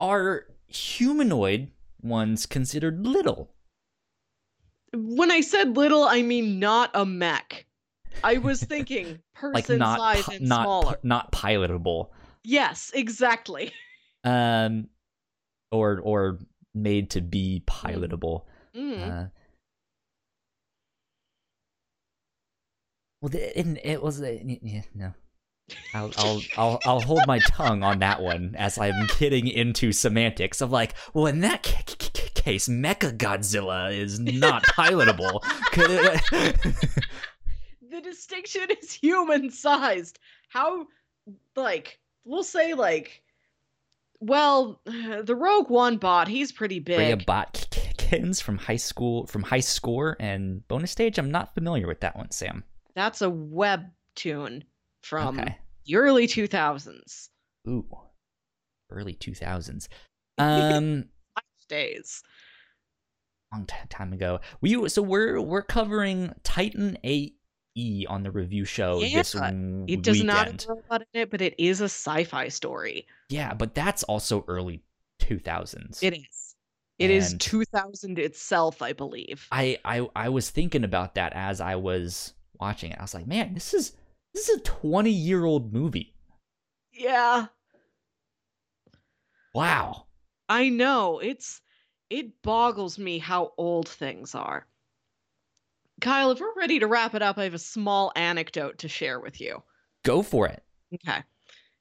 are 0.00 0.46
humanoid 0.66 1.70
ones 2.02 2.44
considered 2.44 3.06
little? 3.06 3.54
When 4.94 5.30
I 5.30 5.40
said 5.40 5.76
little, 5.76 6.04
I 6.04 6.20
mean 6.20 6.58
not 6.58 6.90
a 6.92 7.06
mech. 7.06 7.64
I 8.22 8.36
was 8.36 8.62
thinking 8.72 9.20
Like 9.42 9.64
person 9.64 9.78
not 9.78 9.98
size 9.98 10.28
and 10.28 10.46
not 10.46 10.64
smaller. 10.64 10.98
not 11.02 11.32
pilotable. 11.32 12.10
yes, 12.44 12.90
exactly. 12.94 13.72
Um, 14.24 14.86
or 15.72 15.98
or 15.98 16.38
made 16.74 17.10
to 17.10 17.20
be 17.20 17.64
pilotable. 17.66 18.44
Mm. 18.76 19.24
Uh, 19.24 19.26
well, 23.22 23.34
it, 23.34 23.78
it 23.84 24.02
was 24.02 24.20
yeah, 24.20 24.82
no. 24.94 25.14
I'll, 25.94 26.10
I'll 26.18 26.40
I'll 26.58 26.78
I'll 26.84 27.00
hold 27.00 27.20
my 27.26 27.38
tongue 27.38 27.82
on 27.82 28.00
that 28.00 28.20
one 28.20 28.54
as 28.58 28.76
I'm 28.76 29.06
getting 29.18 29.46
into 29.48 29.92
semantics 29.92 30.60
of 30.60 30.70
like, 30.70 30.92
well, 31.14 31.26
in 31.26 31.40
that 31.40 31.62
ca- 31.62 31.82
ca- 31.98 32.28
case, 32.34 32.68
Mecha 32.68 33.16
Godzilla 33.16 33.96
is 33.96 34.18
not 34.20 34.64
pilotable. 34.64 35.40
It- 35.72 36.56
the 37.90 38.00
distinction 38.02 38.66
is 38.82 38.92
human 38.92 39.50
sized. 39.50 40.18
How, 40.48 40.86
like, 41.56 42.00
we'll 42.24 42.44
say, 42.44 42.74
like, 42.74 43.22
well, 44.20 44.80
the 44.84 45.36
Rogue 45.36 45.70
One 45.70 45.96
bot, 45.96 46.28
he's 46.28 46.52
pretty 46.52 46.80
big. 46.80 46.98
Rhea 46.98 47.16
big. 47.16 47.26
Botkins 47.26 48.42
from 48.42 48.58
high 48.58 48.76
school 48.76 49.26
from 49.26 49.42
High 49.42 49.60
Score 49.60 50.16
and 50.20 50.66
Bonus 50.68 50.90
Stage. 50.90 51.18
I'm 51.18 51.30
not 51.30 51.54
familiar 51.54 51.86
with 51.86 52.00
that 52.00 52.16
one, 52.16 52.30
Sam. 52.30 52.64
That's 52.94 53.22
a 53.22 53.30
web 53.30 53.90
webtoon 54.16 54.62
from 55.02 55.38
okay. 55.40 55.56
the 55.86 55.96
early 55.96 56.26
2000s. 56.26 57.28
Ooh, 57.68 57.86
early 58.90 59.14
2000s. 59.14 59.88
Um. 60.38 61.04
Days. 61.68 62.22
long 63.52 63.64
t- 63.64 63.74
time 63.88 64.12
ago. 64.12 64.40
We 64.60 64.88
so 64.90 65.00
we're 65.00 65.40
we're 65.40 65.62
covering 65.62 66.34
Titan 66.42 66.98
AE 67.02 68.04
on 68.08 68.22
the 68.24 68.30
review 68.30 68.66
show 68.66 69.00
this 69.00 69.34
Yeah, 69.34 69.50
w- 69.50 69.86
It 69.88 70.02
does 70.02 70.22
not 70.22 70.46
weekend. 70.48 70.66
have 70.68 70.76
a 70.76 70.92
lot 70.92 71.02
in 71.14 71.20
it, 71.22 71.30
but 71.30 71.40
it 71.40 71.54
is 71.58 71.80
a 71.80 71.84
sci-fi 71.84 72.48
story. 72.48 73.06
Yeah, 73.30 73.54
but 73.54 73.74
that's 73.74 74.02
also 74.02 74.44
early 74.48 74.82
2000s. 75.22 76.02
It 76.02 76.14
is. 76.14 76.54
It 76.98 77.10
is 77.10 77.32
And- 77.32 77.40
2000 77.40 78.18
itself, 78.18 78.82
I 78.82 78.92
believe. 78.92 79.46
I 79.50 79.78
I 79.84 80.06
I 80.14 80.28
was 80.28 80.50
thinking 80.50 80.84
about 80.84 81.14
that 81.14 81.32
as 81.34 81.62
I 81.62 81.76
was 81.76 82.34
watching 82.62 82.92
it. 82.92 82.98
I 82.98 83.02
was 83.02 83.12
like, 83.14 83.26
man, 83.26 83.54
this 83.54 83.74
is 83.74 83.92
this 84.34 84.48
is 84.48 84.58
a 84.58 84.62
20 84.62 85.10
year 85.10 85.44
old 85.44 85.72
movie. 85.72 86.14
Yeah, 86.92 87.46
Wow. 89.54 90.06
I 90.48 90.68
know. 90.68 91.18
It's 91.18 91.60
it 92.10 92.42
boggles 92.42 92.98
me 92.98 93.18
how 93.18 93.52
old 93.58 93.88
things 93.88 94.34
are. 94.34 94.66
Kyle, 96.00 96.30
if 96.30 96.40
we're 96.40 96.54
ready 96.56 96.78
to 96.78 96.86
wrap 96.86 97.14
it 97.14 97.22
up, 97.22 97.38
I 97.38 97.44
have 97.44 97.54
a 97.54 97.58
small 97.58 98.12
anecdote 98.16 98.78
to 98.78 98.88
share 98.88 99.20
with 99.20 99.40
you. 99.40 99.62
Go 100.04 100.22
for 100.22 100.46
it. 100.48 100.62
Okay. 100.94 101.22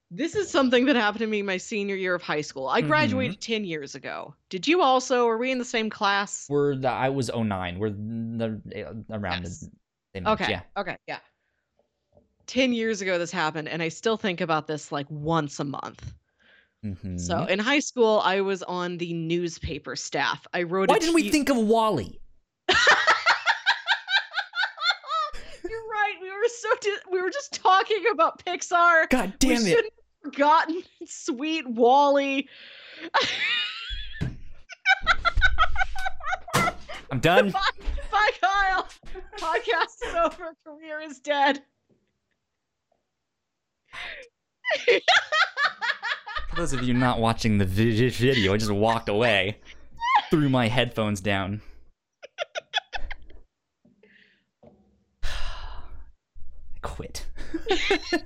This 0.09 0.35
is 0.35 0.49
something 0.49 0.85
that 0.85 0.95
happened 0.95 1.19
to 1.21 1.27
me 1.27 1.41
my 1.41 1.57
senior 1.57 1.95
year 1.95 2.15
of 2.15 2.21
high 2.21 2.41
school. 2.41 2.67
I 2.67 2.81
Mhm. 2.81 2.87
graduated 2.87 3.41
10 3.41 3.63
years 3.63 3.95
ago. 3.95 4.35
Did 4.49 4.67
you 4.67 4.81
also? 4.81 5.27
Are 5.27 5.37
we 5.37 5.51
in 5.51 5.57
the 5.57 5.65
same 5.65 5.89
class? 5.89 6.47
We're 6.49 6.75
the 6.75 6.89
I 6.89 7.09
was 7.09 7.29
09. 7.29 7.79
We're 7.79 7.89
the, 7.91 9.05
around 9.09 9.43
Yes. 9.43 9.61
the 9.61 9.71
Okay. 10.15 10.49
Yeah. 10.49 10.61
Okay. 10.77 10.97
Yeah. 11.07 11.19
10 12.47 12.73
years 12.73 13.01
ago 13.01 13.17
this 13.17 13.31
happened 13.31 13.69
and 13.69 13.81
I 13.81 13.88
still 13.89 14.17
think 14.17 14.41
about 14.41 14.67
this 14.67 14.91
like 14.91 15.07
once 15.09 15.59
a 15.59 15.63
month. 15.63 16.13
Mhm. 16.83 17.19
So, 17.19 17.45
in 17.45 17.59
high 17.59 17.79
school 17.79 18.19
I 18.25 18.41
was 18.41 18.61
on 18.63 18.97
the 18.97 19.13
newspaper 19.13 19.95
staff. 19.95 20.45
I 20.53 20.63
wrote 20.63 20.89
why 20.89 20.99
didn't 20.99 21.15
we 21.15 21.29
think 21.29 21.49
of 21.49 21.57
Wally? 21.57 22.19
You're 22.69 22.77
right. 25.89 26.15
We 26.21 26.29
were 26.29 26.47
so 26.59 26.69
di- 26.81 26.97
we 27.11 27.21
were 27.21 27.29
just 27.29 27.53
talking 27.53 28.03
about 28.11 28.43
Pixar. 28.43 29.09
God 29.09 29.29
we 29.29 29.35
damn 29.39 29.61
it. 29.61 29.69
shouldn't 29.69 29.93
have 30.23 30.33
forgotten 30.33 30.83
sweet 31.05 31.69
Wally. 31.69 32.49
I'm 37.11 37.19
done. 37.19 37.53
Kyle. 38.39 38.87
Podcast 39.37 40.07
is 40.07 40.15
over. 40.15 40.55
Career 40.65 41.01
is 41.01 41.19
dead. 41.19 41.61
For 46.49 46.55
those 46.55 46.73
of 46.73 46.83
you 46.83 46.93
not 46.93 47.19
watching 47.19 47.57
the 47.57 47.65
video, 47.65 48.53
I 48.53 48.57
just 48.57 48.71
walked 48.71 49.09
away, 49.09 49.59
threw 50.29 50.49
my 50.49 50.67
headphones 50.67 51.21
down. 51.21 51.61
I 55.23 55.29
quit. 56.81 57.25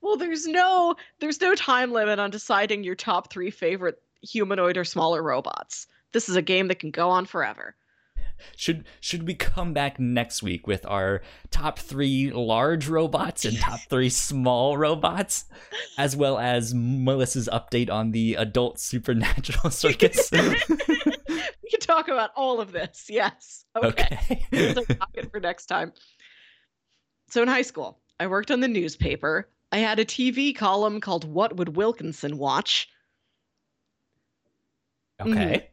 well, 0.00 0.16
there's 0.16 0.46
no 0.46 0.94
there's 1.20 1.40
no 1.40 1.54
time 1.54 1.92
limit 1.92 2.18
on 2.18 2.30
deciding 2.30 2.84
your 2.84 2.94
top 2.94 3.32
three 3.32 3.50
favorite 3.50 4.00
humanoid 4.22 4.76
or 4.76 4.84
smaller 4.84 5.22
robots. 5.22 5.86
This 6.12 6.28
is 6.28 6.36
a 6.36 6.42
game 6.42 6.68
that 6.68 6.78
can 6.78 6.90
go 6.90 7.10
on 7.10 7.26
forever. 7.26 7.76
Should 8.56 8.84
should 9.00 9.26
we 9.26 9.34
come 9.34 9.72
back 9.72 9.98
next 9.98 10.42
week 10.42 10.66
with 10.66 10.86
our 10.86 11.22
top 11.50 11.78
three 11.78 12.30
large 12.30 12.88
robots 12.88 13.44
and 13.44 13.58
top 13.58 13.80
three 13.88 14.08
small 14.08 14.76
robots, 14.76 15.44
as 15.98 16.16
well 16.16 16.38
as 16.38 16.74
Melissa's 16.74 17.48
update 17.52 17.90
on 17.90 18.12
the 18.12 18.34
adult 18.34 18.80
supernatural 18.80 19.70
circus? 19.70 20.30
we 20.32 21.70
can 21.70 21.80
talk 21.80 22.08
about 22.08 22.30
all 22.36 22.60
of 22.60 22.72
this. 22.72 23.06
Yes. 23.08 23.64
Okay. 23.76 24.18
okay. 24.48 24.96
Our 25.00 25.22
for 25.30 25.40
next 25.40 25.66
time. 25.66 25.92
So 27.28 27.42
in 27.42 27.48
high 27.48 27.62
school, 27.62 28.00
I 28.18 28.26
worked 28.26 28.50
on 28.50 28.60
the 28.60 28.68
newspaper. 28.68 29.48
I 29.72 29.78
had 29.78 29.98
a 29.98 30.04
TV 30.04 30.54
column 30.54 31.00
called 31.00 31.24
"What 31.24 31.56
Would 31.56 31.76
Wilkinson 31.76 32.38
Watch." 32.38 32.88
okay. 35.20 35.30
Mm-hmm. 35.30 35.66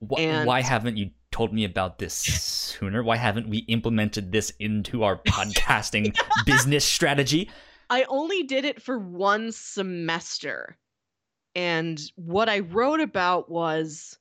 Wh- 0.00 0.20
And- 0.20 0.46
why 0.46 0.62
haven't 0.62 0.96
you 0.96 1.10
told 1.30 1.52
me 1.52 1.64
about 1.64 1.98
this 1.98 2.14
sooner? 2.14 3.02
Why 3.02 3.16
haven't 3.16 3.48
we 3.48 3.58
implemented 3.58 4.32
this 4.32 4.50
into 4.58 5.02
our 5.04 5.16
podcasting 5.26 6.16
business 6.44 6.84
strategy? 6.84 7.50
I 7.90 8.04
only 8.04 8.42
did 8.42 8.64
it 8.64 8.82
for 8.82 8.98
one 8.98 9.52
semester. 9.52 10.76
And 11.54 12.00
what 12.16 12.48
I 12.48 12.60
wrote 12.60 13.00
about 13.00 13.50
was 13.50 14.18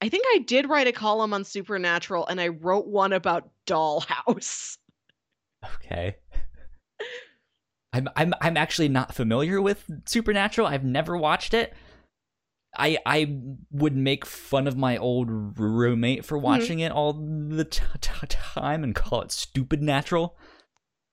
I 0.00 0.08
think 0.08 0.24
I 0.34 0.38
did 0.38 0.68
write 0.68 0.88
a 0.88 0.92
column 0.92 1.32
on 1.32 1.44
Supernatural 1.44 2.26
and 2.26 2.40
I 2.40 2.48
wrote 2.48 2.86
one 2.86 3.12
about 3.12 3.50
Dollhouse. 3.66 4.76
Okay. 5.76 6.16
I'm 7.92 8.08
I'm 8.16 8.34
I'm 8.40 8.56
actually 8.56 8.88
not 8.88 9.14
familiar 9.14 9.60
with 9.60 9.84
Supernatural. 10.06 10.66
I've 10.66 10.84
never 10.84 11.16
watched 11.16 11.54
it. 11.54 11.74
I 12.76 12.98
I 13.04 13.38
would 13.70 13.96
make 13.96 14.24
fun 14.24 14.66
of 14.66 14.76
my 14.76 14.96
old 14.96 15.28
roommate 15.58 16.24
for 16.24 16.38
watching 16.38 16.78
mm-hmm. 16.78 16.86
it 16.86 16.92
all 16.92 17.12
the 17.12 17.64
t- 17.64 17.82
t- 18.00 18.26
time 18.28 18.82
and 18.82 18.94
call 18.94 19.22
it 19.22 19.32
stupid 19.32 19.82
natural. 19.82 20.36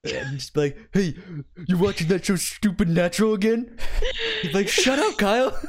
And 0.06 0.40
just 0.40 0.53
be 0.53 0.61
like, 0.61 0.77
"Hey, 0.94 1.15
you 1.68 1.77
watching 1.77 2.07
that 2.07 2.23
show 2.23 2.38
Stupid 2.38 2.88
Natural 2.88 3.34
again?" 3.34 3.77
He's 4.41 4.53
like, 4.53 4.69
"Shut 4.69 4.98
up, 4.98 5.18
Kyle." 5.18 5.60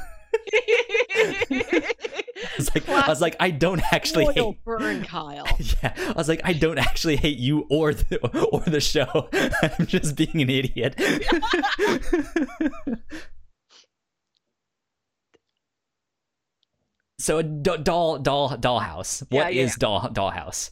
I 2.51 2.57
was 2.57 2.73
like, 2.73 2.89
I 2.89 3.07
was 3.07 3.21
like, 3.21 3.35
I 3.39 3.51
don't 3.51 3.81
actually 3.91 4.33
hate 4.33 4.63
burn 4.63 5.03
Kyle. 5.05 5.47
Yeah, 5.59 5.93
I 5.97 6.13
was 6.13 6.29
like, 6.29 6.41
I 6.43 6.53
don't 6.53 6.77
actually 6.77 7.15
hate 7.15 7.37
you 7.37 7.65
or 7.69 7.93
the 7.93 8.17
or 8.47 8.61
the 8.61 8.81
show. 8.81 9.29
I'm 9.79 9.85
just 9.85 10.15
being 10.15 10.41
an 10.41 10.49
idiot. 10.49 10.95
so 17.21 17.37
a 17.37 17.43
doll 17.43 18.19
doll 18.19 18.49
dollhouse. 18.57 19.21
What 19.29 19.31
yeah, 19.31 19.49
yeah, 19.49 19.63
is 19.63 19.75
doll 19.75 20.09
dollhouse? 20.09 20.71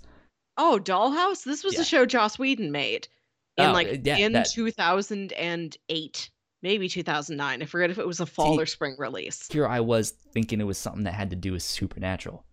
Oh, 0.58 0.78
Dollhouse. 0.82 1.46
This 1.46 1.64
was 1.64 1.76
yeah. 1.76 1.82
a 1.82 1.84
show 1.86 2.06
Joss 2.06 2.38
Whedon 2.38 2.72
made 2.72 3.08
in 3.56 3.68
oh, 3.68 3.72
like 3.72 4.06
in 4.06 4.34
that... 4.34 4.50
2008 4.50 6.30
maybe 6.62 6.90
2009. 6.90 7.62
I 7.62 7.66
forget 7.66 7.90
if 7.90 7.98
it 7.98 8.08
was 8.08 8.20
a 8.20 8.26
fall 8.26 8.56
See, 8.56 8.62
or 8.62 8.66
spring 8.66 8.96
release. 8.98 9.48
Here 9.52 9.68
I 9.68 9.80
was 9.80 10.12
thinking 10.12 10.60
it 10.60 10.66
was 10.66 10.78
something 10.78 11.04
that 11.04 11.14
had 11.14 11.30
to 11.30 11.36
do 11.36 11.54
with 11.54 11.64
Supernatural. 11.64 12.46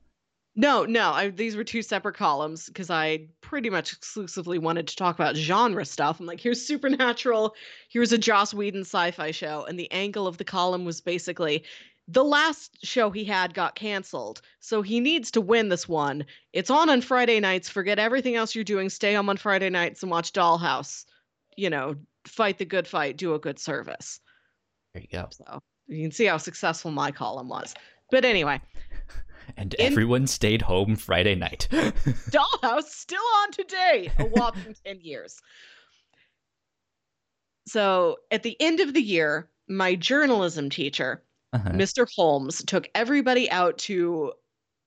No, 0.58 0.86
no, 0.86 1.10
I, 1.10 1.28
these 1.28 1.54
were 1.54 1.64
two 1.64 1.82
separate 1.82 2.16
columns 2.16 2.66
because 2.66 2.88
I 2.88 3.26
pretty 3.42 3.68
much 3.68 3.92
exclusively 3.92 4.58
wanted 4.58 4.88
to 4.88 4.96
talk 4.96 5.14
about 5.14 5.36
genre 5.36 5.84
stuff. 5.84 6.18
I'm 6.18 6.24
like, 6.24 6.40
here's 6.40 6.64
Supernatural, 6.64 7.54
here's 7.90 8.12
a 8.12 8.18
Joss 8.18 8.54
Whedon 8.54 8.80
sci-fi 8.80 9.32
show, 9.32 9.66
and 9.68 9.78
the 9.78 9.90
angle 9.92 10.26
of 10.26 10.38
the 10.38 10.44
column 10.44 10.86
was 10.86 11.02
basically 11.02 11.64
the 12.08 12.24
last 12.24 12.78
show 12.84 13.10
he 13.10 13.24
had 13.24 13.52
got 13.52 13.74
canceled, 13.74 14.40
so 14.60 14.82
he 14.82 15.00
needs 15.00 15.30
to 15.32 15.40
win 15.40 15.68
this 15.68 15.88
one. 15.88 16.24
It's 16.52 16.70
on 16.70 16.88
on 16.88 17.00
Friday 17.00 17.40
nights. 17.40 17.68
Forget 17.68 17.98
everything 17.98 18.36
else 18.36 18.54
you're 18.54 18.64
doing. 18.64 18.88
Stay 18.88 19.14
home 19.14 19.28
on 19.28 19.36
Friday 19.36 19.70
nights 19.70 20.02
and 20.02 20.10
watch 20.10 20.32
Dollhouse. 20.32 21.04
You 21.56 21.70
know, 21.70 21.96
fight 22.26 22.58
the 22.58 22.64
good 22.64 22.86
fight, 22.86 23.16
do 23.16 23.34
a 23.34 23.38
good 23.38 23.58
service. 23.58 24.20
There 24.94 25.02
you 25.02 25.08
go. 25.12 25.28
So 25.30 25.60
you 25.88 26.02
can 26.02 26.12
see 26.12 26.26
how 26.26 26.36
successful 26.36 26.90
my 26.90 27.10
column 27.10 27.48
was. 27.48 27.74
But 28.10 28.24
anyway. 28.24 28.60
And 29.56 29.74
in, 29.74 29.92
everyone 29.92 30.26
stayed 30.26 30.60
home 30.60 30.96
Friday 30.96 31.36
night. 31.36 31.68
Dollhouse 31.72 32.88
still 32.88 33.22
on 33.42 33.52
today, 33.52 34.10
a 34.18 34.24
whopping 34.24 34.74
10 34.84 34.98
years. 35.02 35.40
So 37.68 38.16
at 38.32 38.42
the 38.42 38.56
end 38.60 38.80
of 38.80 38.92
the 38.92 39.00
year, 39.00 39.48
my 39.68 39.94
journalism 39.94 40.68
teacher, 40.68 41.22
uh-huh. 41.56 41.70
Mr. 41.70 42.06
Holmes, 42.14 42.62
took 42.64 42.88
everybody 42.94 43.50
out 43.50 43.78
to 43.78 44.32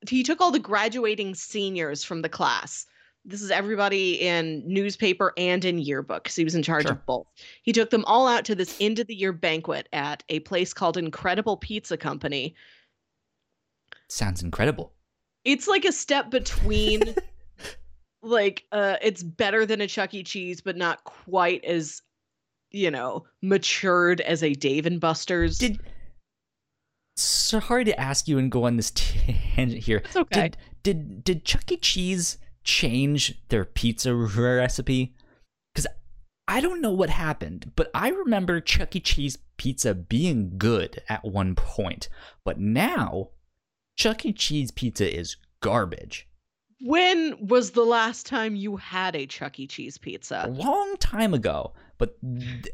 he 0.07 0.23
took 0.23 0.39
all 0.39 0.51
the 0.51 0.59
graduating 0.59 1.35
seniors 1.35 2.03
from 2.03 2.21
the 2.21 2.29
class 2.29 2.85
this 3.25 3.41
is 3.41 3.51
everybody 3.51 4.13
in 4.13 4.63
newspaper 4.65 5.33
and 5.37 5.65
in 5.65 5.77
yearbook 5.77 6.23
because 6.23 6.35
he 6.35 6.43
was 6.43 6.55
in 6.55 6.63
charge 6.63 6.83
sure. 6.83 6.93
of 6.93 7.05
both. 7.05 7.27
He 7.63 7.71
took 7.71 7.89
them 7.89 8.05
all 8.05 8.27
out 8.27 8.45
to 8.45 8.55
this 8.55 8.75
end 8.79 8.99
of 8.99 9.07
the 9.07 9.15
year 9.15 9.33
banquet 9.33 9.87
at 9.93 10.23
a 10.29 10.39
place 10.41 10.73
called 10.73 10.97
Incredible 10.97 11.57
Pizza 11.57 11.97
Company. 11.97 12.55
Sounds 14.07 14.41
incredible. 14.41 14.93
It's 15.45 15.67
like 15.67 15.85
a 15.85 15.91
step 15.91 16.29
between 16.29 17.15
like 18.21 18.65
uh 18.71 18.97
it's 19.01 19.23
better 19.23 19.65
than 19.65 19.81
a 19.81 19.87
Chuck 19.87 20.13
E. 20.13 20.23
Cheese, 20.23 20.61
but 20.61 20.77
not 20.77 21.03
quite 21.03 21.63
as 21.65 22.01
you 22.71 22.91
know, 22.91 23.25
matured 23.41 24.21
as 24.21 24.43
a 24.43 24.53
Dave 24.53 24.85
and 24.85 24.99
Buster's. 24.99 25.57
Did 25.57 25.79
sorry 27.21 27.85
to 27.85 27.99
ask 27.99 28.27
you 28.27 28.37
and 28.37 28.51
go 28.51 28.65
on 28.65 28.77
this 28.77 28.91
tangent 28.95 29.83
here. 29.83 29.97
It's 30.05 30.15
okay. 30.15 30.41
Did 30.41 30.57
did 30.83 31.23
did 31.23 31.45
Chuck 31.45 31.71
E. 31.71 31.77
Cheese 31.77 32.37
change 32.63 33.41
their 33.49 33.65
pizza 33.65 34.13
recipe? 34.15 35.15
Because 35.73 35.87
I 36.47 36.61
don't 36.61 36.81
know 36.81 36.91
what 36.91 37.09
happened, 37.09 37.71
but 37.75 37.91
I 37.93 38.09
remember 38.09 38.59
Chuck 38.59 38.95
E. 38.95 38.99
Cheese 38.99 39.37
pizza 39.57 39.93
being 39.93 40.57
good 40.57 41.01
at 41.09 41.23
one 41.23 41.55
point. 41.55 42.09
But 42.43 42.59
now, 42.59 43.29
Chuck 43.97 44.25
E. 44.25 44.33
Cheese 44.33 44.71
pizza 44.71 45.15
is 45.15 45.37
garbage. 45.61 46.27
When 46.81 47.35
was 47.45 47.71
the 47.71 47.83
last 47.83 48.25
time 48.25 48.55
you 48.55 48.77
had 48.77 49.15
a 49.15 49.25
Chuck 49.25 49.59
E. 49.59 49.67
Cheese 49.67 49.97
pizza? 49.97 50.43
A 50.45 50.49
long 50.49 50.95
time 50.97 51.33
ago, 51.33 51.73
but 51.99 52.17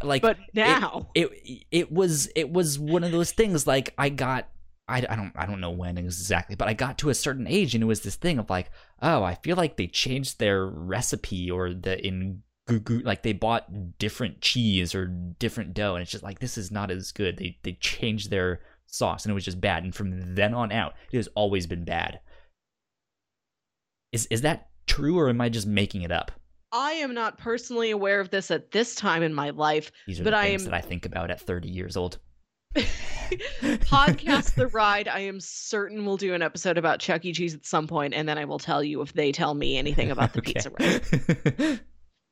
like 0.01 0.21
But 0.21 0.37
now 0.53 1.09
it, 1.13 1.29
it 1.43 1.65
it 1.71 1.91
was 1.91 2.29
it 2.35 2.49
was 2.49 2.79
one 2.79 3.03
of 3.03 3.11
those 3.11 3.31
things 3.31 3.67
like 3.67 3.93
I 3.97 4.07
got 4.07 4.47
I, 4.87 4.99
I 5.09 5.15
don't 5.15 5.33
I 5.35 5.45
don't 5.47 5.59
know 5.59 5.71
when 5.71 5.97
exactly, 5.97 6.55
but 6.55 6.67
I 6.67 6.73
got 6.73 6.99
to 6.99 7.09
a 7.09 7.15
certain 7.15 7.47
age 7.47 7.73
and 7.73 7.83
it 7.83 7.87
was 7.87 8.01
this 8.01 8.15
thing 8.15 8.37
of 8.37 8.49
like, 8.49 8.69
oh, 9.01 9.23
I 9.23 9.35
feel 9.35 9.57
like 9.57 9.75
they 9.75 9.87
changed 9.87 10.39
their 10.39 10.65
recipe 10.65 11.49
or 11.49 11.73
the 11.73 12.05
in 12.05 12.43
like 12.67 13.23
they 13.23 13.33
bought 13.33 13.97
different 13.97 14.41
cheese 14.41 14.95
or 14.95 15.07
different 15.07 15.73
dough 15.73 15.95
and 15.95 16.03
it's 16.03 16.11
just 16.11 16.23
like 16.23 16.39
this 16.39 16.57
is 16.57 16.71
not 16.71 16.91
as 16.91 17.11
good. 17.11 17.37
They 17.37 17.57
they 17.63 17.73
changed 17.73 18.29
their 18.29 18.61
sauce 18.85 19.25
and 19.25 19.31
it 19.31 19.35
was 19.35 19.45
just 19.45 19.59
bad 19.59 19.83
and 19.83 19.93
from 19.93 20.35
then 20.35 20.53
on 20.53 20.71
out 20.71 20.93
it 21.11 21.17
has 21.17 21.29
always 21.35 21.65
been 21.65 21.83
bad. 21.83 22.19
Is 24.11 24.27
is 24.27 24.41
that 24.41 24.69
true 24.85 25.17
or 25.17 25.29
am 25.29 25.41
I 25.41 25.49
just 25.49 25.65
making 25.65 26.03
it 26.03 26.11
up? 26.11 26.31
I 26.75 26.91
am 26.91 27.13
not 27.13 27.37
personally 27.37 27.89
aware 27.89 28.19
of 28.19 28.31
this 28.31 28.51
at 28.51 28.71
this 28.71 28.95
time 28.95 29.23
in 29.23 29.33
my 29.33 29.51
life, 29.51 29.93
These 30.07 30.19
are 30.19 30.25
but 30.25 30.31
the 30.31 30.37
I 30.37 30.47
am 30.47 30.65
that 30.65 30.73
I 30.73 30.81
think 30.81 31.05
about 31.05 31.31
at 31.31 31.39
30 31.39 31.69
years 31.69 31.95
old. 31.95 32.19
podcast 32.75 34.55
the 34.55 34.67
ride 34.67 35.07
i 35.07 35.19
am 35.19 35.39
certain 35.39 36.05
we'll 36.05 36.17
do 36.17 36.33
an 36.33 36.41
episode 36.41 36.77
about 36.77 36.99
chuck 36.99 37.23
e 37.23 37.31
cheese 37.31 37.55
at 37.55 37.65
some 37.65 37.87
point 37.87 38.13
and 38.13 38.27
then 38.27 38.37
i 38.37 38.43
will 38.43 38.59
tell 38.59 38.83
you 38.83 39.01
if 39.01 39.13
they 39.13 39.31
tell 39.31 39.53
me 39.53 39.77
anything 39.77 40.11
about 40.11 40.33
the 40.33 40.41
pizza 40.43 40.69
ride 40.69 41.79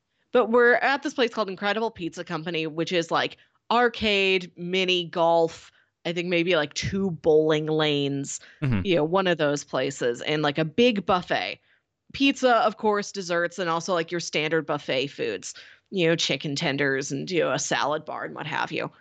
but 0.34 0.52
we're 0.52 0.74
at 0.76 1.02
this 1.02 1.14
place 1.14 1.30
called 1.30 1.50
incredible 1.50 1.90
pizza 1.90 2.26
company 2.26 2.68
which 2.68 2.92
is 2.92 3.10
like 3.10 3.38
arcade 3.72 4.52
mini 4.58 5.06
golf 5.06 5.72
i 6.06 6.12
think 6.12 6.28
maybe 6.28 6.58
like 6.58 6.74
two 6.74 7.10
bowling 7.10 7.68
lanes 7.68 8.42
mm-hmm. 8.62 8.82
you 8.84 8.96
know 8.96 9.04
one 9.06 9.28
of 9.28 9.38
those 9.38 9.64
places 9.64 10.22
and 10.24 10.44
like 10.44 10.58
a 10.58 10.66
big 10.66 11.06
buffet 11.06 11.58
pizza 12.14 12.56
of 12.58 12.78
course 12.78 13.12
desserts 13.12 13.60
and 13.60 13.70
also 13.70 13.94
like 13.94 14.12
your 14.12 14.20
standard 14.20 14.66
buffet 14.66 15.08
foods 15.08 15.54
you 15.92 16.08
know 16.08 16.16
chicken 16.16 16.56
tenders 16.56 17.12
and 17.12 17.30
you 17.30 17.40
know 17.40 17.52
a 17.52 17.60
salad 17.60 18.06
bar 18.06 18.24
and 18.24 18.36
what 18.36 18.48
have 18.48 18.72
you 18.72 18.92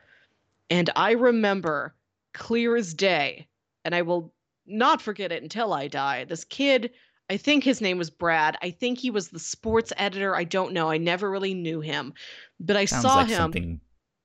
and 0.72 0.88
I 0.96 1.10
remember 1.10 1.94
clear 2.32 2.76
as 2.76 2.94
day, 2.94 3.46
and 3.84 3.94
I 3.94 4.00
will 4.00 4.32
not 4.66 5.02
forget 5.02 5.30
it 5.30 5.42
until 5.42 5.74
I 5.74 5.86
die. 5.86 6.24
This 6.24 6.44
kid, 6.44 6.92
I 7.28 7.36
think 7.36 7.62
his 7.62 7.82
name 7.82 7.98
was 7.98 8.08
Brad. 8.08 8.56
I 8.62 8.70
think 8.70 8.98
he 8.98 9.10
was 9.10 9.28
the 9.28 9.38
sports 9.38 9.92
editor. 9.98 10.34
I 10.34 10.44
don't 10.44 10.72
know. 10.72 10.90
I 10.90 10.96
never 10.96 11.30
really 11.30 11.52
knew 11.52 11.80
him, 11.80 12.14
but 12.58 12.78
I 12.78 12.86
Sounds 12.86 13.02
saw 13.02 13.16
like 13.16 13.28
him. 13.28 13.36
Something 13.36 13.80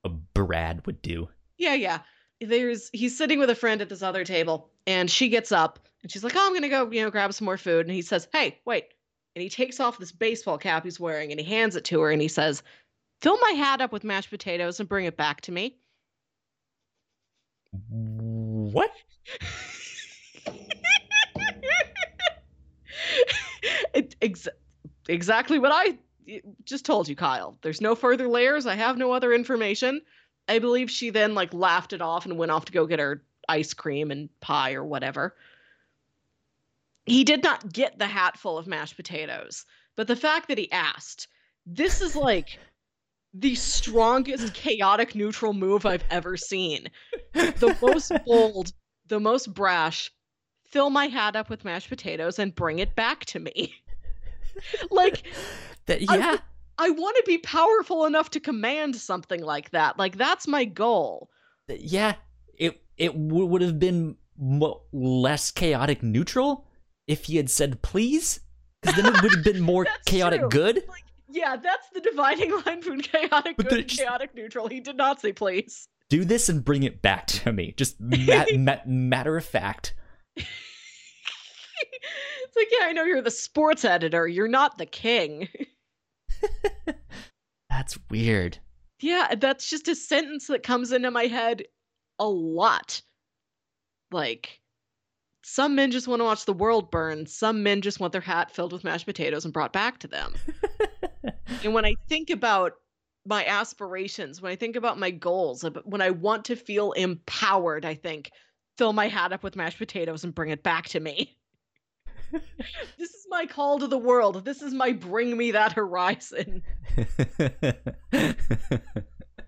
a 0.06 0.10
Brad 0.10 0.86
would 0.86 1.02
do. 1.02 1.28
Yeah, 1.58 1.74
yeah. 1.74 2.00
There's 2.40 2.90
he's 2.94 3.18
sitting 3.18 3.40
with 3.40 3.50
a 3.50 3.56
friend 3.56 3.82
at 3.82 3.90
this 3.90 4.02
other 4.02 4.24
table, 4.24 4.70
and 4.86 5.12
she 5.12 5.28
gets 5.28 5.52
up 5.52 5.80
and 6.04 6.12
she's 6.12 6.24
like, 6.24 6.36
"Oh, 6.36 6.46
I'm 6.46 6.54
gonna 6.54 6.70
go, 6.70 6.90
you 6.92 7.02
know, 7.04 7.12
grab 7.12 7.34
some 7.34 7.46
more 7.46 7.58
food." 7.58 7.86
And 7.86 7.96
he 7.96 8.02
says, 8.02 8.28
"Hey, 8.34 8.60
wait!" 8.66 8.86
And 9.36 9.44
he 9.44 9.50
takes 9.50 9.80
off 9.80 9.98
this 9.98 10.12
baseball 10.12 10.58
cap 10.58 10.84
he's 10.84 11.00
wearing 11.00 11.32
and 11.32 11.40
he 11.40 11.46
hands 11.46 11.76
it 11.76 11.86
to 11.86 12.02
her, 12.02 12.12
and 12.12 12.22
he 12.22 12.28
says, 12.28 12.64
"Fill 13.22 13.38
my 13.40 13.52
hat 13.52 13.82
up 13.82 13.92
with 13.92 14.04
mashed 14.04 14.30
potatoes 14.30 14.80
and 14.80 14.90
bring 14.90 15.06
it 15.06 15.18
back 15.18 15.42
to 15.42 15.52
me." 15.52 15.78
What? 17.90 18.92
it, 23.94 24.16
ex- 24.22 24.48
exactly 25.10 25.60
what 25.60 25.72
I 25.72 25.98
just 26.64 26.86
told 26.86 27.08
you, 27.08 27.16
Kyle. 27.16 27.58
There's 27.62 27.82
no 27.82 27.96
further 27.96 28.28
layers. 28.28 28.66
I 28.66 28.76
have 28.76 28.98
no 28.98 29.12
other 29.12 29.34
information. 29.34 30.02
I 30.48 30.60
believe 30.60 30.90
she 30.90 31.10
then 31.10 31.36
like 31.36 31.54
laughed 31.54 31.94
it 31.94 32.02
off 32.02 32.26
and 32.26 32.38
went 32.38 32.52
off 32.52 32.66
to 32.66 32.72
go 32.72 32.86
get 32.86 33.00
her 33.00 33.24
ice 33.50 33.74
cream 33.74 34.12
and 34.12 34.30
pie 34.40 34.74
or 34.74 34.84
whatever. 34.84 35.36
He 37.08 37.24
did 37.24 37.42
not 37.44 37.72
get 37.74 37.98
the 37.98 38.08
hat 38.08 38.38
full 38.38 38.58
of 38.58 38.68
mashed 38.68 38.96
potatoes, 38.96 39.66
but 39.96 40.08
the 40.08 40.16
fact 40.16 40.48
that 40.50 40.58
he 40.58 40.72
asked, 40.72 41.28
this 41.66 42.02
is 42.02 42.16
like 42.16 42.60
the 43.34 43.56
strongest 43.56 44.54
chaotic 44.54 45.16
neutral 45.16 45.54
move 45.54 45.86
I've 45.86 46.04
ever 46.10 46.38
seen. 46.38 46.90
The 47.34 47.76
most 47.82 48.12
bold, 48.26 48.72
the 49.08 49.20
most 49.20 49.54
brash. 49.54 50.12
fill 50.66 50.90
my 50.90 51.08
hat 51.08 51.36
up 51.36 51.50
with 51.50 51.64
mashed 51.66 51.90
potatoes 51.90 52.40
and 52.40 52.54
bring 52.54 52.80
it 52.80 52.96
back 52.96 53.26
to 53.26 53.40
me. 53.40 53.74
like 54.92 55.24
That 55.86 56.02
yeah. 56.02 56.38
I 56.78 56.90
want 56.92 57.16
to 57.18 57.24
be 57.26 57.38
powerful 57.40 58.06
enough 58.06 58.30
to 58.32 58.40
command 58.40 58.96
something 58.96 59.42
like 59.42 59.72
that. 59.72 59.98
Like 59.98 60.18
that's 60.18 60.48
my 60.48 60.66
goal. 60.66 61.30
Yeah. 61.70 62.16
It 62.58 62.82
it 62.98 63.14
w- 63.14 63.46
would 63.46 63.62
have 63.62 63.80
been 63.80 64.18
mo- 64.38 64.82
less 64.92 65.52
chaotic 65.52 66.04
neutral 66.04 66.67
if 67.08 67.26
he 67.26 67.38
had 67.38 67.50
said 67.50 67.82
please, 67.82 68.40
because 68.82 68.96
then 69.02 69.06
it 69.14 69.22
would 69.22 69.34
have 69.36 69.44
been 69.44 69.62
more 69.62 69.86
chaotic 70.06 70.42
true. 70.42 70.50
good. 70.50 70.84
Yeah, 71.30 71.56
that's 71.58 71.90
the 71.94 72.02
dividing 72.02 72.52
line 72.66 72.80
between 72.80 73.02
chaotic 73.02 73.58
But 73.58 73.70
good 73.70 73.80
and 73.80 73.88
chaotic 73.88 74.34
neutral. 74.36 74.68
He 74.68 74.80
did 74.80 74.96
not 74.98 75.20
say 75.22 75.34
please. 75.34 75.88
Do 76.10 76.24
this 76.24 76.48
and 76.48 76.64
bring 76.64 76.84
it 76.84 77.02
back 77.02 77.28
to 77.28 77.52
me. 77.52 77.74
Just 77.76 78.00
ma- 78.00 78.46
ma- 78.58 78.78
matter 78.86 79.36
of 79.36 79.44
fact. 79.46 79.94
it's 80.38 80.46
like, 82.56 82.68
yeah, 82.72 82.86
I 82.88 82.94
know 82.94 83.04
you're 83.04 83.22
the 83.22 83.30
sports 83.32 83.84
editor. 83.84 84.26
You're 84.28 84.48
not 84.48 84.78
the 84.78 84.86
king. 84.86 85.50
That's 87.70 87.98
weird. 88.10 88.58
Yeah, 89.00 89.36
that's 89.36 89.70
just 89.70 89.88
a 89.88 89.96
sentence 89.96 90.48
that 90.48 90.64
comes 90.64 90.92
into 90.92 91.12
my 91.12 91.26
head 91.26 91.64
a 92.18 92.28
lot. 92.28 93.02
Like, 94.12 94.60
some 95.50 95.76
men 95.76 95.92
just 95.92 96.10
want 96.10 96.20
to 96.20 96.26
watch 96.26 96.44
the 96.44 96.52
world 96.52 96.92
burn. 96.92 97.26
Some 97.26 97.64
men 97.64 97.82
just 97.82 98.02
want 98.02 98.12
their 98.12 98.20
hat 98.20 98.52
filled 98.52 98.74
with 98.74 98.84
mashed 98.84 99.06
potatoes 99.06 99.46
and 99.46 99.54
brought 99.54 99.72
back 99.72 99.98
to 100.00 100.08
them. 100.08 100.36
and 101.64 101.74
when 101.74 101.86
I 101.86 101.96
think 102.10 102.30
about 102.30 102.74
my 103.26 103.46
aspirations, 103.46 104.42
when 104.42 104.52
I 104.52 104.58
think 104.58 104.76
about 104.76 105.00
my 105.00 105.10
goals, 105.10 105.64
when 105.86 106.02
I 106.02 106.10
want 106.10 106.44
to 106.46 106.58
feel 106.58 106.92
empowered, 106.92 107.86
I 107.86 107.94
think, 107.94 108.32
fill 108.78 108.92
my 108.92 109.08
hat 109.08 109.32
up 109.32 109.42
with 109.42 109.56
mashed 109.56 109.78
potatoes 109.78 110.26
and 110.26 110.36
bring 110.36 110.50
it 110.50 110.64
back 110.64 110.90
to 110.90 111.00
me. 111.00 111.38
this 112.98 113.10
is 113.10 113.26
my 113.30 113.46
call 113.46 113.80
to 113.80 113.88
the 113.88 113.98
world. 113.98 114.44
This 114.44 114.62
is 114.62 114.74
my 114.74 114.92
bring 114.92 115.38
me 115.38 115.52
that 115.52 115.72
horizon. 115.72 116.62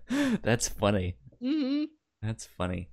That's 0.42 0.66
funny. 0.66 1.16
hmm 1.42 1.84
That's 2.22 2.46
funny. 2.46 2.88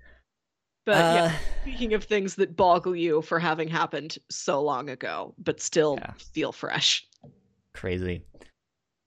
But 0.87 0.95
yeah, 1.15 1.23
Uh, 1.25 1.31
speaking 1.63 1.93
of 1.93 2.05
things 2.05 2.35
that 2.35 2.55
boggle 2.55 2.95
you 2.95 3.21
for 3.21 3.39
having 3.39 3.67
happened 3.67 4.17
so 4.29 4.61
long 4.61 4.89
ago, 4.89 5.35
but 5.37 5.59
still 5.59 5.97
Yeah. 6.01 6.13
feel 6.33 6.51
fresh. 6.53 7.05
crazy. 7.73 8.23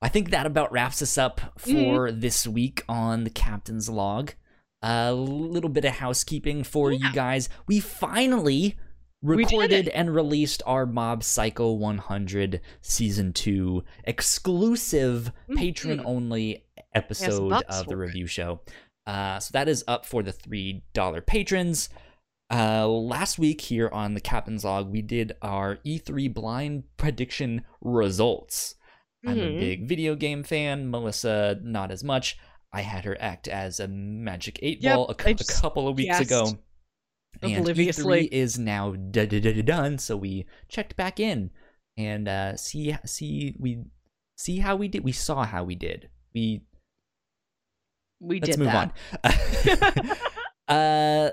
I 0.03 0.09
think 0.09 0.31
that 0.31 0.47
about 0.47 0.71
wraps 0.73 1.03
us 1.03 1.19
up 1.19 1.41
for 1.59 2.13
this 2.13 2.47
week 2.47 2.85
on 2.89 3.25
the 3.25 3.31
captain's 3.31 3.89
log. 3.89 4.35
A 4.83 5.13
little 5.13 5.69
bit 5.71 5.85
of 5.85 5.95
housekeeping 5.97 6.63
for 6.65 6.93
you 6.93 7.13
guys. 7.13 7.49
We 7.67 7.81
finally 7.81 8.77
recorded 9.23 9.89
and 9.89 10.15
released 10.15 10.63
our 10.67 10.87
Mob 10.87 11.23
Psycho 11.25 11.73
100 11.73 12.61
season 12.81 13.33
2 13.33 13.83
exclusive 14.05 15.33
patron 15.57 15.99
Mhm. 15.99 16.05
only 16.07 16.65
episode 16.95 17.53
of 17.69 17.87
the 17.87 17.97
review 17.97 18.27
show. 18.27 18.61
Uh, 19.11 19.41
so 19.41 19.51
that 19.53 19.69
is 19.69 19.83
up 19.89 20.07
for 20.07 20.23
the 20.23 20.33
$3 20.33 21.27
patrons. 21.27 21.89
Uh, 22.53 22.87
last 22.87 23.39
week 23.39 23.61
here 23.61 23.89
on 23.93 24.15
the 24.15 24.21
Captain's 24.21 24.65
Log, 24.65 24.89
we 24.91 25.03
did 25.03 25.33
our 25.43 25.77
E3 25.85 26.33
blind 26.33 26.85
prediction 26.97 27.65
results. 27.81 28.77
I'm 29.27 29.39
a 29.39 29.43
Mhm. 29.43 29.61
big 29.61 29.89
video 29.89 30.15
game 30.15 30.43
fan. 30.45 30.91
Melissa, 30.91 31.59
not 31.63 31.91
as 31.91 32.05
much. 32.05 32.39
I 32.73 32.83
had 32.83 33.05
her 33.05 33.17
act 33.21 33.49
as 33.49 33.81
a 33.81 33.89
Magic 33.89 34.59
8 34.63 34.81
Yep, 34.83 34.95
Ball 34.95 35.07
a, 35.09 35.31
a 35.31 35.35
couple 35.61 35.89
of 35.89 35.97
weeks 35.97 36.21
ago. 36.21 36.59
And 37.43 37.59
obliviously. 37.59 38.29
E3 38.29 38.29
is 38.33 38.59
now 38.59 38.93
done, 38.93 39.99
so 39.99 40.17
we 40.17 40.47
checked 40.69 40.97
back 40.97 41.19
in 41.21 41.51
and 41.97 42.29
uh, 42.29 42.57
see 42.57 42.97
see 43.05 43.55
we 43.59 43.85
see 44.37 44.59
how 44.59 44.77
we 44.77 44.89
did. 44.89 45.05
We 45.05 45.13
saw 45.13 45.45
how 45.45 45.65
we 45.65 45.75
did. 45.75 46.11
We 46.35 46.63
We 48.21 48.41
let's 48.41 48.57
did 48.57 48.59
move 48.59 48.73
that. 48.73 50.17
on. 50.69 50.77
uh, 50.77 51.31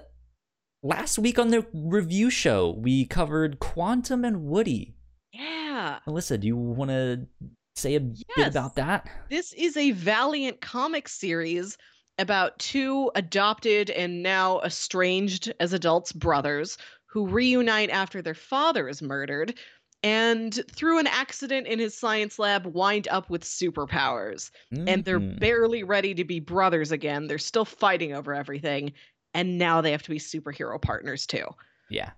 last 0.83 1.19
week 1.19 1.37
on 1.37 1.49
the 1.49 1.65
review 1.73 2.29
show, 2.29 2.71
we 2.71 3.05
covered 3.05 3.59
Quantum 3.59 4.23
and 4.23 4.43
Woody. 4.43 4.95
yeah. 5.33 5.99
Melissa, 6.07 6.37
do 6.37 6.47
you 6.47 6.55
want 6.55 6.89
to 6.91 7.27
say 7.75 7.95
a 7.95 7.99
bit 7.99 8.47
about 8.47 8.75
that? 8.75 9.07
This 9.29 9.53
is 9.53 9.77
a 9.77 9.91
Valiant 9.91 10.61
comic 10.61 11.07
series 11.07 11.77
about 12.17 12.57
two 12.57 13.11
adopted 13.15 13.89
and 13.91 14.23
now 14.23 14.59
estranged 14.61 15.53
as 15.59 15.73
adults 15.73 16.11
brothers 16.11 16.77
who 17.05 17.27
reunite 17.27 17.89
after 17.89 18.21
their 18.21 18.33
father 18.33 18.87
is 18.89 19.01
murdered 19.01 19.57
and 20.03 20.59
through 20.71 20.99
an 20.99 21.07
accident 21.07 21.67
in 21.67 21.79
his 21.79 21.97
science 21.97 22.37
lab 22.39 22.65
wind 22.67 23.07
up 23.09 23.29
with 23.29 23.43
superpowers 23.43 24.51
and 24.71 25.03
they're 25.05 25.19
Mhm. 25.19 25.39
barely 25.39 25.83
ready 25.83 26.13
to 26.13 26.23
be 26.23 26.39
brothers 26.39 26.91
again 26.91 27.27
they're 27.27 27.37
still 27.37 27.65
fighting 27.65 28.13
over 28.13 28.33
everything 28.33 28.91
and 29.33 29.57
now 29.57 29.81
they 29.81 29.91
have 29.91 30.03
to 30.03 30.09
be 30.09 30.19
superhero 30.19 30.81
partners 30.81 31.25
too 31.25 31.47
Yeah. 31.89 32.11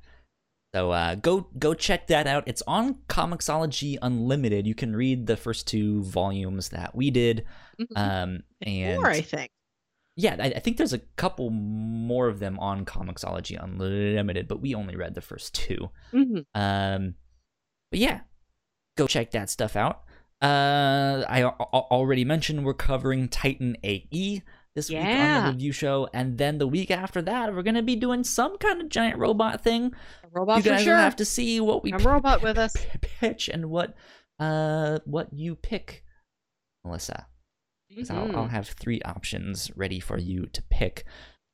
So 0.76 0.92
uh, 0.92 1.16
go 1.16 1.48
go 1.58 1.74
check 1.74 2.06
that 2.08 2.28
out. 2.28 2.44
It's 2.46 2.62
on 2.68 2.96
Comixology 3.08 3.98
Unlimited. 4.04 4.68
You 4.68 4.76
can 4.76 4.96
read 4.96 5.26
the 5.26 5.36
first 5.36 5.66
two 5.68 6.04
volumes 6.04 6.70
that 6.70 6.94
we 6.94 7.10
did. 7.10 7.44
Um, 7.96 8.44
and 8.62 8.98
more 8.98 9.10
i 9.10 9.22
think 9.22 9.50
yeah, 10.16 10.36
I, 10.38 10.48
I 10.48 10.60
think 10.60 10.76
there's 10.78 10.92
a 10.94 11.00
couple 11.16 11.50
more 11.50 12.28
of 12.28 12.40
them 12.40 12.60
on 12.60 12.84
Comixology 12.86 13.58
Unlimited, 13.64 14.48
but 14.50 14.60
we 14.62 14.76
only 14.76 14.96
read 14.98 15.16
the 15.16 15.22
first 15.22 15.56
two. 15.56 15.90
Mhm. 16.14 16.46
Um, 16.54 17.16
but 17.92 18.00
yeah, 18.00 18.22
go 18.98 19.08
check 19.08 19.32
that 19.32 19.50
stuff 19.50 19.76
out. 19.76 20.04
Uh, 20.42 21.26
I 21.28 21.42
al- 21.42 21.88
already 21.92 22.24
mentioned 22.24 22.64
we're 22.66 22.74
covering 22.74 23.28
Titan 23.28 23.76
AE 23.84 24.42
this 24.76 24.90
week 24.90 25.00
on 25.00 25.46
the 25.46 25.52
review 25.52 25.72
show, 25.74 26.08
and 26.14 26.38
then 26.38 26.58
the 26.60 26.68
week 26.68 26.92
after 26.92 27.22
that, 27.24 27.54
we're 27.54 27.64
gonna 27.64 27.84
be 27.84 27.96
doing 27.98 28.24
some 28.24 28.58
kind 28.58 28.82
of 28.82 28.88
giant 28.90 29.18
robot 29.20 29.62
thing. 29.62 29.94
a 30.24 30.28
robot 30.32 30.58
you 30.58 30.64
for 30.64 30.70
guys 30.70 30.84
sure 30.84 30.96
will 30.96 31.02
have 31.02 31.16
to 31.18 31.26
see 31.26 31.60
what 31.60 31.84
we 31.84 31.92
a 31.92 31.98
robot 31.98 32.42
with 32.42 32.58
us 32.58 32.76
pitch 33.02 33.50
and 33.50 33.70
what 33.70 33.96
uh 34.40 35.00
what 35.06 35.34
you 35.34 35.56
pick, 35.56 36.04
Melissa. 36.86 37.28
'Cause 37.94 38.12
I'll, 38.12 38.36
I'll 38.36 38.46
Mhm. 38.46 38.52
have 38.52 38.68
three 38.70 39.02
options 39.02 39.72
ready 39.76 40.00
for 40.00 40.18
you 40.20 40.46
to 40.46 40.62
pick. 40.70 41.04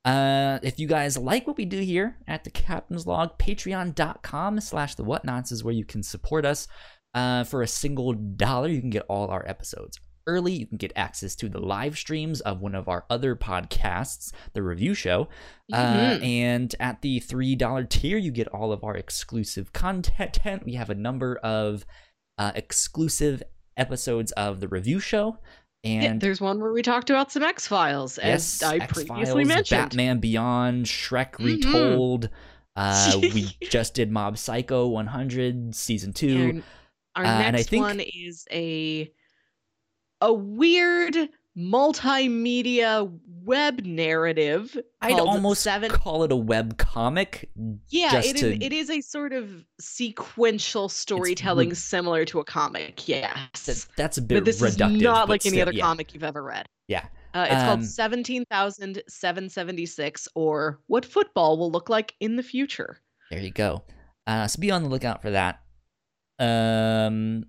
Uh, 0.05 0.59
if 0.61 0.79
you 0.79 0.87
guys 0.87 1.17
like 1.17 1.47
what 1.47 1.57
we 1.57 1.65
do 1.65 1.79
here 1.79 2.15
at 2.27 2.43
the 2.43 2.49
Captain's 2.51 3.07
Log, 3.07 3.37
patreon.com 3.39 4.59
slash 4.59 4.95
the 4.95 5.03
Whatnauts 5.03 5.51
is 5.51 5.63
where 5.63 5.73
you 5.73 5.83
can 5.85 6.03
support 6.03 6.45
us. 6.45 6.67
Uh, 7.15 7.43
for 7.43 7.61
a 7.61 7.67
single 7.67 8.13
dollar, 8.13 8.67
you 8.67 8.81
can 8.81 8.89
get 8.89 9.05
all 9.09 9.29
our 9.29 9.47
episodes 9.47 9.99
early. 10.27 10.51
You 10.53 10.67
can 10.67 10.77
get 10.77 10.91
access 10.95 11.35
to 11.37 11.47
the 11.49 11.59
live 11.59 11.97
streams 11.97 12.41
of 12.41 12.59
one 12.59 12.75
of 12.75 12.87
our 12.89 13.05
other 13.09 13.35
podcasts, 13.35 14.31
the 14.53 14.61
review 14.63 14.93
show. 14.93 15.27
Uh, 15.71 16.17
Mhm. 16.17 16.23
and 16.25 16.75
at 16.79 17.01
the 17.01 17.19
$3 17.21 17.85
tier, 17.85 18.17
you 18.17 18.31
get 18.31 18.47
all 18.49 18.71
of 18.71 18.83
our 18.83 18.95
exclusive 18.97 19.71
content. 19.73 20.39
We 20.65 20.73
have 20.73 20.89
a 20.89 20.95
number 20.95 21.37
of 21.37 21.85
uh, 22.37 22.51
exclusive 22.53 23.41
episodes 23.77 24.31
of 24.33 24.59
the 24.59 24.67
review 24.67 24.99
show. 24.99 25.37
And 25.85 26.19
there's 26.19 26.41
one 26.41 26.59
where 26.59 26.71
we 26.73 26.81
talked 26.81 27.09
about 27.09 27.31
some 27.31 27.43
X 27.43 27.67
Files, 27.67 28.17
as 28.17 28.61
yes, 28.61 28.63
I 28.63 28.77
X-Files, 28.77 29.07
previously 29.07 29.45
mentioned. 29.45 29.89
Batman 29.89 30.19
Beyond, 30.19 30.85
Shrek 30.87 31.33
Mhm. 31.33 31.45
Retold. 31.45 32.29
Uh, 32.75 33.19
we 33.21 33.55
just 33.69 33.93
did 33.93 34.11
Mob 34.11 34.37
Psycho 34.37 34.87
100 34.87 35.75
season 35.75 36.11
two. 36.11 36.63
Our, 37.15 37.23
our 37.23 37.25
Uh, 37.25 37.37
and 37.37 37.47
I 37.47 37.51
next 37.59 37.69
think- 37.69 37.83
one 37.83 37.99
is 38.01 38.45
a 38.51 39.11
a 40.21 40.33
weird 40.33 41.15
multimedia 41.57 43.11
web 43.43 43.85
narrative. 43.85 44.77
I'd 45.01 45.19
almost 45.19 45.61
seven. 45.61 45.91
call 45.91 46.23
it 46.23 46.31
a 46.31 46.35
web 46.35 46.77
comic. 46.77 47.49
Yeah, 47.89 48.17
it 48.19 48.35
is. 48.35 48.41
to- 48.41 48.63
It 48.63 48.73
is 48.73 48.89
a 48.89 49.01
sort 49.01 49.33
of 49.33 49.65
sequential 49.79 50.89
storytelling 50.89 51.73
similar 51.75 52.25
to 52.25 52.39
a 52.39 52.43
comic. 52.45 53.07
Yes, 53.07 53.65
That, 53.65 53.85
that's 53.95 54.17
a 54.17 54.21
bit 54.21 54.35
but 54.37 54.45
this 54.45 54.61
reductive. 54.61 54.95
is 54.95 55.01
not 55.01 55.29
like 55.29 55.45
any 55.45 55.61
other 55.61 55.71
yeah, 55.73 55.83
comic 55.83 56.13
you've 56.13 56.23
ever 56.23 56.41
read. 56.43 56.65
Yeah. 56.87 57.05
Uh, 57.33 57.45
it's 57.49 57.55
Um, 57.61 57.65
called 57.67 57.85
seventeen 57.85 58.45
thousand 58.49 59.01
seven 59.09 59.49
seventy 59.49 59.85
six, 59.85 60.27
or 60.35 60.79
what 60.87 61.03
football 61.05 61.57
will 61.57 61.69
look 61.69 61.89
like 61.89 62.13
in 62.21 62.37
the 62.37 62.43
future. 62.43 63.01
There 63.29 63.39
you 63.41 63.51
go. 63.51 63.83
Uh, 64.25 64.47
so 64.47 64.59
be 64.59 64.71
on 64.71 64.83
the 64.83 64.89
lookout 64.89 65.21
for 65.21 65.31
that. 65.31 65.61
Um, 66.39 67.45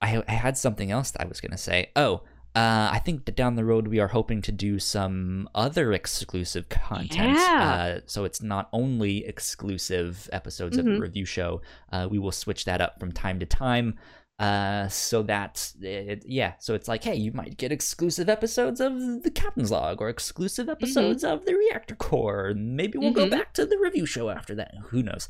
I, 0.00 0.22
I 0.26 0.32
had 0.32 0.58
something 0.58 0.90
else 0.90 1.12
that 1.12 1.22
I 1.22 1.26
was 1.26 1.40
gonna 1.40 1.58
say. 1.58 1.90
Oh, 1.94 2.22
uh, 2.56 2.90
I 2.92 3.00
think 3.04 3.24
that 3.26 3.36
down 3.36 3.54
the 3.56 3.64
road 3.64 3.86
we 3.88 4.00
are 4.00 4.08
hoping 4.08 4.42
to 4.42 4.52
do 4.52 4.78
some 4.78 5.48
other 5.54 5.92
exclusive 5.92 6.68
content. 6.68 7.36
Yeah. 7.38 7.96
Uh, 7.98 8.00
so 8.06 8.24
it's 8.24 8.42
not 8.42 8.68
only 8.72 9.24
exclusive 9.26 10.28
episodes 10.32 10.76
of 10.76 10.84
the 10.84 10.92
Mhm. 10.92 11.00
review 11.00 11.24
show. 11.24 11.60
Uh, 11.92 12.08
we 12.10 12.18
will 12.18 12.32
switch 12.32 12.64
that 12.64 12.80
up 12.80 12.98
from 12.98 13.12
time 13.12 13.38
to 13.40 13.46
time. 13.46 13.98
Uh, 14.38 14.88
so 14.88 15.22
that 15.22 15.70
it, 15.82 16.24
yeah, 16.26 16.54
so 16.58 16.72
it's 16.74 16.88
like, 16.88 17.04
hey, 17.04 17.14
you 17.14 17.30
might 17.32 17.58
get 17.58 17.70
exclusive 17.70 18.26
episodes 18.28 18.80
of 18.80 19.22
the 19.22 19.30
Captain's 19.30 19.70
Log 19.70 20.00
or 20.00 20.08
exclusive 20.08 20.66
episodes 20.68 21.22
of 21.22 21.44
the 21.44 21.54
Reactor 21.54 21.94
Core. 21.94 22.54
Maybe 22.56 22.96
we'll 22.96 23.12
go 23.12 23.26
Mhm. 23.26 23.30
back 23.32 23.52
to 23.54 23.66
the 23.66 23.76
review 23.78 24.06
show 24.06 24.30
after 24.30 24.54
that. 24.54 24.72
Who 24.84 25.02
knows? 25.02 25.28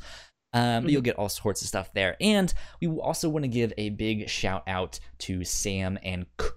Um, 0.53 0.83
but 0.83 0.91
you'll 0.93 1.01
get 1.01 1.17
all 1.17 1.27
sorts 1.29 1.61
of 1.61 1.67
stuff 1.67 1.91
there. 1.93 2.15
And 2.21 2.53
we 2.79 2.87
also 2.87 3.27
want 3.29 3.43
to 3.43 3.49
give 3.49 3.73
a 3.77 3.89
big 3.89 4.29
shout 4.29 4.63
out 4.65 4.99
to 5.19 5.43
Sam 5.43 5.99
and 6.03 6.25
K- 6.37 6.45
K- 6.45 6.49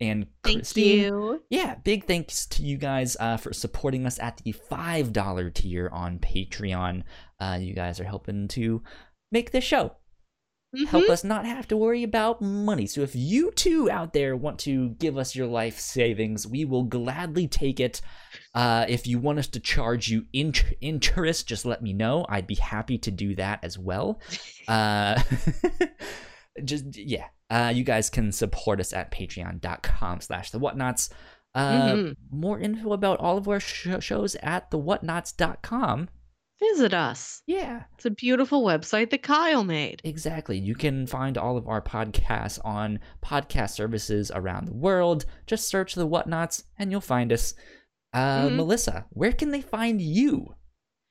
and 0.00 0.26
Thank 0.44 0.58
Christine. 0.58 0.98
you. 1.04 1.42
Yeah, 1.48 1.76
big 1.76 2.04
thanks 2.04 2.46
to 2.46 2.62
you 2.62 2.76
guys 2.76 3.16
uh, 3.18 3.36
for 3.38 3.52
supporting 3.52 4.04
us 4.06 4.18
at 4.18 4.38
the 4.44 4.52
$5 4.52 5.54
tier 5.54 5.88
on 5.92 6.18
Patreon. 6.18 7.02
Uh, 7.40 7.58
you 7.60 7.74
guys 7.74 7.98
are 8.00 8.04
helping 8.04 8.48
to 8.48 8.82
make 9.32 9.50
this 9.52 9.64
show 9.64 9.96
help 10.88 11.04
Mhm. 11.04 11.10
us 11.10 11.24
not 11.24 11.46
have 11.46 11.66
to 11.68 11.76
worry 11.76 12.02
about 12.02 12.42
money. 12.42 12.84
So 12.86 13.00
if 13.00 13.16
you 13.16 13.50
too 13.52 13.88
out 13.90 14.12
there 14.12 14.36
want 14.36 14.58
to 14.60 14.90
give 14.90 15.16
us 15.16 15.34
your 15.34 15.46
life 15.46 15.78
savings, 15.78 16.46
we 16.46 16.66
will 16.66 16.82
gladly 16.82 17.48
take 17.48 17.80
it. 17.80 18.02
Uh, 18.54 18.84
if 18.86 19.06
you 19.06 19.18
want 19.18 19.38
us 19.38 19.46
to 19.48 19.60
charge 19.60 20.08
you 20.08 20.26
int- 20.34 20.74
interest, 20.82 21.48
just 21.48 21.64
let 21.64 21.80
me 21.80 21.94
know. 21.94 22.26
I'd 22.28 22.46
be 22.46 22.56
happy 22.56 22.98
to 22.98 23.10
do 23.10 23.34
that 23.36 23.60
as 23.62 23.78
well. 23.78 24.20
Uh, 24.68 25.22
just 26.64 26.84
yeah, 26.96 27.28
uh, 27.50 27.72
you 27.74 27.84
guys 27.84 28.10
can 28.10 28.32
support 28.32 28.80
us 28.80 28.92
at 28.92 29.10
patreon.com 29.12 30.20
slash 30.20 30.50
the 30.50 30.58
Whatnauts. 30.60 31.10
Uh, 31.54 31.82
Mhm. 31.92 32.16
More 32.30 32.58
info 32.60 32.92
about 32.92 33.18
all 33.18 33.38
of 33.38 33.48
our 33.48 33.60
sh- 33.60 33.88
shows 34.00 34.34
at 34.42 34.70
thewhatnauts.com. 34.70 36.08
Visit 36.58 36.94
us. 36.94 37.42
Yeah. 37.46 37.82
It's 37.94 38.06
a 38.06 38.10
beautiful 38.10 38.64
website 38.64 39.10
that 39.10 39.22
Kyle 39.22 39.62
made. 39.64 40.00
Exactly. 40.04 40.58
You 40.58 40.74
can 40.74 41.06
find 41.06 41.36
all 41.36 41.58
of 41.58 41.68
our 41.68 41.82
podcasts 41.82 42.58
on 42.64 42.98
podcast 43.22 43.70
services 43.70 44.30
around 44.34 44.66
the 44.66 44.74
world. 44.74 45.26
Just 45.46 45.68
search 45.68 45.94
the 45.94 46.08
Whatnauts 46.08 46.64
and 46.78 46.90
you'll 46.90 47.02
find 47.02 47.30
us. 47.32 47.52
Uh, 48.14 48.48
Mhm. 48.48 48.56
Melissa, 48.56 49.04
where 49.10 49.32
can 49.32 49.50
they 49.50 49.60
find 49.60 50.00
you 50.00 50.54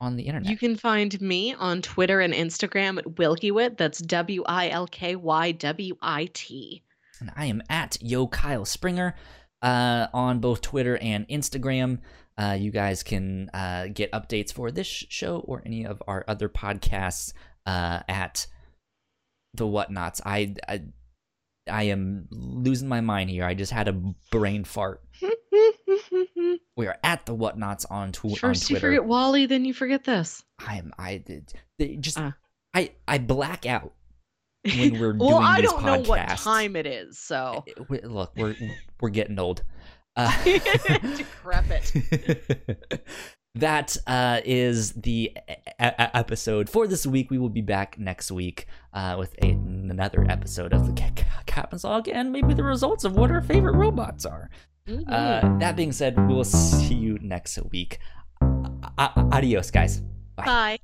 on 0.01 0.15
the 0.15 0.23
internet? 0.23 0.49
You 0.49 0.57
can 0.57 0.75
find 0.75 1.19
me 1.21 1.53
on 1.53 1.81
Twitter 1.81 2.19
and 2.19 2.33
Instagram 2.33 2.97
at 2.97 3.05
Wilkywit. 3.05 3.77
That's 3.77 3.99
W 3.99 4.43
I 4.45 4.69
L 4.69 4.87
K 4.87 5.15
Y 5.15 5.51
W 5.53 5.97
I 6.01 6.29
T. 6.33 6.83
and 7.19 7.31
I 7.35 7.45
am 7.45 7.61
at 7.69 7.97
Yo 8.01 8.27
Kyle 8.27 8.65
Springer 8.65 9.15
uh, 9.61 10.07
on 10.13 10.39
both 10.39 10.61
Twitter 10.61 10.97
and 10.97 11.27
Instagram. 11.29 11.99
Uh, 12.37 12.57
you 12.59 12.69
guys 12.71 13.01
can 13.03 13.49
uh, 13.53 13.87
get 13.93 14.11
updates 14.11 14.51
for 14.51 14.69
this 14.69 14.87
show 14.87 15.37
or 15.47 15.61
any 15.65 15.85
of 15.85 16.03
our 16.07 16.25
other 16.27 16.49
podcasts 16.49 17.31
uh, 17.65 18.01
at 18.09 18.47
the 19.53 19.63
Whatnauts. 19.65 20.19
I, 20.25 20.55
I 20.67 20.81
I 21.71 21.83
am 21.83 22.27
losing 22.29 22.89
my 22.89 22.99
mind 23.01 23.29
here. 23.29 23.45
I 23.45 23.53
just 23.53 23.71
had 23.71 23.87
a 23.87 23.93
brain 24.31 24.65
fart. 24.65 25.01
We 26.77 26.87
are 26.87 26.97
at 27.03 27.25
the 27.25 27.35
Whatnauts 27.35 27.85
on, 27.89 28.11
tw- 28.11 28.25
on 28.25 28.29
Twitter. 28.29 28.39
First 28.47 28.69
you 28.69 28.79
forget 28.79 29.05
Wally, 29.05 29.45
then 29.45 29.65
you 29.65 29.73
forget 29.73 30.03
this. 30.03 30.43
I 30.59 30.77
am 30.77 30.93
I 30.97 31.17
did 31.17 31.53
just 32.01 32.17
Uh. 32.19 32.31
I 32.73 32.91
I 33.07 33.17
black 33.17 33.65
out 33.65 33.93
when 34.65 34.99
we're 34.99 35.13
doing 35.13 35.17
this. 35.19 35.27
well, 35.27 35.39
doing 35.39 35.43
I 35.43 35.61
don't 35.61 35.85
know 35.85 35.99
what 35.99 36.27
time 36.37 36.75
it 36.75 36.85
is, 36.85 37.17
so 37.19 37.63
Uh, 37.77 37.95
Look, 38.03 38.33
we're 38.35 38.55
we're 39.01 39.09
getting 39.09 39.39
old. 39.39 39.63
Uh, 40.17 40.31
decrepit. 41.17 41.91
that 43.55 43.97
uh, 44.07 44.39
is 44.45 44.93
the 44.93 45.31
e- 45.49 45.53
episode 45.77 46.69
for 46.69 46.87
this 46.87 47.05
week. 47.05 47.29
We 47.29 47.37
will 47.37 47.49
be 47.49 47.61
back 47.61 47.97
next 47.99 48.31
week 48.31 48.67
uh, 48.93 49.15
with 49.19 49.35
a, 49.41 49.49
another 49.49 50.25
episode 50.29 50.73
of 50.73 50.87
the 50.87 50.93
Ca- 50.93 51.11
Ca- 51.15 51.43
Captain's 51.45 51.83
Log 51.83 52.07
and 52.07 52.31
maybe 52.31 52.53
the 52.53 52.63
results 52.63 53.03
of 53.03 53.17
what 53.17 53.29
our 53.29 53.41
favorite 53.41 53.75
robots 53.75 54.25
are. 54.25 54.49
Mhm. 54.87 55.03
Uh, 55.09 55.57
that 55.59 55.75
being 55.75 55.91
said, 55.91 56.13
we 56.17 56.33
will 56.33 56.43
see 56.43 56.93
you 56.93 57.17
next 57.21 57.57
week. 57.71 57.97
A- 58.97 59.17
adios, 59.33 59.71
guys. 59.71 60.01
Bye. 60.35 60.45
Bye. 60.45 60.79